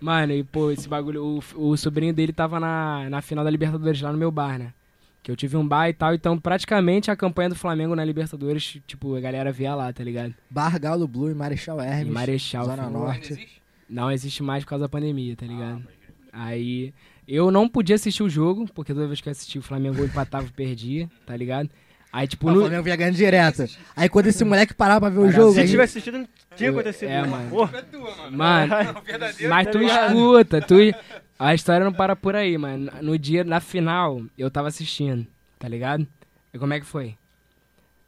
Mano, 0.00 0.32
e 0.32 0.44
pô, 0.44 0.70
esse 0.70 0.88
bagulho. 0.88 1.42
O, 1.56 1.70
o 1.72 1.76
sobrinho 1.76 2.14
dele 2.14 2.32
tava 2.32 2.60
na, 2.60 3.10
na 3.10 3.20
final 3.20 3.44
da 3.44 3.50
Libertadores 3.50 4.00
lá 4.00 4.12
no 4.12 4.18
meu 4.18 4.30
bar, 4.30 4.56
né? 4.56 4.72
Que 5.20 5.32
eu 5.32 5.36
tive 5.36 5.56
um 5.56 5.66
bar 5.66 5.88
e 5.88 5.92
tal, 5.92 6.14
então 6.14 6.38
praticamente 6.38 7.10
a 7.10 7.16
campanha 7.16 7.50
do 7.50 7.56
Flamengo 7.56 7.94
na 7.96 8.04
Libertadores, 8.04 8.78
tipo, 8.86 9.16
a 9.16 9.20
galera 9.20 9.50
via 9.52 9.74
lá, 9.74 9.92
tá 9.92 10.02
ligado? 10.02 10.32
Bar 10.48 10.78
Galo 10.78 11.06
Blue 11.08 11.30
e 11.30 11.34
Marechal 11.34 11.80
Hermes. 11.80 12.06
E 12.06 12.10
Marechal, 12.10 12.64
Zona 12.64 12.84
filho. 12.84 12.90
Norte. 12.90 13.59
Não 13.90 14.10
existe 14.10 14.42
mais 14.42 14.62
por 14.64 14.70
causa 14.70 14.84
da 14.84 14.88
pandemia, 14.88 15.34
tá 15.36 15.44
ligado? 15.44 15.82
Aí 16.32 16.94
eu 17.26 17.50
não 17.50 17.68
podia 17.68 17.96
assistir 17.96 18.22
o 18.22 18.30
jogo, 18.30 18.66
porque 18.72 18.94
toda 18.94 19.06
vez 19.08 19.20
que 19.20 19.28
eu 19.28 19.32
assistia 19.32 19.60
o 19.60 19.64
Flamengo 19.64 19.98
eu 19.98 20.06
empatava 20.06 20.46
e 20.46 20.50
perdia, 20.52 21.10
tá 21.26 21.36
ligado? 21.36 21.68
Aí, 22.12 22.26
tipo, 22.26 22.48
O 22.48 22.52
no. 22.52 22.60
Flamengo 22.62 22.82
vinha 22.82 22.96
ganhando 22.96 23.14
direto. 23.16 23.64
Aí 23.94 24.08
quando 24.08 24.26
esse 24.26 24.44
moleque 24.44 24.74
parava 24.74 25.00
pra 25.00 25.10
ver 25.10 25.18
o 25.20 25.30
jogo. 25.30 25.52
Se 25.54 25.60
aí- 25.60 25.68
tivesse 25.68 25.98
assistido, 25.98 26.18
não 26.18 26.28
tinha 26.56 26.68
Eu- 26.70 26.74
acontecido. 26.74 27.08
é, 27.08 27.22
né? 27.22 27.28
mano. 27.28 27.50
Porra. 27.50 27.78
É 27.78 27.82
tua, 27.82 28.16
mano. 28.16 28.36
Mano, 28.36 28.74
O 28.98 29.02
verdadeiro 29.06 29.48
Mas 29.50 29.66
tá 29.66 29.72
tu 29.72 29.78
ligado? 29.78 30.06
escuta, 30.08 30.60
tu. 30.60 30.74
A 31.38 31.54
história 31.54 31.84
não 31.84 31.92
para 31.92 32.14
por 32.16 32.34
aí, 32.36 32.58
mano. 32.58 32.90
No 33.00 33.16
dia, 33.18 33.44
na 33.44 33.60
final, 33.60 34.22
eu 34.36 34.50
tava 34.50 34.68
assistindo, 34.68 35.24
tá 35.58 35.68
ligado? 35.68 36.06
E 36.52 36.58
como 36.58 36.74
é 36.74 36.80
que 36.80 36.86
foi? 36.86 37.14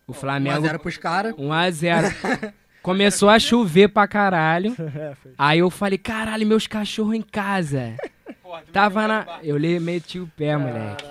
O 0.06 0.12
Flamengo. 0.12 0.66
1x0 0.66 0.78
pros 0.80 0.96
caras. 0.96 1.32
1x0. 1.38 2.52
Começou 2.82 3.28
a 3.28 3.38
chover 3.38 3.88
pra 3.88 4.06
caralho. 4.08 4.74
É. 4.96 5.12
Aí 5.38 5.58
eu 5.60 5.70
falei, 5.70 5.96
caralho, 5.98 6.46
meus 6.46 6.66
cachorros 6.66 7.14
em 7.14 7.22
casa. 7.22 7.94
Porra, 8.42 8.62
Tava 8.72 9.08
na. 9.08 9.26
Eu 9.42 9.56
le- 9.56 9.80
meti 9.80 10.18
o 10.18 10.26
pé, 10.36 10.56
moleque. 10.56 11.04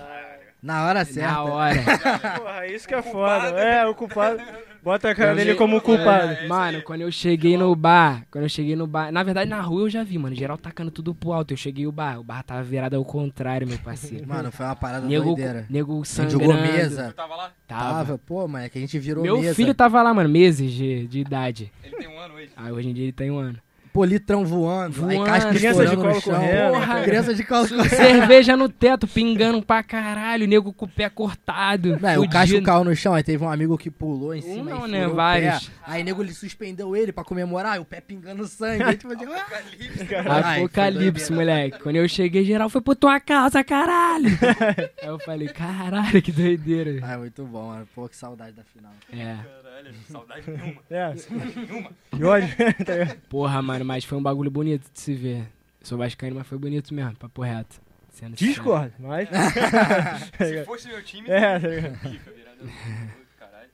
Na 0.62 0.86
hora 0.86 1.04
certa. 1.06 1.32
Na 1.32 1.44
hora. 1.44 1.76
Porra, 2.38 2.68
isso 2.68 2.88
que 2.88 2.94
é 2.94 3.02
foda. 3.02 3.48
É, 3.60 3.86
o 3.88 3.96
culpado. 3.96 4.40
Bota 4.84 5.12
a 5.12 5.16
cara 5.16 5.36
dele 5.36 5.54
como 5.56 5.80
culpado. 5.80 6.32
É, 6.34 6.48
Mano, 6.48 6.82
quando 6.82 7.02
eu 7.02 7.12
cheguei 7.12 7.56
no 7.56 7.76
bar, 7.76 8.26
quando 8.32 8.46
eu 8.46 8.50
cheguei 8.50 8.76
no 8.76 8.88
bar, 8.88 9.12
na 9.12 9.22
verdade 9.22 9.50
na 9.50 9.62
rua 9.62 9.82
eu 9.82 9.90
já 9.90 10.04
vi, 10.04 10.18
mano, 10.18 10.36
geral 10.36 10.58
tacando 10.58 10.90
tudo 10.90 11.14
pro 11.14 11.34
alto. 11.34 11.54
Eu 11.54 11.58
cheguei 11.58 11.86
o 11.86 11.92
bar, 11.92 12.20
o 12.20 12.24
bar 12.24 12.42
tava 12.44 12.64
virado 12.64 12.96
ao 12.96 13.06
contrário, 13.06 13.68
meu 13.68 13.78
parceiro. 13.78 14.28
Mano, 14.28 14.52
foi 14.52 14.66
uma 14.66 14.76
parada 14.76 15.06
nego, 15.06 15.26
doideira. 15.36 15.66
nego 15.70 16.04
sangrando. 16.04 16.40
jogou 16.46 16.56
Tu 16.58 16.62
mesa. 16.64 17.14
tava 17.16 17.36
lá? 17.36 17.52
Tava. 17.68 17.84
Tava, 18.06 18.18
pô, 18.18 18.48
mano, 18.48 18.66
é 18.66 18.70
que 18.70 18.78
a 18.78 18.82
gente 18.82 18.98
virou 18.98 19.24
Meu 19.24 19.40
mesa. 19.40 19.54
filho 19.54 19.74
tava 19.76 20.02
lá, 20.02 20.14
mano, 20.14 20.30
meses 20.30 20.72
de, 20.72 21.06
de 21.08 21.20
idade. 21.20 21.72
Ele 21.84 21.96
tem 21.98 22.08
um 22.08 22.18
ano 22.20 22.34
hoje. 22.34 22.50
Aí 22.58 22.72
hoje 22.72 22.90
em 22.90 22.94
dia 22.94 23.04
ele 23.06 23.12
tem 23.14 23.30
um 23.30 23.38
ano. 23.38 23.60
Pô, 23.94 24.06
litrão 24.06 24.46
voando, 24.46 25.06
aí 25.06 25.16
Voando. 25.18 25.30
casca 25.30 25.50
Criança 25.54 25.86
de 25.86 25.96
colo 25.98 26.22
correndo. 26.22 26.72
Porra. 26.72 27.02
Criança 27.04 27.34
de 27.34 27.44
colo 27.44 27.68
correndo. 27.68 27.90
Cerveja 27.90 28.56
no 28.56 28.70
teto, 28.70 29.06
pingando 29.06 29.62
pra 29.62 29.84
caralho, 29.84 30.48
nego 30.48 30.72
com 30.72 30.86
o 30.86 30.88
pé 30.88 31.10
cortado. 31.10 32.00
Não, 32.00 32.12
o 32.12 32.16
fudido. 32.16 32.30
Casco 32.34 32.62
caiu 32.62 32.84
no 32.86 32.96
chão, 32.96 33.14
aí 33.14 33.22
teve 33.24 33.44
um 33.44 33.50
amigo 33.50 33.78
que 33.78 33.92
pulou 33.92 34.34
em 34.34 34.40
Um 34.40 34.42
cima 34.44 34.72
não, 34.72 34.88
e 34.88 34.92
né? 34.92 35.08
o 35.08 35.14
Vários. 35.14 35.68
pé. 35.68 35.74
Aí 35.86 36.04
nego 36.04 36.22
ele 36.24 36.34
suspendeu 36.34 36.96
ele 36.96 37.12
pra 37.12 37.24
comemorar, 37.26 37.76
e 37.78 37.80
o 37.80 37.86
pé 37.86 38.00
pingando 38.00 38.48
sangue. 38.48 38.84
Aí, 38.84 38.96
tipo, 38.96 39.12
ah! 39.12 39.42
Apocalipse. 39.42 40.16
Ai, 40.44 40.58
Apocalipse, 40.60 41.34
moleque. 41.34 41.80
Quando 41.80 41.96
eu 41.98 42.08
cheguei, 42.08 42.46
geral 42.46 42.70
foi 42.70 42.82
por 42.82 42.96
tua 42.96 43.20
casa, 43.20 43.62
caralho. 43.64 44.30
Aí 45.02 45.08
eu 45.10 45.20
falei, 45.20 45.50
caralho, 45.50 46.22
que 46.22 46.32
doideira. 46.32 47.00
Ah, 47.06 47.18
muito 47.18 47.44
bom, 47.44 47.68
mano. 47.68 47.88
Pô, 47.94 48.08
que 48.08 48.16
saudade 48.16 48.54
da 48.54 48.64
final. 48.64 48.92
É. 49.12 49.36
Caralho, 49.36 49.71
saudade 50.10 50.50
nenhuma. 50.52 50.82
É, 50.90 51.16
Saudade 51.16 51.56
nenhuma. 51.60 51.92
e 52.18 52.24
hoje, 52.24 52.56
tá 52.86 52.94
ligado? 52.96 53.22
Porra, 53.30 53.62
mano, 53.62 53.86
mas 53.86 54.04
foi 54.06 54.18
um 54.18 54.24
bagulho 54.24 54.52
bonito 54.52 54.90
de 54.92 55.00
se 55.00 55.14
ver. 55.14 55.42
Eu 55.80 55.86
sou 55.88 55.98
vascaíno, 55.98 56.36
mas 56.38 56.48
foi 56.48 56.58
bonito 56.58 56.94
mesmo, 56.94 57.16
papo 57.16 57.42
reto. 57.42 57.82
Sendo 58.12 58.38
sincero. 58.38 58.52
Discord, 58.54 58.94
mas. 59.00 59.30
Se 60.38 60.64
fosse 60.66 60.88
meu 60.90 61.02
time, 61.04 61.30
É, 61.30 61.60
tá 61.60 61.68
ligado? 61.68 62.00
pica, 62.02 62.32
virada 62.32 62.58
do 62.58 62.64
outro, 62.66 63.26
caralho. 63.40 63.70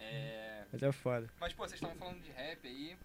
É... 0.00 0.62
Mas 0.72 0.82
é 0.82 0.92
foda. 0.92 1.26
Mas, 1.40 1.52
pô, 1.52 1.62
vocês 1.66 1.74
estavam 1.74 1.96
falando 1.96 2.20
de 2.22 2.30
rap 2.30 2.58
aí. 2.64 2.96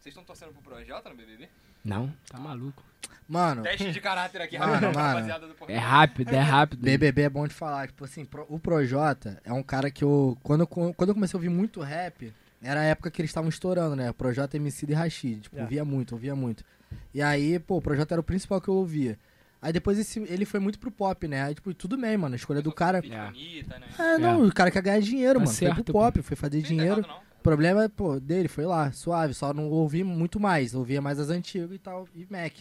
Vocês 0.00 0.12
estão 0.12 0.22
torcendo 0.24 0.52
pro 0.52 0.62
Projota 0.62 1.08
no 1.10 1.16
BBB? 1.16 1.48
Não, 1.84 2.14
tá 2.30 2.38
maluco. 2.38 2.82
Mano, 3.28 3.62
Teste 3.62 3.90
de 3.92 4.00
caráter 4.00 4.40
aqui, 4.42 4.58
Mano, 4.58 4.72
mano. 4.72 4.92
rapaziada 4.98 5.46
do 5.46 5.54
É 5.68 5.76
rápido, 5.78 6.32
é 6.34 6.38
rápido. 6.40 6.80
BBB 6.82 7.22
é 7.22 7.28
bom 7.30 7.46
de 7.46 7.54
falar. 7.54 7.86
Tipo 7.88 8.04
assim, 8.04 8.24
pro- 8.24 8.46
o 8.48 8.58
Projota 8.58 9.40
é 9.44 9.52
um 9.52 9.62
cara 9.62 9.90
que 9.90 10.04
eu. 10.04 10.36
Quando, 10.42 10.60
eu. 10.62 10.66
quando 10.66 11.08
eu 11.08 11.14
comecei 11.14 11.36
a 11.36 11.38
ouvir 11.38 11.48
muito 11.48 11.80
rap, 11.80 12.32
era 12.62 12.80
a 12.80 12.84
época 12.84 13.10
que 13.10 13.20
eles 13.20 13.30
estavam 13.30 13.48
estourando, 13.48 13.96
né? 13.96 14.12
Projota, 14.12 14.56
MC 14.56 14.86
e 14.88 14.92
Rashid. 14.94 15.40
Tipo, 15.42 15.58
É. 15.58 15.62
ouvia 15.62 15.84
muito, 15.84 16.12
ouvia 16.12 16.34
muito. 16.36 16.64
E 17.12 17.22
aí, 17.22 17.58
pô, 17.58 17.76
o 17.78 17.82
Projota 17.82 18.14
era 18.14 18.20
o 18.20 18.24
principal 18.24 18.60
que 18.60 18.68
eu 18.68 18.74
ouvia. 18.74 19.18
Aí 19.62 19.72
depois 19.72 19.98
esse- 19.98 20.20
ele 20.28 20.44
foi 20.44 20.60
muito 20.60 20.78
pro 20.78 20.90
pop, 20.90 21.26
né? 21.26 21.42
Aí, 21.44 21.54
tipo, 21.54 21.72
tudo 21.72 21.96
bem, 21.96 22.16
mano. 22.18 22.34
A 22.34 22.36
escolha 22.36 22.60
do 22.60 22.70
cara. 22.70 22.98
É. 22.98 23.26
Bonita, 23.26 23.78
né? 23.78 23.86
É, 23.98 24.18
não, 24.18 24.46
o 24.46 24.52
cara 24.52 24.70
quer 24.70 24.82
ganhar 24.82 25.00
dinheiro, 25.00 25.38
Tá 25.38 25.46
mano. 25.46 25.46
foi 25.56 25.66
certo, 25.66 25.82
pro 25.84 25.92
pop, 25.94 26.20
foi 26.22 26.36
fazer 26.36 26.60
dinheiro. 26.60 26.98
errado, 27.00 27.08
não. 27.08 27.24
O 27.38 27.42
problema, 27.44 27.88
pô, 27.88 28.18
dele 28.20 28.48
foi 28.48 28.64
lá, 28.64 28.90
suave, 28.92 29.32
só 29.34 29.52
não 29.52 29.68
ouvi 29.68 30.02
muito 30.04 30.38
mais, 30.40 30.74
ouvia 30.74 31.00
mais 31.02 31.18
as 31.18 31.28
antigas 31.30 31.70
e 31.72 31.78
tal, 31.78 32.06
e 32.14 32.26
Mac. 32.30 32.52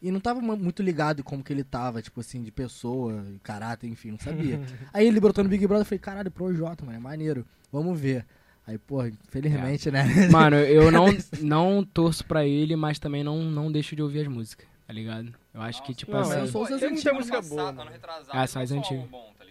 E 0.00 0.10
não 0.12 0.20
tava 0.20 0.40
mu- 0.40 0.56
muito 0.56 0.82
ligado 0.82 1.24
como 1.24 1.42
que 1.42 1.52
ele 1.52 1.64
tava, 1.64 2.00
tipo 2.00 2.20
assim, 2.20 2.42
de 2.42 2.52
pessoa, 2.52 3.24
caráter, 3.42 3.88
enfim, 3.88 4.12
não 4.12 4.18
sabia. 4.18 4.60
Aí 4.94 5.06
ele 5.06 5.18
brotou 5.20 5.42
no 5.42 5.50
Big 5.50 5.66
Brother, 5.66 5.82
eu 5.82 5.86
falei, 5.86 5.98
caralho, 5.98 6.30
Projota, 6.30 6.84
mano, 6.84 6.96
é 6.96 7.00
maneiro, 7.00 7.44
vamos 7.72 7.98
ver. 7.98 8.24
Aí, 8.66 8.76
pô, 8.78 9.04
infelizmente, 9.06 9.90
né? 9.90 10.04
Mano, 10.30 10.56
eu 10.56 10.90
não, 10.90 11.06
não 11.40 11.82
torço 11.82 12.22
pra 12.24 12.44
ele, 12.46 12.76
mas 12.76 12.98
também 12.98 13.24
não, 13.24 13.42
não 13.42 13.72
deixo 13.72 13.96
de 13.96 14.02
ouvir 14.02 14.20
as 14.20 14.28
músicas, 14.28 14.66
tá 14.86 14.92
ligado? 14.92 15.32
Eu 15.54 15.62
acho 15.62 15.82
que, 15.82 15.94
tipo 15.94 16.12
Não, 16.12 16.20
assim. 16.20 16.28
mas 16.30 16.38
eu 16.40 16.46
sou 16.48 16.62
os 16.64 16.68
tem 16.68 16.78
muita 16.78 16.94
antigos, 17.10 17.18
música 17.18 17.40
boa. 17.40 17.62
passado, 17.62 17.76
mano. 17.76 17.80
ano 17.88 17.90
retrasado, 17.92 18.38
Ah, 18.38 18.46
só 18.46 18.58
não 18.58 18.62
as 18.64 18.68
só 18.68 18.74
um 18.74 18.78
antigas. 18.78 19.08
bom, 19.08 19.32
tá? 19.38 19.44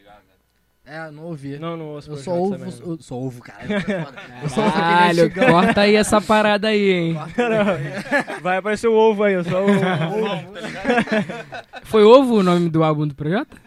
É, 0.90 1.12
não 1.12 1.24
ouvi. 1.24 1.60
Não, 1.60 1.76
não 1.76 1.88
ouço 1.88 2.10
eu 2.10 2.14
Projota 2.14 2.32
só 2.32 2.40
ouvo, 2.40 2.58
também, 2.58 2.80
não. 2.80 2.92
eu 2.92 2.98
só 3.02 3.16
ouvo, 3.16 3.42
caralho. 3.42 3.74
eu 3.76 3.80
sou 3.82 3.92
foda. 3.92 4.22
Eu 4.42 4.50
só 4.50 4.62
ouvo 4.62 4.78
aquele 4.78 5.30
Caralho, 5.30 5.52
corta 5.52 5.82
aí 5.82 5.96
essa 5.96 6.22
parada 6.22 6.70
aí, 6.70 6.90
hein? 6.92 7.16
Vai 8.42 8.58
aparecer 8.58 8.88
o 8.88 8.94
ovo 8.94 9.24
aí, 9.24 9.44
só 9.44 9.66
o 9.66 9.68
ovo. 9.70 9.82
Tá? 9.82 11.66
Foi 11.84 12.04
ovo 12.04 12.36
o 12.36 12.44
nome 12.44 12.70
do 12.70 12.86
álbum 12.86 13.06
do 13.06 13.14
Projota? 13.14 13.58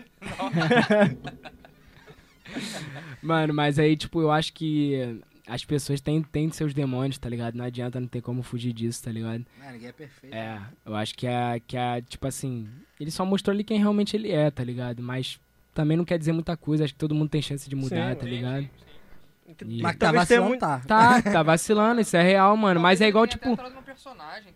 Mano, 3.22 3.52
mas 3.52 3.78
aí, 3.78 3.98
tipo, 3.98 4.22
eu 4.22 4.30
acho 4.30 4.54
que 4.54 5.20
as 5.46 5.62
pessoas 5.62 6.00
têm, 6.00 6.22
têm 6.22 6.50
seus 6.50 6.72
demônios, 6.72 7.18
tá 7.18 7.28
ligado? 7.28 7.54
Não 7.54 7.66
adianta, 7.66 8.00
não 8.00 8.08
tem 8.08 8.22
como 8.22 8.42
fugir 8.42 8.72
disso, 8.72 9.04
tá 9.04 9.12
ligado? 9.12 9.44
Ah, 9.60 9.72
ninguém 9.72 9.88
é 9.88 9.92
perfeito. 9.92 10.34
É, 10.34 10.58
eu 10.86 10.94
acho 10.94 11.14
que 11.14 11.26
a, 11.26 11.60
que 11.66 11.76
a, 11.76 12.00
tipo 12.00 12.26
assim, 12.26 12.66
ele 12.98 13.10
só 13.10 13.26
mostrou 13.26 13.52
ali 13.52 13.62
quem 13.62 13.78
realmente 13.78 14.16
ele 14.16 14.32
é, 14.32 14.50
tá 14.50 14.64
ligado? 14.64 15.02
Mas 15.02 15.38
também 15.74 15.96
não 15.96 16.04
quer 16.04 16.18
dizer 16.18 16.32
muita 16.32 16.56
coisa, 16.56 16.84
acho 16.84 16.92
que 16.92 16.98
todo 16.98 17.14
mundo 17.14 17.28
tem 17.30 17.40
chance 17.42 17.68
de 17.68 17.76
mudar, 17.76 18.10
Sim, 18.10 18.16
tá 18.16 18.24
Sim, 18.24 18.30
ligado? 18.30 18.62
sim, 18.62 18.68
sim. 18.68 19.66
E- 19.68 19.82
Mas 19.82 19.96
tá 19.96 20.06
Talvez 20.06 20.22
vacilando, 20.22 20.48
muito- 20.48 20.60
tá. 20.60 20.80
Tá, 20.86 21.22
tá 21.22 21.42
vacilando, 21.42 22.00
isso 22.00 22.16
é 22.16 22.22
real, 22.22 22.56
mano. 22.56 22.78
Mas 22.80 23.00
é 23.00 23.08
igual, 23.08 23.26
tipo, 23.26 23.56
tá 23.56 23.68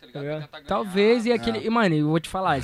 ligado? 0.06 0.42
É. 0.44 0.48
Talvez 0.66 1.26
e 1.26 1.32
aquele. 1.32 1.58
É. 1.58 1.64
E, 1.64 1.70
mano, 1.70 1.94
eu 1.94 2.06
vou 2.08 2.20
te 2.20 2.28
falar, 2.28 2.60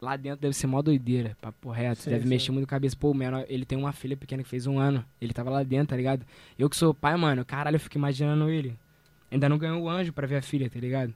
lá 0.00 0.16
dentro 0.16 0.40
deve 0.40 0.54
ser 0.54 0.66
mó 0.66 0.80
doideira, 0.80 1.36
papo 1.40 1.70
reto. 1.70 2.02
Sim, 2.02 2.10
deve 2.10 2.22
sim. 2.22 2.28
mexer 2.28 2.52
muito 2.52 2.64
a 2.64 2.68
cabeça. 2.68 2.96
Pô, 2.98 3.10
o 3.10 3.14
menor, 3.14 3.44
ele 3.48 3.64
tem 3.66 3.76
uma 3.76 3.92
filha 3.92 4.16
pequena 4.16 4.42
que 4.42 4.48
fez 4.48 4.66
um 4.66 4.78
ano. 4.78 5.04
Ele 5.20 5.32
tava 5.34 5.50
lá 5.50 5.62
dentro, 5.62 5.88
tá 5.88 5.96
ligado? 5.96 6.24
Eu 6.58 6.70
que 6.70 6.76
sou 6.76 6.94
pai, 6.94 7.14
mano, 7.16 7.44
caralho, 7.44 7.76
eu 7.76 7.80
fico 7.80 7.98
imaginando 7.98 8.48
ele. 8.48 8.74
Ainda 9.30 9.48
não 9.48 9.58
ganhou 9.58 9.82
o 9.82 9.88
anjo 9.90 10.12
pra 10.14 10.26
ver 10.26 10.36
a 10.36 10.42
filha, 10.42 10.70
tá 10.70 10.78
ligado? 10.80 11.12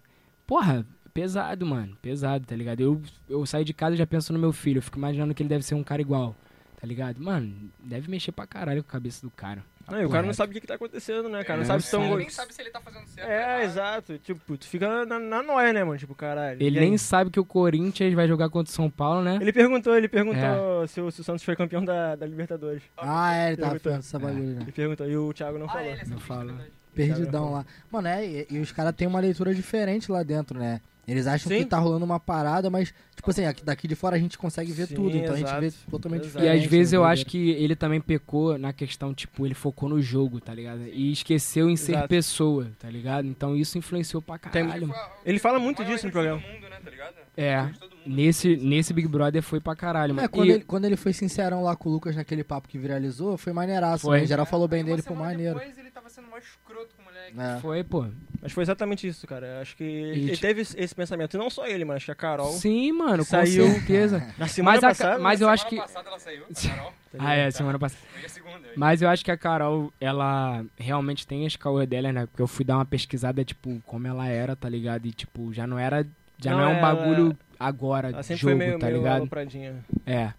Porra, 0.47 0.85
pesado, 1.14 1.64
mano. 1.64 1.97
Pesado, 2.03 2.45
tá 2.47 2.55
ligado? 2.55 2.81
Eu, 2.81 3.01
eu 3.28 3.47
saio 3.47 3.64
de 3.64 3.72
casa 3.72 3.95
e 3.95 3.99
já 3.99 4.07
penso 4.07 4.31
no 4.33 4.39
meu 4.39 4.53
filho. 4.53 4.78
Eu 4.78 4.83
fico 4.83 4.99
imaginando 4.99 5.35
que 5.35 5.43
ele 5.43 5.49
deve 5.49 5.64
ser 5.64 5.74
um 5.74 5.83
cara 5.83 6.03
igual. 6.03 6.35
Tá 6.81 6.87
ligado? 6.87 7.20
Mano, 7.22 7.53
deve 7.78 8.11
mexer 8.11 8.33
pra 8.33 8.47
caralho 8.47 8.83
com 8.83 8.89
a 8.89 8.93
cabeça 8.93 9.20
do 9.20 9.31
cara. 9.31 9.62
Não, 9.91 10.01
e 10.01 10.05
o 10.07 10.09
cara 10.09 10.24
não 10.26 10.33
sabe 10.33 10.51
o 10.51 10.55
que, 10.55 10.61
que 10.61 10.66
tá 10.66 10.76
acontecendo, 10.76 11.28
né, 11.28 11.43
cara? 11.45 11.59
Não 11.59 11.64
É, 11.64 11.66
sabe 11.66 11.83
se 11.83 11.91
tão. 11.91 12.03
sabe. 12.05 12.16
Nem 12.16 12.31
sabe 12.31 12.55
se 12.55 12.62
ele 12.62 12.70
tá 12.70 12.81
fazendo 12.81 13.07
certo. 13.09 13.28
É, 13.28 13.64
exato. 13.64 14.18
Tipo, 14.18 14.57
tu 14.57 14.66
fica 14.66 15.05
na, 15.05 15.18
na 15.18 15.43
noia, 15.43 15.72
né, 15.72 15.83
mano? 15.85 15.99
Tipo, 15.99 16.14
caralho. 16.14 16.62
Ele 16.62 16.78
nem 16.81 16.97
sabe 16.97 17.28
que 17.31 17.41
o 17.41 17.45
Corinthians 17.45 18.14
vai 18.14 18.26
jogar 18.28 18.49
contra 18.49 18.70
o 18.70 18.74
São 18.74 18.89
Paulo, 18.89 19.22
né? 19.22 19.39
Ele 19.41 19.53
perguntou, 19.53 19.95
ele 19.97 20.09
perguntou 20.09 20.85
É. 20.85 20.87
se, 20.87 21.01
o, 21.01 21.11
se 21.11 21.20
o 21.20 21.24
Santos 21.24 21.43
foi 21.45 21.55
campeão 21.57 21.85
da, 21.85 22.14
da 22.16 22.24
Libertadores. 22.24 22.83
Ah, 22.97 23.35
é, 23.37 23.49
ele 23.49 23.57
tava 23.57 23.72
Perguntou. 23.78 23.91
falando 23.93 23.99
essa 24.05 24.18
bagulho, 24.18 24.55
né? 24.55 24.62
Ele 24.62 24.72
perguntou, 24.72 25.09
e 25.11 25.16
o 25.16 25.33
Thiago 25.35 25.59
não 25.59 25.66
Ah, 25.66 25.72
falou. 25.72 25.87
ele 25.89 26.01
é 26.01 26.05
Não 26.07 26.20
fala. 26.20 26.66
Perdidão 26.95 27.53
lá. 27.53 27.66
Mano, 27.91 28.09
é, 28.09 28.24
e, 28.26 28.47
e 28.51 28.59
os 28.59 28.72
caras 28.72 28.95
têm 28.95 29.07
uma 29.09 29.20
leitura 29.20 29.55
diferente 29.55 30.11
lá 30.11 30.22
dentro, 30.22 30.59
né? 30.59 30.81
Eles 31.11 31.26
acham 31.26 31.50
Sim. 31.50 31.58
que 31.58 31.64
tá 31.64 31.78
rolando 31.78 32.04
uma 32.04 32.20
parada, 32.20 32.70
mas, 32.70 32.94
tipo 33.16 33.30
assim, 33.30 33.44
aqui- 33.44 33.64
daqui 33.64 33.88
de 33.88 33.94
fora 33.94 34.16
a 34.16 34.18
gente 34.18 34.38
consegue 34.38 34.70
ver 34.72 34.86
Sim, 34.86 34.94
tudo, 34.94 35.16
então 35.16 35.34
a 35.34 35.38
exato. 35.38 35.62
gente 35.62 35.72
vê 35.74 35.90
totalmente 35.90 36.22
Exato. 36.26 36.38
E 36.38 36.40
diferente. 36.42 36.64
às 36.64 36.70
vezes 36.70 36.92
né, 36.92 36.96
eu 36.98 37.00
doideira. 37.02 37.20
acho 37.22 37.26
que 37.30 37.50
ele 37.50 37.74
também 37.76 38.00
pecou 38.00 38.56
na 38.58 38.72
questão, 38.72 39.12
tipo, 39.12 39.44
ele 39.46 39.54
focou 39.54 39.88
no 39.88 40.00
jogo, 40.00 40.40
tá 40.40 40.54
ligado? 40.54 40.82
E 40.86 41.11
esqueceu 41.12 41.68
em 41.68 41.76
ser 41.76 41.92
Exato. 41.92 42.08
pessoa, 42.08 42.70
tá 42.78 42.88
ligado? 42.88 43.26
Então 43.26 43.56
isso 43.56 43.76
influenciou 43.76 44.22
pra 44.22 44.38
Tem- 44.38 44.64
caralho. 44.66 44.86
Foi 44.88 44.96
a- 44.96 45.11
Ele 45.26 45.38
fala 45.38 45.58
muito 45.58 45.84
disso 45.84 46.06
no 46.06 46.12
programa. 46.12 46.40
mundo, 46.40 46.68
né, 46.68 46.78
tá? 46.84 46.90
É, 47.36 47.70
nesse, 48.06 48.56
nesse 48.56 48.92
Big 48.92 49.08
Brother 49.08 49.42
foi 49.42 49.61
pra 49.61 49.74
caralho, 49.74 50.11
É, 50.12 50.14
mano. 50.14 50.28
quando, 50.28 50.48
E- 50.48 50.52
ele, 50.52 50.64
quando 50.64 50.84
ele 50.84 50.96
foi 50.96 51.12
sincerão 51.12 51.62
lá 51.62 51.74
com 51.76 51.88
o 51.88 51.92
Lucas 51.92 52.14
naquele 52.16 52.44
papo 52.44 52.68
que 52.68 52.78
viralizou, 52.78 53.36
foi 53.38 53.52
maneiraço. 53.52 54.02
Foi. 54.06 54.18
Né? 54.18 54.24
Em 54.24 54.26
geral 54.26 54.44
falou 54.46 54.68
bem 54.68 54.84
dele, 54.84 55.00
semana 55.02 55.24
maneiro. 55.26 55.58
Depois 55.58 55.78
ele 55.78 55.90
tava 55.90 56.08
sendo 56.11 56.28
mais 56.28 56.44
escroto 56.44 56.94
com. 56.96 57.09
É. 57.37 57.59
Foi, 57.61 57.83
pô. 57.85 58.07
Mas 58.43 58.53
foi 58.53 58.62
exatamente 58.62 59.07
isso, 59.07 59.26
cara. 59.26 59.61
Acho 59.61 59.76
que 59.76 59.85
ele 59.85 60.31
tipo- 60.31 60.41
teve 60.41 60.62
esse 60.62 60.95
pensamento. 60.95 61.35
E 61.35 61.39
não 61.39 61.51
só 61.51 61.66
ele, 61.66 61.85
mano. 61.85 61.97
Acho 61.99 62.07
que 62.07 62.12
a 62.12 62.14
Carol. 62.14 62.53
Sim, 62.53 62.93
mano, 62.93 63.18
com 63.18 63.24
Saiu. 63.24 63.70
certeza. 63.70 64.26
Na 64.39 64.49
semana 64.49 64.76
Mas, 64.76 64.85
a, 64.85 64.89
passada. 64.89 65.16
Ca- 65.16 65.22
mas 65.22 65.41
eu 65.43 65.49
acho 65.49 65.64
que. 65.66 65.76
Semana 65.76 65.87
passada 65.89 66.09
ela 66.09 66.18
saiu, 66.18 66.45
a 66.45 66.55
Carol. 66.76 66.93
Ah, 67.18 67.35
é, 67.35 67.51
semana 67.51 67.78
passada. 67.78 68.03
Hoje 68.16 68.24
é 68.24 68.28
segunda. 68.28 68.59
hoje. 68.59 68.72
Mas 68.76 69.03
eu 69.03 69.09
acho 69.11 69.24
que 69.24 69.31
a 69.31 69.37
Carol, 69.37 69.93
ela 70.01 70.64
realmente 70.78 71.26
tem 71.26 71.45
as 71.47 71.55
caô 71.57 71.85
dela, 71.85 72.12
né? 72.12 72.26
Porque 72.26 72.41
eu 72.41 72.47
fui 72.49 72.64
dar 72.64 72.76
uma 72.76 72.85
pesquisada, 72.87 73.45
tipo, 73.45 73.83
como 73.85 74.07
ela 74.07 74.26
era, 74.26 74.57
tá 74.57 74.68
ligado? 74.68 75.05
E, 75.07 75.12
tipo, 75.12 75.53
já 75.53 75.66
não 75.66 75.78
era. 75.78 76.07
Já 76.43 76.53
não, 76.53 76.59
Não, 76.61 76.64
é 76.64 76.68
um 76.68 76.78
ela- 76.78 76.95
bagulho 76.95 77.39
agora, 77.59 78.09
Ela 78.09 78.22
sempre 78.22 78.41
jogo, 78.41 78.57
foi 78.57 78.66
meio, 78.66 78.78
tá 78.78 78.87
meio 78.87 78.99
ligado? 78.99 79.28
É. 80.07 80.33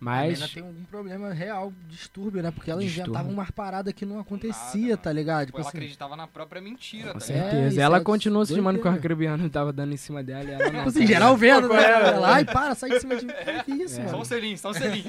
A 0.00 0.04
Mas. 0.04 0.28
menina 0.38 0.48
tem 0.54 0.62
algum 0.62 0.84
problema 0.84 1.30
real, 1.32 1.70
distúrbio, 1.86 2.42
né? 2.42 2.50
Porque 2.50 2.70
ela 2.70 2.80
Distúrbio. 2.80 3.10
inventava 3.10 3.28
umas 3.28 3.50
paradas 3.50 3.92
que 3.92 4.06
não 4.06 4.18
acontecia, 4.18 4.90
Nada, 4.90 4.96
tá 4.96 5.10
mano. 5.10 5.18
ligado? 5.20 5.46
Tipo, 5.46 5.58
ela 5.58 5.68
assim, 5.68 5.76
acreditava 5.76 6.16
na 6.16 6.26
própria 6.26 6.62
mentira, 6.62 7.12
Com 7.12 7.18
tá? 7.18 7.24
É, 7.24 7.26
certeza. 7.26 7.68
isso 7.68 7.80
ela 7.80 7.98
é 7.98 8.00
continuou 8.00 8.46
se 8.46 8.54
chamando 8.54 8.80
que 8.80 8.88
o 8.88 8.90
arcrebiano 8.90 9.50
tava 9.50 9.74
dando 9.74 9.92
em 9.92 9.98
cima 9.98 10.22
dela 10.22 10.44
e 10.44 10.52
ela 10.52 10.64
não. 10.72 10.78
tipo 10.78 10.88
assim, 10.88 11.06
geral 11.06 11.36
vendo, 11.36 11.68
né? 11.68 11.84
É, 11.84 12.08
Ela, 12.14 12.32
Ai, 12.34 12.44
para, 12.46 12.74
sai 12.74 12.90
de 12.90 13.00
cima 13.00 13.14
de 13.16 13.26
mim. 13.26 13.32
Que 13.66 13.72
isso, 13.72 14.00
É. 14.00 14.04
Só 14.04 14.08
um 14.08 14.12
mano? 14.12 14.24
selinho, 14.24 14.56
só 14.58 14.70
um 14.70 14.74
selinho. 14.74 15.04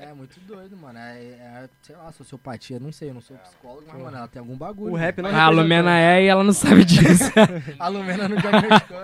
É 0.00 0.12
muito 0.12 0.40
doido, 0.40 0.76
mano. 0.76 0.98
É, 0.98 1.18
é, 1.20 1.68
sei 1.82 1.94
lá, 1.94 2.10
sociopatia, 2.10 2.80
não 2.80 2.90
sei, 2.90 3.10
eu 3.10 3.14
não 3.14 3.20
sou 3.20 3.36
psicólogo, 3.38 3.84
mas, 3.86 4.02
mano, 4.02 4.16
ela 4.16 4.26
tem 4.28 4.40
algum 4.40 4.56
bagulho. 4.56 4.92
O 4.92 4.96
rap 4.96 5.22
não 5.22 5.30
A 5.30 5.32
representou. 5.32 5.62
Lumena 5.62 5.98
é 6.00 6.24
e 6.24 6.26
ela 6.26 6.42
não 6.42 6.52
sabe 6.52 6.84
disso. 6.84 7.30
A 7.78 7.86
Lumena 7.88 8.28
não 8.28 8.36
diagnosticou. 8.42 9.02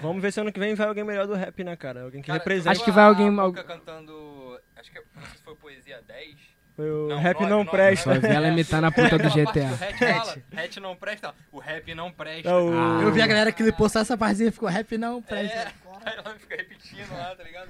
Vamos 0.00 0.22
ver 0.22 0.32
se 0.32 0.40
ano 0.40 0.52
que 0.52 0.60
vem 0.60 0.74
vai 0.74 0.86
alguém 0.86 1.04
melhor 1.04 1.26
do 1.26 1.34
rap, 1.34 1.62
né, 1.64 1.76
cara? 1.76 2.02
Alguém 2.04 2.20
que 2.22 2.26
Cara, 2.28 2.38
represente. 2.38 2.68
Acho 2.76 2.84
que 2.84 2.90
vai 2.90 3.04
alguém- 3.04 3.28
A 3.28 3.30
Boca 3.42 3.64
cantando. 3.64 4.60
Acho 4.76 4.90
que 4.90 4.98
não 5.14 5.22
sei 5.22 5.36
se 5.36 5.42
foi 5.42 5.54
Poesia 5.56 6.00
10. 6.06 6.36
Foi 6.74 6.90
o 6.90 7.08
Não, 7.08 7.18
rap 7.18 7.40
não 7.42 7.48
nove, 7.64 7.70
presta. 7.70 8.14
Só 8.14 8.18
vi 8.20 8.26
ela 8.28 8.48
imitando 8.48 8.84
a 8.84 8.90
puta 8.92 9.18
do 9.18 9.28
GTA. 9.28 9.68
hatch 10.56 10.76
não 10.78 10.96
presta. 10.96 11.34
O 11.50 11.58
rap 11.58 11.94
não 11.94 12.10
presta. 12.10 12.48
É 12.48 12.54
o- 12.54 12.72
Ah. 12.72 13.00
Eu 13.02 13.12
vi 13.12 13.20
a 13.20 13.26
galera 13.26 13.52
que 13.52 13.70
postou 13.72 14.00
essa 14.02 14.16
partezinha 14.16 14.48
e 14.48 14.52
ficou 14.52 14.68
rap 14.68 14.96
não, 14.96 15.20
presta. 15.22 15.72
É, 16.04 16.16
ela 16.18 16.34
fica 16.36 16.56
repetindo 16.56 17.12
lá, 17.12 17.32
tá 17.36 17.44
ligado? 17.44 17.68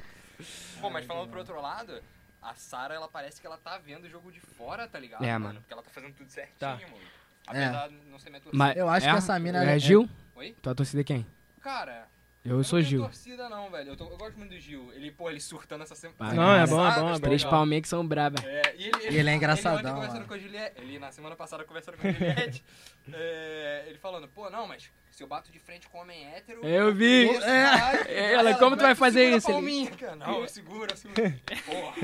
Pô, 0.80 0.88
mas 0.88 1.04
falando 1.04 1.28
pro 1.28 1.40
outro 1.40 1.60
lado, 1.60 2.02
a 2.40 2.54
Sarah, 2.54 2.94
ela 2.94 3.06
parece 3.06 3.38
que 3.38 3.46
ela 3.46 3.58
tá 3.58 3.76
vendo 3.76 4.04
o 4.04 4.08
jogo 4.08 4.32
de 4.32 4.40
fora, 4.40 4.88
tá 4.88 4.98
ligado? 4.98 5.22
É, 5.22 5.36
mano. 5.36 5.60
Porque 5.60 5.72
ela 5.74 5.82
tá 5.82 5.90
fazendo 5.92 6.14
tudo 6.14 6.30
certinho, 6.30 6.56
Tá. 6.58 6.78
mano. 6.80 7.02
Apesar 7.46 7.88
de 7.88 7.96
não 8.10 8.18
ser 8.18 8.30
minha 8.30 8.40
torcida. 8.40 8.56
Mas 8.56 8.74
Eu 8.76 8.88
acho 8.88 9.06
é, 9.06 9.10
que 9.10 9.16
essa 9.18 9.38
mina, 9.38 9.62
É 9.64 9.68
ela- 9.68 9.78
Gil? 9.78 10.08
Oi? 10.36 10.56
Tua 10.62 10.74
torcida 10.74 11.02
é 11.02 11.04
quem? 11.04 11.26
Cara, 11.62 12.08
Eu 12.44 12.56
eu 12.58 12.64
sou 12.64 12.80
não 12.80 12.84
Gil. 12.84 13.02
torcida 13.02 13.48
não, 13.48 13.70
velho. 13.70 13.90
Eu, 13.90 13.96
tô- 13.96 14.10
eu 14.10 14.16
gosto 14.16 14.36
muito 14.36 14.50
do 14.50 14.58
Gil. 14.58 14.92
Ele, 14.94 15.12
pô, 15.12 15.30
ele 15.30 15.38
surtando 15.40 15.82
essa 15.82 15.94
semana. 15.94 16.34
Não, 16.34 16.52
é 16.54 16.66
bom, 16.66 16.84
é 16.84 16.94
bom, 17.00 17.08
é 17.10 17.12
bom. 17.12 17.20
Três 17.20 17.44
palmeiras 17.44 17.82
que 17.82 17.88
são 17.88 18.04
braba. 18.04 18.42
É, 18.44 18.74
e 18.76 18.88
ele, 18.88 19.10
E 19.14 19.18
ele 19.18 19.30
é 19.30 19.34
engraçadão, 19.34 20.02
Ele, 20.02 20.24
com 20.24 20.34
a 20.34 20.38
Juliette, 20.38 20.80
ele 20.82 20.98
na 20.98 21.12
semana 21.12 21.36
passada 21.36 21.62
conversando 21.64 21.96
com 21.98 22.08
a 22.08 22.10
Juliette, 22.10 22.64
é, 23.12 23.84
ele 23.86 23.96
falando, 23.98 24.26
pô, 24.26 24.50
não, 24.50 24.66
mas 24.66 24.90
se 25.12 25.22
eu 25.22 25.28
bato 25.28 25.52
de 25.52 25.58
frente 25.60 25.88
com 25.88 25.98
homem 25.98 26.26
hétero... 26.34 26.66
Eu 26.66 26.92
vi. 26.92 27.30
isso, 27.30 27.44
É. 27.44 28.02
É, 28.08 28.32
ela, 28.34 28.54
como 28.56 28.76
tu 28.76 28.80
é 28.80 28.86
vai 28.86 28.94
fazer 28.96 29.20
segura 29.20 29.36
isso? 29.36 29.46
Ele- 29.48 29.54
palminha, 29.54 29.90
cara? 29.92 30.16
Não, 30.16 30.40
eu 30.40 30.48
seguro. 30.48 30.92
Porra. 31.64 31.96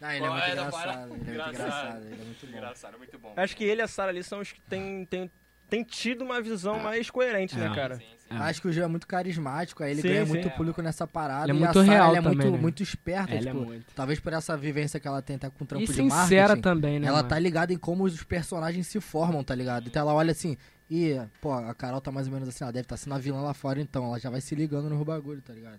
Não, 0.00 0.10
ele 0.12 0.24
é 0.24 0.28
muito 0.30 0.42
é, 0.44 0.50
engraçado, 0.52 0.88
ele 0.96 1.02
é 1.02 1.06
muito 1.06 1.30
Engraçado. 1.30 1.52
engraçado, 1.52 2.04
ele 2.06 2.14
é 2.14 2.24
muito 2.24 2.46
bom. 2.46 2.56
Engraçado, 2.56 2.98
muito 2.98 3.18
bom. 3.18 3.32
Acho 3.36 3.56
que 3.56 3.64
ele 3.64 3.82
e 3.82 3.84
a 3.84 3.88
Sarah 3.88 4.10
ali 4.10 4.22
são 4.24 4.40
os 4.40 4.52
que 4.52 4.60
têm 4.62 5.04
tem, 5.04 5.30
tem 5.70 5.82
tido 5.84 6.22
uma 6.24 6.42
visão 6.42 6.78
mais 6.80 7.08
coerente, 7.08 7.56
né, 7.56 7.66
É. 7.66 7.74
cara? 7.74 7.94
Sim, 7.94 8.02
sim. 8.18 8.26
Ah. 8.28 8.46
Acho 8.46 8.60
que 8.60 8.68
o 8.68 8.72
Gil 8.72 8.84
é 8.84 8.86
muito 8.86 9.06
carismático, 9.06 9.82
aí 9.82 9.92
ele 9.92 10.02
Sim, 10.02 10.08
ganha 10.08 10.24
sim. 10.26 10.32
muito 10.32 10.48
É, 10.48 10.50
público 10.50 10.82
nessa 10.82 11.06
parada. 11.06 11.44
Ele 11.44 11.52
é 11.52 11.54
e 11.54 11.58
muito 11.58 11.70
a 11.78 11.84
Sarah, 11.84 11.92
real 11.92 12.08
ela 12.08 12.18
é 12.18 12.22
também, 12.22 12.36
muito, 12.38 12.52
né? 12.52 12.58
muito 12.62 12.82
esperta, 12.82 13.32
Ela 13.34 13.40
é 13.48 13.52
tipo, 13.52 13.64
muito. 13.64 13.86
talvez 13.94 14.20
por 14.20 14.32
essa 14.32 14.56
vivência 14.56 15.00
que 15.00 15.08
ela 15.08 15.22
tem 15.22 15.36
até 15.36 15.48
com 15.48 15.64
o 15.64 15.66
trampo 15.66 15.84
E 15.84 15.86
de 15.86 15.92
sincera 15.94 16.48
marketing. 16.48 16.60
também, 16.60 16.98
né? 17.00 17.06
ela 17.06 17.18
mano? 17.18 17.28
tá 17.28 17.38
ligada 17.38 17.72
em 17.72 17.78
como 17.78 18.04
os 18.04 18.22
personagens 18.22 18.86
se 18.86 19.00
formam, 19.00 19.42
tá 19.42 19.54
ligado? 19.54 19.86
Então 19.88 20.02
ela 20.02 20.12
olha 20.14 20.32
assim, 20.32 20.56
e, 20.90 21.20
pô, 21.40 21.52
a 21.52 21.74
Carol 21.74 22.00
tá 22.00 22.10
mais 22.12 22.26
ou 22.26 22.32
menos 22.32 22.48
assim, 22.48 22.62
ela 22.64 22.72
deve 22.72 22.84
estar 22.84 22.96
sendo 22.96 23.14
a 23.14 23.18
vilã 23.18 23.40
lá 23.40 23.54
fora, 23.54 23.80
então 23.80 24.04
ela 24.04 24.18
já 24.18 24.28
vai 24.30 24.40
se 24.40 24.54
ligando 24.54 24.88
no 24.90 25.04
bagulho, 25.04 25.40
tá 25.42 25.52
ligado? 25.52 25.78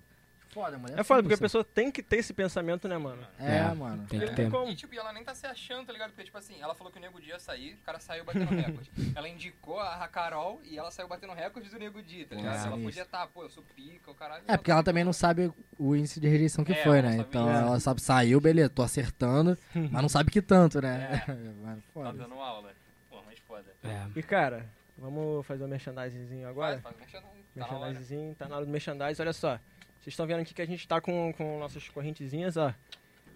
Foda, 0.54 0.78
mulher. 0.78 0.99
É 0.99 1.04
foda, 1.04 1.24
porque 1.24 1.36
a 1.36 1.38
pessoa 1.38 1.64
tem 1.64 1.89
que 1.89 2.04
ter 2.04 2.18
esse 2.18 2.34
pensamento, 2.34 2.86
né, 2.88 2.97
mano? 2.97 3.26
É, 3.39 3.58
É. 3.60 3.74
mano. 3.74 4.06
Tem 4.08 4.20
que 4.20 4.32
ter. 4.36 4.52
como. 4.52 4.70
E, 4.70 4.76
tipo, 4.76 4.93
e 4.93 4.97
ela 4.97 5.14
nem 5.14 5.24
tá 5.24 5.34
se 5.34 5.45
achando, 5.47 5.86
tá 5.88 5.93
ligado? 5.93 6.10
Porque, 6.10 6.26
tipo 6.26 6.38
assim, 6.38 6.62
ela 6.62 6.76
falou 6.76 6.91
que 6.91 6.97
o 6.99 7.02
Nego 7.02 7.22
Dia 7.22 7.36
ia 7.36 7.39
sair, 7.39 7.76
o 7.76 7.78
cara 7.86 7.99
saiu 7.99 8.26
batendo 8.26 8.49
recorde. 8.54 8.91
ela 9.16 9.30
indicou 9.30 9.80
a 9.80 10.06
Carol 10.10 10.60
e 10.66 10.78
ela 10.78 10.91
saiu 10.91 11.08
batendo 11.08 11.32
recorde 11.34 11.70
do 11.70 11.80
Nego 11.80 12.02
Dia, 12.04 12.26
tá 12.28 12.36
ligado? 12.36 12.56
É, 12.64 12.68
ela 12.68 12.76
isso. 12.76 12.86
podia 12.86 13.04
estar, 13.04 13.28
pô, 13.28 13.43
eu 13.43 13.49
sou 13.49 13.64
pica, 13.76 14.12
o 14.12 14.14
caralho. 14.16 14.43
É, 14.47 14.58
porque 14.58 14.72
ela 14.72 14.84
também 14.84 15.06
não 15.06 15.14
sabe 15.14 15.52
o 15.80 15.95
índice 15.95 16.20
de 16.20 16.28
rejeição 16.28 16.66
que 16.66 16.74
É, 16.74 16.84
foi, 16.84 17.02
né? 17.02 17.16
Então 17.18 17.49
isso. 17.49 17.60
ela 17.62 17.80
sabe, 17.80 18.02
saiu, 18.02 18.41
beleza, 18.41 18.70
tô 18.70 18.82
acertando, 18.84 19.58
mas 19.74 20.02
não 20.02 20.10
sabe 20.10 20.32
que 20.32 20.41
tanto, 20.41 20.82
né? 20.82 21.24
Mas, 21.64 21.78
Tá 21.78 21.82
foda. 21.93 22.12
dando 22.14 22.36
aula. 22.36 22.74
Pô, 23.10 23.22
mas 23.26 23.39
foda. 23.39 23.66
É. 23.84 24.06
E, 24.20 24.22
cara, 24.22 24.66
vamos 24.97 25.45
fazer 25.45 25.64
um 25.64 25.68
merchandisingzinho 25.68 26.47
agora? 26.47 26.80
Faz, 26.80 26.84
faz, 26.84 26.97
merchandising. 26.97 28.34
Tá 28.34 28.45
tá 28.45 28.49
na 28.49 28.56
hora 28.58 28.66
do 28.66 28.72
merchandising, 28.72 29.22
olha 29.22 29.34
só. 29.34 29.58
Vocês 30.02 30.14
estão 30.14 30.26
vendo 30.26 30.41
aqui 30.41 30.52
que 30.54 30.62
a 30.62 30.66
gente 30.66 30.88
tá 30.88 30.99
com, 30.99 31.32
com 31.34 31.60
nossas 31.60 31.88
correntezinhas, 31.89 32.58
ó. 32.58 32.74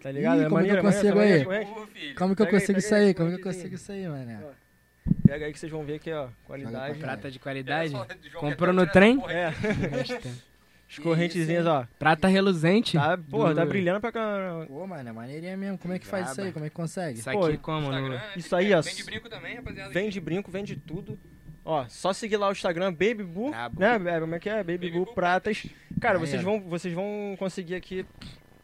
Tá 0.02 0.10
ligado? 0.10 0.42
Ih, 0.42 0.48
como 0.48 0.58
é 0.58 0.64
que 0.64 0.70
eu 0.70 0.74
maneiro, 0.74 0.82
consigo 0.82 1.16
maneiro, 1.16 1.50
aí? 1.50 1.64
tá 1.64 1.70
Pô. 1.70 1.74
Como 2.18 2.36
que 2.36 2.42
eu 2.42 2.46
Pega 2.46 2.56
aí, 2.56 2.60
consigo 2.60 2.66
pega 2.66 2.78
isso 2.78 2.94
aí, 2.94 3.04
aí? 3.06 3.14
Como 3.14 3.30
que 3.30 3.36
eu 3.36 3.42
consigo 3.42 3.74
isso 3.76 3.92
aí, 3.92 4.08
mané? 4.08 4.40
Pega 5.24 5.46
aí 5.46 5.52
que 5.52 5.58
vocês 5.60 5.70
vão 5.70 5.84
ver 5.84 5.94
aqui, 5.94 6.12
ó. 6.12 6.28
Qualidade. 6.44 6.98
Prata 6.98 7.30
de 7.30 7.36
Era 7.38 7.42
qualidade. 7.42 7.92
Comprou 8.34 8.72
no 8.72 8.84
trem? 8.86 9.22
É. 9.28 9.52
As 10.88 10.98
correntezinhas, 10.98 11.66
ó. 11.66 11.86
Prata 11.98 12.28
reluzente. 12.28 12.96
Tá, 12.96 13.16
porra, 13.18 13.54
tá 13.54 13.64
Do- 13.64 13.68
brilhando 13.68 14.00
pra 14.00 14.12
caramba. 14.12 14.66
Pô, 14.66 14.86
mano, 14.86 15.08
é 15.08 15.12
maneirinha 15.12 15.56
mesmo. 15.56 15.78
Como 15.78 15.94
é 15.94 15.98
que 15.98 16.06
faz 16.06 16.30
isso 16.30 16.40
aí? 16.40 16.52
Como 16.52 16.64
é 16.64 16.68
que 16.68 16.74
consegue? 16.74 17.18
Isso 17.18 17.30
Pô, 17.30 17.46
aqui 17.46 17.58
como? 17.58 17.90
No... 17.90 18.20
Isso 18.36 18.54
aí, 18.54 18.72
ó. 18.74 18.80
Vende 18.82 19.04
brinco 19.04 19.28
também, 19.28 19.56
rapaziada. 19.56 19.90
Vende 19.90 20.20
brinco, 20.20 20.50
vende 20.50 20.76
tudo. 20.76 21.18
Ó, 21.68 21.84
só 21.88 22.12
seguir 22.12 22.36
lá 22.36 22.48
o 22.48 22.52
Instagram, 22.52 22.92
Baby 22.92 23.24
Boo, 23.24 23.50
Brabo. 23.50 23.80
né? 23.80 24.16
É, 24.16 24.20
Como 24.20 24.34
é 24.36 24.38
que 24.38 24.48
é? 24.48 24.62
Baby, 24.62 24.88
Baby 24.90 25.14
Pratas. 25.14 25.66
Cara, 26.00 26.16
vocês 26.18 26.40
vão, 26.40 26.60
vocês 26.60 26.94
vão 26.94 27.34
conseguir 27.38 27.74
aqui. 27.74 28.06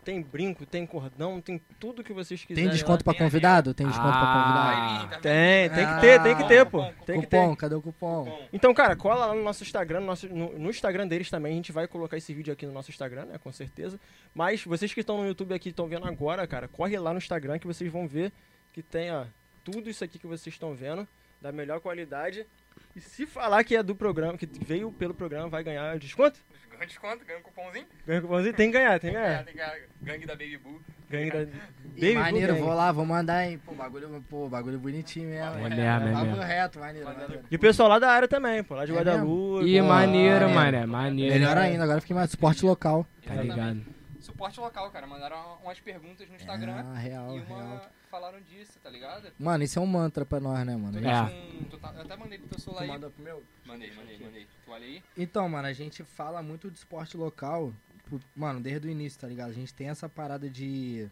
Tem 0.05 0.21
brinco, 0.21 0.67
tem 0.67 0.85
cordão, 0.85 1.41
tem 1.41 1.61
tudo 1.79 2.03
que 2.03 2.13
vocês 2.13 2.45
quiserem. 2.45 2.69
Tem 2.69 2.75
desconto 2.77 3.05
pra 3.05 3.13
tem 3.13 3.23
convidado? 3.23 3.73
Tem 3.73 3.87
desconto 3.87 4.09
pra 4.11 4.21
Ah. 4.21 4.43
convidado? 4.43 5.03
Vir, 5.03 5.11
tá 5.11 5.21
Tem, 5.21 5.69
tem 5.71 5.79
que 5.87 5.93
Ah, 5.93 6.01
ter, 6.01 6.23
tem 6.23 6.37
que 6.37 6.49
ter, 6.49 6.65
pô. 6.67 6.79
cupom, 6.83 6.95
Tem 7.07 7.21
que 7.21 7.27
ter. 7.29 7.37
Cupom, 7.41 7.57
cadê 7.57 7.75
o 7.77 7.83
cupom? 7.83 8.39
Então, 8.53 8.75
cara, 8.75 8.97
cola 8.97 9.27
lá 9.27 9.35
no 9.35 9.43
nosso 9.45 9.63
Instagram, 9.63 10.01
no, 10.01 10.07
nosso- 10.07 10.29
no- 10.29 10.59
no 10.59 10.71
Instagram 10.71 11.07
deles 11.07 11.31
também. 11.31 11.53
A 11.53 11.55
gente 11.57 11.71
vai 11.71 11.87
colocar 11.87 12.17
esse 12.17 12.35
vídeo 12.35 12.53
aqui 12.53 12.67
no 12.67 12.73
nosso 12.73 12.91
Instagram, 12.91 13.27
né? 13.27 13.39
Com 13.39 13.53
certeza. 13.53 13.99
Mas 14.35 14.65
vocês 14.65 14.93
que 14.93 15.01
estão 15.01 15.19
no 15.19 15.27
YouTube 15.27 15.55
aqui, 15.55 15.69
estão 15.69 15.87
vendo 15.87 16.05
agora, 16.07 16.45
cara, 16.49 16.67
corre 16.67 16.99
lá 16.99 17.13
no 17.13 17.19
Instagram 17.19 17.61
que 17.61 17.67
vocês 17.69 17.91
vão 17.91 18.09
ver 18.09 18.33
que 18.73 18.83
tem, 18.83 19.13
ó, 19.13 19.25
tudo 19.65 19.89
isso 19.89 20.03
aqui 20.03 20.19
que 20.19 20.27
vocês 20.27 20.53
estão 20.53 20.75
vendo, 20.75 21.07
da 21.41 21.53
melhor 21.53 21.79
qualidade. 21.81 22.45
E 22.95 23.01
se 23.01 23.27
falar 23.27 23.65
que 23.65 23.75
é 23.75 23.83
do 23.83 23.95
programa, 23.95 24.37
que 24.37 24.47
veio 24.47 24.93
pelo 24.93 25.15
programa, 25.15 25.49
vai 25.49 25.65
ganhar 25.65 25.99
desconto? 25.99 26.39
ganha 26.73 26.87
desconto, 26.87 27.25
ganha 27.25 27.39
um 27.39 27.43
cupomzinho. 27.43 27.87
Ganha 28.07 28.21
cupomzinho? 28.21 28.55
Tem 28.55 28.71
que 28.71 28.79
ganhar, 28.79 28.99
tem 29.01 29.11
que 29.13 29.17
Ganha, 29.17 29.29
ganhar. 29.29 29.45
tem 29.45 29.55
ganhar. 29.55 29.77
Gangue 30.03 30.27
da 30.27 30.35
Baby 30.35 30.59
Boo. 30.59 30.81
Ganha 31.09 31.31
da 31.33 31.43
E 31.43 31.47
Baby 32.01 32.15
maneiro, 32.15 32.55
Boo 32.57 32.65
vou 32.65 32.75
lá, 32.75 32.91
vou 32.93 33.07
mandar, 33.07 33.47
hein? 33.47 33.61
Pô, 33.65 33.73
bagulho, 33.73 34.25
pô, 34.29 34.49
bagulho 34.49 34.79
bonitinho 34.79 35.29
mesmo. 35.31 35.55
É 35.59 35.63
hein? 35.63 35.69
mesmo, 35.71 35.83
é 35.83 36.25
mesmo. 36.25 36.41
reto, 36.43 36.79
maneiro, 36.81 37.07
maneiro. 37.09 37.45
E 37.51 37.57
o 37.57 37.59
pessoal 37.59 37.89
lá 37.89 37.99
da 37.99 38.11
área 38.11 38.27
também, 38.29 38.63
pô, 38.65 38.75
lá 38.75 38.85
de 38.85 38.93
É 38.93 38.95
Guadalupe. 38.97 39.65
Ih, 39.65 39.81
maneiro, 39.81 40.51
maneiro. 40.51 40.55
mané. 40.55 40.87
Maneiro. 40.87 41.35
Melhor 41.35 41.57
ainda, 41.57 41.85
agora 41.85 42.01
fiquei 42.01 42.17
mais 42.17 42.31
suporte 42.31 42.65
local. 42.65 43.07
Tá 43.25 43.33
Exatamente. 43.35 43.51
ligado? 43.51 44.02
Suporte 44.43 44.59
local, 44.61 44.91
cara. 44.91 45.07
Mandaram 45.07 45.57
umas 45.63 45.79
perguntas 45.79 46.29
no 46.29 46.35
Instagram 46.35 46.85
Ah, 46.93 46.99
real, 46.99 47.37
e 47.37 47.41
uma 47.43 47.63
real. 47.63 47.91
falaram 48.11 48.41
disso, 48.41 48.73
tá 48.83 48.91
ligado? 48.91 49.29
Mano, 49.39 49.63
isso 49.63 49.79
é 49.79 49.83
um 49.83 49.87
mantra 49.87 50.27
pra 50.27 50.41
nós, 50.41 50.67
né, 50.67 50.75
mano? 50.77 50.99
É. 50.99 51.23
um- 51.23 51.63
tu 51.71 51.79
tá- 51.79 51.93
eu 51.95 52.01
até 52.03 52.17
mandei 52.17 52.39
pro 52.39 52.49
teu 52.49 52.59
celular 52.59 52.81
Tu 52.81 52.83
aí. 52.83 52.89
manda 52.91 53.09
pro 53.11 53.23
meu? 53.23 53.45
Mandei, 53.65 53.93
mandei, 53.95 54.19
mandei. 54.19 54.47
Tu 54.65 54.71
olha 54.73 54.85
aí? 54.85 55.01
Então, 55.17 55.49
mano, 55.49 55.69
a 55.69 55.73
gente 55.73 56.03
fala 56.03 56.43
muito 56.43 56.69
de 56.73 56.77
esporte 56.79 57.17
local, 57.17 57.73
por- 58.11 58.21
mano, 58.35 58.61
desde 58.61 58.89
o 58.89 58.91
início, 58.91 59.21
tá 59.21 59.29
ligado? 59.29 59.51
A 59.51 59.55
gente 59.55 59.73
tem 59.73 59.89
essa 59.91 60.09
parada 60.09 60.51
de, 60.51 61.09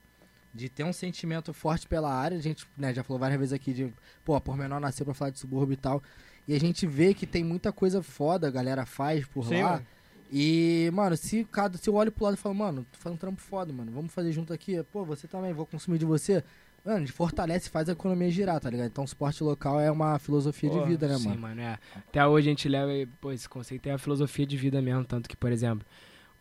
de 0.53 0.69
ter 0.69 0.83
um 0.83 0.93
sentimento 0.93 1.53
forte 1.55 1.87
pela 1.87 2.13
área. 2.13 2.37
A 2.37 2.43
gente, 2.43 2.67
né, 2.77 2.93
já 2.93 3.05
falou 3.05 3.21
várias 3.21 3.39
vezes 3.39 3.53
aqui 3.53 3.73
de, 3.73 3.95
pô, 4.25 4.35
a 4.35 4.41
Pormenor 4.41 4.81
nasceu 4.81 5.07
pra 5.07 5.15
falar 5.15 5.31
de 5.31 5.39
subúrbio 5.39 5.75
e 5.75 5.77
tal. 5.77 6.03
E 6.49 6.55
a 6.57 6.59
gente 6.59 6.85
vê 6.85 7.15
que 7.15 7.29
tem 7.29 7.45
muita 7.45 7.71
coisa 7.71 8.03
foda 8.03 8.49
a 8.49 8.51
galera 8.51 8.85
faz 8.85 9.25
por 9.25 9.45
Sim, 9.47 9.63
lá. 9.63 9.71
mano. 9.75 9.87
E, 10.33 10.91
mano, 10.93 11.17
se, 11.17 11.45
cada, 11.51 11.77
se 11.77 11.89
eu 11.91 11.95
olho 11.95 12.13
pro 12.13 12.25
lado 12.25 12.35
e 12.35 12.37
falo, 12.37 12.55
mano, 12.55 12.87
tu 12.93 12.99
faz 12.99 13.13
um 13.15 13.19
trampo 13.19 13.41
foda, 13.41 13.73
mano, 13.73 13.91
vamos 13.91 14.13
fazer 14.13 14.31
junto 14.33 14.53
aqui. 14.53 14.83
Pô, 14.93 15.05
você 15.05 15.27
também, 15.27 15.53
vou 15.53 15.67
consumir 15.67 15.99
de 15.99 16.05
você. 16.05 16.45
Mano, 16.85 16.99
a 16.99 17.01
gente 17.01 17.13
fortalece 17.13 17.67
e 17.69 17.71
faz 17.71 17.89
a 17.89 17.93
economia 17.93 18.31
girar, 18.31 18.59
tá 18.61 18.71
ligado? 18.71 18.87
Então, 18.87 19.03
o 19.03 19.07
esporte 19.07 19.43
local 19.43 19.81
é 19.81 19.91
uma 19.91 20.19
filosofia 20.19 20.71
Porra, 20.71 20.83
de 20.83 20.89
vida, 20.89 21.09
né, 21.09 21.19
Sim, 21.19 21.29
mano? 21.29 21.41
mano, 21.41 21.61
é. 21.61 21.79
Até 22.09 22.27
hoje 22.27 22.49
a 22.49 22.53
gente 22.53 22.69
leva, 22.69 22.91
pô, 23.21 23.33
esse 23.33 23.49
conceito 23.49 23.87
é 23.89 23.93
a 23.93 23.99
filosofia 23.99 24.47
de 24.47 24.57
vida 24.57 24.81
mesmo, 24.81 25.05
tanto 25.05 25.29
que, 25.29 25.37
por 25.37 25.51
exemplo, 25.53 25.87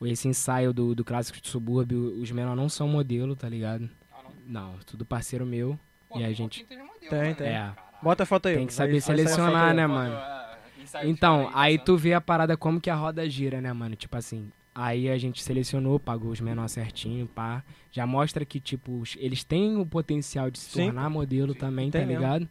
esse 0.03 0.27
ensaio 0.29 0.71
do, 0.71 0.93
do 0.95 1.03
clássico 1.03 1.41
de 1.41 1.47
subúrbio, 1.49 2.21
os 2.21 2.31
menores 2.31 2.61
não 2.61 2.69
são 2.69 2.87
modelo, 2.87 3.35
tá 3.35 3.49
ligado? 3.49 3.89
Ah, 4.13 4.19
não. 4.47 4.71
Não, 4.73 4.77
tudo 4.85 5.03
parceiro 5.05 5.45
meu. 5.45 5.77
Pô, 6.07 6.19
E 6.19 6.23
a 6.23 6.31
gente- 6.31 6.63
modelo, 6.63 6.89
Tem, 7.09 7.19
mano. 7.23 7.35
tem. 7.35 7.47
É. 7.47 7.73
Bota 8.01 8.23
a 8.23 8.25
foto 8.25 8.47
aí. 8.47 8.55
Tem 8.55 8.67
que 8.67 8.73
saber 8.73 8.91
vai 8.93 9.01
sair 9.01 9.13
a 9.15 9.17
foto 9.17 9.29
selecionar, 9.35 9.69
aí. 9.71 9.75
né, 9.75 9.87
mano? 9.87 10.15
de 10.15 10.38
Então, 11.03 11.45
cara 11.45 11.59
aí 11.59 11.77
tu 11.79 11.97
vê 11.97 12.13
a 12.13 12.21
parada 12.21 12.55
como 12.57 12.79
que 12.81 12.89
a 12.89 12.95
roda 12.95 13.27
gira, 13.29 13.59
né, 13.61 13.71
mano? 13.73 13.95
Tipo 13.95 14.17
assim, 14.17 14.51
aí 14.73 15.09
a 15.09 15.17
gente 15.17 15.41
selecionou, 15.43 15.99
pagou 15.99 16.31
os 16.31 16.41
menores 16.41 16.71
certinho, 16.71 17.27
pá. 17.27 17.63
Já 17.91 18.05
mostra 18.05 18.45
que, 18.45 18.59
tipo, 18.59 19.03
eles 19.17 19.43
têm 19.43 19.77
o 19.77 19.85
potencial 19.85 20.49
de 20.51 20.59
se 20.59 20.69
Sim. 20.71 20.85
tornar 20.85 21.09
modelo 21.09 21.53
Sim, 21.53 21.59
também, 21.59 21.89
tem 21.91 22.01
tá 22.01 22.07
mesmo. 22.07 22.21
ligado? 22.23 22.49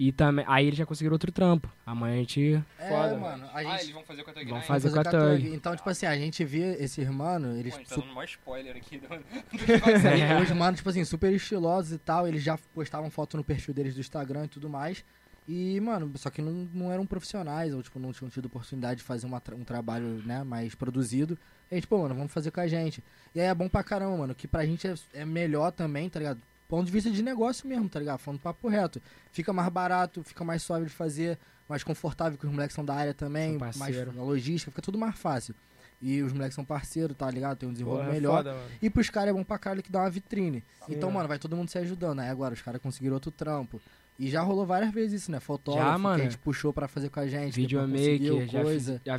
E 0.00 0.12
também, 0.12 0.44
aí 0.46 0.64
eles 0.64 0.78
já 0.78 0.86
conseguiram 0.86 1.14
outro 1.14 1.32
trampo. 1.32 1.68
Amanhã 1.84 2.14
a 2.14 2.18
gente... 2.18 2.62
É, 2.78 2.88
Foda. 2.88 3.16
mano, 3.16 3.46
a 3.52 3.58
Ah, 3.58 3.62
gente... 3.64 3.80
eles 3.82 3.90
vão 3.90 4.04
fazer 4.04 4.22
com 4.22 4.30
a 4.30 4.32
tua 4.32 4.42
Vão 4.44 4.52
Guiné? 4.52 4.64
fazer 4.64 4.90
com 4.92 5.00
a 5.00 5.02
Tug. 5.04 5.42
Tug. 5.42 5.54
Então, 5.56 5.74
tipo 5.74 5.90
assim, 5.90 6.06
a 6.06 6.16
gente 6.16 6.44
vê 6.44 6.76
esses 6.78 7.08
mano, 7.10 7.56
eles. 7.56 7.72
Pô, 7.74 7.80
a 7.80 7.82
gente 7.82 7.88
tá 7.90 7.96
dando 7.96 8.14
maior 8.14 8.24
spoiler 8.24 8.76
aqui. 8.76 8.98
Do... 8.98 9.08
É. 9.10 10.38
Os 10.40 10.50
mano, 10.52 10.76
tipo 10.76 10.88
assim, 10.88 11.04
super 11.04 11.32
estilosos 11.32 11.90
e 11.92 11.98
tal, 11.98 12.28
eles 12.28 12.44
já 12.44 12.56
postavam 12.72 13.10
foto 13.10 13.36
no 13.36 13.42
perfil 13.42 13.74
deles 13.74 13.92
do 13.94 14.00
Instagram 14.00 14.44
e 14.44 14.48
tudo 14.48 14.68
mais. 14.68 15.04
E, 15.48 15.80
mano, 15.80 16.12
só 16.16 16.28
que 16.28 16.42
não, 16.42 16.68
não 16.74 16.92
eram 16.92 17.06
profissionais, 17.06 17.72
ou 17.72 17.82
tipo, 17.82 17.98
não 17.98 18.12
tinham 18.12 18.28
tido 18.28 18.44
oportunidade 18.44 18.98
de 18.98 19.02
fazer 19.02 19.26
uma 19.26 19.42
um 19.54 19.64
trabalho, 19.64 20.22
né, 20.26 20.44
mais 20.44 20.74
produzido. 20.74 21.38
E 21.70 21.74
a 21.74 21.76
gente, 21.76 21.86
pô, 21.86 22.02
mano, 22.02 22.14
vamos 22.14 22.30
fazer 22.30 22.50
com 22.50 22.60
a 22.60 22.68
gente. 22.68 23.02
E 23.34 23.40
aí 23.40 23.46
é 23.46 23.54
bom 23.54 23.66
pra 23.66 23.82
caramba, 23.82 24.14
mano, 24.18 24.34
que 24.34 24.46
pra 24.46 24.66
gente 24.66 24.86
é, 24.86 24.94
é 25.14 25.24
melhor 25.24 25.72
também, 25.72 26.10
tá 26.10 26.18
ligado? 26.18 26.38
Ponto 26.68 26.84
de 26.84 26.92
vista 26.92 27.10
de 27.10 27.22
negócio 27.22 27.66
mesmo, 27.66 27.88
tá 27.88 27.98
ligado? 27.98 28.18
Falando 28.18 28.40
papo 28.40 28.68
reto. 28.68 29.00
Fica 29.32 29.50
mais 29.50 29.70
barato, 29.70 30.22
fica 30.22 30.44
mais 30.44 30.62
suave 30.62 30.84
de 30.84 30.90
fazer, 30.92 31.38
mais 31.66 31.82
confortável, 31.82 32.36
que 32.38 32.44
os 32.44 32.52
moleques 32.52 32.74
são 32.74 32.84
da 32.84 32.94
área 32.94 33.14
também, 33.14 33.56
mais 33.56 33.74
parceiro. 33.74 34.12
a 34.18 34.22
logística, 34.22 34.70
fica 34.70 34.82
tudo 34.82 34.98
mais 34.98 35.18
fácil. 35.18 35.54
E 36.00 36.22
os 36.22 36.32
moleques 36.32 36.54
são 36.54 36.64
parceiros, 36.64 37.16
tá 37.16 37.28
ligado? 37.30 37.56
Tem 37.56 37.68
um 37.68 37.72
desenvolvimento 37.72 38.06
Porra, 38.06 38.16
é 38.16 38.20
melhor. 38.20 38.36
foda, 38.36 38.52
mano. 38.52 38.66
E 38.82 38.90
pros 38.90 39.08
caras 39.08 39.30
é 39.30 39.32
bom 39.32 39.42
pra 39.42 39.58
caralho 39.58 39.82
que 39.82 39.90
dá 39.90 40.00
uma 40.00 40.10
vitrine. 40.10 40.60
Sim, 40.86 40.92
então, 40.92 41.08
mano. 41.08 41.20
mano, 41.20 41.28
vai 41.28 41.38
todo 41.38 41.56
mundo 41.56 41.70
se 41.70 41.78
ajudando. 41.78 42.20
Aí 42.20 42.28
agora 42.28 42.52
os 42.52 42.60
caras 42.60 42.82
conseguiram 42.82 43.14
outro 43.14 43.30
trampo. 43.30 43.80
E 44.18 44.28
já 44.28 44.42
rolou 44.42 44.66
várias 44.66 44.92
vezes 44.92 45.22
isso, 45.22 45.30
né? 45.30 45.38
Fotógrafo 45.38 45.90
Já, 45.92 45.96
mano. 45.98 46.16
que 46.16 46.22
a 46.22 46.24
gente 46.24 46.38
puxou 46.38 46.72
pra 46.72 46.88
fazer 46.88 47.08
com 47.08 47.20
a 47.20 47.26
gente. 47.28 47.54
Videomaker, 47.54 48.48
já, 48.48 48.62
coisa. 48.62 48.92
fiz- 48.94 49.02
já, 49.04 49.18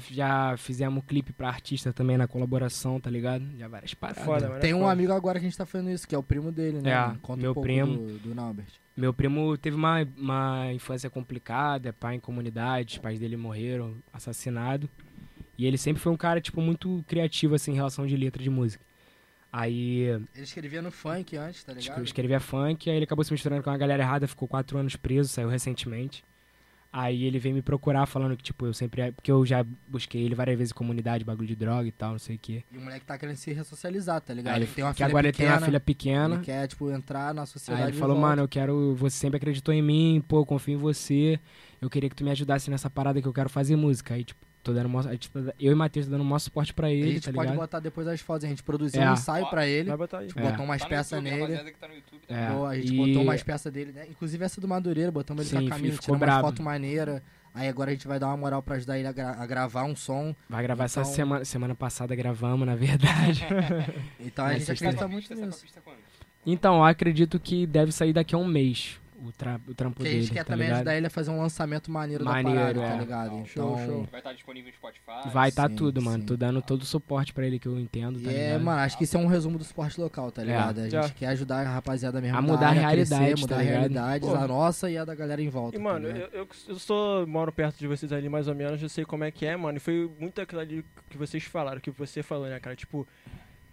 já 0.49 0.57
fizemos 0.57 1.03
clipe 1.07 1.31
pra 1.31 1.47
artista 1.47 1.93
também 1.93 2.17
na 2.17 2.27
colaboração, 2.27 2.99
tá 2.99 3.09
ligado? 3.09 3.45
Já 3.57 3.69
várias 3.69 3.93
paradas. 3.93 4.23
Foda. 4.25 4.59
Tem 4.59 4.71
é 4.71 4.75
um 4.75 4.79
foda. 4.79 4.91
amigo 4.91 5.13
agora 5.13 5.39
que 5.39 5.45
a 5.45 5.49
gente 5.49 5.57
tá 5.57 5.65
fazendo 5.65 5.89
isso, 5.89 6.05
que 6.05 6.13
é 6.13 6.17
o 6.17 6.23
primo 6.23 6.51
dele, 6.51 6.81
né? 6.81 6.91
É? 6.91 7.15
Conta 7.21 7.41
meu 7.41 7.51
um 7.51 7.53
pouco 7.53 7.67
primo. 7.67 7.95
Do, 7.97 8.19
do 8.19 8.35
Naubert. 8.35 8.67
Meu 8.97 9.13
primo 9.13 9.57
teve 9.57 9.77
uma, 9.77 10.05
uma 10.17 10.73
infância 10.73 11.09
complicada, 11.09 11.87
é 11.87 11.91
pai 11.93 12.15
em 12.15 12.19
comunidade, 12.19 12.95
os 12.95 12.97
pais 12.97 13.17
dele 13.17 13.37
morreram, 13.37 13.95
assassinado. 14.11 14.89
E 15.57 15.65
ele 15.65 15.77
sempre 15.77 16.01
foi 16.01 16.11
um 16.11 16.17
cara, 16.17 16.41
tipo, 16.41 16.59
muito 16.61 17.03
criativo, 17.07 17.55
assim, 17.55 17.71
em 17.71 17.75
relação 17.75 18.05
de 18.05 18.17
letra 18.17 18.43
de 18.43 18.49
música. 18.49 18.83
Aí 19.51 20.01
Ele 20.03 20.27
escrevia 20.43 20.81
no 20.81 20.91
funk 20.91 21.35
antes, 21.35 21.63
tá 21.63 21.73
ligado? 21.73 21.87
escre- 21.89 22.03
escrevia 22.03 22.39
funk, 22.39 22.89
aí 22.89 22.95
ele 22.97 23.05
acabou 23.05 23.23
se 23.25 23.31
misturando 23.31 23.63
com 23.63 23.69
uma 23.69 23.77
galera 23.77 24.03
errada, 24.03 24.27
ficou 24.27 24.47
quatro 24.47 24.77
anos 24.77 24.95
preso, 24.95 25.29
saiu 25.29 25.49
recentemente. 25.49 26.23
Aí 26.91 27.23
ele 27.23 27.37
veio 27.37 27.53
me 27.53 27.61
procurar 27.61 28.07
falando 28.07 28.35
que, 28.35 28.41
tipo, 28.41 28.65
eu 28.65 28.73
sempre. 28.73 29.11
Porque 29.11 29.31
eu 29.31 29.45
já 29.45 29.63
busquei 29.87 30.23
ele 30.23 30.33
várias 30.33 30.57
vezes 30.57 30.71
em 30.71 30.75
comunidade, 30.75 31.23
bagulho 31.23 31.47
de 31.47 31.55
droga 31.55 31.87
e 31.87 31.91
tal, 31.91 32.13
não 32.13 32.19
sei 32.19 32.35
o 32.35 32.39
quê. 32.39 32.63
E 32.71 32.77
o 32.77 32.81
moleque 32.81 33.05
tá 33.05 33.15
querendo 33.15 33.35
se 33.35 33.53
ressocializar, 33.53 34.19
tá 34.21 34.33
ligado? 34.33 34.55
Aí 34.55 34.61
ele 34.63 34.71
tem 34.71 34.83
uma 34.83 34.89
que 34.91 34.97
filha 34.97 35.07
agora 35.07 35.27
ele 35.27 35.31
tem 35.31 35.45
pequena. 35.45 35.59
uma 35.59 35.65
filha 35.67 35.79
pequena. 35.79 36.35
Ele 36.35 36.43
quer, 36.43 36.67
tipo, 36.67 36.89
entrar 36.89 37.31
na 37.31 37.45
sociedade. 37.45 37.83
Aí 37.85 37.91
ele 37.91 37.97
falou, 37.99 38.15
volta. 38.15 38.29
mano, 38.29 38.41
eu 38.41 38.47
quero. 38.47 38.95
Você 38.95 39.17
sempre 39.17 39.37
acreditou 39.37 39.71
em 39.71 39.83
mim, 39.83 40.23
pô, 40.27 40.39
eu 40.39 40.45
confio 40.47 40.73
em 40.73 40.77
você. 40.77 41.39
Eu 41.79 41.91
queria 41.91 42.09
que 42.09 42.15
tu 42.15 42.23
me 42.23 42.31
ajudasse 42.31 42.71
nessa 42.71 42.89
parada 42.89 43.21
que 43.21 43.27
eu 43.27 43.33
quero 43.33 43.49
fazer 43.49 43.75
música. 43.75 44.15
Aí, 44.15 44.23
tipo, 44.23 44.43
tô 44.63 44.73
dando 44.73 44.89
mó- 44.89 44.99
a 44.99 45.11
gente 45.11 45.29
tá- 45.29 45.39
Eu 45.59 45.71
e 45.71 45.73
o 45.73 45.77
Matheus 45.77 46.05
tô 46.05 46.11
dando 46.11 46.21
o 46.21 46.25
maior 46.25 46.39
suporte 46.39 46.73
pra 46.73 46.87
A 46.87 46.91
ele, 46.91 47.13
gente 47.13 47.25
tá 47.25 47.31
pode 47.33 47.47
ligado? 47.49 47.59
botar 47.61 47.79
depois 47.79 48.07
as 48.07 48.19
fotos. 48.21 48.45
A 48.45 48.47
gente 48.49 48.61
produziu 48.63 49.01
É. 49.01 49.09
um 49.09 49.13
ensaio 49.13 49.47
pra 49.49 49.67
ele. 49.67 49.87
Vai 49.89 49.97
botar 49.97 50.19
aí. 50.19 50.27
Tipo, 50.27 50.39
É. 50.39 50.43
botou 50.51 50.65
umas 50.65 50.81
Tá 50.81 50.87
peças 50.87 51.23
nele. 51.23 51.57
tá 51.73 51.87
no 51.87 51.93
YouTube 51.95 52.21
também. 52.27 52.43
É. 52.43 52.49
Pô, 52.51 52.65
a 52.65 52.75
gente 52.75 52.93
E- 52.93 52.97
botou 52.97 53.21
umas 53.23 53.43
peças 53.43 53.71
dele, 53.71 53.91
né? 53.91 54.05
Inclusive 54.09 54.43
essa 54.43 54.59
do 54.61 54.67
Madureira, 54.67 55.11
botamos 55.11 55.51
ele 55.51 55.61
Sim, 55.61 55.67
com 55.69 55.73
a 55.73 55.77
camisa, 55.77 55.97
tiramos 55.97 56.21
umas 56.27 56.41
fotos 56.41 56.59
maneiras. 56.63 57.21
Aí 57.53 57.67
agora 57.67 57.89
a 57.89 57.93
gente 57.93 58.07
vai 58.07 58.19
dar 58.19 58.27
uma 58.27 58.37
moral 58.37 58.61
pra 58.61 58.75
ajudar 58.75 58.99
ele 58.99 59.07
a, 59.07 59.11
gra- 59.11 59.35
a 59.39 59.45
gravar 59.45 59.83
um 59.83 59.95
som. 59.95 60.35
Vai 60.47 60.61
gravar 60.61 60.83
essa 60.85 61.01
Então- 61.01 61.11
semana. 61.13 61.45
Semana 61.45 61.73
passada 61.75 62.15
gravamos, 62.15 62.65
na 62.67 62.75
verdade. 62.75 63.43
Então 64.19 64.45
a 64.45 64.53
gente 64.53 64.71
acredita 64.71 64.99
Tá 65.01 65.07
muito 65.07 65.33
a 65.33 65.35
nisso. 65.35 65.65
tá 65.73 65.81
a 65.91 65.93
então, 66.45 66.75
eu 66.77 66.83
acredito 66.83 67.39
que 67.39 67.65
deve 67.67 67.91
sair 67.91 68.13
daqui 68.13 68.33
a 68.35 68.37
um 68.37 68.45
mês 68.45 68.98
o, 69.23 69.31
tra 69.31 69.59
o 69.67 69.73
trampo 69.73 69.95
Porque 69.97 70.09
a 70.09 70.11
dele. 70.11 70.21
gente 70.23 70.33
quer 70.33 70.43
tá 70.43 70.53
também 70.53 70.67
ligado? 70.67 70.77
ajudar 70.77 70.95
ele 70.97 71.07
a 71.07 71.09
fazer 71.09 71.31
um 71.31 71.37
lançamento 71.39 71.91
maneiro, 71.91 72.23
Maneiro, 72.25 72.57
da 72.79 72.81
parada, 72.81 72.81
é. 72.81 72.91
tá 72.91 72.99
ligado? 73.01 73.45
Show, 73.47 73.73
Então, 73.73 73.85
show. 73.85 74.07
Vai 74.11 74.19
estar 74.19 74.33
disponível 74.33 74.69
no 74.71 74.75
Spotify. 74.75 75.29
Vai 75.33 75.51
tá 75.51 75.67
Sim, 75.67 75.75
tudo, 75.75 76.01
mano. 76.01 76.19
sim. 76.19 76.25
Tô 76.25 76.37
dando 76.37 76.61
todo 76.61 76.81
o 76.81 76.85
suporte 76.85 77.33
pra 77.33 77.45
ele 77.45 77.59
que 77.59 77.67
eu 77.67 77.79
entendo, 77.79 78.19
tá 78.21 78.31
E 78.31 78.35
é, 78.35 78.45
ligado? 78.47 78.61
mano, 78.63 78.81
acho 78.81 78.97
que 78.97 79.03
isso 79.03 79.17
é 79.17 79.19
um 79.19 79.27
resumo 79.27 79.57
do 79.57 79.63
esporte 79.63 79.99
local, 79.99 80.31
tá 80.31 80.41
É. 80.41 80.45
ligado? 80.45 80.79
A 80.79 80.83
gente 80.83 80.91
Já. 80.91 81.09
quer 81.09 81.27
ajudar 81.27 81.65
a 81.67 81.69
rapaziada 81.73 82.19
mesmo 82.21 82.37
A 82.37 82.41
da 82.41 82.47
mudar 82.47 82.65
a 82.65 82.69
área 82.69 82.81
realidade, 82.81 83.25
crescer, 83.25 83.41
mudar 83.41 83.55
tá 83.55 83.61
a 83.61 83.63
realidade, 83.63 84.25
Pô. 84.25 84.35
a 84.35 84.47
nossa 84.47 84.89
e 84.89 84.97
a 84.97 85.05
da 85.05 85.15
galera 85.15 85.41
em 85.41 85.49
volta. 85.49 85.75
E, 85.75 85.79
tá 85.79 85.83
mano, 85.83 86.07
eu, 86.07 86.27
eu, 86.33 86.47
eu 86.67 86.79
sou, 86.79 87.25
moro 87.27 87.51
perto 87.51 87.77
de 87.77 87.87
vocês 87.87 88.11
ali 88.11 88.29
mais 88.29 88.47
ou 88.47 88.55
menos, 88.55 88.81
eu 88.81 88.89
sei 88.89 89.05
como 89.05 89.23
é 89.23 89.31
que 89.31 89.45
é, 89.45 89.55
mano. 89.55 89.77
E 89.77 89.79
foi 89.79 90.09
muito 90.19 90.39
aquilo 90.41 90.61
ali 90.61 90.85
que 91.09 91.17
vocês 91.17 91.43
falaram, 91.43 91.79
que 91.79 91.91
você 91.91 92.23
falou, 92.23 92.47
né, 92.47 92.59
cara? 92.59 92.75
Tipo, 92.75 93.07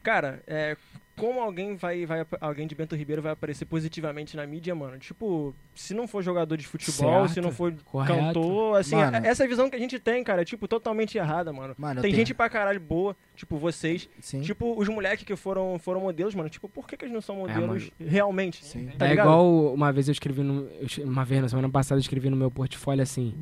cara, 0.03 0.41
é. 0.47 0.77
Como 1.19 1.41
alguém 1.41 1.77
vai, 1.77 2.05
vai. 2.05 2.27
Alguém 2.41 2.67
de 2.67 2.75
Bento 2.75 2.95
Ribeiro 2.95 3.23
vai 3.23 3.33
aparecer 3.33 3.65
positivamente 3.65 4.37
na 4.37 4.47
mídia, 4.47 4.75
mano? 4.75 4.99
Tipo, 4.99 5.55
se 5.75 5.95
não 5.95 6.07
for 6.07 6.23
jogador 6.23 6.57
de 6.57 6.67
futebol, 6.67 7.21
Certo. 7.23 7.33
se 7.33 7.41
não 7.41 7.51
for 7.51 7.75
Correto. 7.87 8.15
cantor, 8.21 8.79
assim, 8.79 8.97
Mano. 8.97 9.17
é- 9.17 9.29
essa 9.29 9.49
visão 9.49 9.71
que 9.71 9.77
a 9.77 9.79
gente 9.79 9.99
tem, 9.99 10.23
cara, 10.23 10.43
é, 10.43 10.45
tipo, 10.45 10.69
totalmente 10.69 11.17
errada, 11.17 11.53
mano. 11.53 11.75
Mano, 11.79 12.03
Tem 12.03 12.11
tenho- 12.11 12.19
gente 12.21 12.35
pra 12.35 12.51
caralho 12.51 12.79
boa, 12.81 13.17
tipo 13.35 13.57
vocês. 13.57 14.09
Sim. 14.21 14.43
Tipo, 14.43 14.79
os 14.79 14.89
moleques 14.89 15.25
que 15.25 15.35
foram, 15.37 15.79
foram 15.79 16.01
modelos, 16.03 16.35
mano. 16.35 16.51
Tipo, 16.51 16.69
por 16.69 16.87
que, 16.87 16.97
que 16.97 17.05
eles 17.07 17.15
não 17.15 17.23
são 17.23 17.37
modelos 17.37 17.91
realmente? 17.99 18.63
Sim. 18.65 18.89
Tá 18.99 19.07
é 19.07 19.11
ligado? 19.11 19.27
igual 19.27 19.73
uma 19.75 19.91
vez 19.93 20.09
eu 20.09 20.13
escrevi 20.13 20.43
no. 20.43 20.69
Uma 21.03 21.25
vez 21.25 21.41
na 21.41 21.49
semana 21.49 21.69
passada 21.71 21.99
eu 21.99 22.03
escrevi 22.03 22.29
no 22.29 22.37
meu 22.37 22.51
portfólio 22.51 23.03
assim. 23.03 23.35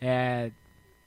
É. 0.00 0.50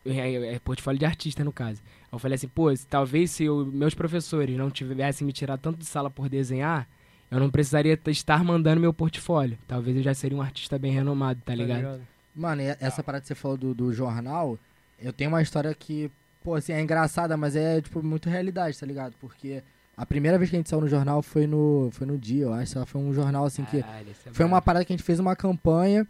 É, 0.06 0.56
é 0.56 0.60
portfólio 0.60 1.00
de 1.00 1.06
artista, 1.06 1.44
no 1.44 1.52
caso. 1.52 1.82
Eu 2.12 2.20
falei 2.20 2.36
assim, 2.36 2.48
pô, 2.48 2.76
se- 2.76 2.86
talvez 2.86 3.32
se 3.32 3.46
eu- 3.46 3.66
meus 3.66 3.94
professores 3.94 4.58
não 4.58 4.70
tivessem 4.70 5.26
me 5.26 5.32
tirado 5.32 5.60
tanto 5.62 5.78
de 5.80 5.86
sala 5.86 6.10
por 6.10 6.28
desenhar, 6.28 6.88
eu 7.32 7.40
não 7.40 7.50
precisaria 7.50 7.98
estar 8.08 8.44
mandando 8.44 8.82
meu 8.82 8.94
portfólio. 8.94 9.58
Talvez 9.68 9.96
eu 9.98 10.04
já 10.04 10.14
seria 10.14 10.38
um 10.38 10.42
artista 10.42 10.78
bem 10.78 10.92
renomado, 10.92 11.42
tá 11.46 11.54
ligado? 11.56 12.02
Mano, 12.36 12.62
e 12.62 12.66
essa 12.80 13.02
parada 13.04 13.22
que 13.22 13.28
você 13.28 13.36
falou 13.36 13.56
do, 13.58 13.74
do 13.74 13.94
jornal, 13.94 14.58
eu 15.00 15.14
tenho 15.14 15.30
uma 15.30 15.42
história 15.42 15.74
que, 15.74 16.12
pô, 16.44 16.56
assim, 16.56 16.74
é 16.74 16.82
engraçada, 16.82 17.38
mas 17.38 17.56
é, 17.56 17.80
tipo, 17.82 18.04
muito 18.04 18.30
realidade, 18.30 18.78
tá 18.78 18.86
ligado? 18.86 19.14
Porque 19.22 19.64
a 19.96 20.06
primeira 20.06 20.38
vez 20.38 20.50
que 20.50 20.56
a 20.56 20.60
gente 20.60 20.70
saiu 20.70 20.82
no 20.82 20.88
jornal 20.90 21.22
foi 21.22 21.48
no, 21.48 21.90
foi 21.94 22.06
no 22.06 22.18
dia, 22.18 22.44
eu 22.44 22.54
acho. 22.54 22.86
Foi 22.88 23.00
um 23.02 23.14
jornal, 23.14 23.46
assim, 23.46 23.64
que... 23.66 23.82
Caralho, 23.82 24.08
é 24.10 24.30
Foi 24.34 24.46
uma 24.46 24.62
parada 24.62 24.84
que 24.84 24.92
a 24.94 24.98
gente 24.98 25.06
fez 25.06 25.20
uma 25.20 25.36
campanha 25.36 26.06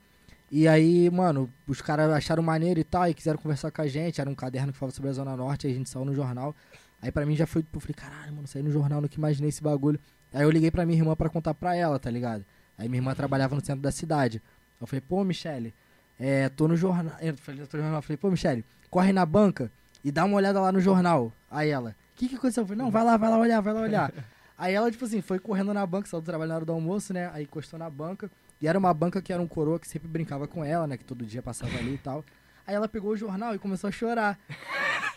e 0.56 0.68
aí, 0.68 1.10
mano, 1.10 1.49
os 1.68 1.82
caras 1.82 2.12
acharam 2.12 2.43
maneiro 2.43 2.80
e 2.80 2.84
tal 2.84 3.10
e 3.10 3.14
quiseram 3.16 3.39
conversar 3.39 3.72
com 3.72 3.82
a 3.82 3.88
gente. 3.88 4.22
Era 4.22 4.30
um 4.30 4.36
caderno 4.36 4.72
que 4.72 4.78
falava 4.78 4.95
sobre 4.95 5.10
a 5.10 5.14
Zona 5.14 5.36
Norte, 5.36 5.66
aí 5.66 5.74
a 5.74 5.76
gente 5.76 5.89
saiu 5.89 6.06
no 6.06 6.14
jornal. 6.14 6.56
Aí 7.01 7.12
pra 7.12 7.26
mim 7.26 7.36
já 7.36 7.47
foi, 7.47 7.64
tipo, 7.64 7.78
eu 7.78 7.82
falei, 7.82 7.95
caralho, 7.95 8.34
mano, 8.34 8.47
saí 8.47 8.62
no 8.62 8.70
jornal, 8.70 9.01
nunca 9.01 9.16
imaginei 9.18 9.49
esse 9.49 9.64
bagulho. 9.64 9.99
Aí 10.32 10.43
eu 10.43 10.51
liguei 10.51 10.70
pra 10.70 10.86
minha 10.86 10.99
irmã 10.99 11.16
pra 11.16 11.28
contar 11.28 11.56
pra 11.56 11.76
ela, 11.76 11.97
tá 11.97 12.12
ligado? 12.12 12.45
Aí 12.78 12.88
minha 12.88 12.99
irmã 12.99 13.16
trabalhava 13.16 13.56
no 13.56 13.66
centro 13.66 13.82
da 13.82 13.91
cidade. 13.91 14.43
Eu 14.80 14.86
falei, 14.86 15.01
pô, 15.01 15.24
Michele, 15.24 15.74
é, 16.20 16.47
tô 16.49 16.68
no 16.68 16.78
jornal. 16.78 17.16
Eu 17.20 17.36
falei, 17.36 17.66
tô 17.66 17.78
no 17.78 17.82
jornal. 17.82 17.97
Eu 17.97 18.04
falei, 18.04 18.18
pô, 18.18 18.30
Michele, 18.30 18.64
corre 18.91 19.12
na 19.12 19.26
banca 19.26 19.72
e 20.04 20.12
dá 20.12 20.24
uma 20.24 20.38
olhada 20.38 20.62
lá 20.62 20.72
no 20.72 20.80
jornal. 20.80 21.34
Aí 21.49 21.72
ela, 21.72 21.95
o 22.12 22.16
que 22.16 22.30
que 22.30 22.36
aconteceu? 22.36 22.62
Eu 22.62 22.68
falei, 22.68 22.84
não, 22.84 22.91
vai 22.91 23.04
lá, 23.04 23.18
vai 23.18 23.32
lá 23.32 23.39
olhar, 23.39 23.60
vai 23.60 23.74
lá 23.74 23.82
olhar. 23.82 24.14
Aí 24.56 24.76
ela, 24.76 24.91
tipo 24.91 25.04
assim, 25.04 25.20
foi 25.20 25.39
correndo 25.39 25.74
na 25.74 25.84
banca, 25.84 26.08
saiu 26.08 26.22
do 26.22 26.26
trabalho 26.26 26.49
na 26.49 26.56
hora 26.58 26.66
do 26.66 26.72
almoço, 26.72 27.12
né? 27.12 27.32
Aí 27.34 27.41
encostou 27.41 27.80
na 27.80 27.89
banca. 27.89 28.30
E 28.64 28.68
era 28.68 28.80
uma 28.80 28.93
banca 28.93 29.22
que 29.22 29.34
era 29.34 29.41
um 29.41 29.47
coroa 29.47 29.78
que 29.78 29.86
sempre 29.86 30.07
brincava 30.07 30.47
com 30.47 30.64
ela, 30.64 30.88
né? 30.88 30.95
Que 30.95 31.03
todo 31.03 31.26
dia 31.26 31.41
passava 31.41 31.78
ali 31.78 31.95
e 31.95 31.97
tal. 31.97 32.24
Aí 32.66 32.74
ela 32.74 32.88
pegou 32.88 33.11
o 33.11 33.18
jornal 33.18 33.53
e 33.53 33.59
começou 33.59 33.89
a 33.89 33.91
chorar. 33.91 34.39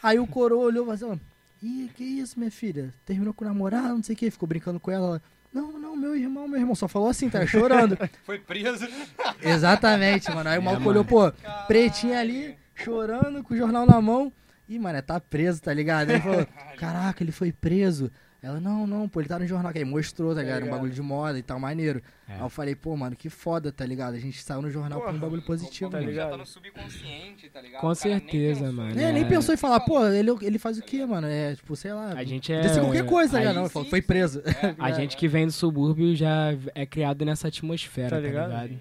Aí 0.03 0.19
o 0.19 0.27
coroa 0.27 0.65
olhou 0.65 0.83
e 0.93 0.99
falou 0.99 1.13
assim, 1.13 1.21
Ih, 1.63 1.89
que 1.95 2.03
isso, 2.03 2.37
minha 2.41 2.51
filha? 2.51 2.93
Terminou 3.05 3.33
com 3.33 3.45
o 3.45 3.49
namorado, 3.49 3.95
não 3.95 4.03
sei 4.03 4.17
o 4.17 4.19
que. 4.19 4.33
Ficou 4.33 4.49
brincando 4.49 4.81
com 4.81 4.91
ela. 4.91 5.23
Não, 5.55 5.79
não, 5.79 5.95
meu 5.95 6.17
irmão, 6.17 6.49
meu 6.49 6.59
irmão. 6.59 6.75
Só 6.75 6.89
falou 6.89 7.09
assim, 7.09 7.31
tá 7.31 7.47
chorando. 7.47 7.97
Foi 8.27 8.37
preso. 8.41 8.85
Exatamente, 9.41 10.29
mano. 10.35 10.51
Aí 10.51 10.59
o 10.59 10.63
É, 10.63 10.65
maluco 10.65 10.89
olhou, 10.89 11.05
pô, 11.05 11.31
pretinha 11.69 12.19
ali, 12.19 12.57
chorando, 12.75 13.45
com 13.45 13.55
o 13.55 13.57
jornal 13.57 13.87
na 13.87 14.01
mão. 14.01 14.33
Ih, 14.69 14.81
mano, 14.81 15.01
tá 15.03 15.21
preso, 15.21 15.63
tá 15.63 15.73
ligado? 15.73 16.11
Ele 16.11 16.21
falou, 16.21 16.45
caraca, 16.77 17.23
ele 17.23 17.31
foi 17.31 17.53
preso. 17.53 18.11
Ela, 18.47 18.61
não, 18.61 18.87
não, 18.87 19.09
pô, 19.09 19.21
ele 19.21 19.29
tá 19.29 19.39
no 19.39 19.47
jornal. 19.47 19.73
Que 19.73 19.79
aí 19.81 19.85
mostrou, 19.85 20.35
tá 20.35 20.41
ligado? 20.41 20.55
Era 20.57 20.65
um 20.65 20.67
ligado. 20.67 20.77
bagulho 20.79 20.93
de 20.95 21.03
moda 21.03 21.39
e 21.39 21.43
tal, 21.43 21.59
maneiro. 21.59 22.01
É. 22.29 22.35
Aí 22.35 22.41
eu 22.41 22.49
falei, 22.49 22.75
pô, 22.77 22.97
mano, 22.97 23.17
que 23.17 23.29
foda, 23.29 23.73
tá 23.73 23.85
ligado? 23.85 24.15
A 24.15 24.19
gente 24.19 24.41
saiu 24.43 24.63
no 24.63 24.71
jornal 24.71 25.01
por 25.01 25.13
um 25.15 25.19
bagulho 25.19 25.43
positivo, 25.43 25.91
tá 25.91 25.97
mano. 25.99 26.09
ligado? 26.11 26.27
Já 26.27 26.31
tá 26.33 26.37
no 26.39 26.47
subconsciente, 26.47 27.49
tá 27.51 27.61
ligado? 27.61 27.81
Com 27.81 27.95
certeza, 27.95 28.71
mano. 28.71 28.99
É, 29.01 29.13
nem 29.13 29.25
É. 29.25 29.29
pensou 29.29 29.55
em 29.55 29.59
falar, 29.59 29.81
pô, 29.81 30.07
ele, 30.07 30.31
ele 30.43 30.59
faz 30.59 30.79
o 30.79 30.83
quê, 30.83 31.05
mano? 31.05 31.27
É, 31.27 31.55
tipo, 31.55 31.75
sei 31.75 31.93
lá. 31.93 32.13
A 32.13 32.25
gente 32.25 32.53
é. 32.53 32.57
Podia 32.59 32.75
ser 32.75 32.81
qualquer 32.81 33.07
coisa, 33.07 33.33
tá 33.33 33.39
ligado? 33.39 33.55
gente- 33.65 33.75
Não, 33.75 33.85
foi 33.85 34.03
preso. 34.03 34.43
A 34.79 34.91
gente 34.93 35.17
que 35.17 35.27
vem 35.27 35.47
do 35.47 35.53
subúrbio 35.53 36.15
já 36.15 36.55
é 36.75 36.87
criado 36.87 37.25
nessa 37.25 37.49
atmosfera, 37.49 38.11
Tá 38.11 38.17
tá 38.17 38.23
ligado? 38.23 38.79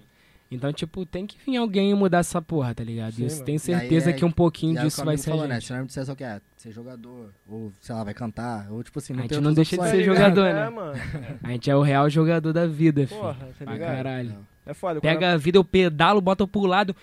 Então, 0.48 0.72
tipo, 0.72 1.04
tem 1.04 1.26
que 1.26 1.36
vir 1.44 1.56
alguém 1.56 1.90
e 1.90 1.94
mudar 1.94 2.18
essa 2.18 2.40
porra, 2.40 2.72
tá 2.72 2.84
ligado? 2.84 3.14
Sim, 3.14 3.22
E 3.22 3.24
eu 3.26 3.30
mano. 3.32 3.44
tenho 3.44 3.56
E 3.56 3.58
aí 3.58 3.60
certeza 3.80 4.10
é- 4.10 4.12
que 4.12 4.24
um 4.24 4.30
pouquinho 4.30 4.78
aí 4.78 4.84
o 4.86 4.88
disso 4.88 5.04
vai 5.04 5.16
ser 5.16 5.30
falou, 5.30 5.44
a 5.44 5.48
né? 5.48 5.54
gente. 5.56 5.66
Se 5.66 5.72
não 5.72 5.84
disser 5.86 6.04
só 6.06 6.14
que 6.14 6.22
é 6.22 6.40
ser 6.56 6.70
jogador, 6.72 7.32
ou 7.48 7.72
sei 7.80 7.94
lá, 7.94 8.04
vai 8.04 8.14
cantar, 8.14 8.70
ou 8.70 8.82
tipo 8.84 8.98
assim, 9.00 9.12
A 9.12 9.16
não 9.16 9.22
gente 9.24 9.32
tem 9.32 9.40
não 9.40 9.52
deixa 9.52 9.76
de 9.76 9.82
ser 9.90 9.96
tá 9.98 10.02
jogador, 10.04 10.44
É, 10.46 10.54
né? 10.54 10.68
mano. 10.70 11.00
A 11.42 11.48
gente 11.50 11.68
é 11.68 11.74
o 11.76 11.82
real 11.82 12.08
jogador 12.08 12.52
da 12.52 12.64
vida, 12.66 13.06
filho. 13.08 13.20
Porra, 13.20 13.34
tá 13.58 13.64
Pra 13.64 13.72
ligado? 13.72 13.96
caralho. 13.96 14.46
É 14.64 14.72
foda. 14.72 15.00
Pega 15.00 15.32
a 15.32 15.36
vida, 15.36 15.58
eu 15.58 15.64
pedalo, 15.64 16.20
bota 16.20 16.46
pro 16.46 16.60
lado, 16.66 16.94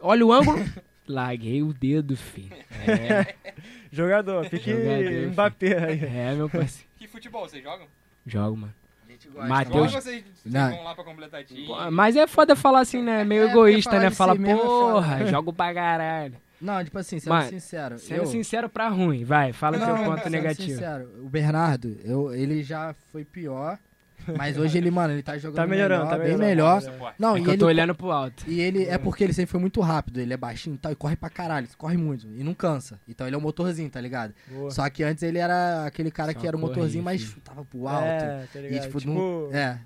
olha 0.00 0.24
o 0.24 0.32
ângulo. 0.32 0.56
Larguei 1.06 1.62
o 1.62 1.72
dedo, 1.74 2.16
filho. 2.16 2.50
É, 2.86 3.34
Jogador, 3.92 4.44
fique 4.46 4.70
Jogador, 4.72 5.30
Mbappé 5.32 5.78
aí. 5.84 6.00
é, 6.04 6.34
meu 6.34 6.48
parceiro. 6.48 6.88
Que 6.96 7.06
futebol 7.06 7.48
vocês 7.48 7.62
jogam? 7.62 7.86
Jogo, 8.26 8.56
mano. 8.56 8.74
Mateus- 9.36 9.92
vocês 9.92 10.24
Não. 10.44 10.70
vão 10.70 10.84
lá 10.84 10.94
pra 10.94 11.04
completar 11.04 11.44
time? 11.44 11.66
Pô, 11.66 11.90
Mas 11.90 12.16
é 12.16 12.26
foda 12.26 12.54
falar 12.56 12.80
assim, 12.80 13.02
né? 13.02 13.24
Meio 13.24 13.44
É, 13.44 13.50
egoísta, 13.50 13.98
né? 13.98 14.10
Fala, 14.10 14.34
si 14.36 14.42
é 14.48 14.56
porra, 14.56 15.26
jogo 15.26 15.52
pra 15.52 15.72
caralho. 15.74 16.34
Não, 16.60 16.82
tipo 16.82 16.98
assim, 16.98 17.18
sendo 17.18 17.34
Mano, 17.34 17.50
sincero. 17.50 17.98
Sendo 17.98 18.22
eu... 18.22 18.26
sincero 18.26 18.68
pra 18.68 18.88
ruim, 18.88 19.24
vai, 19.24 19.52
fala 19.52 19.76
não, 19.76 19.86
teu 19.94 20.04
ponto 20.04 20.22
sendo 20.22 20.32
negativo. 20.32 20.70
sincero, 20.70 21.08
o 21.22 21.28
Bernardo, 21.28 21.96
eu, 22.02 22.34
ele 22.34 22.62
já 22.62 22.94
foi 23.12 23.24
pior, 23.26 23.78
mas 24.36 24.56
hoje 24.58 24.78
ele, 24.78 24.90
mano, 24.90 25.12
ele 25.14 25.22
tá 25.22 25.36
jogando 25.38 25.56
Tá 25.56 25.66
melhorando, 25.66 26.04
melhor, 26.04 26.18
tá 26.18 26.24
bem 26.24 26.36
melhor. 26.36 26.82
Suporte. 26.82 27.14
Não, 27.18 27.36
É 27.36 27.38
e 27.38 27.42
que 27.42 27.48
eu 27.48 27.52
ele, 27.52 27.60
tô 27.60 27.66
olhando 27.66 27.94
pro 27.94 28.10
alto. 28.10 28.44
e 28.48 28.60
ele 28.60 28.84
é 28.84 28.96
porque 28.98 29.22
ele 29.24 29.32
sempre 29.32 29.50
foi 29.50 29.60
muito 29.60 29.80
rápido, 29.80 30.18
ele 30.20 30.32
é 30.32 30.36
baixinho 30.36 30.74
e 30.74 30.78
tal, 30.78 30.92
e 30.92 30.94
corre 30.96 31.16
pra 31.16 31.28
caralho, 31.30 31.66
corre 31.76 31.96
muito, 31.96 32.26
e 32.36 32.42
não 32.42 32.54
cansa. 32.54 32.98
Então 33.08 33.26
ele 33.26 33.34
é 33.36 33.38
um 33.38 33.42
motorzinho, 33.42 33.88
tá 33.90 34.00
ligado? 34.00 34.32
Boa. 34.50 34.70
Só 34.70 34.88
que 34.90 35.02
antes 35.02 35.22
ele 35.22 35.38
era 35.38 35.84
aquele 35.86 36.10
cara 36.10 36.32
Só 36.32 36.38
que 36.38 36.46
era 36.46 36.56
um 36.56 36.60
motorzinho, 36.60 37.04
mas 37.04 37.20
chutava 37.20 37.64
pro 37.64 37.86
alto. 37.88 38.04
É, 38.06 38.44
tá 38.52 38.58
e 38.58 38.62
ligado? 38.62 38.82
tipo, 38.82 38.98
tipo, 39.00 39.12
não, 39.12 39.50
é. 39.52 39.78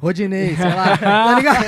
Rodinei, 0.00 0.54
sei 0.56 0.64
lá, 0.74 0.96
tá 0.96 1.34
ligado? 1.36 1.58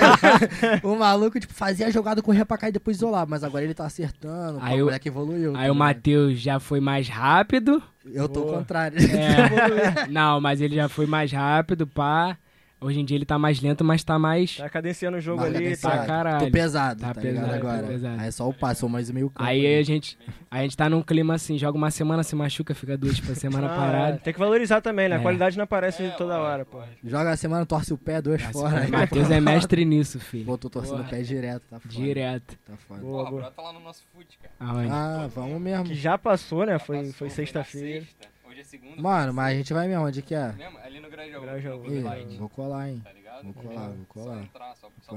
o 0.87 0.97
maluco, 0.97 1.39
tipo, 1.41 1.53
fazia 1.53 1.87
a 1.87 1.91
jogada, 1.91 2.23
corria 2.23 2.47
pra 2.47 2.57
cá 2.57 2.69
e 2.69 2.73
depois 2.73 2.97
isolava, 2.97 3.29
mas 3.29 3.43
agora 3.43 3.65
ele 3.65 3.75
tá 3.75 3.85
acertando, 3.87 4.59
Aí 4.63 4.75
pô, 4.75 4.77
o- 4.77 4.83
o 4.83 4.85
moleque 4.87 5.09
evoluiu. 5.09 5.53
tá 5.53 5.59
Aí 5.59 5.65
o 5.71 5.73
ligado? 5.73 5.79
Matheus 5.79 6.39
já 6.41 6.61
foi 6.61 6.79
mais 6.81 7.09
rápido. 7.09 7.83
Eu 8.05 8.29
tô 8.29 8.41
ao 8.41 8.47
contrário. 8.59 8.99
É, 8.99 10.07
não, 10.09 10.41
mas 10.41 10.61
ele 10.61 10.77
já 10.77 10.89
foi 10.89 11.07
mais 11.07 11.31
rápido, 11.31 11.87
pá. 11.87 12.37
Hoje 12.83 12.99
em 12.99 13.05
dia 13.05 13.15
ele 13.17 13.27
tá 13.27 13.39
mais 13.39 13.61
lento, 13.61 13.85
mas 13.85 14.03
tá 14.03 14.19
mais. 14.19 14.57
Tá 14.57 14.69
cadenciando 14.71 15.19
o 15.19 15.21
jogo 15.21 15.43
Mas 15.43 15.55
ali. 15.55 15.65
cadenciado. 15.65 15.97
Tá 15.99 16.07
caralho. 16.07 16.47
Tô 16.47 16.51
pesado, 16.51 17.01
Tá 17.03 17.13
tá, 17.13 17.21
pesado, 17.21 17.35
ligado 17.47 17.51
tá 17.51 17.57
agora? 17.57 17.87
pesado. 17.87 18.21
Aí 18.23 18.29
é 18.29 18.31
só 18.31 18.49
o 18.49 18.55
passo, 18.55 18.89
mais 18.89 19.11
meio 19.11 19.29
campo. 19.29 19.43
Aí 19.47 19.67
ali. 19.67 19.77
a 19.79 19.83
gente, 19.83 20.19
a 20.51 20.63
gente 20.63 20.77
tá 20.79 20.89
num 20.89 21.03
clima 21.03 21.35
assim, 21.35 21.59
joga 21.59 21.77
uma 21.77 21.91
semana, 21.91 22.23
se 22.23 22.35
machuca, 22.35 22.75
fica 22.75 22.97
duas 22.97 23.21
por 23.21 23.37
semana 23.37 23.67
Ah, 23.67 23.77
parado. 23.77 24.19
Tem 24.21 24.33
que 24.33 24.39
valorizar 24.39 24.81
também, 24.81 25.11
né? 25.11 25.17
A 25.17 25.19
É. 25.19 25.23
qualidade 25.23 25.59
não 25.59 25.65
aparece 25.65 26.03
É, 26.05 26.09
toda 26.13 26.39
hora, 26.39 26.65
pô. 26.65 26.81
Joga 27.05 27.33
a 27.33 27.37
semana, 27.37 27.67
torce 27.67 27.93
o 27.93 27.99
pé, 27.99 28.23
duas 28.23 28.41
Nossa, 28.43 28.53
fora. 28.53 28.87
o 28.87 28.91
Matheus 28.91 29.31
é 29.31 29.41
mestre 29.41 29.85
nisso, 29.85 30.19
filho. 30.19 30.47
Pô, 30.47 30.57
tô 30.57 30.71
torcendo 30.71 31.03
o 31.03 31.05
pé 31.05 31.21
direto, 31.21 31.63
tá 31.69 31.79
foda. 31.81 31.95
Direto. 31.95 32.59
Tá 32.67 32.77
foda. 32.89 33.01
Boa, 33.03 33.19
Porra, 33.19 33.31
boa. 33.31 33.43
brota 33.43 33.61
lá 33.63 33.73
no 33.75 33.81
nosso 33.81 34.03
fute, 34.15 34.39
cara. 34.39 34.55
Aonde? 34.73 34.91
Ah, 34.91 35.29
vamos 35.35 35.61
mesmo. 35.61 35.85
Que 35.85 35.95
já 35.95 36.17
passou, 36.17 36.65
né? 36.65 36.73
Já 36.73 36.79
Foi, 36.79 36.97
passou, 36.97 37.13
foi 37.13 37.29
sexta-feira. 37.31 38.01
sexta. 38.07 38.30
Hoje 38.61 38.63
é 38.63 38.65
segunda. 38.65 39.01
Mano, 39.01 39.33
mas 39.33 39.55
a 39.55 39.57
gente 39.57 39.73
vai 39.73 39.89
mesmo, 39.89 40.05
onde 40.05 40.21
que 40.21 40.35
é? 40.35 40.53
Mesmo? 40.53 40.79
Ali 40.85 41.01
no 41.01 41.09
Grajaú. 41.09 41.85
Ih, 41.87 42.37
vou 42.39 42.49
colar, 42.49 42.91
hein. 42.91 43.01
Tá 43.03 43.13
ligado? 43.13 43.45
Vou 43.45 43.55
colar, 43.55 43.87
vou 43.89 43.97
Só 44.07 44.13
colar. 44.13 44.43
entrar, 44.43 44.75
só, 44.77 44.91
só. 45.01 45.17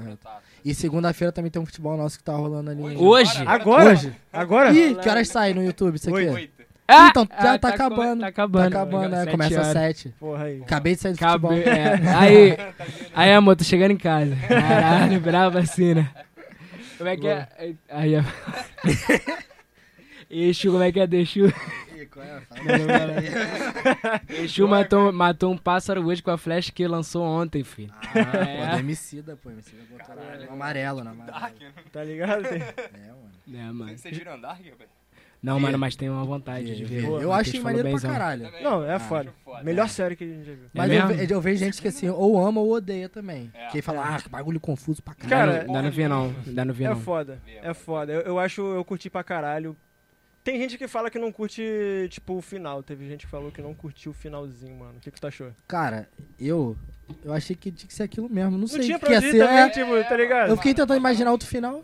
E 0.64 0.74
segunda-feira 0.74 1.32
também 1.32 1.52
tem 1.52 1.62
um 1.62 1.66
futebol 1.66 1.98
nosso 1.98 2.18
que 2.18 2.24
tá 2.24 2.34
rolando 2.34 2.72
ali. 2.72 2.82
Hoje? 2.82 2.98
Hoje? 2.98 3.44
Agora? 3.46 3.92
Hoje? 3.92 4.16
Agora? 4.32 4.72
Ih, 4.72 4.96
que 4.96 5.10
horas 5.10 5.28
sai 5.28 5.54
no 5.54 5.62
YouTube 5.64 5.96
isso 5.96 6.10
aqui? 6.10 6.28
Oito. 6.28 6.64
Ah, 6.88 7.08
então, 7.10 7.28
já 7.42 7.54
ah, 7.54 7.60
tá, 7.60 7.70
co- 7.70 7.76
acabando. 7.76 8.22
Tá 8.22 8.28
acabando. 8.28 8.72
Tá 8.72 8.82
acabando, 8.82 9.16
é, 9.16 9.20
Sete 9.20 9.32
começa 9.32 9.62
às 9.62 9.68
sete. 9.68 10.10
Porra 10.20 10.44
aí. 10.46 10.62
Acabei 10.62 10.96
de 10.96 11.02
sair 11.02 11.14
do 11.14 11.18
Cabe- 11.20 11.48
futebol. 11.48 11.74
é. 11.74 11.94
Aí, 12.16 12.58
aí, 13.14 13.34
amor, 13.34 13.56
tô 13.56 13.64
chegando 13.64 13.92
em 13.92 13.98
casa. 13.98 14.36
Caralho, 14.48 15.20
brava 15.22 15.60
assim, 15.60 15.94
né? 15.96 16.10
Como 16.98 17.10
é 17.10 17.18
que 17.18 17.28
é? 17.28 17.48
Aí, 17.90 18.16
ó. 18.18 18.24
Exu, 20.30 20.72
como 20.72 20.84
é 20.84 20.92
que 20.92 21.00
é? 21.00 21.04
Exu, 21.12 21.52
Ih, 22.04 22.06
qual 22.08 22.26
é? 22.26 22.42
Fala 22.42 22.62
aí. 24.30 24.44
Exu 24.44 24.68
matou, 24.68 25.12
matou 25.12 25.52
um 25.52 25.58
pássaro 25.58 26.06
hoje 26.06 26.22
com 26.22 26.32
a 26.32 26.38
flecha 26.38 26.72
que 26.72 26.88
lançou 26.88 27.24
ontem, 27.24 27.64
filho. 27.64 27.94
Ah, 28.02 28.38
É. 28.38 28.66
pô, 28.68 28.74
do 28.74 28.80
Emicida, 28.80 29.36
pô. 29.36 29.50
Emicida 29.52 29.82
botou 29.90 30.16
lá 30.16 30.46
no 30.46 30.52
amarelo, 30.54 31.04
na 31.04 31.12
amarelo. 31.12 31.40
Dark, 31.40 31.60
né? 31.60 31.72
Tá 31.92 32.04
ligado? 32.04 32.44
Tem- 32.44 32.62
É, 32.62 32.74
mano. 33.54 33.70
É, 33.70 33.72
mano. 33.72 33.98
Vocês 33.98 34.18
viram 34.18 34.40
Dark, 34.40 34.64
rapaz? 34.66 34.90
Não, 35.42 35.60
mano, 35.60 35.78
mas 35.78 35.94
tem 35.94 36.10
uma 36.10 36.24
vontade 36.24 36.74
de 36.74 36.86
ver. 36.86 37.04
Eu 37.04 37.34
achei 37.34 37.60
falou 37.60 37.76
maneiro 37.76 38.00
pra 38.00 38.10
caralho. 38.10 38.46
Também. 38.46 38.64
Não, 38.64 38.82
é 38.86 38.94
Ah, 38.94 39.00
foda. 39.00 39.30
acho 39.30 39.40
foda. 39.44 39.62
Melhor 39.64 39.84
É. 39.86 39.88
série 39.90 40.16
que 40.16 40.24
a 40.24 40.28
gente 40.28 40.46
já 40.46 40.54
viu. 40.54 40.70
Mas 40.74 40.90
É 40.90 41.02
eu, 41.02 41.08
ve- 41.08 41.34
eu 41.34 41.42
vejo 41.42 41.60
gente 41.66 41.82
que 41.82 41.88
assim, 41.90 42.08
ou 42.08 42.48
ama 42.48 42.62
ou 42.62 42.72
odeia 42.72 43.10
também. 43.10 43.52
É. 43.54 43.68
Que 43.68 43.82
fala, 43.82 44.16
ah, 44.16 44.22
que 44.22 44.30
bagulho 44.30 44.58
confuso 44.58 45.04
pra 45.04 45.14
caralho. 45.14 45.52
Cara, 45.52 45.66
Ainda 45.68 45.82
não 45.82 45.92
vi 45.92 46.08
não, 46.08 46.34
ainda 46.48 46.64
não 46.64 46.74
vi 46.74 46.86
É 46.86 46.90
não. 46.92 46.96
foda. 46.96 47.42
É 47.62 47.74
foda. 47.74 48.14
Eu, 48.14 48.22
eu 48.22 48.40
acho, 48.40 48.62
eu 48.62 48.86
curti 48.86 49.10
pra 49.10 49.22
caralho. 49.22 49.76
Tem 50.44 50.58
gente 50.60 50.78
que 50.78 50.88
fala 50.88 51.10
que 51.10 51.18
não 51.18 51.32
curte, 51.32 51.62
tipo, 52.10 52.34
o 52.34 52.42
final. 52.42 52.84
Teve 52.84 53.08
gente 53.08 53.26
que 53.26 53.32
falou 53.32 53.50
que 53.52 53.62
não 53.62 53.74
curtiu 53.74 54.12
o 54.12 54.14
finalzinho, 54.16 54.76
mano. 54.76 54.98
O 54.98 55.00
que, 55.00 55.10
que 55.10 55.20
tu 55.22 55.26
achou? 55.28 55.52
Cara, 55.68 56.10
eu. 56.40 56.76
Eu 57.24 57.32
achei 57.34 57.56
que 57.56 57.72
tinha 57.72 57.88
que 57.88 57.94
ser 57.94 58.04
aquilo 58.04 58.30
mesmo. 58.30 58.52
Não, 58.52 58.60
Não 58.60 58.68
sei 58.68 58.82
tinha 58.82 58.98
o 58.98 59.00
que 59.00 59.06
pra 59.06 59.16
ia 59.16 59.22
ser. 59.22 59.38
também, 59.38 59.58
é. 59.58 59.70
tipo, 59.70 60.10
tá 60.10 60.18
ligado? 60.18 60.50
Eu 60.50 60.58
fiquei 60.58 60.74
tentando 60.74 60.98
imaginar 60.98 61.32
outro 61.32 61.48
final. 61.48 61.84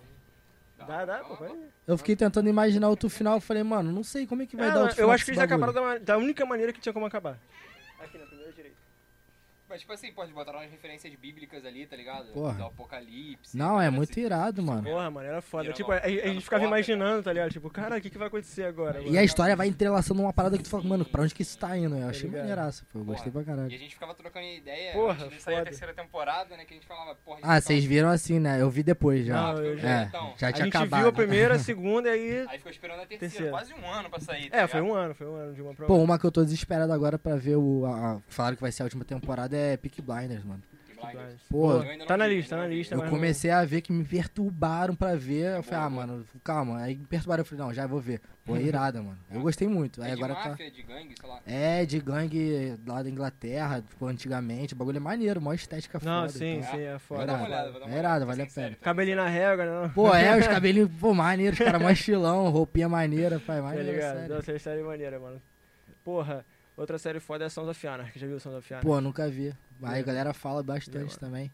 Dá, 0.87 1.05
dá, 1.05 1.17
pô, 1.19 1.35
vai. 1.35 1.51
Eu 1.87 1.97
fiquei 1.97 2.15
tentando 2.15 2.49
imaginar 2.49 2.89
outro 2.89 3.09
final. 3.09 3.35
Eu 3.35 3.41
falei, 3.41 3.63
mano, 3.63 3.91
não 3.91 4.03
sei 4.03 4.27
como 4.27 4.41
é 4.41 4.45
que 4.45 4.55
vai 4.57 4.67
É, 4.69 4.71
dar 4.71 4.79
outro 4.81 4.95
final. 4.95 5.09
eu 5.09 5.13
acho 5.13 5.23
que 5.25 5.31
eles 5.31 5.41
acabaram 5.41 5.73
da, 5.73 5.97
da 5.97 6.17
única 6.17 6.45
maneira 6.45 6.73
que 6.73 6.79
tinha 6.81 6.91
como 6.93 7.05
acabar. 7.05 7.37
Aqui 8.01 8.17
na 8.17 8.25
primeira 8.25 8.51
direita. 8.51 8.77
Mas, 9.69 9.81
tipo 9.81 9.93
assim, 9.93 10.11
pode 10.11 10.33
botar 10.33 10.51
umas 10.51 10.69
referências 10.71 11.13
bíblicas 11.13 11.63
ali, 11.63 11.85
tá 11.85 11.95
ligado? 11.95 12.31
Porra. 12.33 12.53
Do 12.55 12.63
Apocalipse. 12.65 13.55
Não, 13.55 13.79
é 13.79 13.89
muito 13.89 14.11
assim. 14.11 14.21
irado, 14.21 14.63
mano. 14.63 14.83
Porra, 14.83 15.09
mano, 15.11 15.27
era 15.27 15.41
foda. 15.41 15.63
Vira 15.63 15.75
Tipo, 15.75 15.91
a, 15.91 15.97
a 15.97 16.09
gente 16.09 16.35
Tá 16.35 16.41
ficava 16.41 16.63
foda, 16.63 16.75
imaginando, 16.75 17.23
tá 17.23 17.31
ligado? 17.31 17.51
Tipo, 17.51 17.69
cara, 17.69 17.97
o 17.97 18.01
que, 18.01 18.09
que 18.09 18.17
vai 18.17 18.27
acontecer 18.27 18.63
agora? 18.63 19.01
E 19.03 19.17
a 19.17 19.23
história 19.23 19.55
vai 19.55 19.67
entrelaçando 19.67 20.21
uma 20.21 20.33
parada 20.33 20.57
que 20.57 20.63
tu 20.63 20.69
fala, 20.69 20.83
mano, 20.83 21.05
pra 21.05 21.21
onde 21.21 21.33
que 21.35 21.43
isso 21.43 21.57
tá 21.57 21.77
indo? 21.77 21.95
Eu 21.95 22.07
achei 22.09 22.23
ligado? 22.23 22.39
maneiraça, 22.41 22.83
pô. 22.91 22.99
Eu 22.99 23.05
gostei 23.05 23.31
pra 23.31 23.41
E 23.41 23.45
caralho. 23.45 23.67
a 23.67 23.69
gente 23.69 23.93
ficava 23.93 24.13
trocando 24.15 24.45
ideia 24.45 24.93
Porra, 24.93 25.23
antes 25.25 25.37
de 25.37 25.41
sair 25.43 25.53
a 25.53 25.57
foda. 25.59 25.69
terceira 25.69 25.93
temporada, 25.93 26.57
né? 26.57 26.65
Que 26.65 26.73
a 26.73 26.77
gente 26.77 26.87
falava, 26.87 27.15
porra, 27.15 27.37
a 27.37 27.39
gente 27.41 27.45
Ah, 27.45 27.47
ficava- 27.47 27.61
vocês 27.61 27.83
viram 27.85 28.09
assim, 28.09 28.39
né? 28.39 28.61
Eu 28.61 28.69
vi 28.71 28.81
depois 28.83 29.25
já. 29.25 29.39
Não, 29.53 29.63
eu 29.63 29.77
já- 29.77 30.01
É, 30.01 30.03
então. 30.05 30.33
já 30.37 30.47
A 30.47 30.51
tinha 30.53 30.65
gente 30.65 30.75
acabado. 30.77 30.99
viu 31.01 31.09
a 31.09 31.13
primeira, 31.13 31.55
a 31.55 31.59
segunda 31.59 32.09
e 32.09 32.11
aí... 32.11 32.47
Aí 32.49 32.57
ficou 32.57 32.71
esperando 32.71 33.01
a 33.01 33.05
terceira, 33.05 33.19
Terceira. 33.31 33.51
quase 33.51 33.73
um 33.73 33.85
ano 33.87 34.09
pra 34.09 34.19
sair. 34.19 34.49
tá 34.49 34.57
É, 34.57 34.67
foi 34.67 34.81
um 34.81 34.93
ano, 34.93 35.13
foi 35.13 35.27
um 35.27 35.35
ano 35.35 35.53
de 35.53 35.61
uma 35.61 35.73
pra 35.75 35.85
Pô, 35.85 35.95
uma 35.97 36.17
que 36.17 36.25
eu 36.25 36.31
tô 36.31 36.43
desesperado 36.43 36.91
agora 36.91 37.19
pra 37.19 37.35
ver 37.35 37.55
o. 37.55 37.85
A, 37.85 38.13
a- 38.15 38.19
falaram 38.27 38.55
que 38.55 38.61
vai 38.61 38.71
ser 38.71 38.81
a 38.81 38.85
última 38.85 39.05
temporada 39.05 39.55
é 39.59 39.77
Peak 39.77 40.01
Blinders, 40.01 40.43
mano. 40.43 40.61
Blinders. 41.01 41.39
Pô, 41.49 41.79
tá 42.05 42.17
na 42.17 42.27
lista, 42.27 42.55
tá 42.57 42.61
ainda 42.61 42.67
na 42.67 42.75
lista. 42.75 42.95
Eu 42.95 43.03
comecei 43.09 43.49
a 43.51 43.63
ver 43.63 43.79
que 43.81 43.91
me 43.91 44.03
perturbaram 44.03 44.93
pra 44.93 45.15
ver. 45.15 45.55
Eu 45.55 45.63
falei, 45.63 45.85
ah, 45.85 45.89
mano, 45.89 46.25
calma. 46.43 46.79
Aí 46.81 46.95
me 46.97 47.05
perturbaram, 47.05 47.41
eu 47.41 47.45
falei, 47.45 47.63
não, 47.65 47.73
já 47.73 47.87
vou 47.87 48.01
ver. 48.01 48.19
Pô, 48.43 48.57
é 48.57 48.61
irada, 48.61 49.01
mano. 49.01 49.17
Eu 49.31 49.39
gostei 49.41 49.67
muito. 49.67 50.01
Aí 50.01 50.11
É 50.11 50.15
de 50.15 50.23
agora 50.23 50.35
tá. 50.41 50.49
máfia, 50.49 50.69
de 50.71 50.81
gangue, 50.83 51.15
sei 51.17 51.29
lá. 51.29 51.39
É, 51.45 51.85
de 51.85 51.99
gangue 52.01 52.75
lá 52.85 53.01
da 53.01 53.09
Inglaterra, 53.09 53.81
tipo, 53.87 54.05
antigamente. 54.07 54.73
O 54.73 54.75
bagulho 54.77 54.97
é 54.97 54.99
maneiro, 54.99 55.39
mó 55.39 55.53
estética 55.53 55.99
Não, 56.03 56.21
foda. 56.27 56.29
sim, 56.37 56.57
então. 56.57 56.71
sim, 56.71 56.81
é 56.81 56.99
foda. 56.99 57.25
dar 57.27 57.33
uma 57.37 57.47
irado. 57.47 57.53
olhada, 57.53 57.71
vou 57.71 57.79
dar 57.79 57.85
uma 57.85 57.95
É 57.95 57.99
olhada, 57.99 58.25
vale 58.25 58.41
a 58.41 58.47
pena. 58.47 58.77
Cabelinho 58.81 59.17
na 59.17 59.27
régua, 59.27 59.65
não. 59.65 59.89
Pô, 59.91 60.13
é, 60.13 60.37
os 60.37 60.47
cabelinhos, 60.49 60.89
pô, 60.99 61.13
maneiro, 61.13 61.53
os 61.53 61.59
caras 61.59 61.81
mó 61.81 61.89
estilão, 61.89 62.49
roupinha 62.49 62.89
maneira, 62.89 63.39
pai, 63.39 63.57
Tá 63.57 63.63
maneiro, 63.63 63.91
ligado? 63.91 64.15
sério. 64.17 64.35
Nossa, 64.35 64.69
é 64.69 64.83
maneira, 64.83 65.19
mano. 65.19 65.41
Porra, 66.03 66.43
outra 66.79 66.97
série 66.97 67.19
foda 67.19 67.45
é 67.45 67.49
Sons 67.49 67.67
of 67.67 67.87
Anarchy. 67.87 68.19
Já 68.19 68.27
viu 68.27 68.39
Sons 68.39 68.55
of 68.55 68.73
Anarchy? 68.73 68.87
Pô, 68.87 68.99
nunca 69.01 69.27
vi. 69.29 69.53
Aí 69.83 69.97
É. 69.97 69.99
a 69.99 70.03
galera 70.03 70.33
fala 70.33 70.61
bastante 70.63 71.15
É, 71.15 71.19
também. 71.19 71.51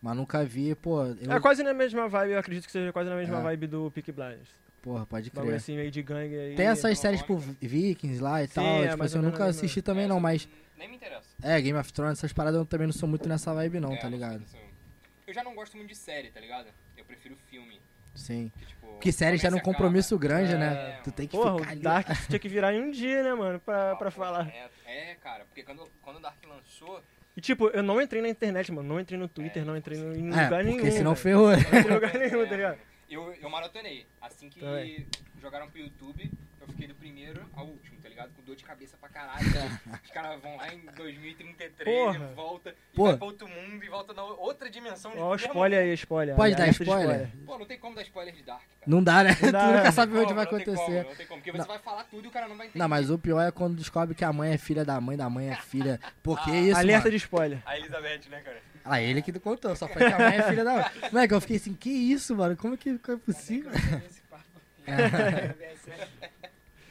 Mas 0.00 0.16
nunca 0.16 0.44
vi, 0.44 0.74
pô. 0.74 1.04
Eu, 1.04 1.32
É 1.32 1.40
quase 1.40 1.62
na 1.62 1.74
mesma 1.74 2.08
vibe, 2.08 2.32
eu 2.32 2.38
acredito 2.38 2.66
que 2.66 2.72
seja 2.72 2.92
quase 2.92 3.10
na 3.10 3.16
mesma 3.16 3.38
É. 3.38 3.42
vibe 3.42 3.66
do 3.66 3.90
Peak 3.90 4.12
Blinders. 4.12 4.48
Porra, 4.80 5.04
pode 5.04 5.30
crer. 5.30 5.54
assim, 5.54 5.74
meio 5.76 5.90
de 5.90 6.02
gangue 6.02 6.38
aí. 6.38 6.54
Tem 6.54 6.66
essas 6.66 6.84
não 6.90 6.94
séries, 6.94 7.20
tipo, 7.20 7.36
Vikings 7.60 8.22
lá 8.22 8.42
e 8.42 8.46
Sim, 8.46 8.54
tal. 8.54 8.64
é 8.84 8.88
tipo 8.90 9.02
assim, 9.02 9.16
eu 9.16 9.22
nunca 9.22 9.44
assisti 9.46 9.82
também 9.82 10.04
Essa 10.04 10.14
não, 10.14 10.20
mas. 10.20 10.48
Nem 10.78 10.88
me 10.88 10.94
interessa. 10.94 11.26
É, 11.42 11.60
Game 11.60 11.76
of 11.76 11.92
Thrones, 11.92 12.18
essas 12.18 12.32
paradas 12.32 12.58
eu 12.60 12.64
também 12.64 12.86
não 12.86 12.94
sou 12.94 13.08
muito 13.08 13.28
nessa 13.28 13.52
vibe 13.52 13.80
não, 13.80 13.92
É, 13.92 13.96
tá 13.96 14.08
ligado? 14.08 14.44
Eu 15.26 15.34
já 15.34 15.42
não 15.42 15.52
gosto 15.54 15.76
muito 15.76 15.88
de 15.90 15.96
série, 15.96 16.30
tá 16.30 16.38
ligado? 16.40 16.68
Eu 16.96 17.04
prefiro 17.04 17.36
filme. 17.50 17.80
Sim. 18.18 18.52
Que, 18.58 18.66
tipo, 18.66 18.86
Porque 18.88 19.12
série 19.12 19.36
já 19.36 19.48
é 19.48 19.50
um 19.50 19.52
começa 19.52 19.70
e 19.70 19.72
compromisso 19.72 20.14
acaba. 20.16 20.28
grande, 20.34 20.52
É, 20.54 20.58
né? 20.58 21.00
Tu 21.04 21.12
tem 21.12 21.26
que 21.26 21.36
Porra, 21.36 21.56
ficar 21.58 21.68
o 21.68 21.72
ali. 21.72 21.80
Dark 21.80 22.08
tinha 22.26 22.38
que 22.38 22.48
virar 22.48 22.74
em 22.74 22.82
um 22.82 22.90
dia, 22.90 23.22
né, 23.22 23.32
mano, 23.34 23.60
pra, 23.60 23.96
pra 23.96 24.10
falar. 24.10 24.48
É, 24.48 24.68
é, 24.86 25.14
cara, 25.16 25.44
porque 25.44 25.62
quando, 25.62 25.88
quando 26.02 26.16
o 26.16 26.20
Dark 26.20 26.36
lançou, 26.46 27.02
E 27.36 27.40
tipo, 27.40 27.68
eu 27.68 27.82
não 27.82 28.00
entrei 28.02 28.20
na 28.20 28.28
internet, 28.28 28.72
mano. 28.72 28.88
Não 28.88 28.98
entrei 29.00 29.18
no 29.18 29.28
Twitter, 29.28 29.64
não 29.64 29.76
entrei 29.76 29.96
no, 29.98 30.14
em 30.16 30.26
É, 30.36 30.44
lugar 30.44 30.64
nenhum. 30.64 30.76
porque 30.78 30.90
senão 30.90 31.14
ferrou. 31.14 31.50
Não 31.50 31.58
entrei 31.60 31.80
em 31.82 31.94
lugar 31.94 32.14
nenhum, 32.14 32.46
tá 32.48 32.56
ligado? 32.56 32.78
eu, 33.08 33.32
eu 33.34 33.48
maratonei. 33.48 34.04
Assim 34.20 34.50
que 34.50 34.60
Também. 34.60 35.06
jogaram 35.40 35.70
pro 35.70 35.78
YouTube, 35.80 36.30
eu 36.68 36.72
fiquei 36.72 36.86
do 36.88 36.94
primeiro 36.94 37.40
ao 37.56 37.66
último, 37.66 37.98
tá 38.00 38.08
ligado? 38.08 38.30
Com 38.34 38.42
dor 38.42 38.54
de 38.54 38.62
cabeça 38.62 38.96
pra 38.98 39.08
caralho. 39.08 39.44
Os 40.04 40.10
caras 40.10 40.40
vão 40.40 40.56
lá 40.56 40.72
em 40.72 40.80
2033 40.94 41.84
Porra. 41.84 42.16
e 42.16 42.34
volta, 42.34 42.74
e 42.92 42.96
Pô. 42.96 43.04
vai 43.04 43.16
pra 43.16 43.26
outro 43.26 43.48
mundo 43.48 43.84
e 43.84 43.88
volta 43.88 44.12
na 44.12 44.22
outra 44.22 44.70
dimensão. 44.70 45.12
Ó, 45.16 45.34
spoiler 45.36 45.80
aí, 45.80 45.94
spoiler. 45.94 46.36
Pode 46.36 46.54
dar 46.54 46.66
de 46.66 46.82
spoiler? 46.82 47.28
Pô, 47.46 47.58
não 47.58 47.66
tem 47.66 47.78
como 47.78 47.96
dar 47.96 48.02
spoiler 48.02 48.34
de 48.34 48.42
Dark, 48.42 48.60
cara. 48.60 48.82
Não 48.86 49.02
dá, 49.02 49.24
né? 49.24 49.36
Não 49.40 49.52
dá, 49.52 49.60
tu 49.60 49.66
né? 49.70 49.76
nunca 49.78 49.92
sabe 49.92 50.16
onde 50.18 50.34
vai 50.34 50.46
tem 50.46 50.64
como, 50.64 50.76
acontecer. 50.76 51.04
não 51.04 51.14
tem 51.16 51.26
como, 51.26 51.40
porque 51.40 51.52
Não. 51.52 51.64
você 51.64 51.68
vai 51.68 51.78
falar 51.78 52.04
tudo 52.04 52.24
e 52.26 52.28
o 52.28 52.30
cara 52.30 52.48
não 52.48 52.56
vai 52.56 52.66
entender. 52.66 52.78
Não, 52.78 52.88
mas 52.88 53.10
o 53.10 53.18
pior 53.18 53.40
é 53.40 53.50
quando 53.50 53.76
descobre 53.76 54.14
que 54.14 54.24
a 54.24 54.32
mãe 54.32 54.52
é 54.52 54.58
filha 54.58 54.84
da 54.84 55.00
mãe, 55.00 55.16
da 55.16 55.30
mãe 55.30 55.50
é 55.50 55.56
filha. 55.56 55.98
Por 56.22 56.42
que 56.44 56.50
isso? 56.50 56.78
Alerta 56.78 57.04
mano? 57.04 57.10
de 57.10 57.16
spoiler. 57.16 57.62
A 57.64 57.78
Elizabeth, 57.78 58.28
né, 58.28 58.40
cara? 58.40 58.60
Ah, 58.84 59.02
ele 59.02 59.20
que 59.20 59.32
contou, 59.38 59.74
só 59.76 59.86
foi 59.86 60.06
que 60.06 60.12
a 60.12 60.18
mãe 60.18 60.36
é 60.36 60.42
filha 60.42 60.64
da 60.64 60.74
mãe. 60.74 60.84
Moleque, 61.12 61.34
eu 61.34 61.40
fiquei 61.40 61.56
assim, 61.56 61.74
que 61.74 61.90
isso, 61.90 62.34
mano? 62.36 62.56
Como 62.56 62.74
é 62.74 62.76
que 62.76 62.90
é 62.90 63.16
possível? 63.16 63.70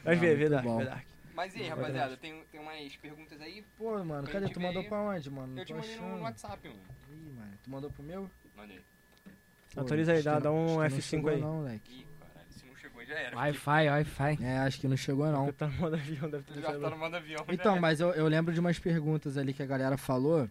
Mas 0.08 0.20
vê, 0.20 0.36
vê 0.36 0.50
Dark, 0.50 0.64
bom. 0.66 0.78
vê 0.78 0.86
Dark. 0.86 1.06
Mas 1.36 1.56
e 1.56 1.62
aí, 1.62 1.68
rapaziada, 1.68 2.18
tem, 2.18 2.42
tem 2.52 2.60
umas 2.60 2.96
perguntas 2.96 3.40
aí? 3.40 3.64
Pô, 3.78 4.04
mano, 4.04 4.28
cadê? 4.28 4.50
Tu 4.50 4.60
mandou 4.60 4.82
aí. 4.82 4.88
pra 4.88 5.02
onde, 5.02 5.30
mano? 5.30 5.60
Eu 5.60 5.66
te 5.66 5.74
mandei 5.74 5.96
no, 5.96 6.02
achando. 6.02 6.16
no 6.18 6.24
WhatsApp, 6.24 6.68
mano. 6.68 6.80
Ih, 7.12 7.32
mano, 7.38 7.52
tu 7.64 7.70
mandou 7.70 7.92
pro 7.92 8.04
meu? 8.04 8.30
Mandei. 8.56 8.80
Pô, 9.76 9.82
Atualiza 9.82 10.14
aí, 10.14 10.24
dá- 10.24 10.40
dá 10.40 10.52
um 10.52 10.82
acho 10.82 10.96
que 10.96 10.96
não 10.96 10.98
F5 10.98 11.04
chegou 11.04 11.30
aí. 11.30 11.42
Não, 11.42 11.54
moleque. 11.58 11.92
Ih, 11.94 12.08
caralho, 12.20 12.52
se 12.52 12.66
não 12.66 12.76
chegou 12.76 13.06
já 13.06 13.14
era. 13.14 13.36
Wi-Fi, 13.38 13.90
Wi-Fi. 13.90 14.38
É, 14.44 14.58
acho 14.60 14.80
que 14.80 14.88
não 14.88 14.98
chegou 14.98 15.28
não. 15.28 15.46
Porque 15.46 15.58
tá 15.60 15.68
no 15.68 15.74
modo 15.74 15.96
avião, 15.96 16.30
deve 16.30 16.44
ter 16.44 16.62
Já 16.62 16.72
tá 16.80 16.90
no 16.90 16.98
manda 16.98 17.18
avião. 17.18 17.46
Então, 17.50 17.76
já 17.76 17.82
mas 17.82 18.00
eu, 18.00 18.10
eu 18.14 18.28
lembro 18.28 18.52
de 18.52 18.60
umas 18.60 18.80
perguntas 18.80 19.38
ali 19.38 19.54
que 19.54 19.62
a 19.62 19.68
galera 19.68 19.98
falou 19.98 20.50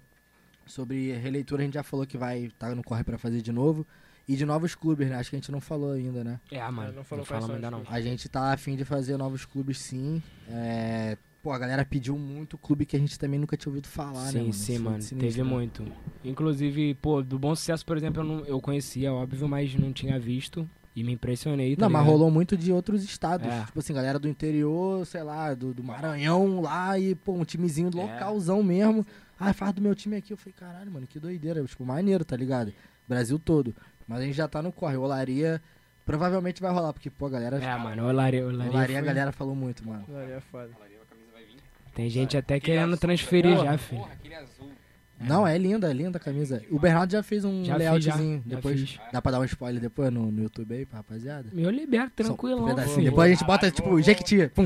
sobre 0.66 1.12
releitura. 1.14 1.62
A 1.62 1.64
gente 1.64 1.74
já 1.74 1.82
falou 1.82 2.06
que 2.06 2.16
vai 2.16 2.44
estar 2.44 2.76
no 2.76 2.84
corre 2.84 3.02
pra 3.02 3.18
fazer 3.18 3.42
de 3.42 3.50
novo. 3.50 3.84
E 4.28 4.34
de 4.36 4.44
novos 4.44 4.74
clubes, 4.74 5.08
né? 5.08 5.16
Acho 5.16 5.30
que 5.30 5.36
a 5.36 5.38
gente 5.38 5.52
não 5.52 5.60
falou 5.60 5.92
ainda, 5.92 6.24
né? 6.24 6.40
É, 6.50 6.60
mano. 6.70 6.88
não 6.88 6.96
Não, 6.96 7.04
falou 7.04 7.24
quais 7.24 7.44
falamos 7.44 7.64
ainda 7.64 7.70
não. 7.70 7.84
A 7.88 8.00
gente 8.00 8.28
tá 8.28 8.52
afim 8.52 8.74
de 8.76 8.84
fazer 8.84 9.16
novos 9.16 9.44
clubes 9.44 9.78
sim. 9.78 10.20
É, 10.48 11.16
Pô, 11.42 11.52
a 11.52 11.58
galera 11.58 11.84
pediu 11.84 12.18
muito 12.18 12.58
clube 12.58 12.84
que 12.84 12.96
a 12.96 12.98
gente 12.98 13.16
também 13.20 13.38
nunca 13.38 13.56
tinha 13.56 13.70
ouvido 13.70 13.86
falar, 13.86 14.24
né? 14.24 14.30
sim, 14.32 14.38
mano? 14.40 14.52
sim, 14.52 14.74
foi 14.74 14.78
mano. 14.84 15.02
sinistro, 15.02 15.18
Teve 15.32 15.42
né? 15.44 15.48
muito. 15.48 15.84
Inclusive, 16.24 16.94
pô, 16.94 17.22
do 17.22 17.38
Bom 17.38 17.54
Sucesso, 17.54 17.86
por 17.86 17.96
exemplo, 17.96 18.20
eu, 18.22 18.24
não, 18.26 18.44
eu 18.46 18.60
conhecia, 18.60 19.12
óbvio, 19.12 19.48
mas 19.48 19.72
não 19.76 19.92
tinha 19.92 20.18
visto. 20.18 20.68
E 20.94 21.04
me 21.04 21.12
impressionei, 21.12 21.76
tá 21.76 21.82
Não, 21.82 21.90
mas 21.90 22.00
ligado? 22.02 22.12
rolou 22.18 22.30
muito 22.32 22.56
de 22.56 22.72
outros 22.72 23.04
estados. 23.04 23.46
É. 23.46 23.64
Tipo 23.66 23.78
assim, 23.78 23.92
galera 23.92 24.18
do 24.18 24.26
interior, 24.26 25.06
sei 25.06 25.22
lá, 25.22 25.52
do, 25.54 25.74
do 25.74 25.84
Maranhão 25.84 26.60
lá 26.62 26.98
e, 26.98 27.14
pô, 27.14 27.34
um 27.34 27.44
timezinho 27.44 27.90
É. 27.92 27.96
localzão 27.96 28.62
mesmo. 28.62 29.06
Ah, 29.38 29.52
faz 29.52 29.74
do 29.74 29.82
meu 29.82 29.94
time 29.94 30.16
aqui. 30.16 30.32
Eu 30.32 30.38
falei, 30.38 30.54
caralho, 30.58 30.90
mano, 30.90 31.06
que 31.06 31.20
doideira. 31.20 31.62
Tipo, 31.64 31.84
maneiro, 31.84 32.24
tá 32.24 32.34
ligado? 32.34 32.72
Brasil 33.06 33.38
todo. 33.38 33.76
Mas 34.08 34.20
a 34.20 34.22
gente 34.22 34.34
já 34.36 34.46
tá 34.48 34.62
no 34.62 34.70
corre. 34.72 34.96
Olaria 34.96 35.60
provavelmente 36.04 36.60
vai 36.62 36.72
rolar, 36.72 36.92
porque, 36.92 37.10
pô, 37.10 37.26
a 37.26 37.30
galera. 37.30 37.56
É, 37.62 37.76
mano, 37.76 38.08
Olaria, 38.08 38.46
Olaria, 38.46 38.70
Olaria 38.70 38.96
a 38.96 39.00
foi- 39.00 39.06
galera 39.08 39.32
falou 39.32 39.54
muito, 39.56 39.86
mano. 39.86 40.04
Olaria 40.08 40.34
é 40.36 40.40
foda. 40.40 40.68
Falaria, 40.72 40.98
a 41.02 41.06
camisa 41.14 41.30
vai 41.32 41.42
vir. 41.44 41.56
Tem 41.94 42.08
gente 42.10 42.36
até 42.36 42.54
Aquele 42.54 42.74
querendo 42.76 42.88
azul, 42.92 42.98
transferir 43.00 43.44
velho. 43.56 43.56
já, 43.56 43.64
Porra, 43.64 43.78
filho. 43.78 44.00
Porra, 44.02 44.12
aquele 44.14 44.34
azul. 44.34 44.70
Não, 45.18 45.46
é 45.46 45.56
linda, 45.56 45.90
é 45.90 45.94
linda 45.94 46.18
a 46.18 46.20
camisa. 46.20 46.62
O 46.70 46.78
Bernardo 46.78 47.10
já 47.10 47.22
fez 47.22 47.42
um 47.42 47.64
Já 47.64 47.72
fiz, 47.74 47.78
layoutzinho. 47.86 48.42
já, 48.44 48.50
já 48.50 48.56
depois 48.56 48.80
fiz. 48.80 49.00
dá 49.10 49.22
pra 49.22 49.32
dar 49.32 49.40
um 49.40 49.44
spoiler 49.44 49.80
depois 49.80 50.12
no, 50.12 50.30
no 50.30 50.42
YouTube 50.42 50.74
aí 50.74 50.84
pra 50.84 50.98
rapaziada? 50.98 51.48
Eu 51.54 51.70
libero, 51.70 52.10
tranquilo. 52.14 52.58
Só 52.84 53.00
um. 53.00 53.02
Depois 53.02 53.30
a 53.30 53.34
gente 53.34 53.46
bota, 53.46 53.70
tipo, 53.70 53.88
boa, 53.88 54.02
Jequiti. 54.02 54.46
Pum. 54.48 54.64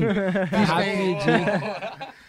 Rapidinho. 0.67 2.11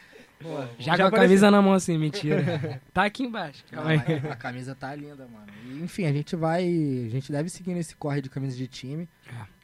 Já, 0.78 0.96
Já 0.96 1.10
com 1.10 1.16
a 1.16 1.20
camisa 1.20 1.50
na 1.50 1.60
mão 1.62 1.72
assim, 1.72 1.96
mentira. 1.98 2.80
tá 2.92 3.04
aqui 3.04 3.22
embaixo. 3.24 3.64
Não, 3.70 3.82
Calma 3.82 3.90
aí. 4.06 4.20
mas 4.22 4.32
a 4.32 4.36
camisa 4.36 4.74
tá 4.74 4.94
linda, 4.94 5.26
mano. 5.26 5.46
E, 5.66 5.82
enfim, 5.82 6.04
a 6.06 6.12
gente 6.12 6.34
vai. 6.36 6.62
A 6.64 7.10
gente 7.10 7.30
deve 7.32 7.48
seguir 7.48 7.74
nesse 7.74 7.94
corre 7.96 8.20
de 8.20 8.28
camisa 8.30 8.56
de 8.56 8.66
time. 8.66 9.08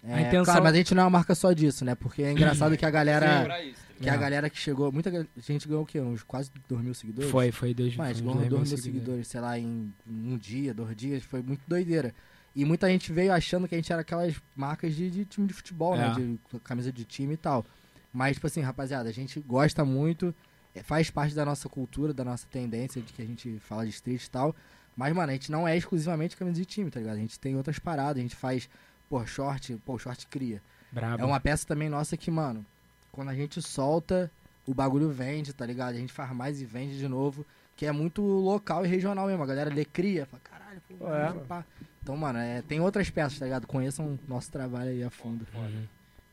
É. 0.05 0.13
A 0.15 0.19
É, 0.19 0.21
intenção- 0.23 0.45
Claro, 0.45 0.63
mas 0.65 0.75
a 0.75 0.77
gente 0.77 0.95
não 0.95 1.03
é 1.03 1.05
uma 1.05 1.11
marca 1.11 1.35
só 1.35 1.53
disso, 1.53 1.85
né? 1.85 1.95
Porque 1.95 2.23
é 2.23 2.33
engraçado 2.33 2.77
que 2.77 2.87
a 2.87 2.91
galera. 2.91 3.61
Isso, 3.63 3.75
tá? 3.83 3.95
Que 4.01 4.09
a 4.09 4.15
É. 4.15 4.19
galera 4.19 4.49
que 4.49 4.57
chegou. 4.59 4.93
Muita 4.93 5.27
gente 5.39 5.67
ganhou 5.67 5.83
o 5.83 5.87
quê? 5.87 6.01
Uns 6.01 6.23
quase 6.23 6.51
2 6.69 6.83
mil 6.83 6.95
seguidores? 6.95 7.31
Foi, 7.31 7.51
foi 7.51 7.75
dois, 7.75 7.97
Mas 7.97 8.19
foi 8.21 8.27
ganhou 8.27 8.39
dois 8.39 8.51
2 8.51 8.63
mil 8.71 8.77
mil 8.77 8.83
seguidores, 8.85 9.27
sei 9.29 9.41
lá, 9.41 9.59
em 9.59 9.93
um 10.07 10.39
dia, 10.39 10.73
dois 10.73 10.97
dias. 10.97 11.23
Foi 11.25 11.43
muito 11.43 11.63
doideira. 11.67 12.15
E 12.55 12.65
muita 12.65 12.89
gente 12.89 13.13
veio 13.13 13.33
achando 13.33 13.69
que 13.69 13.75
a 13.75 13.79
gente 13.79 13.93
era 13.93 14.03
aquelas 14.03 14.35
marcas 14.57 14.95
de, 14.95 15.11
de 15.11 15.25
time 15.25 15.47
de 15.47 15.53
futebol, 15.53 15.97
né? 15.97 16.13
É. 16.13 16.15
De 16.15 16.39
camisa 16.65 16.93
de 16.93 17.05
time 17.05 17.35
e 17.35 17.37
tal. 17.37 17.65
Mas, 18.13 18.37
tipo 18.37 18.47
assim, 18.47 18.61
rapaziada, 18.63 19.09
a 19.09 19.13
gente 19.13 19.39
gosta 19.41 19.85
muito, 19.85 20.35
faz 20.83 21.11
parte 21.11 21.35
da 21.35 21.45
nossa 21.45 21.69
cultura, 21.69 22.13
da 22.13 22.25
nossa 22.25 22.47
tendência 22.51 23.01
de 23.03 23.13
que 23.13 23.23
a 23.23 23.27
gente 23.27 23.59
fala 23.61 23.85
de 23.85 23.91
street 23.91 24.25
e 24.25 24.31
tal. 24.31 24.55
Mas, 24.97 25.13
mano, 25.15 25.31
a 25.31 25.33
gente 25.33 25.51
não 25.53 25.67
é 25.67 25.77
exclusivamente 25.77 26.37
camisa 26.37 26.57
de 26.59 26.65
time, 26.65 26.91
tá 26.91 26.99
ligado? 26.99 27.17
A 27.17 27.21
gente 27.21 27.39
tem 27.39 27.57
outras 27.57 27.79
paradas, 27.79 28.17
a 28.19 28.23
gente 28.23 28.35
faz, 28.37 28.69
pô, 29.09 29.25
short, 29.27 29.77
pô, 29.87 29.97
short 29.99 30.27
cria. 30.27 30.61
Brabo. 30.91 31.23
É 31.23 31.27
uma 31.27 31.39
peça 31.39 31.67
também 31.67 31.89
nossa 31.89 32.17
que, 32.17 32.31
mano, 32.31 32.65
quando 33.13 33.29
a 33.29 33.35
gente 33.35 33.63
solta, 33.63 34.31
o 34.67 34.75
bagulho 34.75 35.09
vende, 35.11 35.53
tá 35.53 35.65
ligado? 35.65 35.95
A 35.95 35.99
gente 35.99 36.13
faz 36.13 36.33
mais 36.33 36.61
e 36.61 36.65
vende 36.65 36.99
de 36.99 37.07
novo, 37.07 37.47
que 37.77 37.87
é 37.87 37.93
muito 37.93 38.23
local 38.23 38.85
e 38.85 38.89
regional 38.89 39.27
mesmo. 39.29 39.43
A 39.43 39.47
galera 39.47 39.73
lê, 39.73 39.85
cria, 39.85 40.27
fala, 40.27 40.43
caralho, 40.43 40.83
pô, 40.99 41.07
É. 41.15 41.33
pá. 41.47 41.65
Então, 42.03 42.17
mano, 42.17 42.39
é, 42.39 42.63
tem 42.63 42.81
outras 42.81 43.09
peças, 43.11 43.39
tá 43.39 43.45
ligado? 43.45 43.67
Conheçam 43.67 44.07
o 44.07 44.19
nosso 44.27 44.51
trabalho 44.51 44.91
aí 44.91 45.03
a 45.05 45.11
fundo. 45.11 45.47
Uhum. 45.55 45.87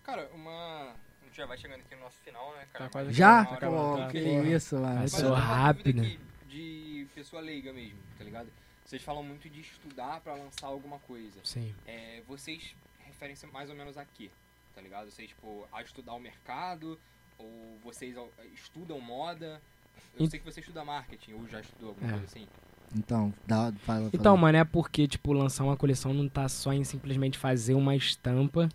Cara, 0.04 0.28
uma. 0.34 0.94
Gente 1.36 1.42
já 1.42 1.46
vai 1.48 1.58
chegando 1.58 1.82
aqui 1.82 1.94
no 1.96 2.02
nosso 2.02 2.18
final, 2.24 2.50
né, 2.56 2.66
cara? 2.72 2.86
Tá 2.86 2.90
quase 2.90 3.12
Já? 3.12 3.44
Pô, 3.44 3.98
tá, 3.98 4.08
que 4.08 4.22
porra. 4.24 4.48
isso, 4.48 4.80
mano. 4.80 5.02
Passou 5.02 5.28
uma 5.32 5.38
rápido. 5.40 6.02
aqui 6.02 6.18
De 6.48 7.08
pessoa 7.14 7.42
leiga 7.42 7.74
mesmo, 7.74 7.98
tá 8.18 8.24
ligado? 8.24 8.48
Vocês 8.86 9.02
falam 9.02 9.22
muito 9.22 9.50
de 9.50 9.60
estudar 9.60 10.22
pra 10.22 10.34
lançar 10.34 10.68
alguma 10.68 10.98
coisa. 11.00 11.38
Sim. 11.44 11.76
É, 11.86 12.22
vocês 12.26 12.74
referem-se 13.00 13.46
mais 13.48 13.70
ou 13.70 13.76
menos 13.76 13.98
a 13.98 14.06
quê? 14.06 14.30
Tá 14.74 14.80
ligado? 14.80 15.12
Vocês, 15.12 15.28
tipo, 15.28 15.68
a 15.74 15.82
estudar 15.82 16.14
o 16.14 16.20
mercado? 16.22 16.98
Ou 17.38 17.78
vocês 17.84 18.16
estudam 18.54 19.02
moda? 19.02 19.62
Eu 20.18 20.24
Ent- 20.24 20.32
sei 20.32 20.40
que 20.40 20.46
você 20.46 20.62
estuda 20.62 20.86
marketing, 20.86 21.34
ou 21.34 21.46
já 21.50 21.60
estudou 21.60 21.90
alguma 21.90 22.08
É. 22.08 22.12
coisa 22.12 22.26
assim. 22.28 22.48
Então, 22.96 23.34
dá, 23.46 23.74
fala, 23.80 24.08
Então, 24.08 24.24
fala. 24.24 24.38
mano, 24.38 24.58
é 24.58 24.64
porque, 24.64 25.06
tipo, 25.06 25.34
lançar 25.34 25.66
uma 25.66 25.76
coleção 25.76 26.14
não 26.14 26.30
tá 26.30 26.48
só 26.48 26.72
em 26.72 26.86
simplesmente 26.86 27.38
fazer 27.38 27.74
uma 27.74 27.94
estampa 27.94 28.70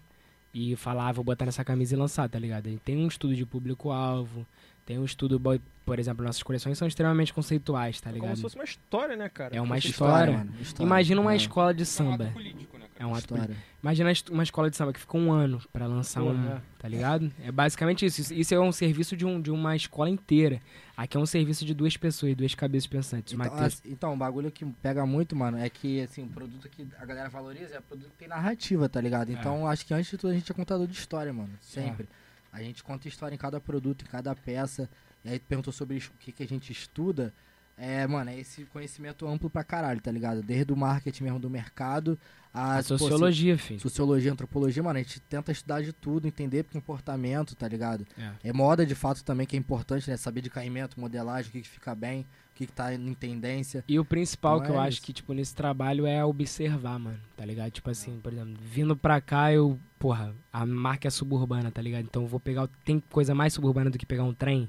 e 0.53 0.75
falar, 0.77 1.09
ah, 1.09 1.13
vou 1.13 1.25
botar 1.25 1.47
nessa 1.47 1.65
camisa 1.65 1.95
e 1.95 1.99
lançar, 1.99 2.29
tá 2.29 2.39
ligado? 2.39 2.67
A 2.67 2.71
gente 2.71 2.81
tem 2.81 2.97
um 2.97 3.07
estudo 3.09 3.35
de 3.35 3.47
público-alvo, 3.47 4.47
tem 4.85 4.99
um 4.99 5.05
estudo, 5.05 5.41
por 5.87 5.99
exemplo, 5.99 6.25
nossas 6.25 6.43
coleções 6.43 6.77
são 6.77 6.89
extremamente 6.89 7.33
conceituais, 7.33 8.01
tá 8.01 8.11
É 8.11 8.13
ligado? 8.15 8.27
como 8.29 8.37
se 8.37 8.43
fosse 8.43 8.57
uma 8.57 8.65
história, 8.65 9.17
né, 9.17 9.29
cara? 9.29 9.55
É 9.57 9.61
uma 9.61 9.79
história. 9.79 10.39
mano. 10.39 10.53
história. 10.61 10.87
Imagina 10.87 11.21
uma 11.21 11.33
É, 11.33 11.37
escola 11.37 11.73
de 11.73 11.83
É 11.83 11.85
um 11.85 11.87
samba. 11.87 12.25
ato 12.25 12.33
político, 12.33 12.79
né? 12.79 12.80
É 13.01 13.07
um 13.07 13.15
ato 13.15 13.35
História. 13.35 13.57
Imagina 13.83 14.13
uma 14.31 14.43
escola 14.43 14.69
de 14.69 14.77
samba 14.77 14.93
que 14.93 15.01
fica 15.01 15.17
um 15.17 15.33
ano 15.33 15.59
pra 15.73 15.87
lançar 15.87 16.21
Porra, 16.21 16.35
um, 16.35 16.53
é. 16.53 16.61
tá 16.79 16.87
ligado? 16.87 17.33
É 17.43 17.51
basicamente 17.51 18.05
isso. 18.05 18.35
Isso- 18.35 18.55
é 18.55 18.61
um 18.61 18.71
serviço 18.71 19.17
de, 19.17 19.25
um, 19.25 19.41
de 19.41 19.51
uma 19.51 19.75
escola 19.75 20.11
inteira. 20.11 20.61
Aqui 20.95 21.17
é 21.17 21.21
um 21.21 21.25
serviço 21.25 21.65
de 21.65 21.73
duas 21.73 21.97
pessoas, 21.97 22.37
duas 22.37 22.55
cabeças 22.55 22.87
pensantes. 22.87 23.33
Então, 23.33 23.47
Matheus. 23.47 23.73
assim, 23.73 23.91
então, 23.91 24.13
o 24.13 24.17
bagulho 24.19 24.51
que 24.51 24.67
pega 24.67 25.07
muito, 25.07 25.35
mano, 25.35 25.57
é 25.57 25.71
que, 25.71 26.03
assim, 26.03 26.25
o 26.25 26.29
produto 26.29 26.69
que 26.69 26.87
a 27.01 27.07
galera 27.07 27.31
valoriza 27.31 27.77
é 27.77 27.79
o 27.79 27.83
produto 27.83 28.11
que 28.11 28.19
tem 28.19 28.29
narrativa, 28.29 28.87
tá 28.87 29.01
ligado? 29.01 29.33
Então, 29.33 29.67
acho 29.67 29.87
que 29.87 29.95
antes 29.95 30.11
de 30.11 30.19
tudo 30.19 30.33
a 30.33 30.35
gente 30.35 30.53
é 30.53 30.55
contador 30.55 30.87
de 30.87 30.93
história, 30.93 31.33
mano. 31.33 31.51
Sempre. 31.59 32.07
A 32.53 32.63
gente 32.63 32.85
conta 32.85 33.09
história 33.09 33.35
em 33.35 33.39
cada 33.39 33.59
produto, 33.59 34.03
em 34.03 34.09
cada 34.09 34.35
peça. 34.35 34.91
E 35.25 35.31
aí 35.31 35.39
tu 35.39 35.47
perguntou 35.47 35.73
sobre 35.73 35.97
o 35.97 36.01
que, 36.19 36.33
que 36.33 36.43
a 36.43 36.47
gente 36.47 36.71
estuda. 36.71 37.33
É, 37.79 38.07
mano, 38.07 38.29
é 38.29 38.39
esse 38.39 38.65
conhecimento 38.67 39.27
amplo 39.27 39.49
pra 39.49 39.65
caralho, 39.65 40.03
tá 40.03 40.13
ligado? 40.13 40.43
Desde 40.43 40.71
o 40.71 40.77
marketing 40.77 41.25
mesmo 41.25 41.39
do 41.39 41.49
mercado, 41.49 42.19
a, 42.53 42.75
A 42.79 42.83
pô, 42.83 42.99
sociologia, 42.99 43.57
filho. 43.57 43.81
sociologia, 43.81 44.33
antropologia, 44.33 44.83
mano, 44.83 44.99
a 44.99 45.03
gente 45.03 45.21
tenta 45.21 45.53
estudar 45.53 45.83
de 45.83 45.93
tudo, 45.93 46.27
entender 46.27 46.65
comportamento, 46.65 47.55
tá 47.55 47.69
ligado? 47.69 48.07
É. 48.19 48.49
É 48.49 48.53
moda 48.53 48.85
de 48.85 48.95
fato 48.95 49.23
também 49.23 49.47
que 49.47 49.57
é 49.57 49.59
importante, 49.59 50.11
né? 50.11 50.17
Saber 50.17 50.41
de 50.41 50.51
caimento, 50.51 50.99
modelagem, 50.99 51.49
o 51.49 51.53
que, 51.53 51.61
que 51.63 51.69
fica 51.69 51.95
bem, 51.95 52.23
o 52.23 52.57
que, 52.57 52.67
que 52.67 52.73
tá 52.73 52.93
em 52.93 53.15
tendência. 53.15 53.85
E 53.87 53.99
o 53.99 54.05
principal 54.05 54.57
Então 54.57 54.67
que 54.67 54.73
eu 54.73 54.81
é 54.81 54.87
acho 54.87 54.97
isso. 54.99 55.03
que, 55.07 55.13
tipo, 55.13 55.33
nesse 55.33 55.55
trabalho 55.55 56.07
é 56.07 56.25
observar, 56.25 56.99
mano, 56.99 57.19
tá 57.37 57.45
ligado? 57.45 57.71
Tipo 57.71 57.91
assim, 57.91 58.19
por 58.21 58.33
exemplo, 58.33 58.55
vindo 58.61 58.97
pra 58.97 59.21
cá, 59.21 59.53
eu, 59.53 59.79
porra, 59.99 60.35
a 60.53 60.67
marca 60.67 61.07
é 61.07 61.11
suburbana, 61.11 61.71
tá 61.71 61.81
ligado? 61.81 62.03
Então 62.05 62.23
eu 62.23 62.29
vou 62.29 62.41
pegar, 62.41 62.69
tem 62.85 63.01
coisa 63.11 63.35
mais 63.35 63.53
suburbana 63.53 63.91
do 63.91 63.97
que 63.99 64.05
pegar 64.07 64.25
um 64.25 64.35
trem, 64.35 64.69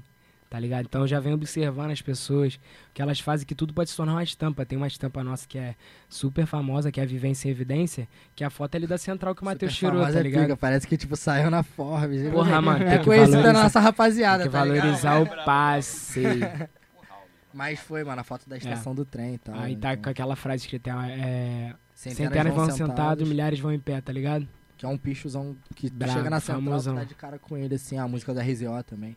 tá 0.52 0.60
ligado? 0.60 0.84
Então 0.84 1.00
eu 1.00 1.08
já 1.08 1.18
venho 1.18 1.34
observando 1.34 1.92
as 1.92 2.02
pessoas, 2.02 2.56
o 2.56 2.92
que 2.92 3.00
elas 3.00 3.18
fazem, 3.18 3.46
que 3.46 3.54
tudo 3.54 3.72
pode 3.72 3.88
se 3.88 3.96
tornar 3.96 4.12
uma 4.12 4.22
estampa. 4.22 4.66
Tem 4.66 4.76
uma 4.76 4.86
estampa 4.86 5.24
nossa 5.24 5.48
que 5.48 5.56
é 5.56 5.74
super 6.10 6.44
famosa, 6.44 6.92
que 6.92 7.00
é 7.00 7.04
a 7.04 7.06
Vivência 7.06 7.48
e 7.48 7.50
Evidência, 7.50 8.06
que 8.36 8.44
é 8.44 8.46
a 8.46 8.50
foto 8.50 8.74
ali 8.74 8.86
da 8.86 8.98
central 8.98 9.34
que 9.34 9.40
o 9.40 9.46
Matheus 9.46 9.74
tirou, 9.74 10.02
tá 10.02 10.10
é 10.10 10.22
ligado? 10.22 10.42
pica, 10.42 10.56
parece 10.58 10.86
que 10.86 10.98
tipo 10.98 11.16
saiu 11.16 11.50
na 11.50 11.62
Forbes. 11.62 12.30
Porra, 12.30 12.60
mano, 12.60 12.84
é 12.84 12.98
conhecida 12.98 13.42
da 13.42 13.52
nossa 13.54 13.80
rapaziada, 13.80 14.42
Tem 14.42 14.52
que 14.52 14.58
tá 14.58 14.62
ligado? 14.62 14.82
valorizar 14.82 15.22
o 15.22 15.44
passe. 15.46 16.20
Mas 17.54 17.80
foi, 17.80 18.04
mano, 18.04 18.20
a 18.20 18.24
foto 18.24 18.46
da 18.46 18.58
estação 18.58 18.94
do 18.94 19.06
trem 19.06 19.36
e 19.36 19.38
tal. 19.38 19.54
Aí 19.54 19.74
tá 19.74 19.92
então, 19.94 20.02
com 20.02 20.10
aquela 20.10 20.36
frase 20.36 20.64
escrita, 20.64 20.90
é, 20.90 21.74
centenas 21.94 22.30
centenas 22.30 22.54
vão 22.54 22.64
sentados, 22.66 22.76
sentados, 22.76 23.28
milhares 23.28 23.58
vão 23.58 23.72
em 23.72 23.80
pé, 23.80 24.02
tá 24.02 24.12
ligado? 24.12 24.46
Que 24.76 24.84
é 24.84 24.88
um 24.88 24.98
pichozão 24.98 25.56
que 25.74 25.88
tu 25.88 25.96
Brabo, 25.96 26.12
chega 26.12 26.28
na 26.28 26.40
central, 26.40 26.62
famosão. 26.62 26.94
dá 26.94 27.04
de 27.04 27.14
cara 27.14 27.38
com 27.38 27.56
ele, 27.56 27.74
assim, 27.74 27.96
a 27.96 28.06
música 28.06 28.34
da 28.34 28.42
RZO 28.42 28.82
também. 28.84 29.16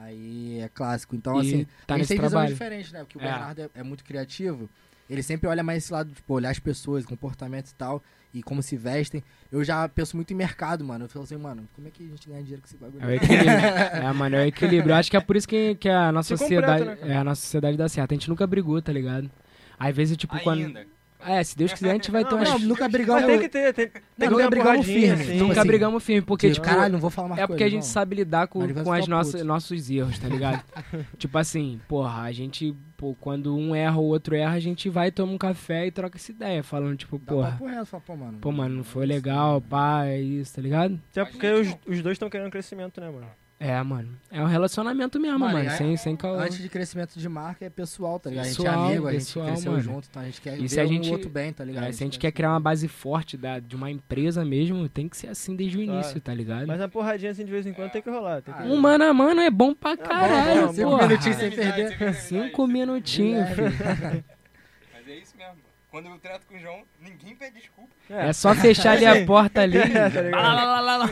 Aí 0.00 0.60
é 0.60 0.68
clássico. 0.68 1.14
Então, 1.16 1.36
e 1.36 1.46
assim, 1.46 1.66
tá 1.86 1.94
a 1.94 1.98
gente 1.98 2.08
tem 2.08 2.16
visões 2.16 2.30
trabalho. 2.30 2.52
diferentes, 2.52 2.92
né? 2.92 3.00
Porque 3.00 3.18
o 3.18 3.20
É. 3.20 3.24
Bernardo 3.24 3.60
é, 3.62 3.70
é 3.74 3.82
muito 3.82 4.04
criativo. 4.04 4.68
Ele 5.08 5.22
sempre 5.22 5.46
olha 5.48 5.62
mais 5.62 5.84
esse 5.84 5.92
lado, 5.92 6.10
tipo, 6.12 6.32
olhar 6.34 6.50
as 6.50 6.58
pessoas, 6.58 7.04
comportamento 7.04 7.68
e 7.68 7.74
tal, 7.74 8.02
e 8.32 8.42
como 8.42 8.62
se 8.62 8.74
vestem. 8.76 9.22
Eu 9.52 9.62
já 9.62 9.86
penso 9.88 10.16
muito 10.16 10.32
em 10.32 10.36
mercado, 10.36 10.82
mano. 10.82 11.04
Eu 11.04 11.08
falo 11.10 11.24
assim, 11.24 11.36
mano, 11.36 11.68
como 11.74 11.86
é 11.86 11.90
que 11.90 12.04
a 12.06 12.08
gente 12.08 12.26
ganha 12.28 12.40
dinheiro 12.42 12.62
com 12.62 12.66
esse 12.66 12.76
bagulho? 12.78 13.02
É 13.02 13.06
o 13.06 13.10
equilíbrio. 13.10 13.50
é, 14.08 14.12
mano, 14.12 14.36
é 14.36 14.44
o 14.44 14.46
equilíbrio. 14.46 14.92
Eu 14.92 14.96
acho 14.96 15.10
que 15.10 15.16
é 15.16 15.20
por 15.20 15.36
isso 15.36 15.46
que, 15.46 15.74
que 15.74 15.88
a 15.90 16.10
nossa 16.10 16.34
Se 16.36 16.42
completa, 16.42 16.66
sociedade. 16.68 16.90
né, 16.90 16.96
cara? 16.96 17.12
é, 17.12 17.16
a 17.18 17.24
nossa 17.24 17.42
sociedade 17.42 17.76
dá 17.76 17.88
certo. 17.88 18.12
A 18.12 18.14
gente 18.14 18.28
nunca 18.30 18.46
brigou, 18.46 18.80
tá 18.80 18.92
ligado? 18.92 19.30
Às 19.78 19.94
vezes, 19.94 20.16
tipo, 20.16 20.38
quando. 20.40 20.74
É, 21.26 21.42
se 21.42 21.56
Deus 21.56 21.72
quiser, 21.72 21.90
a 21.90 21.94
gente 21.94 22.10
vai 22.10 22.24
ter 22.24 22.34
umas. 22.34 22.48
Não, 22.50 22.58
nunca 22.60 22.84
Mas 22.84 22.92
brigamos. 22.92 23.24
tem 23.24 23.38
que 23.40 23.48
ter, 23.48 23.72
tem, 23.72 23.88
tem 23.88 24.02
Não, 24.18 24.26
que 24.28 24.32
nunca 24.34 24.50
brigamos 24.50 24.86
firme. 24.86 25.22
assim. 25.22 25.36
Nunca 25.38 25.60
assim, 25.60 25.66
brigamos 25.68 26.04
firme, 26.04 26.22
porque, 26.22 26.50
Tipo, 26.50 26.64
caralho, 26.66 26.92
não 26.92 27.00
vou 27.00 27.10
falar 27.10 27.28
mais 27.28 27.40
É 27.40 27.46
porque 27.46 27.64
a 27.64 27.68
gente 27.68 27.82
não. 27.82 27.88
sabe 27.88 28.16
lidar 28.16 28.46
com, 28.48 28.60
com 28.74 28.92
as 28.92 29.06
nossas, 29.08 29.42
nossos 29.42 29.90
erros, 29.90 30.18
tá 30.18 30.28
ligado? 30.28 30.62
tipo 31.18 31.36
assim, 31.38 31.80
porra, 31.88 32.22
a 32.22 32.32
gente, 32.32 32.74
pô, 32.96 33.14
quando 33.20 33.56
um 33.56 33.74
erra, 33.74 33.96
o 33.98 34.04
outro 34.04 34.34
erra, 34.34 34.54
a 34.54 34.60
gente 34.60 34.88
vai, 34.88 35.10
toma 35.10 35.32
um 35.32 35.38
café 35.38 35.86
e 35.86 35.90
troca 35.90 36.16
essa 36.18 36.30
ideia, 36.30 36.62
falando, 36.62 36.96
tipo, 36.96 37.18
Dá 37.18 37.24
porra, 37.32 37.50
papo 37.52 37.66
reto, 37.66 37.86
fala, 37.86 38.02
pô, 38.06 38.16
mano. 38.16 38.38
pô, 38.38 38.52
mano, 38.52 38.76
não 38.76 38.84
foi 38.84 39.06
legal, 39.06 39.60
pá, 39.60 40.04
é 40.06 40.20
isso, 40.20 40.54
tá 40.54 40.60
ligado? 40.62 41.00
Até 41.10 41.24
porque 41.24 41.46
os, 41.48 41.68
os 41.86 42.02
dois 42.02 42.16
estão 42.16 42.28
querendo 42.28 42.50
crescimento, 42.50 43.00
né, 43.00 43.08
mano? 43.10 43.26
É, 43.66 43.82
mano. 43.82 44.10
É 44.30 44.42
um 44.42 44.46
relacionamento 44.46 45.18
mesmo, 45.18 45.38
Mano, 45.38 45.54
mano. 45.54 45.68
é- 45.70 45.76
sem, 45.76 45.96
sem 45.96 46.14
caô. 46.14 46.34
Antes 46.38 46.58
de 46.58 46.68
crescimento 46.68 47.18
de 47.18 47.28
marca 47.30 47.64
é 47.64 47.70
pessoal, 47.70 48.20
tá 48.20 48.28
ligado? 48.28 48.44
a 48.44 48.48
gente 48.48 48.56
Pessoal, 48.58 48.84
é 48.84 48.86
amigo, 48.88 49.06
a 49.08 49.12
gente 49.12 49.20
pessoal, 49.24 49.46
cresceu 49.46 49.72
mano. 49.72 49.82
junto, 49.84 50.08
então 50.10 50.20
a 50.20 50.24
gente 50.26 50.40
quer 50.42 50.58
E 50.60 50.66
ver 50.66 50.80
a 50.80 50.84
um 50.84 50.86
gente- 50.88 51.10
outro 51.10 51.30
bem, 51.30 51.50
tá 51.50 51.64
ligado? 51.64 51.84
É, 51.84 51.92
se 51.92 52.02
a 52.02 52.06
gente 52.06 52.18
quer 52.18 52.30
criar 52.30 52.50
uma 52.50 52.60
base 52.60 52.86
forte 52.88 53.38
da, 53.38 53.58
de 53.58 53.74
uma 53.74 53.90
empresa 53.90 54.44
mesmo, 54.44 54.86
tem 54.86 55.08
que 55.08 55.16
ser 55.16 55.28
assim 55.28 55.56
desde 55.56 55.78
o 55.78 55.84
Claro. 55.84 55.98
início, 56.00 56.20
tá 56.20 56.34
ligado? 56.34 56.66
Mas 56.66 56.78
a 56.80 56.88
porradinha 56.88 57.30
assim 57.30 57.42
de 57.44 57.50
vez 57.50 57.66
em 57.66 57.72
quando 57.72 57.90
tem 57.90 58.02
que 58.02 58.10
rolar. 58.10 58.42
Tem 58.42 58.52
que... 58.52 58.60
Ah, 58.62 58.66
Um 58.66 58.76
mano 58.76 59.02
a 59.04 59.14
mano 59.14 59.40
é 59.40 59.50
bom 59.50 59.72
pra 59.72 59.96
bom, 59.96 60.02
caralho, 60.02 60.66
bom, 60.66 60.72
Cinco 60.74 60.96
minutinhos 60.98 61.36
sem 61.38 61.50
perder. 61.50 62.14
Cinco 62.16 62.66
minutinhos, 62.66 63.48
filho. 63.48 63.72
Mas 64.92 65.08
é 65.08 65.14
isso 65.16 65.34
mesmo. 65.38 65.54
Quando 65.90 66.06
eu 66.08 66.18
trato 66.18 66.44
com 66.46 66.54
o 66.56 66.58
João, 66.58 66.82
ninguém 67.00 67.34
pede 67.34 67.60
desculpa. 67.60 67.88
É 68.10 68.30
só 68.34 68.54
fechar 68.54 68.92
ali 68.92 69.06
a 69.06 69.24
porta 69.24 69.62
ali. 69.62 69.78
É, 69.94 70.10
tá 70.10 70.20
ligado? 70.20 70.32
Lá, 70.42 70.52
lá, 70.52 70.64
lá, 70.64 70.80
lá, 70.80 70.96
lá. 70.98 71.10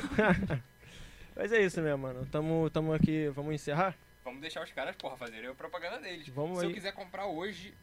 Mas 1.37 1.53
é 1.53 1.61
isso 1.63 1.81
mesmo, 1.81 1.99
mano. 1.99 2.27
Tamo, 2.27 2.69
tamo 2.71 2.93
aqui, 2.93 3.29
vamos 3.35 3.55
encerrar? 3.55 3.95
Vamos 4.25 4.41
deixar 4.41 4.63
os 4.63 4.71
caras, 4.73 4.95
porra, 4.97 5.17
fazerem 5.17 5.51
a 5.51 5.55
propaganda 5.55 5.99
deles. 5.99 6.29
Vamos 6.29 6.59
Se 6.59 6.65
eu 6.65 6.69
aí. 6.69 6.75
quiser 6.75 6.93
comprar 6.93 7.27
hoje, 7.27 7.75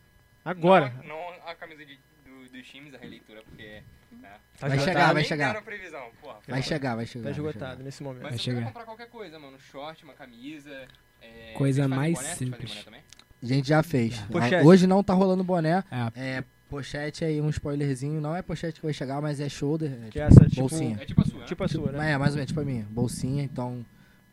Agora. 0.46 0.94
Não, 1.04 1.16
a- 1.30 1.38
não 1.38 1.48
a 1.50 1.54
camisa 1.56 1.86
de, 1.86 2.00
do- 2.26 2.50
dos 2.50 2.68
times, 2.68 2.94
a 2.94 2.98
releitura, 2.98 3.42
porque. 3.44 3.84
Né, 4.12 4.30
Tá 4.58 4.68
Vai 4.68 4.78
esgotado. 4.78 4.86
chegar, 5.00 5.14
vai 5.14 5.24
chegar. 5.24 5.62
previsão, 5.62 6.10
porra. 6.22 6.40
Vai 6.48 6.62
chegar, 6.64 6.96
vai 6.96 7.06
chegar. 7.06 7.24
Tá 7.24 7.30
vai 7.30 7.32
esgotado 7.40 7.72
chegar. 7.74 7.84
nesse 7.84 8.02
momento. 8.04 8.22
Mas 8.24 8.32
Vai 8.32 8.40
eu 8.40 8.44
chegar. 8.44 8.66
comprar 8.68 8.86
qualquer 8.86 9.10
coisa, 9.10 9.38
mano, 9.38 9.58
um 9.58 9.60
short, 9.60 10.04
uma 10.06 10.14
camisa. 10.14 10.88
É, 11.22 11.54
Coisa 11.58 11.88
mais 11.88 12.14
boné? 12.14 12.36
Simples. 12.36 12.70
boné 12.72 12.84
também? 12.84 13.02
A 13.44 13.46
gente 13.46 13.68
já 13.68 13.84
fez. 13.84 14.16
Já. 14.16 14.26
Pochete. 14.28 14.66
Hoje 14.66 14.88
não 14.88 15.04
tá 15.04 15.14
rolando 15.14 15.44
boné. 15.44 15.84
É, 16.16 16.38
É 16.38 16.44
pochete 16.70 17.26
aí, 17.26 17.42
um 17.42 17.50
spoilerzinho. 17.50 18.22
Não 18.22 18.36
é 18.36 18.42
pochete 18.42 18.80
que 18.80 18.86
vai 18.86 18.94
chegar, 18.94 19.22
mas 19.22 19.40
é 19.40 19.50
shoulder. 19.50 19.92
É, 20.06 20.10
Que 20.10 20.20
é 20.20 20.24
essa, 20.24 20.46
tipo, 20.48 20.62
bolsinha. 20.62 20.98
É 21.02 21.06
tipo 21.06 21.22
a 21.22 21.26
sua, 21.26 21.40
né? 21.40 21.46
tipo 21.46 21.64
a 21.64 21.68
sua, 21.68 21.92
né? 21.92 22.12
É, 22.12 22.18
mais 22.18 22.32
ou 22.32 22.36
menos, 22.38 22.48
tipo 22.48 22.60
a 22.62 22.66
minha. 22.66 22.86
Bolsinha, 22.90 23.44
então 23.44 23.86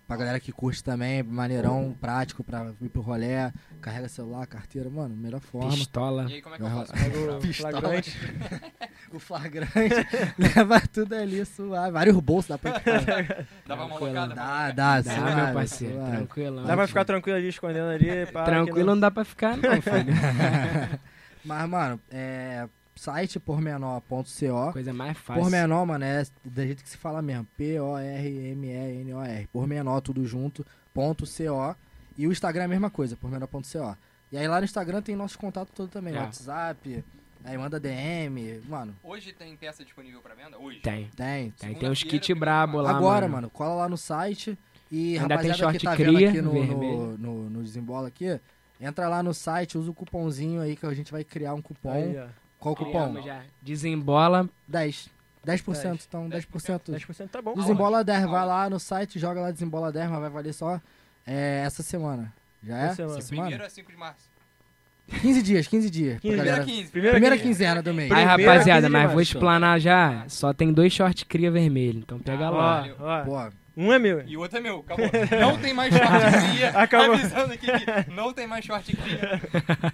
Pra 0.07 0.17
galera 0.17 0.39
que 0.39 0.53
curte 0.53 0.85
também, 0.85 1.21
maneirão, 1.21 1.93
prático 2.01 2.45
pra 2.45 2.73
ir 2.81 2.89
pro 2.89 3.03
rolé, 3.03 3.53
carrega 3.81 4.09
celular, 4.09 4.47
carteira, 4.47 4.89
mano, 4.89 5.17
melhor 5.17 5.41
forma. 5.41 5.69
Pistola. 5.73 6.27
E 6.31 6.35
aí, 6.35 6.41
como 6.43 6.55
é 6.55 6.59
que 6.59 6.63
eu 6.63 6.69
Vai 6.69 6.87
faço? 6.87 6.93
Pega 6.93 7.33
o 7.33 7.39
Pistola. 7.41 7.73
flagrante. 7.81 8.17
O 9.13 9.19
flagrante, 9.21 9.73
leva 10.39 10.81
tudo 10.93 11.13
ali, 11.15 11.45
suave. 11.45 11.91
Vários 11.93 12.17
bolsos, 12.21 12.49
dá 12.51 12.59
pra 12.59 12.71
ir. 12.71 12.75
Dá 13.67 13.77
pra 13.77 13.85
uma 13.85 13.97
Tranquilo. 13.97 14.13
locada? 14.13 14.35
Dá, 14.35 14.71
dá, 14.71 15.01
Dá, 15.01 15.15
suave, 15.15 15.35
meu 15.43 15.55
parceiro. 15.55 15.95
suave. 15.95 16.17
Tranquilão. 16.17 16.65
Dá 16.67 16.77
pra 16.77 16.87
ficar 16.87 17.05
tranquilo 17.05 17.37
ali, 17.39 17.49
escondendo 17.49 17.89
ali. 17.89 18.27
pá, 18.33 18.45
Tranquilo 18.45 18.87
não 18.87 19.01
dá 19.01 19.11
pra 19.11 19.25
ficar, 19.25 19.57
não, 19.57 19.63
filho. 19.83 21.01
Mas, 21.47 21.69
mano, 21.69 22.01
é. 22.11 22.69
Site 22.97 23.39
pormenor.co. 23.39 24.73
Coisa 24.73 24.93
mais 24.93 25.19
fácil. 25.19 25.43
Pormenor, 25.43 25.85
mano, 25.85 26.03
é 26.03 26.25
da 26.43 26.65
jeito 26.65 26.83
que 26.83 26.89
se 26.89 26.97
fala 26.97 27.21
mesmo. 27.21 27.47
P-O-R-M-E-N-O-R. 27.57 29.47
Pormenor, 29.53 30.01
tudo 30.01 30.25
junto, 30.25 30.65
ponto 30.95 31.27
.co. 31.27 31.77
E 32.17 32.27
o 32.27 32.33
Instagram 32.33 32.63
é 32.63 32.65
a 32.65 32.69
mesma 32.69 32.89
coisa, 32.89 33.15
pormenor.co. 33.15 33.97
E 34.33 34.39
aí 34.39 34.49
lá 34.49 34.59
no 34.59 34.65
Instagram 34.65 35.03
tem 35.03 35.15
nossos 35.15 35.37
contatos 35.37 35.75
todos 35.75 35.93
também. 35.93 36.17
É. 36.17 36.21
WhatsApp, 36.21 37.05
aí 37.45 37.59
manda 37.59 37.79
DM. 37.79 38.63
Mano, 38.67 38.95
Hoje 39.05 39.33
tem 39.33 39.55
peça 39.57 39.85
disponível 39.85 40.21
pra 40.23 40.35
venda? 40.35 40.59
Hoje? 40.59 40.81
Tem. 40.81 41.11
tem. 41.15 41.51
Tem, 41.51 41.75
tem 41.75 41.91
uns 41.91 42.03
kit 42.03 42.33
brabo 42.33 42.81
lá, 42.81 42.97
Agora, 42.97 43.27
mano. 43.27 43.35
mano, 43.35 43.51
cola 43.51 43.75
lá 43.75 43.89
no 43.89 43.99
site. 43.99 44.59
E 44.91 45.19
Ainda 45.19 45.37
tem 45.39 45.51
rapaziada 45.51 45.73
que 45.73 45.79
short 45.81 45.85
tá 45.85 45.97
cria, 45.97 46.13
vendo 46.13 46.29
aqui 46.29 46.41
no, 46.41 46.65
no, 46.65 47.19
no, 47.19 47.51
no 47.51 47.63
Desembola 47.63 48.09
aqui, 48.09 48.41
entra 48.81 49.09
lá 49.09 49.23
no 49.23 49.33
site, 49.35 49.79
usa 49.79 49.91
o 49.91 49.95
cupomzinho 49.95 50.61
aí 50.61 50.77
que 50.77 50.85
a 50.87 50.95
gente 50.95 51.13
vai 51.13 51.25
criar 51.25 51.55
um 51.55 51.63
cupom. 51.63 51.91
Aí. 51.93 52.19
Qual 52.59 52.73
o 52.75 52.77
cupom? 52.77 53.15
Desembola. 53.63 54.49
10. 54.69 55.09
10%, 55.47 55.83
10. 55.83 56.07
então 56.09 56.29
10%. 56.29 56.81
10% 56.93 57.29
tá 57.29 57.41
bom. 57.41 57.55
Desembola 57.55 58.03
10, 58.03 58.25
vai 58.29 58.45
lá 58.47 58.69
no 58.69 58.81
site, 58.81 59.19
joga 59.19 59.41
lá 59.41 59.51
Desembola 59.53 59.93
10, 59.93 60.11
mas 60.11 60.21
vai 60.21 60.31
valer 60.31 60.53
só 60.53 60.81
é, 61.27 61.63
essa 61.65 61.83
semana. 61.85 62.33
Já 62.65 62.77
é? 62.79 62.85
Essa 62.87 62.95
semana. 62.97 63.19
Essa 63.19 63.29
Primeiro 63.29 63.51
semana? 63.51 63.67
é 63.67 63.69
5 63.71 63.91
de 63.93 63.97
março. 63.99 64.37
15 65.21 65.43
dias, 65.43 65.67
15 65.69 65.89
dias. 65.91 66.19
15 66.21 66.21
pra 66.21 66.29
Primeira 66.31 66.45
galera. 66.45 66.65
15. 66.65 66.91
Primeira 66.91 67.15
Primeira 67.15 67.37
quinze- 67.37 67.49
quinzena 67.49 67.81
do 67.83 67.95
mês. 67.95 68.11
Aí, 68.11 68.25
rapaziada, 68.25 68.65
15 68.65 68.87
de 68.87 68.89
mas 68.93 69.13
vou 69.13 69.21
explanar 69.21 69.79
já. 69.79 70.25
Só 70.29 70.53
tem 70.53 70.73
dois 70.73 70.93
short 70.93 71.25
cria 71.27 71.49
vermelho. 71.51 72.01
Então 72.01 72.19
pega 72.19 72.47
Ah, 72.47 72.51
lá. 72.51 72.89
Ó, 72.99 73.05
ó. 73.05 73.25
Pô, 73.25 73.53
Um 73.77 73.93
é 73.93 73.99
meu. 73.99 74.23
E 74.27 74.37
o 74.37 74.41
outro 74.41 74.57
é 74.57 74.61
meu, 74.61 74.81
acabou. 74.81 75.07
Não 75.39 75.59
tem 75.59 75.75
mais 75.75 75.93
short 75.95 76.11
cria. 76.51 76.71
Acabou. 76.81 77.15
Avisando 77.15 77.53
aqui 77.53 77.67
que 77.67 78.11
não 78.11 78.33
tem 78.33 78.47
mais 78.47 78.65
short 78.65 78.97
cria. 78.97 79.41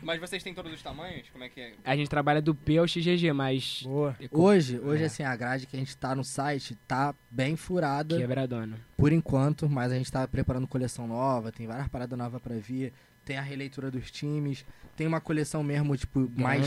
Mas 0.02 0.20
vocês 0.20 0.42
têm 0.42 0.54
todos 0.54 0.72
os 0.72 0.80
tamanhos? 0.82 1.28
Como 1.30 1.42
é 1.42 1.48
que 1.48 1.60
é? 1.60 1.72
A 1.84 1.96
gente 1.96 2.08
trabalha 2.08 2.40
do 2.40 2.54
P 2.54 2.78
ao 2.78 2.86
XGG, 2.86 3.32
mas. 3.32 3.82
Boa. 3.84 4.16
hoje, 4.30 4.78
hoje 4.78 5.02
É. 5.02 5.06
assim, 5.06 5.24
a 5.24 5.34
grade 5.34 5.66
que 5.66 5.74
a 5.76 5.78
gente 5.78 5.96
tá 5.96 6.14
no 6.14 6.22
site 6.22 6.76
tá 6.86 7.12
bem 7.30 7.56
furada 7.56 8.16
Quebradona. 8.16 8.78
por 8.96 9.12
enquanto, 9.12 9.68
mas 9.68 9.90
a 9.90 9.96
gente 9.96 10.12
tá 10.12 10.26
preparando 10.28 10.66
coleção 10.68 11.08
nova, 11.08 11.50
tem 11.50 11.66
várias 11.66 11.88
paradas 11.88 12.16
novas 12.16 12.40
pra 12.40 12.54
vir, 12.54 12.92
tem 13.24 13.36
a 13.38 13.42
releitura 13.42 13.90
dos 13.90 14.10
times, 14.10 14.64
tem 14.96 15.06
uma 15.06 15.20
coleção 15.20 15.62
mesmo, 15.62 15.96
tipo, 15.96 16.30
mais 16.36 16.66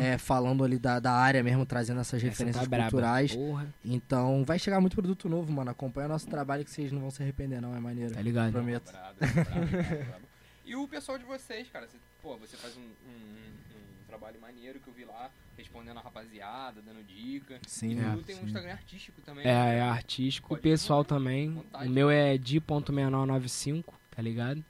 é, 0.00 0.18
falando 0.18 0.62
ali 0.64 0.78
da, 0.78 1.00
da 1.00 1.12
área 1.12 1.42
mesmo, 1.42 1.64
trazendo 1.64 2.00
essas 2.00 2.18
Essa 2.22 2.28
referências 2.30 2.64
tá 2.64 2.68
braba. 2.68 2.90
culturais. 2.90 3.34
Porra. 3.34 3.72
Então 3.84 4.44
vai 4.44 4.58
chegar 4.58 4.80
muito 4.80 4.94
produto 4.94 5.28
novo, 5.28 5.50
mano. 5.52 5.70
Acompanha 5.70 6.08
nosso 6.08 6.26
trabalho 6.28 6.64
que 6.64 6.70
vocês 6.70 6.92
não 6.92 7.00
vão 7.00 7.10
se 7.10 7.22
arrepender, 7.22 7.60
não, 7.60 7.74
é 7.74 7.80
maneiro. 7.80 8.14
Tá 8.14 8.20
ligado? 8.20 8.52
Prometo. 8.52 8.90
Brabo, 8.92 9.16
brabo, 9.18 9.34
brabo, 9.50 9.66
brabo. 10.06 10.32
E 10.64 10.76
o 10.76 10.86
pessoal 10.86 11.18
de 11.18 11.24
vocês, 11.24 11.68
cara, 11.70 11.86
você, 11.88 11.96
pô, 12.22 12.36
você 12.36 12.56
faz 12.56 12.76
um, 12.76 12.80
um- 12.80 12.84
um- 12.84 14.02
um 14.02 14.06
trabalho 14.06 14.40
maneiro 14.40 14.78
que 14.78 14.86
eu 14.88 14.94
vi 14.94 15.04
lá, 15.04 15.28
respondendo 15.58 15.98
a 15.98 16.00
rapaziada, 16.00 16.80
dando 16.80 17.02
dica. 17.04 17.58
Sim. 17.66 17.96
E 17.96 18.00
É, 18.00 18.12
tu 18.12 18.22
tem 18.22 18.36
um 18.36 18.38
sim. 18.38 18.46
Instagram 18.46 18.70
artístico 18.72 19.20
também. 19.22 19.42
É, 19.44 19.52
né? 19.52 19.78
é 19.78 19.82
artístico. 19.82 20.46
O 20.46 20.48
Pode 20.50 20.62
pessoal 20.62 21.04
falar, 21.04 21.18
também. 21.18 21.50
vontade. 21.54 21.88
O 21.88 21.90
meu 21.90 22.08
é 22.10 22.38
di.menor95, 22.38 23.84
tá 24.14 24.22
ligado? 24.22 24.64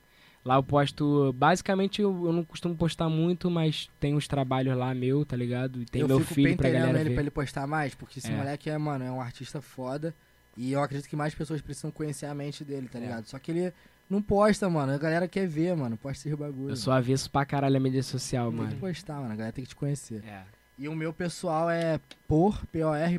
Lá 0.45 0.57
eu 0.57 0.63
posto. 0.63 1.33
Basicamente 1.35 2.03
eu, 2.03 2.27
eu 2.27 2.33
não 2.33 2.45
costumo 2.45 2.75
postar 2.77 3.09
muito, 3.09 3.49
mas 3.51 3.89
tem 4.01 4.15
uns 4.15 4.27
trabalhos 4.27 4.77
lá 4.77 4.93
meu, 4.95 5.25
tá 5.25 5.37
ligado? 5.37 5.81
E 5.81 5.85
tem 5.85 6.03
eu 6.03 6.09
meu 6.09 6.19
fico 6.21 6.35
filho 6.35 6.57
pra 6.57 6.69
galera 6.69 6.99
ele 7.01 7.11
ver. 7.11 7.15
pra 7.15 7.23
ele 7.23 7.31
postar 7.31 7.67
mais, 7.67 7.95
porque 7.95 8.19
esse 8.19 8.31
É. 8.31 8.37
moleque 8.37 8.69
é, 8.69 8.77
mano, 8.77 9.05
é 9.05 9.11
um 9.11 9.21
artista 9.21 9.61
foda. 9.63 10.13
E 10.57 10.73
eu 10.73 10.83
acredito 10.83 11.09
que 11.09 11.15
mais 11.17 11.35
pessoas 11.35 11.61
precisam 11.61 11.91
conhecer 11.91 12.27
a 12.27 12.35
mente 12.35 12.65
dele, 12.65 12.89
tá 12.89 12.99
É. 12.99 13.03
ligado? 13.03 13.25
Só 13.27 13.39
que 13.39 13.53
ele 13.53 13.73
não 14.11 14.21
posta, 14.21 14.69
mano. 14.69 14.93
A 14.93 14.99
galera 14.99 15.29
quer 15.29 15.47
ver, 15.47 15.75
mano. 15.77 15.97
Posta 15.97 16.29
esses 16.29 16.39
bagulho. 16.39 16.71
Eu 16.71 16.77
sou 16.77 16.93
avesso 16.93 17.31
pra 17.31 17.47
caralho 17.47 17.77
a 17.77 17.81
mídia 17.81 18.03
social, 18.03 18.49
Tem 18.51 18.59
que 18.59 18.65
mano. 18.65 18.77
postar, 18.77 19.15
mano. 19.21 19.33
A 19.33 19.37
galera 19.37 19.53
tem 19.53 19.63
que 19.65 19.71
te 19.71 19.77
conhecer. 19.77 20.23
É. 20.27 20.43
E 20.79 20.89
o 20.89 20.97
meu 20.97 21.13
pessoal 21.13 21.71
é 21.71 22.01
por 22.27 22.61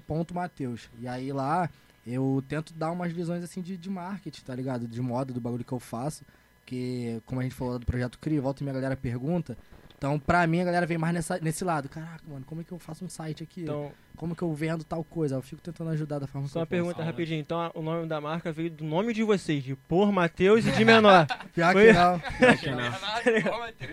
por.mateus. 0.08 0.90
E 1.00 1.08
aí 1.08 1.32
lá 1.32 1.70
eu 2.06 2.44
tento 2.48 2.74
dar 2.74 2.92
umas 2.92 3.12
visões 3.12 3.44
assim 3.44 3.62
de, 3.62 3.78
de 3.78 3.90
marketing, 3.90 4.42
tá 4.42 4.54
ligado? 4.54 4.88
De 4.88 5.02
moda, 5.02 5.34
do 5.34 5.40
bagulho 5.40 5.64
que 5.64 5.72
eu 5.72 5.80
faço. 5.80 6.24
Que, 6.66 7.22
como 7.26 7.42
a 7.42 7.44
gente 7.44 7.56
falou 7.56 7.78
do 7.78 7.86
projeto 7.86 8.18
CRI, 8.20 8.40
volta 8.40 8.62
e 8.62 8.64
minha 8.64 8.74
galera 8.74 8.96
pergunta. 8.96 9.58
Então, 9.98 10.20
pra 10.20 10.46
mim, 10.46 10.60
a 10.60 10.66
galera 10.66 10.86
vem 10.86 10.98
mais 10.98 11.14
nessa, 11.14 11.40
nesse 11.40 11.64
lado. 11.64 11.88
Caraca, 11.88 12.24
mano, 12.28 12.44
como 12.46 12.62
é 12.62 12.64
que 12.64 12.72
eu 12.72 12.80
faço 12.80 13.06
um 13.06 13.10
site 13.10 13.44
aqui? 13.44 13.62
Então, 13.62 13.92
Como 14.16 14.36
que 14.36 14.42
eu 14.42 14.54
vendo 14.54 14.84
tal 14.84 15.04
coisa? 15.04 15.36
Eu 15.36 15.42
fico 15.42 15.62
tentando 15.62 15.90
ajudar 15.90 16.20
da 16.20 16.28
forma 16.28 16.48
só 16.48 16.60
uma 16.60 16.66
que 16.68 16.74
eu 16.76 16.78
posso. 16.80 16.88
pergunta 16.96 17.04
rapidinho. 17.12 17.40
Então, 17.40 17.60
a- 17.60 17.72
o 17.74 17.82
nome 17.82 18.08
da 18.08 18.22
marca 18.22 18.52
veio 18.52 18.70
do 18.72 18.84
nome 18.86 19.14
de 19.14 19.24
vocês, 19.24 19.64
de 19.64 19.76
Por 19.76 20.12
Matheus 20.12 20.66
e 20.66 20.72
de 20.72 20.86
Menor. 20.86 21.26
Pior 21.54 21.74
Foi- 21.74 21.88
que 21.88 21.94
não. 21.94 22.22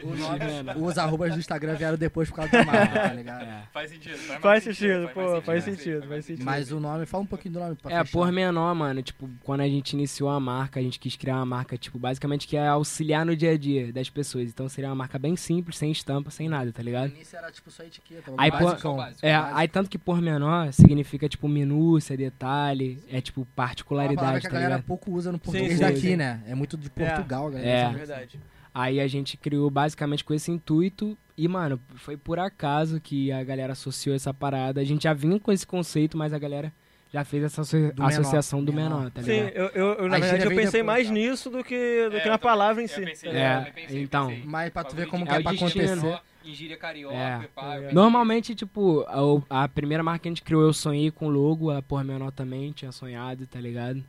Não, 0.04 0.10
O 0.10 0.16
nome- 0.16 0.86
os 0.86 0.98
arrobas 0.98 1.32
do 1.32 1.38
Instagram 1.38 1.74
vieram 1.74 1.96
depois 1.96 2.28
por 2.28 2.36
causa 2.36 2.52
da 2.52 2.64
marca, 2.64 3.00
tá 3.08 3.12
ligado? 3.12 3.42
É. 3.44 3.62
Faz 3.72 3.90
sentido. 3.90 4.16
Faz, 4.40 4.64
sentido, 4.64 5.08
pô, 5.12 5.40
faz 5.42 5.64
sentido, 5.64 6.06
faz 6.06 6.24
sentido. 6.24 6.44
Mas 6.44 6.70
o 6.72 6.80
nome, 6.80 7.06
fala 7.06 7.22
um 7.22 7.26
pouquinho 7.26 7.54
do 7.54 7.60
nome 7.60 7.74
pra 7.76 7.90
É, 7.92 7.98
fechar. 8.04 8.12
por 8.12 8.30
menor, 8.32 8.74
mano. 8.74 9.02
Tipo, 9.02 9.28
quando 9.42 9.60
a 9.60 9.68
gente 9.68 9.92
iniciou 9.92 10.28
a 10.30 10.38
marca, 10.40 10.80
a 10.80 10.82
gente 10.82 10.98
quis 10.98 11.16
criar 11.16 11.36
uma 11.36 11.46
marca, 11.46 11.76
tipo, 11.76 11.98
basicamente 11.98 12.46
que 12.46 12.56
é 12.56 12.66
auxiliar 12.66 13.24
no 13.24 13.34
dia 13.36 13.52
a 13.52 13.56
dia 13.58 13.92
das 13.92 14.08
pessoas. 14.10 14.48
Então 14.48 14.68
seria 14.68 14.88
uma 14.90 14.96
marca 14.96 15.18
bem 15.18 15.36
simples, 15.36 15.76
sem 15.78 15.90
estampa, 15.90 16.30
sem 16.30 16.48
nada, 16.48 16.72
tá 16.72 16.80
No 16.82 16.84
ligado? 16.86 17.08
início 17.10 17.36
era 17.36 17.50
tipo 17.50 17.70
só 17.70 17.82
etiqueta. 17.82 18.32
Aí, 18.36 18.50
bagulho 18.50 18.76
pô- 18.76 18.94
básico. 18.96 19.26
É, 19.26 19.36
Básico. 19.38 19.58
aí 19.58 19.68
tanto 19.68 19.90
que 19.90 19.98
por 19.98 20.09
menor 20.18 20.72
significa, 20.72 21.28
tipo, 21.28 21.46
minúcia, 21.48 22.16
detalhe, 22.16 23.02
é 23.10 23.20
tipo 23.20 23.40
É 23.40 23.42
uma 23.42 23.48
particularidade, 23.54 24.40
que 24.40 24.46
a 24.46 24.50
tá 24.50 24.54
galera 24.54 24.74
ligado? 24.76 24.86
pouco 24.86 25.10
usa 25.12 25.30
no 25.30 25.38
português 25.38 25.74
sim, 25.74 25.80
daqui, 25.80 26.00
sim. 26.00 26.16
né? 26.16 26.40
É 26.46 26.54
muito 26.54 26.76
de 26.76 26.88
Portugal, 26.90 27.50
galera. 27.50 27.68
É. 27.68 27.80
É 27.82 27.88
verdade. 27.92 28.40
Aí 28.72 29.00
a 29.00 29.06
gente 29.08 29.36
criou 29.36 29.68
basicamente 29.70 30.22
com 30.24 30.32
esse 30.32 30.50
intuito 30.50 31.18
e, 31.36 31.48
mano, 31.48 31.80
foi 31.96 32.16
por 32.16 32.38
acaso 32.38 33.00
que 33.00 33.32
a 33.32 33.42
galera 33.42 33.72
associou 33.72 34.14
essa 34.14 34.32
parada. 34.32 34.80
A 34.80 34.84
gente 34.84 35.02
já 35.04 35.12
vinha 35.12 35.40
com 35.40 35.50
esse 35.50 35.66
conceito, 35.66 36.16
mas 36.16 36.32
a 36.32 36.38
galera 36.38 36.72
já 37.12 37.24
fez 37.24 37.42
essa 37.42 37.62
asso- 37.62 37.76
Do 37.76 37.82
menor. 38.04 38.06
associação 38.06 38.62
do 38.64 38.72
Menor. 38.72 38.98
menor, 38.98 39.10
tá 39.10 39.22
Sim, 39.24 39.32
ligado? 39.32 39.52
eu, 39.56 39.66
eu, 39.70 39.86
eu, 39.94 40.08
na 40.08 40.16
A 40.16 40.20
verdade 40.20 40.44
eu 40.44 40.50
pensei 40.50 40.64
depois, 40.82 40.86
mais 40.86 41.06
tá? 41.08 41.12
nisso 41.12 41.50
do 41.50 41.64
que, 41.64 42.08
do 42.08 42.16
É, 42.16 42.20
que 42.20 42.28
na 42.28 42.38
palavra 42.38 42.80
em 42.80 42.86
si. 42.86 43.00
pensei, 43.04 43.30
É, 43.30 43.60
pensei, 43.74 44.02
então. 44.02 44.28
pensei. 44.28 44.44
Mas 44.46 44.70
pra 44.72 44.84
tu 44.84 44.94
ver 44.94 45.08
como 45.08 45.24
de 45.24 45.30
que 45.30 45.34
é 45.36 45.38
É 45.40 45.42
pra 45.42 45.50
acontecer. 45.52 46.20
Menor, 46.42 46.50
em 46.50 46.54
gíria 46.54 46.76
carioca, 46.76 47.14
É. 47.16 47.48
pá. 47.54 47.76
Normalmente, 47.92 48.54
tipo, 48.54 49.04
a, 49.48 49.64
a 49.64 49.68
primeira 49.68 50.02
marca 50.02 50.20
que 50.22 50.28
a 50.28 50.30
gente 50.30 50.42
criou, 50.42 50.62
eu 50.62 50.72
sonhei 50.72 51.10
com 51.10 51.26
o 51.26 51.30
logo, 51.30 51.70
a 51.70 51.80
Por 51.82 52.02
Menor 52.04 52.30
também 52.32 52.72
tinha 52.72 52.92
sonhado, 52.92 53.46
tá 53.46 53.60
ligado? 53.60 54.02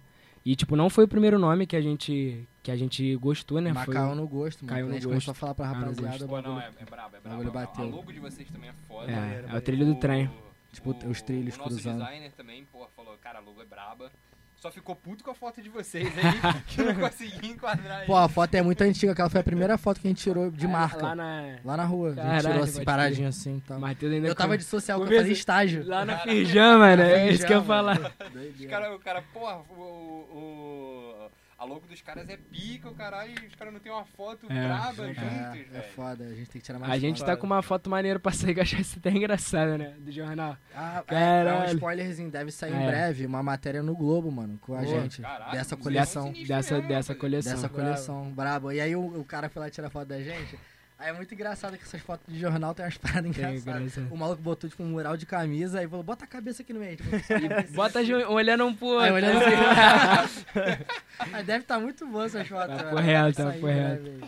E, 0.43 0.55
tipo, 0.55 0.75
não 0.75 0.89
foi 0.89 1.03
o 1.03 1.07
primeiro 1.07 1.37
nome 1.37 1.67
que 1.67 1.75
a 1.75 1.81
gente, 1.81 2.47
que 2.63 2.71
a 2.71 2.75
gente 2.75 3.15
gostou, 3.17 3.61
né? 3.61 3.71
Mas 3.71 3.85
Foi 3.85 3.93
caiu 3.93 4.15
no 4.15 4.27
gosto, 4.27 4.61
mano. 4.65 4.69
caiu 4.69 4.85
Quando 4.85 4.89
a 4.89 4.95
no 4.95 4.99
gente 4.99 5.07
começou 5.07 5.31
a 5.31 5.33
gosto. 5.33 5.39
falar 5.39 5.53
pra 5.53 5.67
no 5.67 5.73
rapaziada, 5.73 6.09
gosto. 6.09 6.25
o 6.25 6.27
Pô, 6.27 6.41
não, 6.41 6.59
é, 6.59 6.65
é 6.79 6.85
brabo, 6.85 7.15
é 7.15 7.19
brabo. 7.19 7.29
bagulho 7.43 7.49
A- 7.49 7.51
bateu. 7.65 7.83
A 7.85 7.87
logo 7.87 8.11
de 8.11 8.19
vocês 8.19 8.49
também 8.49 8.69
é 8.69 8.73
foda. 8.87 9.11
É, 9.11 9.45
é 9.47 9.53
o 9.53 9.57
O- 9.57 9.61
trilho 9.61 9.85
do 9.85 9.95
trem. 9.95 10.29
Tipo, 10.73 10.95
os 11.07 11.21
trilhos 11.21 11.55
O 11.55 11.57
nosso 11.59 11.69
cruzando. 11.75 11.99
designer 11.99 12.31
também, 12.31 12.65
pô, 12.71 12.87
falou, 12.95 13.15
cara, 13.21 13.37
a 13.39 13.41
logo 13.41 13.61
é 13.61 13.65
braba. 13.65 14.09
Só 14.61 14.69
ficou 14.71 14.95
puto 14.95 15.23
com 15.23 15.31
a 15.31 15.33
foto 15.33 15.59
de 15.59 15.69
vocês 15.69 16.07
aí, 16.15 16.61
que 16.67 16.81
eu 16.81 16.85
não 16.93 16.95
consegui 16.95 17.47
enquadrar 17.47 18.05
Pô, 18.05 18.15
a 18.15 18.29
foto 18.29 18.53
é 18.53 18.61
muito 18.61 18.79
antiga, 18.83 19.11
aquela 19.11 19.27
foi 19.27 19.41
a 19.41 19.43
primeira 19.43 19.75
foto 19.75 19.99
que 19.99 20.07
a 20.07 20.11
gente 20.11 20.21
tirou 20.21 20.51
de 20.51 20.65
É, 20.67 20.69
marca. 20.69 21.01
Lá 21.01 21.09
Lá, 21.09 21.15
na. 21.15 21.77
na 21.77 21.83
rua. 21.83 22.09
a 22.09 22.13
gente 22.13 22.21
Caralho, 22.23 22.47
tirou 22.49 22.63
assim, 22.63 22.83
paradinho 22.83 23.27
assim 23.27 23.57
e 23.57 23.61
tal. 23.61 23.79
Matheus 23.79 24.13
ainda 24.13 24.27
Eu 24.27 24.35
tava 24.35 24.53
com- 24.53 24.57
de 24.57 24.63
social, 24.63 25.03
que 25.03 25.11
eu 25.11 25.17
fazia 25.17 25.33
estágio. 25.33 25.83
Lá 25.87 26.05
na 26.05 26.19
Firjan, 26.19 26.77
mano. 26.77 27.01
É 27.01 27.31
isso 27.31 27.43
que 27.47 27.51
eu 27.53 27.57
ia 27.57 27.63
falar. 27.63 27.99
Cara, 28.69 28.95
o 28.95 28.99
cara, 28.99 29.23
porra, 29.33 29.61
o, 29.75 29.81
o- 29.81 31.00
a 31.61 31.65
logo 31.65 31.85
dos 31.85 32.01
caras 32.01 32.27
é 32.27 32.37
pica, 32.37 32.89
o 32.89 32.95
caralho, 32.95 33.31
e 33.43 33.45
os 33.45 33.53
caras 33.53 33.71
não 33.71 33.79
tem 33.79 33.91
uma 33.91 34.03
foto 34.03 34.47
É, 34.49 34.67
braba 34.67 35.03
É, 35.09 35.13
juntos, 35.13 35.17
é 35.23 35.63
velho. 35.63 35.83
foda, 35.95 36.23
a 36.23 36.33
gente 36.33 36.49
tem 36.49 36.59
que 36.59 36.65
tirar 36.65 36.79
mais 36.79 36.91
A 36.91 36.97
gente 36.97 37.23
tá 37.23 37.37
com 37.37 37.45
uma 37.45 37.61
foto 37.61 37.87
maneira 37.87 38.19
pra 38.19 38.31
sair, 38.31 38.53
que 38.55 38.59
eu 38.59 38.63
achei 38.63 38.79
isso 38.79 38.97
até 38.97 39.11
engraçado, 39.11 39.77
né? 39.77 39.93
Do 39.99 40.11
jornal. 40.11 40.57
Ah, 40.75 41.03
é, 41.07 41.13
é 41.13 41.41
um 41.43 41.45
Caralho. 41.45 41.73
spoilerzinho, 41.75 42.31
deve 42.31 42.51
sair 42.51 42.73
É. 42.73 42.81
em 42.81 42.85
breve 42.87 43.25
uma 43.27 43.43
matéria 43.43 43.83
no 43.83 43.95
Globo, 43.95 44.31
mano, 44.31 44.57
com 44.59 44.73
a 44.73 44.79
Pô, 44.79 44.85
gente. 44.87 45.21
caralho, 45.21 45.51
dessa 45.51 45.75
é 45.75 45.77
coleção. 45.77 46.33
Dessa, 46.47 46.73
mesmo, 46.75 46.87
dessa 46.89 47.13
coleção. 47.15 47.53
Dessa 47.53 47.69
coleção, 47.69 48.31
brabo. 48.31 48.71
E 48.71 48.81
aí 48.81 48.95
o, 48.95 49.19
o 49.19 49.23
cara 49.23 49.47
foi 49.47 49.61
lá 49.61 49.69
tirar 49.69 49.89
foto 49.91 50.07
da 50.07 50.19
gente. 50.19 50.57
Aí 51.01 51.09
é 51.09 51.13
muito 51.13 51.33
engraçado 51.33 51.75
que 51.77 51.83
essas 51.83 51.99
fotos 51.99 52.31
de 52.31 52.39
jornal 52.39 52.75
tem 52.75 52.85
umas 52.85 52.95
paradas 52.97 53.25
engraçadas. 53.25 53.97
O 54.11 54.15
maluco 54.15 54.39
botou 54.41 54.69
tipo 54.69 54.83
um 54.83 54.87
mural 54.87 55.17
de 55.17 55.25
camisa 55.25 55.79
aí 55.79 55.87
falou, 55.87 56.03
bota 56.03 56.25
a 56.25 56.27
cabeça 56.27 56.61
aqui 56.61 56.71
no 56.73 56.79
meio. 56.79 56.95
Tipo, 56.97 57.09
Bota 57.73 58.03
de- 58.05 58.13
olhando 58.13 58.65
um 58.67 58.73
pro 58.75 58.85
outro. 58.87 59.05
Aí 59.05 59.11
olhando 59.11 59.39
assim. 59.39 60.53
Aí 61.33 61.43
deve 61.43 61.59
estar 61.63 61.79
muito 61.79 62.05
bom 62.07 62.23
essas 62.23 62.47
fotos. 62.47 62.77
Tá 62.77 62.83
por 62.89 62.99
real, 63.01 63.23
Vai 63.23 63.33
tá 63.33 63.59
por 63.59 63.69
real. 63.69 63.91
aí. 63.93 64.21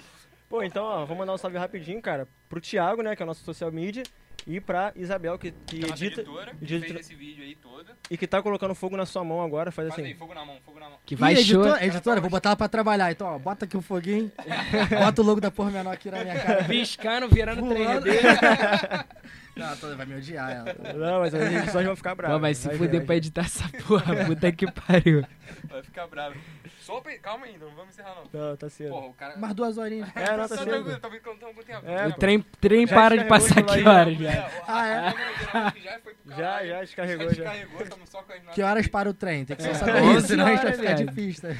Pô, 0.49 0.63
então, 0.63 0.83
ó, 0.83 1.05
vou 1.05 1.15
mandar 1.17 1.33
um 1.33 1.37
salve 1.37 1.57
rapidinho, 1.57 2.01
cara, 2.01 2.27
pro 2.49 2.61
Thiago, 2.61 3.01
né, 3.01 3.15
que 3.15 3.23
é 3.23 3.25
o 3.25 3.27
nosso 3.27 3.43
social 3.43 3.71
media, 3.71 4.03
E 4.45 4.59
pra 4.59 4.91
Isabel, 4.95 5.37
que, 5.39 5.51
que 5.65 5.79
Que 5.79 5.85
é 5.85 5.89
edita 5.89 6.21
editora, 6.21 6.53
que 6.55 6.63
edita- 6.65 6.85
fez 6.87 6.99
esse 6.99 7.15
vídeo 7.15 7.43
aí 7.43 7.55
todo. 7.55 7.85
e 8.11 8.17
que 8.17 8.27
tá 8.27 8.41
colocando 8.41 8.75
fogo 8.75 8.97
na 8.97 9.05
sua 9.05 9.23
mão 9.23 9.41
agora, 9.41 9.71
faz 9.71 9.87
Faz 9.87 9.99
aí, 9.99 10.05
assim. 10.11 10.15
fogo 10.19 10.33
na 10.33 10.43
mão, 10.45 10.57
fogo 10.65 10.79
na 10.79 10.89
mão. 10.89 10.97
Que 11.05 11.15
vai 11.15 11.33
Ih, 11.33 11.37
editora, 11.39 11.85
editora, 11.85 12.19
vou 12.21 12.29
botar 12.29 12.49
ela 12.49 12.55
pra 12.57 12.67
trabalhar. 12.67 13.11
Então, 13.11 13.27
ó, 13.27 13.39
bota 13.39 13.65
aqui 13.65 13.77
o 13.77 13.81
foguinho. 13.81 14.31
bota 14.99 15.21
o 15.21 15.25
logo 15.25 15.39
da 15.39 15.49
porra 15.49 15.71
menor 15.71 15.93
aqui 15.93 16.11
na 16.11 16.23
minha 16.23 16.39
cara. 16.39 16.63
Piscando, 16.65 17.29
virando. 17.29 17.61
3D. 17.63 19.05
Não, 19.55 19.77
toda 19.77 19.95
vai 19.95 20.05
me 20.05 20.15
odiar 20.15 20.51
ela. 20.51 20.93
Não, 20.95 21.19
mas 21.19 21.33
as 21.33 21.41
edições 21.53 21.85
vão 21.85 21.95
ficar 21.95 22.15
bravas. 22.15 22.35
Pô, 22.37 22.41
vai 22.41 22.53
se 22.55 22.67
ver, 22.67 22.77
fuder 22.77 22.97
vai 23.01 23.05
pra 23.05 23.15
editar 23.17 23.41
essa 23.41 23.69
porra. 23.87 24.15
Puta 24.25 24.51
que 24.51 24.71
pariu. 24.71 25.23
Vai 25.69 25.83
ficar 25.83 26.07
bravo. 26.07 26.35
Só 26.79 26.99
pe- 26.99 27.17
Calma 27.19 27.45
ainda, 27.45 27.63
não 27.65 27.75
vamos 27.75 27.93
encerrar 27.93 28.15
não. 28.33 28.41
Não, 28.49 28.57
tá 28.57 28.69
cedo. 28.69 28.89
Porra, 28.89 29.07
o 29.07 29.13
cara... 29.13 29.37
Mais 29.37 29.53
duas 29.53 29.77
horinhas. 29.77 30.09
É, 30.15 30.31
não, 30.31 30.37
tá 30.39 30.47
Só 30.49 30.57
cedo. 30.57 30.69
tranquilo, 30.69 30.99
tá 30.99 31.07
vendo 31.07 31.21
que 31.21 31.29
eu 31.29 31.37
não 31.41 31.53
com 31.53 31.63
tempo. 31.63 31.87
É, 31.87 32.07
O 32.07 32.13
trem, 32.13 32.41
trem 32.59 32.85
Já 32.87 32.95
para 32.95 33.17
de 33.17 33.23
passar 33.25 33.63
que 33.63 33.83
horas 33.87 34.19
É, 34.19 34.23
já. 34.23 34.49
Ah, 34.67 34.87
é? 34.87 34.97
a 35.07 35.73
já 35.81 35.99
foi 35.99 36.13
pro 36.13 36.35
Já, 36.35 36.65
já 36.65 36.81
descarregou, 36.81 37.29
Já 37.29 37.33
já. 37.35 37.43
descarregou, 37.51 37.87
tamo 37.87 38.07
só 38.07 38.21
com 38.23 38.33
as 38.33 38.39
notas. 38.39 38.55
Que 38.55 38.61
horas 38.63 38.87
para 38.87 39.09
o 39.09 39.13
trem? 39.13 39.45
Tem 39.45 39.55
que 39.55 39.63
só 39.63 39.73
saber 39.75 40.03
isso, 40.17 40.27
senão 40.27 40.45
a 40.47 40.49
gente 40.49 40.63
vai 40.63 40.73
ficar 40.73 40.93
de 40.93 41.05
pista. 41.13 41.57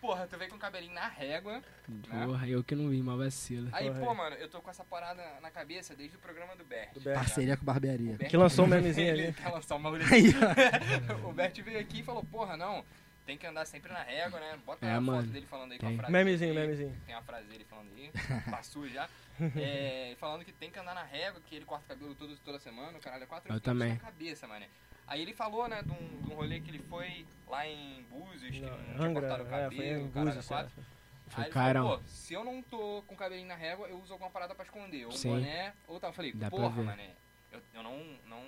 Porra, 0.00 0.26
tu 0.26 0.38
veio 0.38 0.50
com 0.50 0.56
o 0.56 0.58
cabelinho 0.58 0.94
na 0.94 1.08
régua. 1.08 1.62
né? 1.88 2.24
Porra, 2.26 2.48
eu 2.48 2.64
que 2.64 2.74
não 2.74 2.88
vi, 2.88 3.00
uma 3.00 3.16
vacila. 3.16 3.68
Aí, 3.72 3.88
Porra. 3.88 4.00
pô, 4.00 4.14
mano, 4.14 4.36
eu 4.36 4.48
tô 4.48 4.60
com 4.60 4.70
essa 4.70 4.82
parada 4.84 5.22
na 5.42 5.50
cabeça 5.50 5.94
desde 5.94 6.16
o 6.16 6.20
programa 6.20 6.56
do 6.56 6.64
Bert. 6.64 6.94
Do 6.94 7.00
Bert. 7.00 7.16
Parceria 7.18 7.56
com 7.56 7.64
barbearia. 7.64 8.14
O 8.14 8.16
Bert- 8.16 8.30
Que 8.30 8.36
lançou 8.36 8.64
o 8.64 8.68
memezinho 8.68 9.12
ali. 9.12 9.32
quer 9.34 9.48
lançar 9.50 9.76
um 9.76 9.82
bagulho 9.82 10.04
Aí, 10.10 10.24
O 11.28 11.32
Bert 11.32 11.54
veio 11.62 11.78
aqui 11.78 12.00
e 12.00 12.02
falou, 12.02 12.24
porra, 12.24 12.56
não, 12.56 12.82
tem 13.26 13.36
que 13.36 13.46
andar 13.46 13.66
sempre 13.66 13.92
na 13.92 14.02
régua, 14.02 14.40
né? 14.40 14.58
Bota 14.64 14.86
É, 14.86 14.90
a 14.92 14.94
foto 14.94 15.04
mano, 15.04 15.22
dele 15.28 15.46
falando 15.46 15.72
aí 15.72 15.78
com 15.78 15.86
tem. 15.86 15.94
a 15.94 15.98
frase. 15.98 16.12
Memezinho, 16.12 16.54
dele. 16.54 16.66
memezinho. 16.66 17.02
Tem 17.06 17.14
a 17.14 17.22
frase 17.22 17.46
dele 17.48 17.66
falando 17.68 17.90
aí, 17.94 18.10
passou 18.50 18.88
já. 18.88 19.08
É, 19.56 20.14
falando 20.18 20.44
que 20.44 20.52
tem 20.52 20.70
que 20.70 20.78
andar 20.78 20.94
na 20.94 21.02
régua, 21.04 21.40
que 21.46 21.54
ele 21.56 21.64
corta 21.64 21.84
o 21.84 21.88
cabelo 21.88 22.14
todo, 22.14 22.36
toda 22.44 22.58
semana, 22.58 22.96
o 22.96 23.00
caralho, 23.00 23.24
é 23.24 23.26
quatro 23.26 23.52
Eu 23.52 23.58
com 23.60 23.64
também. 23.64 23.90
na 23.94 23.96
cabeça, 23.98 24.46
mano. 24.46 24.64
Aí 25.10 25.22
ele 25.22 25.34
falou, 25.34 25.66
né, 25.66 25.82
de 25.82 25.90
um, 25.90 26.22
de 26.22 26.30
um 26.30 26.36
rolê 26.36 26.60
que 26.60 26.70
ele 26.70 26.78
foi 26.78 27.26
lá 27.48 27.66
em 27.66 28.00
Búzios, 28.04 28.54
que 28.54 28.60
não, 28.60 28.78
tinha 28.78 29.06
Angra, 29.06 29.28
cortado 29.28 29.42
o 29.42 29.46
é, 29.46 29.50
cabelo, 29.50 29.74
foi 29.74 29.86
em 29.88 30.06
Búzios, 30.06 30.46
quatro. 30.46 30.72
é. 30.80 31.00
Foi 31.30 31.42
Aí 31.44 31.48
ele 31.48 31.54
carão. 31.54 31.82
falou, 31.82 31.98
pô, 31.98 32.04
se 32.06 32.32
eu 32.34 32.44
não 32.44 32.62
tô 32.62 33.02
com 33.06 33.14
o 33.14 33.16
cabelinho 33.16 33.48
na 33.48 33.56
régua, 33.56 33.88
eu 33.88 33.98
uso 33.98 34.12
alguma 34.12 34.30
parada 34.30 34.54
pra 34.54 34.64
esconder. 34.64 35.06
Ou 35.06 35.12
um 35.12 35.16
Sim. 35.16 35.30
boné, 35.30 35.72
ou 35.88 35.98
tal. 35.98 36.10
Eu 36.10 36.14
falei, 36.14 36.32
Dá 36.32 36.48
porra, 36.48 36.82
mané, 36.82 37.10
eu, 37.50 37.60
eu 37.74 37.82
não, 37.82 37.98
não, 38.28 38.42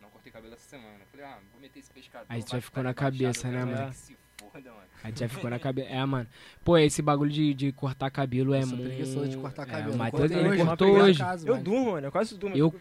não 0.00 0.10
cortei 0.10 0.30
cabelo 0.30 0.52
essa 0.52 0.68
semana. 0.68 0.98
Eu 1.00 1.06
falei, 1.06 1.24
ah, 1.24 1.38
vou 1.50 1.60
meter 1.60 1.78
esse 1.78 1.90
pescador. 1.90 2.26
Aí 2.28 2.42
já 2.42 2.48
vai 2.48 2.60
ficou 2.60 2.82
na 2.82 2.92
cabeça, 2.92 3.50
né, 3.50 3.64
mano? 3.64 3.90
que 3.90 3.96
se 3.96 4.18
foda, 4.50 4.70
mano. 4.70 4.82
Aí 5.04 5.12
já 5.16 5.28
ficou 5.28 5.50
na 5.50 5.58
cabeça. 5.58 5.88
É, 5.88 6.04
mano. 6.04 6.26
Pô, 6.64 6.78
esse 6.78 7.02
bagulho 7.02 7.30
de, 7.30 7.52
de 7.54 7.72
cortar 7.72 8.10
cabelo 8.10 8.54
é 8.54 8.58
eu 8.62 8.66
sou 8.66 8.76
muito. 8.76 8.88
preguiçoso 8.88 9.28
de 9.28 9.36
cortar 9.36 9.62
É, 9.62 9.66
cabelo. 9.66 9.96
Matheus, 9.96 10.20
cortei 10.20 10.38
ele 10.38 10.48
hoje, 10.48 10.64
cortou 10.64 10.90
hoje. 10.96 11.18
caso, 11.18 11.46
Eu 11.48 11.54
mas- 11.54 11.62
durmo, 11.64 11.92
mano. 11.92 12.06
Eu 12.06 12.12
quase 12.12 12.38
durmo. 12.38 12.56
Eu, 12.56 12.74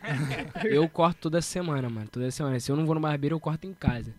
eu 0.66 0.90
corto 0.90 1.20
toda 1.22 1.42
semana, 1.42 1.90
mano. 1.90 2.08
Toda 2.12 2.30
semana. 2.32 2.60
Se 2.60 2.72
eu 2.72 2.76
não 2.76 2.86
vou 2.86 2.96
no 2.96 3.02
barbeiro, 3.02 3.36
eu 3.36 3.40
corto 3.40 3.66
em 3.68 3.74
casa. 3.74 4.14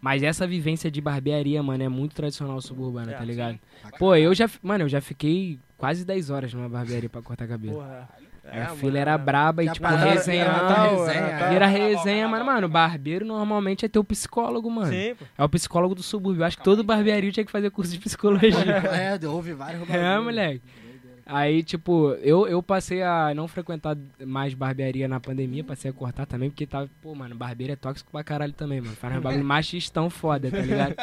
Mas 0.00 0.22
essa 0.22 0.46
vivência 0.46 0.88
de 0.90 1.00
barbearia, 1.00 1.60
mano, 1.60 1.82
é 1.82 1.88
muito 1.88 2.14
tradicional 2.14 2.60
suburbana, 2.60 3.10
É, 3.12 3.16
tá 3.16 3.24
ligado? 3.24 3.58
Pra 3.82 3.98
Pô, 3.98 4.14
eu 4.14 4.32
já. 4.32 4.48
Mano, 4.62 4.84
eu 4.84 4.88
já 4.88 5.00
fiquei 5.00 5.58
quase 5.76 6.04
10 6.04 6.30
horas 6.30 6.54
numa 6.54 6.68
barbearia 6.68 7.08
pra 7.08 7.20
cortar 7.20 7.48
cabelo. 7.48 7.74
Porra. 7.74 8.08
Aí 8.50 8.60
a 8.62 8.68
fila 8.68 8.98
era 8.98 9.18
braba 9.18 9.62
e, 9.62 9.68
tipo, 9.68 9.80
parada- 9.82 10.10
resenhando. 10.10 10.50
era 10.50 10.62
Natal, 10.62 10.90
resenha, 11.04 11.26
era. 11.26 11.50
Vira 11.50 11.66
resenha, 11.66 12.28
mano. 12.28 12.36
carnaval, 12.38 12.54
Mano, 12.58 12.68
barbeiro 12.68 13.24
normalmente 13.26 13.84
é 13.84 13.88
teu 13.88 14.02
psicólogo, 14.02 14.70
mano. 14.70 14.90
Sim. 14.90 15.14
É 15.36 15.44
o 15.44 15.48
psicólogo 15.48 15.94
do 15.94 16.02
subúrbio. 16.02 16.40
Eu 16.42 16.46
acho 16.46 16.56
que 16.56 16.64
todo 16.64 16.82
barbearia 16.82 17.30
tinha 17.30 17.44
que 17.44 17.52
fazer 17.52 17.70
curso 17.70 17.92
de 17.92 17.98
psicologia. 17.98 18.48
É, 18.88 19.26
houve 19.26 19.52
vários 19.52 19.88
é, 19.88 20.18
moleque. 20.18 20.62
Aí, 21.30 21.62
tipo, 21.62 22.12
eu, 22.22 22.48
eu 22.48 22.62
passei 22.62 23.02
a 23.02 23.34
não 23.34 23.46
frequentar 23.46 23.94
mais 24.24 24.54
barbearia 24.54 25.06
na 25.06 25.20
pandemia, 25.20 25.62
passei 25.62 25.90
a 25.90 25.92
cortar 25.92 26.24
também, 26.24 26.48
porque 26.48 26.66
tava, 26.66 26.88
pô, 27.02 27.14
mano, 27.14 27.34
barbeiro 27.34 27.74
é 27.74 27.76
tóxico 27.76 28.10
pra 28.10 28.24
caralho 28.24 28.54
também, 28.54 28.80
mano. 28.80 28.96
Faz 28.96 29.14
um 29.14 29.20
bagulho 29.20 29.44
machistão 29.44 30.08
foda, 30.08 30.50
tá 30.50 30.56
ligado? 30.56 30.94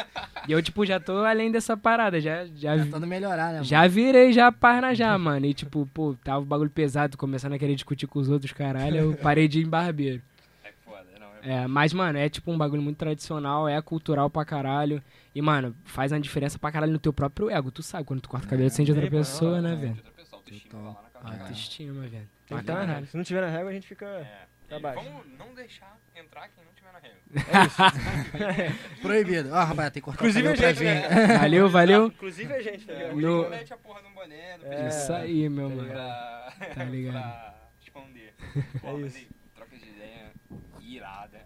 E 0.48 0.50
eu, 0.50 0.60
tipo, 0.60 0.84
já 0.84 0.98
tô 0.98 1.18
além 1.18 1.52
dessa 1.52 1.76
parada, 1.76 2.20
já, 2.20 2.44
já, 2.56 2.76
Tentando 2.76 3.06
melhorar, 3.06 3.46
né, 3.46 3.52
mano? 3.52 3.64
já 3.64 3.86
virei 3.86 4.32
já 4.32 4.48
a 4.48 4.52
página 4.52 4.92
já, 4.96 5.16
mano. 5.16 5.46
E, 5.46 5.54
tipo, 5.54 5.88
pô, 5.94 6.16
tava 6.24 6.40
o 6.40 6.44
bagulho 6.44 6.70
pesado, 6.70 7.16
começando 7.16 7.52
a 7.52 7.58
querer 7.58 7.76
discutir 7.76 8.08
com 8.08 8.18
os 8.18 8.28
outros, 8.28 8.50
caralho, 8.50 8.96
eu 8.96 9.14
parei 9.18 9.46
de 9.46 9.60
ir 9.60 9.64
em 9.64 9.68
barbeiro. 9.68 10.20
É 10.64 10.72
foda, 10.84 11.06
não. 11.20 11.28
É 11.48 11.62
É, 11.62 11.66
mas, 11.68 11.92
mano, 11.92 12.18
é 12.18 12.28
tipo 12.28 12.50
um 12.50 12.58
bagulho 12.58 12.82
muito 12.82 12.96
tradicional, 12.96 13.68
é 13.68 13.80
cultural 13.80 14.28
pra 14.28 14.44
caralho. 14.44 15.00
E, 15.32 15.40
mano, 15.40 15.72
faz 15.84 16.10
uma 16.10 16.18
diferença 16.18 16.58
pra 16.58 16.72
caralho 16.72 16.92
no 16.92 16.98
teu 16.98 17.12
próprio 17.12 17.48
ego. 17.48 17.70
Tu 17.70 17.82
sabe, 17.82 18.04
quando 18.04 18.22
tu 18.22 18.28
corta 18.28 18.46
o 18.46 18.50
cabelo, 18.50 18.70
tu 18.70 18.74
sente 18.74 18.90
outra 18.90 19.08
pessoa, 19.08 19.60
né, 19.60 19.74
é. 19.74 19.76
velho? 19.76 20.15
Autoestima 20.46 20.82
lá 20.82 21.02
na 21.02 21.10
casa. 21.10 21.26
Ah, 21.28 21.40
Autoestima, 21.42 22.00
velho. 22.06 22.28
Tem 22.46 22.56
que 22.56 22.62
estar 22.62 22.74
na 22.74 22.84
régua. 22.94 23.06
Se 23.06 23.16
não 23.16 23.24
tiver 23.24 23.40
na 23.40 23.48
régua, 23.48 23.70
a 23.70 23.74
gente 23.74 23.86
fica 23.88 24.06
É. 24.06 24.46
pra 24.68 24.78
E 24.78 24.80
baixo. 24.80 25.02
vamos 25.02 25.38
não 25.38 25.54
deixar 25.54 25.98
entrar 26.14 26.48
quem 26.48 26.64
não 26.64 26.72
tiver 26.72 26.92
na 26.92 26.98
régua. 26.98 27.18
Proibido. 29.02 29.50
Ó, 29.52 29.64
rapaz, 29.64 29.90
tem 29.90 30.00
que 30.00 30.04
cortar 30.04 30.20
Inclusive 30.28 30.48
o 30.48 30.52
a 30.52 30.54
gente, 30.56 30.84
né? 30.84 31.38
Valeu, 31.38 31.68
valeu. 31.68 32.06
Inclusive 32.06 32.52
a 32.54 32.62
gente, 32.62 32.86
tá 32.86 32.92
É, 32.92 32.96
ligado? 33.12 33.20
No- 33.20 33.50
mete 33.50 33.72
a 33.72 33.76
porra 33.76 34.02
do 34.02 34.10
boné, 34.10 34.58
do 34.58 34.66
É. 34.66 34.88
Isso 34.88 35.12
aí, 35.12 35.48
meu 35.48 35.68
mano. 35.68 35.88
pra, 35.90 36.52
Tá 36.74 36.84
ligado. 36.84 37.12
pra 37.12 37.54
esconder. 37.80 38.34
Pô, 38.80 38.98
mas 38.98 39.14
isso. 39.14 39.18
aí, 39.18 39.28
troca 39.54 39.76
de 39.76 39.88
ideia 39.88 40.32
irada. 40.80 41.44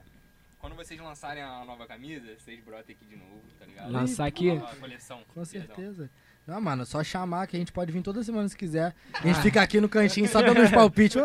Quando 0.59 0.77
vocês 0.77 1.01
lançarem 1.01 1.43
a 1.43 1.64
nova 1.64 1.86
camisa, 1.86 2.35
vocês 2.39 2.62
brotem 2.62 2.94
aqui 2.94 3.06
de 3.06 3.16
novo, 3.16 3.40
tá 3.59 3.64
ligado? 3.64 3.90
Lançar 3.90 4.27
aqui? 4.27 4.51
A 4.51 4.60
coleção. 4.77 5.22
Com 5.28 5.43
perdão. 5.47 6.09
Não, 6.46 6.60
mano, 6.60 6.84
só 6.84 7.04
chamar 7.04 7.46
que 7.46 7.56
a 7.56 7.58
gente 7.58 7.70
pode 7.72 7.92
vir 7.92 8.02
toda 8.02 8.22
semana 8.24 8.48
se 8.48 8.56
quiser. 8.56 8.94
A 9.14 9.26
gente 9.26 9.40
fica 9.40 9.62
aqui 9.62 9.80
no 9.80 9.88
cantinho 9.88 10.28
só 10.28 10.42
dando 10.42 10.60
uns 10.60 10.70
palpites. 10.70 11.20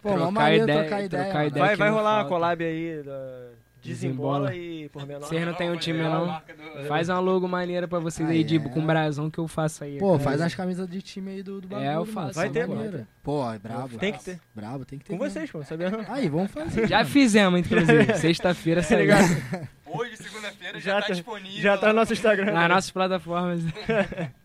Pô, 0.00 0.10
mó 0.10 0.16
Trocar 0.16 0.30
maneiro 0.30 0.64
ideia, 0.64 0.80
trocar 0.80 1.02
ideia. 1.04 1.24
trocar 1.24 1.46
ideia. 1.46 1.66
Vai, 1.66 1.76
vai 1.76 1.90
rolar 1.90 2.22
uma 2.22 2.28
collab 2.28 2.64
aí 2.64 3.02
da 3.02 3.50
Desembola 3.88 4.50
Desembola. 4.50 4.54
e 4.56 4.88
por 4.88 5.06
menor. 5.06 5.26
Vocês 5.26 5.44
não 5.46 5.54
tem 5.54 5.70
um 5.70 5.76
time, 5.76 6.00
a 6.00 6.08
não? 6.08 6.26
do- 6.26 6.86
Faz 6.86 7.08
uma 7.08 7.18
logo 7.18 7.48
maneira 7.48 7.88
pra 7.88 7.98
vocês 7.98 8.28
Ah, 8.28 8.32
aí, 8.32 8.40
é. 8.40 8.44
Dibo, 8.44 8.70
com 8.70 8.84
brasão 8.84 9.30
que 9.30 9.38
eu 9.38 9.48
faço 9.48 9.84
aí. 9.84 9.98
Pô, 9.98 10.18
faz 10.18 10.40
umas 10.40 10.54
camisas 10.54 10.88
de 10.88 11.02
time 11.02 11.30
aí 11.32 11.42
do, 11.42 11.60
do 11.60 11.68
bagulho. 11.68 11.88
É, 11.88 11.94
eu 11.96 12.04
faço, 12.04 12.34
Vai 12.34 12.48
ter, 12.50 12.66
mano. 12.66 13.06
Pô, 13.22 13.50
é 13.52 13.58
brabo. 13.58 13.98
Tem 13.98 14.12
que 14.12 14.24
ter. 14.24 14.40
Brabo, 14.54 14.84
tem 14.84 14.98
que 14.98 15.04
ter. 15.04 15.16
Com 15.16 15.22
mesmo. 15.22 15.34
vocês, 15.38 15.50
pô, 15.50 15.62
sabia 15.64 15.90
não? 15.90 16.04
Aí, 16.08 16.28
vamos 16.28 16.50
fazer. 16.50 16.86
Já 16.88 17.04
fizemos, 17.04 17.60
inclusive. 17.60 18.14
Sexta-feira 18.18 18.80
Tá 18.82 18.88
saiu. 18.88 19.00
ligado? 19.00 19.68
Hoje, 19.86 20.16
segunda-feira, 20.16 20.78
Já 20.80 20.90
já, 20.94 21.00
tá 21.00 21.06
tá- 21.08 21.12
disponível. 21.14 21.60
Já 21.62 21.78
tá 21.78 21.88
no 21.88 21.94
nosso 21.94 22.12
Instagram. 22.12 22.52
Nas 22.52 22.68
nossas 22.68 22.90
plataformas. 22.90 23.60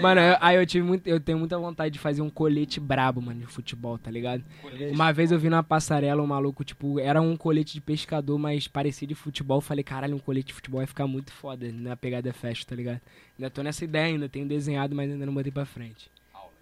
Mano, 0.00 0.20
eu- 0.20 0.36
aí 0.40 0.56
eu 0.56 0.66
tive 0.66 0.86
muito. 0.86 1.06
Eu 1.06 1.20
tenho 1.20 1.38
muita 1.38 1.58
vontade 1.58 1.92
de 1.92 1.98
fazer 1.98 2.20
um 2.22 2.30
colete 2.30 2.80
brabo, 2.80 3.22
mano, 3.22 3.40
de 3.40 3.46
futebol, 3.46 3.96
tá 3.98 4.10
ligado? 4.10 4.44
colete. 4.60 4.92
Uma 4.94 5.12
vez 5.12 5.30
eu 5.32 5.38
vi 5.38 5.48
na 5.48 5.62
passarela 5.62 6.22
um 6.22 6.26
maluco, 6.26 6.64
tipo, 6.64 6.98
era 6.98 7.20
um 7.20 7.36
colete 7.36 7.74
de 7.74 7.80
pescador, 7.80 8.38
mas 8.38 8.66
parecia 8.68 9.06
de 9.06 9.14
futebol. 9.14 9.58
Eu 9.58 9.62
falei, 9.62 9.84
caralho, 9.84 10.16
um 10.16 10.18
colete 10.18 10.48
de 10.48 10.54
futebol 10.54 10.78
vai 10.78 10.86
ficar 10.86 11.06
muito 11.06 11.32
foda 11.32 11.70
na 11.72 11.96
pegada 11.96 12.32
festa, 12.32 12.66
tá 12.70 12.74
ligado? 12.76 13.00
Ainda 13.38 13.50
tô 13.50 13.62
nessa 13.62 13.84
ideia 13.84 14.06
ainda, 14.06 14.28
tenho 14.28 14.46
desenhado, 14.46 14.94
mas 14.94 15.10
ainda 15.10 15.24
não 15.26 15.34
botei 15.34 15.52
pra 15.52 15.64
frente. 15.64 16.10
Aulas. 16.32 16.52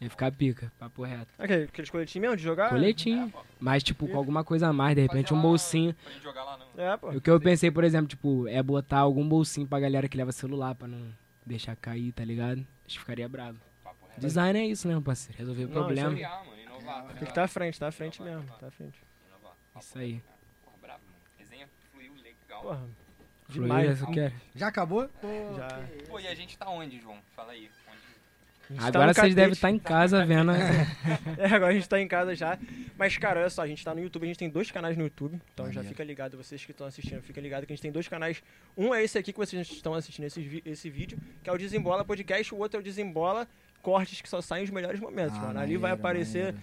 Ia 0.00 0.10
ficar 0.10 0.32
pica, 0.32 0.72
papo 0.78 1.02
reto. 1.02 1.28
Ok, 1.38 1.64
aqueles 1.64 1.90
coletinhos 1.90 2.22
mesmo 2.22 2.36
de 2.36 2.42
jogar? 2.42 2.70
Coletinho, 2.70 3.26
É, 3.26 3.30
pô. 3.30 3.38
mas 3.60 3.82
tipo, 3.82 4.08
com 4.08 4.16
alguma 4.16 4.42
coisa 4.42 4.68
a 4.68 4.72
mais, 4.72 4.94
de 4.96 5.02
repente 5.02 5.32
um 5.34 5.40
bolsinho. 5.40 5.94
Pra 5.94 6.12
gente 6.12 6.22
jogar 6.22 6.44
lá, 6.44 6.58
não. 6.58 6.82
É, 6.84 6.96
pô. 6.96 7.10
O 7.10 7.20
que 7.20 7.30
eu 7.30 7.40
pensei, 7.40 7.70
por 7.70 7.84
exemplo, 7.84 8.08
tipo, 8.08 8.46
é 8.48 8.62
botar 8.62 8.98
algum 8.98 9.26
bolsinho 9.28 9.66
pra 9.66 9.78
galera 9.80 10.08
que 10.08 10.16
leva 10.16 10.32
celular 10.32 10.74
pra 10.74 10.88
não 10.88 10.98
deixar 11.44 11.76
cair, 11.76 12.12
tá 12.12 12.24
ligado? 12.24 12.66
Acho 12.86 12.94
que 12.94 13.00
ficaria 13.00 13.28
bravo. 13.28 13.58
Design 14.18 14.58
é 14.58 14.66
isso, 14.66 14.86
né, 14.86 14.94
meu 14.94 15.02
parceiro? 15.02 15.38
Resolver 15.38 15.64
o 15.64 15.68
Não, 15.68 15.74
problema. 15.74 16.10
Mano, 16.10 16.60
inovar, 16.60 17.02
tá 17.02 17.08
Tem 17.08 17.18
que 17.18 17.24
estar 17.24 17.44
à 17.44 17.48
frente, 17.48 17.78
tá 17.80 17.88
à 17.88 17.92
frente 17.92 18.22
mesmo. 18.22 18.46
Tá 18.58 18.66
à 18.66 18.70
frente. 18.70 19.02
Inovar. 19.28 19.54
Isso 19.78 19.98
aí. 19.98 20.22
Porra, 20.64 20.76
brabo, 20.80 21.04
mano. 21.06 21.18
Resenha 21.38 21.68
fluiu 21.90 22.12
legal. 22.14 22.62
Porra. 22.62 22.88
Demais. 23.48 24.00
eu 24.00 24.10
quero. 24.12 24.34
Já 24.54 24.68
acabou? 24.68 25.10
Já. 25.56 25.88
Pô, 26.08 26.20
e 26.20 26.28
a 26.28 26.34
gente 26.34 26.56
tá 26.56 26.68
onde, 26.68 27.00
João? 27.00 27.18
Fala 27.34 27.52
aí. 27.52 27.70
Tá 28.76 28.86
Agora 28.86 29.06
no 29.08 29.14
vocês 29.14 29.34
devem 29.34 29.52
estar 29.52 29.70
em 29.70 29.78
casa 29.78 30.24
vendo. 30.24 30.52
É, 31.38 31.46
agora 31.46 31.72
a 31.72 31.74
gente 31.74 31.88
tá 31.88 32.00
em 32.00 32.06
casa 32.06 32.34
já. 32.34 32.58
Mas, 32.96 33.16
cara, 33.16 33.40
olha 33.40 33.50
só, 33.50 33.62
a 33.62 33.66
gente 33.66 33.84
tá 33.84 33.94
no 33.94 34.00
YouTube, 34.00 34.24
a 34.24 34.26
gente 34.26 34.38
tem 34.38 34.48
dois 34.50 34.70
canais 34.70 34.96
no 34.96 35.04
YouTube. 35.04 35.40
Então 35.52 35.72
já 35.72 35.82
fica 35.82 36.04
ligado, 36.04 36.36
vocês 36.36 36.64
que 36.64 36.70
estão 36.70 36.86
assistindo, 36.86 37.20
fica 37.22 37.40
ligado 37.40 37.66
que 37.66 37.72
a 37.72 37.76
gente 37.76 37.82
tem 37.82 37.90
dois 37.92 38.06
canais. 38.08 38.42
Um 38.76 38.94
é 38.94 39.02
esse 39.02 39.18
aqui 39.18 39.32
que 39.32 39.38
vocês 39.38 39.66
estão 39.70 39.94
assistindo 39.94 40.24
esse, 40.26 40.62
esse 40.64 40.90
vídeo, 40.90 41.18
que 41.42 41.50
é 41.50 41.52
o 41.52 41.58
Desembola 41.58 42.04
Podcast, 42.04 42.54
o 42.54 42.58
outro 42.58 42.78
é 42.78 42.80
o 42.80 42.82
Desembola 42.82 43.48
Cortes, 43.82 44.20
que 44.20 44.28
só 44.28 44.40
saem 44.40 44.64
os 44.64 44.70
melhores 44.70 45.00
momentos, 45.00 45.36
Ah, 45.38 45.46
mano. 45.46 45.60
Ali 45.60 45.76
vai 45.76 45.92
aparecer, 45.92 46.44
maneiro. 46.46 46.62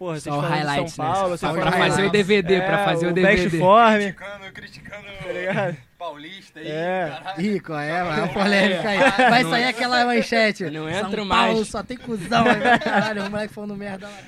Porra, 0.00 0.14
vocês 0.18 0.34
Só 0.34 0.40
o 0.40 0.42
falando 0.42 0.52
de 0.60 0.66
highlights, 0.66 0.92
São 0.94 1.04
né? 1.04 1.12
Paulo, 1.12 1.28
vocês 1.36 1.52
os 1.52 1.58
pra 1.60 1.72
fazer 1.72 2.04
o. 2.06 2.10
DVD, 2.10 2.60
pra 2.62 2.80
É, 2.80 2.84
fazer 2.84 3.06
o 3.06 3.10
o 3.10 3.12
DVD. 3.12 3.58
Form, 3.58 3.94
Criticando, 3.98 4.52
criticando 4.52 5.06
tá 5.22 5.32
ligado? 5.32 5.76
paulista 5.98 6.60
aí, 6.60 6.68
É. 6.68 7.12
caralho. 7.22 7.40
Ih, 7.42 7.60
qual 7.60 7.78
é, 7.78 8.02
mano? 8.02 8.18
É 8.18 8.22
uma 8.24 8.32
polêmica 8.32 8.88
aí. 8.88 8.98
Vai 9.30 9.44
sair 9.44 9.64
aquela 9.64 10.04
manchete. 10.06 10.64
Não 10.70 10.88
São 10.90 11.08
entro 11.08 11.26
Paulo 11.28 11.54
mais. 11.54 11.68
só 11.68 11.82
tem 11.82 11.98
cuzão. 11.98 12.44
né? 12.44 12.78
Caralho, 12.80 13.26
o 13.26 13.30
moleque 13.30 13.52
falando 13.52 13.76
merda 13.76 14.08
lá. 14.08 14.18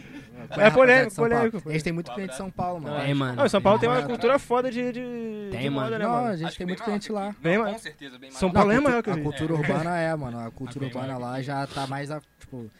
É 0.62 0.70
polêmico, 0.70 1.14
polêmico, 1.14 1.62
A 1.66 1.72
gente 1.72 1.84
tem 1.84 1.92
muito 1.94 2.12
cliente 2.12 2.32
de 2.32 2.36
São 2.36 2.50
Paulo, 2.50 2.82
mano. 2.82 3.00
Tem, 3.00 3.14
mano. 3.14 3.36
Não, 3.36 3.48
São 3.48 3.62
Paulo 3.62 3.78
tem 3.78 3.88
uma 3.88 3.98
Tem, 3.98 4.06
cultura 4.06 4.38
foda 4.38 4.70
de, 4.70 4.92
de, 4.92 5.48
Tem, 5.50 5.60
de 5.60 5.70
moda, 5.70 5.90
mano. 5.92 5.98
né, 5.98 6.04
Não, 6.04 6.10
mano? 6.12 6.28
a 6.28 6.36
gente 6.36 6.48
Acho 6.48 6.58
tem 6.58 6.66
muito 6.66 6.82
cliente 6.82 7.10
lá. 7.10 7.34
Bem 7.40 7.56
Não, 7.56 7.72
com 7.72 7.78
certeza, 7.78 8.18
bem 8.18 8.28
mais. 8.28 8.38
São 8.38 8.48
Não, 8.48 8.54
Paulo 8.54 8.72
é 8.72 8.80
maior 8.80 9.02
que 9.02 9.08
o 9.08 9.14
A 9.14 9.18
cultura 9.18 9.54
urbana 9.54 9.96
é, 9.98 10.14
mano. 10.14 10.40
A 10.46 10.50
cultura 10.50 10.84
bem 10.86 10.94
urbana 10.94 11.16
lá 11.16 11.40
já 11.40 11.66
tá 11.66 11.86
mais, 11.86 12.10
tipo, 12.38 12.70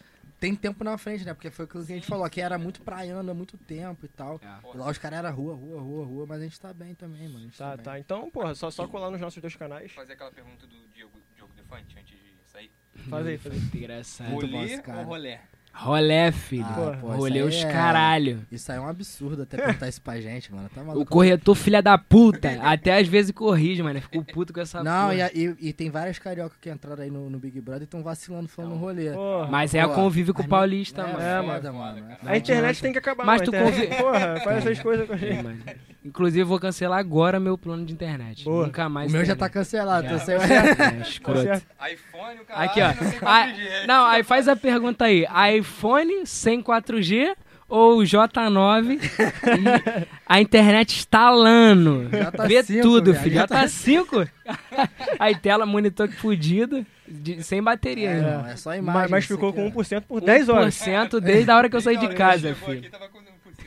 tem 0.43 0.57
tempo 0.57 0.83
na 0.83 0.99
frente, 0.99 1.25
né? 1.25 1.33
Porque 1.33 1.53
foi 1.53 1.67
aquilo 1.67 1.87
que 1.87 1.93
a 1.93 1.95
gente 1.95 2.07
falou, 2.09 2.25
aqui 2.25 2.41
sim, 2.41 2.45
era 2.45 2.59
muito 2.59 2.83
praiano 2.83 3.31
há 3.31 3.33
muito 3.35 3.57
tempo 3.57 4.05
e 4.05 4.09
tal. 4.09 4.41
É. 4.43 4.75
E 4.75 4.77
lá 4.77 4.91
os 4.91 4.99
caras 4.99 5.21
eram 5.21 5.33
rua, 5.33 5.55
rua, 5.55 5.81
rua, 5.81 6.05
rua, 6.05 6.27
mas 6.27 6.41
a 6.41 6.45
gente 6.45 6.61
tá 6.61 6.75
bem 6.75 6.97
também, 6.97 7.29
mano. 7.29 7.39
a 7.39 7.43
gente 7.43 7.57
Tá, 7.57 7.77
bem. 7.77 7.85
tá. 7.85 7.99
Então, 8.01 8.29
porra, 8.29 8.53
só, 8.53 8.69
só 8.69 8.89
colar 8.89 9.09
nos 9.13 9.21
nossos 9.21 9.41
dois 9.41 9.55
canais. 9.55 9.93
Fazer 9.93 10.15
aquela 10.15 10.33
pergunta 10.33 10.67
do 10.67 10.77
Diogo, 10.89 11.17
Diogo 11.37 11.53
Defante 11.55 11.97
antes 11.97 12.19
de 12.19 12.35
sair. 12.51 12.73
Faz 13.09 13.25
aí, 13.25 13.39
faz 13.39 13.55
aí. 13.55 13.79
Engraçado. 13.81 14.31
Bom 14.31 14.41
Rolê 14.41 14.65
esse 14.65 14.83
cara. 14.83 14.99
ou 14.99 15.05
rolé? 15.07 15.41
Rolé, 15.75 16.31
filho. 16.31 16.67
Ah, 16.69 16.97
pô, 17.01 17.09
Rolê 17.09 17.41
os 17.43 17.55
é- 17.65 17.73
caralho. 17.73 18.47
Isso 18.53 18.71
aí 18.71 18.79
é 18.79 18.81
um 18.81 18.87
absurdo 18.87 19.43
até 19.43 19.57
perguntar 19.57 19.89
isso 19.89 20.01
pra 20.03 20.21
gente, 20.21 20.53
mano. 20.53 20.69
Tá 20.73 20.83
O 20.83 21.05
corretor, 21.07 21.55
filha 21.55 21.83
da 21.83 21.97
puta, 21.97 22.51
até 22.63 22.99
às 23.01 23.09
vezes 23.09 23.33
corrige, 23.33 23.83
mano. 23.83 24.01
Fico 24.01 24.23
puto 24.25 24.53
com 24.53 24.61
essa 24.61 24.83
Não, 24.85 25.05
porra. 25.09 25.15
e, 25.15 25.23
a- 25.23 25.31
e, 25.35 25.57
e 25.61 25.73
tem 25.73 25.91
várias 25.91 26.19
cariocas 26.19 26.59
que 26.61 26.71
entraram 26.71 27.03
aí 27.03 27.11
no, 27.11 27.31
no 27.31 27.39
Big 27.39 27.61
Brother 27.61 27.85
e 27.85 27.87
tão 27.87 28.03
vacilando 28.03 28.49
falando 28.49 28.73
no 28.73 28.77
rolê. 28.77 29.11
Porra. 29.13 29.47
Mas 29.49 29.75
é 29.75 29.85
o 29.85 29.95
convívio 29.95 30.35
com 30.35 30.43
o 30.43 30.49
paulista, 30.49 31.03
mano. 31.07 31.21
É, 31.21 31.33
É, 31.33 31.37
mano. 31.41 31.53
foda, 31.55 31.73
mano. 31.73 32.07
é 32.11 32.17
A 32.29 32.33
A 32.33 32.37
internet 32.37 32.83
tem 32.83 32.93
que 32.93 32.99
acabar, 32.99 33.25
Mas 33.25 33.41
mano. 33.41 33.51
tu 33.53 33.57
A 33.57 33.61
internet- 33.61 33.89
convi- 33.89 34.03
Porra, 34.03 34.41
faz 34.41 34.59
essas 34.59 34.79
coisas 34.81 35.07
com 35.07 35.13
a 35.15 35.17
É, 35.17 35.19
gente. 35.19 35.43
mano. 35.43 35.59
Inclusive, 36.05 36.41
eu 36.41 36.47
vou 36.47 36.59
cancelar 36.59 36.99
agora 36.99 37.39
meu 37.39 37.57
plano 37.57 37.85
de 37.87 37.93
internet. 37.93 38.45
Boa. 38.45 38.67
Nunca 38.67 38.89
mais. 38.89 39.09
O 39.09 39.13
meu 39.17 39.25
já 39.25 39.37
tá 39.37 39.47
internet. 39.47 39.53
cancelado, 39.55 40.09
Já. 40.09 40.15
É, 40.33 40.75
Tá 40.75 40.91
escroto. 41.09 41.43
certo? 41.43 41.67
iPhone, 41.93 42.41
o 42.41 42.45
cara. 42.45 42.61
Aqui, 42.65 42.81
ó. 42.81 42.89
Não 42.89 43.29
Ah, 43.29 43.47
4G. 43.49 43.87
não, 43.87 44.07
aí 44.07 44.23
faz 44.25 44.49
a 44.49 44.57
pergunta 44.57 45.05
aí. 45.05 45.25
iPhone 45.57 46.27
sem 46.27 46.61
4G 46.61 47.37
ou 47.69 47.99
J9? 48.01 48.99
e 49.01 50.07
a 50.27 50.41
internet 50.41 50.91
estalando. 50.99 52.09
Já 52.11 52.31
tá 52.31 52.47
Vê 52.47 52.63
cinco, 52.65 52.83
tudo, 52.83 53.15
filho. 53.15 53.37
Já 53.37 53.47
tá 53.47 53.67
5? 53.69 54.27
aí 55.19 55.35
tela, 55.37 55.65
monitor 55.65 56.09
fudido, 56.11 56.85
de- 57.09 57.43
sem 57.43 57.63
bateria 57.63 58.11
É, 58.11 58.15
ainda. 58.17 58.39
não, 58.39 58.47
é 58.49 58.57
só 58.57 58.75
imagem. 58.75 59.01
Mas, 59.03 59.11
mas 59.11 59.25
ficou 59.27 59.51
aqui, 59.51 59.59
com 59.59 59.67
ó. 59.69 59.83
1% 59.83 60.03
por 60.03 60.21
10 60.21 60.49
horas. 60.49 60.75
1% 60.75 61.21
desde 61.21 61.51
a 61.51 61.57
hora 61.57 61.71
que 61.71 61.77
eu 61.77 61.81
saí 61.81 61.97
de 61.97 62.09
casa, 62.09 62.55
filho. 62.55 62.79
Aqui, 62.81 62.89
tava 62.91 63.09
com 63.09 63.19
1%. 63.19 63.22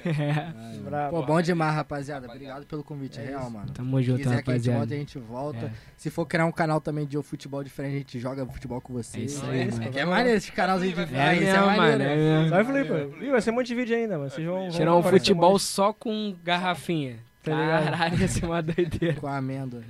É. 0.05 1.09
Pô, 1.09 1.23
bom 1.23 1.41
demais, 1.41 1.73
rapaziada. 1.75 2.27
Obrigado 2.27 2.65
pelo 2.65 2.83
convite, 2.83 3.19
É 3.19 3.23
real, 3.25 3.41
isso. 3.41 3.51
mano. 3.51 3.71
Tamo 3.73 3.97
Se 3.97 4.03
junto, 4.03 4.17
quiser 4.23 4.43
que 4.43 4.51
a 4.51 4.53
gente 4.53 4.69
rapaziada. 4.69 4.79
volta, 4.79 4.93
a 4.93 4.97
gente 4.97 5.19
volta. 5.19 5.65
É. 5.65 5.71
Se 5.97 6.09
for 6.09 6.25
criar 6.25 6.45
um 6.45 6.51
canal 6.51 6.79
também 6.79 7.05
de 7.05 7.21
futebol 7.23 7.63
diferente, 7.63 7.95
a 7.95 7.97
gente 7.99 8.19
joga 8.19 8.45
futebol 8.45 8.79
com 8.81 8.93
vocês. 8.93 9.23
É 9.23 9.35
isso 9.35 9.45
aí, 9.45 9.61
É, 9.61 9.65
mano. 9.71 9.99
É 9.99 10.05
maneiro 10.05 10.37
esse 10.37 10.51
canalzinho 10.51 10.93
de 10.93 11.01
É 11.01 11.03
É 11.03 11.31
mesmo, 11.39 11.47
é 11.47 11.59
mano. 11.59 11.77
maneiro. 11.77 12.03
É. 12.03 12.49
Vai. 12.49 13.27
Ih, 13.27 13.31
vai 13.31 13.41
ser 13.41 13.51
um 13.51 13.55
monte 13.55 13.67
de 13.67 13.75
vídeo 13.75 13.95
ainda, 13.95 14.17
mano. 14.17 14.29
Vocês 14.29 14.45
vão. 14.47 14.69
Tirar 14.69 14.95
um 14.95 15.03
futebol 15.03 15.57
só 15.59 15.91
com 15.91 16.35
garrafinha. 16.43 17.17
Tá 17.43 17.51
ligado? 17.53 17.83
Caralho, 17.91 18.19
ia 18.19 18.27
ser 18.27 18.45
uma 18.45 18.61
doideira. 18.63 19.15
Com 19.19 19.27
a 19.27 19.37
amêndoa. 19.37 19.83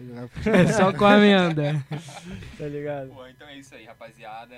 só 0.75 0.91
com 0.91 1.05
a 1.05 1.13
amenda. 1.13 1.81
Tá 2.57 2.65
ligado? 2.67 3.09
Pô, 3.11 3.25
então 3.27 3.47
é 3.47 3.57
isso 3.57 3.73
aí, 3.73 3.85
rapaziada. 3.85 4.55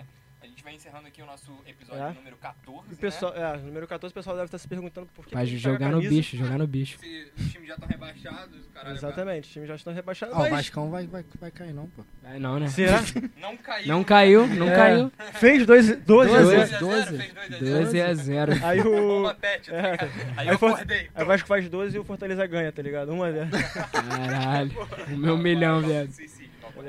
Vai 0.67 0.75
encerrando 0.75 1.07
aqui 1.07 1.21
o 1.21 1.25
nosso 1.25 1.49
episódio 1.65 2.03
É. 2.03 2.11
número 2.11 2.35
14. 2.35 2.87
E 2.91 2.93
o 2.93 2.97
pessoal, 2.97 3.33
é, 3.33 3.57
número 3.59 3.87
14, 3.87 4.11
o 4.11 4.13
pessoal 4.13 4.35
deve 4.35 4.47
estar 4.47 4.57
se 4.57 4.67
perguntando 4.67 5.07
por 5.15 5.25
que. 5.25 5.33
Gente 5.33 5.63
tá 5.63 5.69
jogar 5.71 5.91
no 5.93 6.01
bicho, 6.01 6.35
jogar 6.35 6.57
no 6.57 6.67
bicho. 6.67 6.99
né? 7.01 7.07
Se 7.37 7.41
os 7.41 7.51
times 7.53 7.67
já 7.69 7.73
estão 7.75 7.87
rebaixados, 7.87 8.65
o 8.65 8.69
caralho. 8.71 8.95
Exatamente, 8.97 9.47
os 9.47 9.53
times 9.53 9.69
já 9.69 9.75
estão 9.75 9.93
rebaixados. 9.93 10.35
O 10.35 10.39
mas 10.39 10.49
Vascão 10.49 10.91
vai, 10.91 11.07
vai, 11.07 11.23
vai 11.39 11.51
cair, 11.51 11.73
não, 11.73 11.87
pô. 11.87 12.03
Vai 12.21 12.37
não, 12.37 12.59
né? 12.59 12.67
Será? 12.67 12.99
Não 13.39 13.55
caiu. 13.55 13.87
Não 13.87 14.03
caiu, 14.03 14.45
não 14.45 14.67
É. 14.69 14.75
caiu. 14.75 15.11
Fez 15.39 15.65
12, 15.65 15.95
12, 15.95 16.31
12. 16.31 16.43
2 16.43 16.59
a 16.59 16.65
0, 16.65 16.79
12. 16.85 17.17
fez 17.17 17.33
2 17.33 17.37
a 17.37 17.57
0. 17.59 17.65
12 17.85 18.01
a 18.01 18.13
0. 18.13 18.51
Aí 18.65 18.81
o. 18.81 19.33
Tá 19.35 19.47
É. 19.47 19.97
Aí 20.35 20.47
eu 20.49 20.55
acordei. 20.55 21.09
Aí 21.15 21.23
o 21.23 21.27
Vasco 21.27 21.47
faz 21.47 21.69
12 21.69 21.95
e 21.95 21.99
o 22.01 22.03
Fortaleza 22.03 22.45
ganha, 22.45 22.73
tá 22.73 22.81
ligado? 22.81 23.13
1 23.13 23.23
a 23.23 23.31
0 23.31 23.49
Caralho. 23.93 24.71
O 25.13 25.15
meu 25.17 25.37
milhão, 25.37 25.79
viado. 25.79 26.11
Sim, 26.11 26.27
sim. 26.27 26.46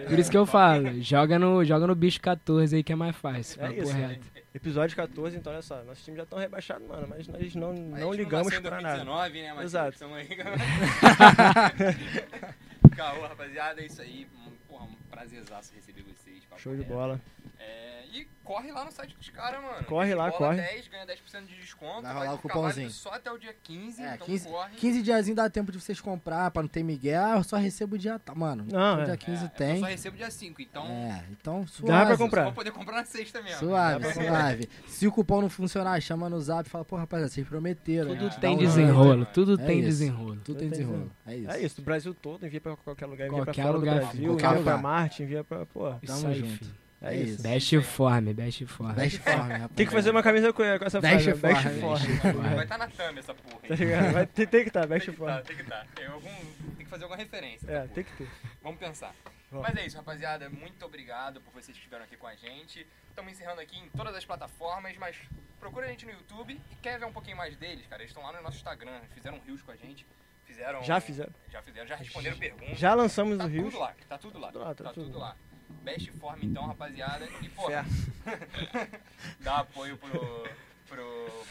Por 0.08 0.18
isso 0.18 0.30
que 0.30 0.36
eu 0.36 0.46
falo, 0.46 1.00
joga 1.02 1.38
no, 1.38 1.64
joga 1.64 1.86
no 1.86 1.94
bicho 1.94 2.20
14 2.20 2.76
aí 2.76 2.82
que 2.82 2.92
é 2.92 2.96
mais 2.96 3.14
fácil. 3.16 3.62
É 3.64 3.72
isso, 3.74 3.92
reto. 3.92 4.26
Episódio 4.54 4.96
14, 4.96 5.36
então 5.36 5.52
olha 5.52 5.62
só, 5.62 5.82
nossos 5.84 6.04
times 6.04 6.16
já 6.18 6.24
estão 6.24 6.38
rebaixados, 6.38 6.86
mano, 6.88 7.06
mas 7.08 7.28
nós 7.28 7.54
não, 7.54 7.70
A 7.70 7.74
não 7.74 8.12
gente 8.12 8.24
ligamos 8.24 8.52
em 8.52 8.60
pra 8.60 8.80
nada. 8.80 9.04
2019, 9.04 9.42
né, 9.42 9.48
Matheus? 9.52 9.64
Exato. 9.64 9.98
Caô, 12.96 13.22
rapaziada, 13.22 13.80
é 13.80 13.86
isso 13.86 14.00
aí. 14.02 14.26
Um- 14.46 14.48
Porra, 14.68 14.84
um 14.84 14.94
prazerzaço 15.10 15.72
receber 15.74 16.02
vocês. 16.02 16.44
papo 16.48 16.60
Show 16.60 16.74
de 16.74 16.82
reto. 16.82 16.92
bola. 16.92 17.20
É, 17.60 18.04
e 18.12 18.26
corre 18.44 18.70
lá 18.72 18.84
no 18.84 18.90
site 18.92 19.14
dos 19.16 19.28
caras, 19.30 19.60
mano. 19.62 19.84
Corre 19.84 20.14
lá, 20.14 20.26
Bola 20.30 20.38
corre. 20.38 20.56
10, 20.62 20.88
ganha 20.88 21.06
10% 21.06 21.46
de 21.46 21.56
desconto. 21.56 22.02
Vai 22.02 22.14
rolar 22.14 22.34
o 22.34 22.38
cupomzinho. 22.38 22.88
Só 22.90 23.10
até 23.10 23.30
o 23.30 23.36
dia 23.38 23.54
15, 23.62 24.00
É, 24.00 24.14
então 24.14 24.26
15, 24.26 24.48
corre. 24.48 24.76
15 24.76 25.02
diazinho 25.02 25.36
dá 25.36 25.50
tempo 25.50 25.70
de 25.72 25.80
vocês 25.80 26.00
comprar 26.00 26.50
pra 26.50 26.62
não 26.62 26.68
ter 26.68 26.82
migué. 26.82 27.16
Ah, 27.16 27.34
eu 27.36 27.42
só 27.44 27.56
recebo 27.56 27.96
o 27.96 27.98
dia. 27.98 28.18
Mano. 28.34 28.64
Não, 28.70 28.98
o 28.98 29.00
é. 29.00 29.04
dia 29.06 29.16
15 29.16 29.44
É, 29.44 29.48
tem. 29.48 29.74
Eu 29.74 29.80
só 29.80 29.86
recebo 29.86 30.16
dia 30.16 30.30
5, 30.30 30.62
então 30.62 30.86
É, 30.86 31.24
então 31.32 31.60
Dá 31.62 31.66
suave. 31.66 32.06
pra 32.06 32.16
comprar. 32.16 32.40
só 32.42 32.44
vou 32.46 32.54
poder 32.54 32.70
comprar 32.70 32.94
na 32.96 33.04
sexta 33.04 33.42
mesmo. 33.42 33.58
Suave, 33.58 34.12
suave. 34.14 34.68
Se 34.86 35.06
o 35.06 35.12
cupom 35.12 35.42
não 35.42 35.50
funcionar, 35.50 36.00
chama 36.00 36.30
no 36.30 36.40
zap 36.40 36.66
e 36.66 36.70
fala, 36.70 36.84
pô, 36.84 36.96
rapaziada, 36.96 37.30
vocês 37.30 37.46
prometeram. 37.46 38.10
Tudo 38.10 38.24
né? 38.24 38.36
tem 38.40 38.56
Dá 38.56 38.62
um 38.62 38.66
desenrolo, 38.66 39.16
jeito. 39.16 39.32
tudo 39.32 39.60
É 39.60 39.66
tem 39.66 39.78
isso. 39.80 39.88
desenrolo. 39.88 40.36
Tudo 40.44 40.58
tem 40.60 40.68
desenrolo. 40.70 41.12
É 41.26 41.36
isso. 41.36 41.50
É 41.50 41.60
isso, 41.60 41.76
do 41.76 41.82
Brasil 41.82 42.14
todo, 42.14 42.46
envia 42.46 42.60
pra 42.60 42.76
qualquer 42.76 43.06
lugar, 43.06 43.26
envia 43.26 43.36
pra 43.42 43.46
Qualquer 43.52 43.62
fora 43.62 43.76
lugar, 43.76 43.94
do 43.94 44.00
Brasil, 44.06 44.32
envia 44.32 44.62
pra. 44.62 44.78
Marte, 44.78 45.22
envia 45.22 45.44
pra. 45.44 45.66
Pô, 45.66 45.90
Tamo 46.06 46.32
junto. 46.32 46.87
É 47.02 47.14
É 47.14 47.16
isso. 47.16 47.42
Best 47.42 47.80
form, 47.82 48.32
best 48.32 48.66
form. 48.66 48.92
Best 48.94 49.18
form, 49.18 49.48
rapaz. 49.50 49.70
Tem 49.76 49.86
que 49.86 49.92
fazer 49.92 50.10
uma 50.10 50.22
camisa 50.22 50.52
com, 50.52 50.62
com 50.62 50.84
essa 50.84 51.00
Best 51.00 51.24
frase, 51.24 51.40
Best 51.40 51.62
form, 51.62 51.80
form. 51.80 52.00
Best 52.06 52.22
Vai 52.22 52.32
form. 52.32 52.60
estar 52.62 52.78
na 52.78 52.88
thumb 52.88 53.18
essa 53.18 53.34
porra. 53.34 53.60
Tá 53.68 53.74
ligado? 53.74 54.12
Vai, 54.12 54.26
tem, 54.26 54.46
tem 54.46 54.62
que 54.62 54.68
estar, 54.68 54.80
Tem 54.80 54.88
Best 54.88 55.10
que 55.10 55.16
form. 55.16 55.30
tá, 55.32 55.42
tem 55.42 55.56
que 55.56 55.64
tá. 55.64 55.86
Tem, 55.94 56.06
algum, 56.06 56.34
tem 56.76 56.84
que 56.84 56.86
fazer 56.86 57.04
alguma 57.04 57.16
referência. 57.22 57.70
É, 57.70 57.86
tem 57.88 58.04
que 58.04 58.12
ter. 58.16 58.28
Vamos 58.62 58.78
pensar. 58.78 59.14
Vamos. 59.50 59.66
Mas 59.66 59.76
é 59.76 59.86
isso, 59.86 59.96
rapaziada. 59.96 60.48
Muito 60.50 60.84
obrigado 60.84 61.40
por 61.40 61.52
vocês 61.52 61.68
que 61.68 61.78
estiveram 61.82 62.04
aqui 62.04 62.16
com 62.16 62.26
a 62.26 62.34
gente. 62.34 62.86
Estamos 63.08 63.32
encerrando 63.32 63.60
aqui 63.60 63.78
em 63.78 63.88
todas 63.90 64.14
as 64.14 64.24
plataformas, 64.24 64.96
mas 64.98 65.16
procura 65.58 65.86
a 65.86 65.88
gente 65.88 66.04
no 66.04 66.12
YouTube 66.12 66.60
e 66.70 66.74
quer 66.76 66.98
ver 66.98 67.06
um 67.06 67.12
pouquinho 67.12 67.36
mais 67.36 67.56
deles, 67.56 67.86
cara. 67.86 68.02
Eles 68.02 68.10
estão 68.10 68.22
lá 68.22 68.32
no 68.32 68.42
nosso 68.42 68.56
Instagram, 68.58 69.00
fizeram 69.14 69.40
rios 69.46 69.62
com 69.62 69.70
a 69.70 69.76
gente. 69.76 70.06
Fizeram. 70.44 70.82
Já 70.82 71.00
fizeram. 71.00 71.32
Já 71.50 71.62
fizeram, 71.62 71.86
já 71.86 71.96
responderam 71.96 72.38
perguntas. 72.38 72.78
Já 72.78 72.94
lançamos 72.94 73.36
Tá 73.38 73.44
o 73.44 73.48
Rio. 73.48 73.64
tudo 73.64 73.78
lá, 73.78 73.94
tá 74.08 74.18
tudo 74.18 74.38
lá. 74.38 74.48
Tudo 74.52 74.58
lá, 74.64 74.74
tá 74.74 74.84
tá 74.84 74.92
tudo 74.92 75.06
tudo 75.06 75.18
lá. 75.18 75.36
Best 75.82 76.10
forma 76.12 76.44
então, 76.44 76.66
rapaziada. 76.66 77.28
E, 77.42 77.48
pô, 77.48 77.68
dá 79.40 79.58
apoio 79.58 79.96
pro. 79.96 80.48
pro 80.88 81.44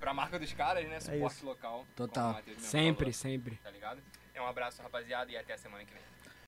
pra 0.00 0.14
marca 0.14 0.38
dos 0.38 0.52
caras, 0.54 0.88
né? 0.88 0.98
Suporte 0.98 1.36
isso. 1.36 1.46
local. 1.46 1.86
Total. 1.94 2.40
Sempre, 2.58 3.12
falou, 3.12 3.12
sempre. 3.12 3.56
Tá 3.56 3.70
ligado? 3.70 4.02
É 4.34 4.40
um 4.40 4.46
abraço, 4.46 4.82
rapaziada, 4.82 5.30
e 5.30 5.36
até 5.36 5.52
a 5.52 5.58
semana 5.58 5.84
que 5.84 5.92
vem. 5.92 6.02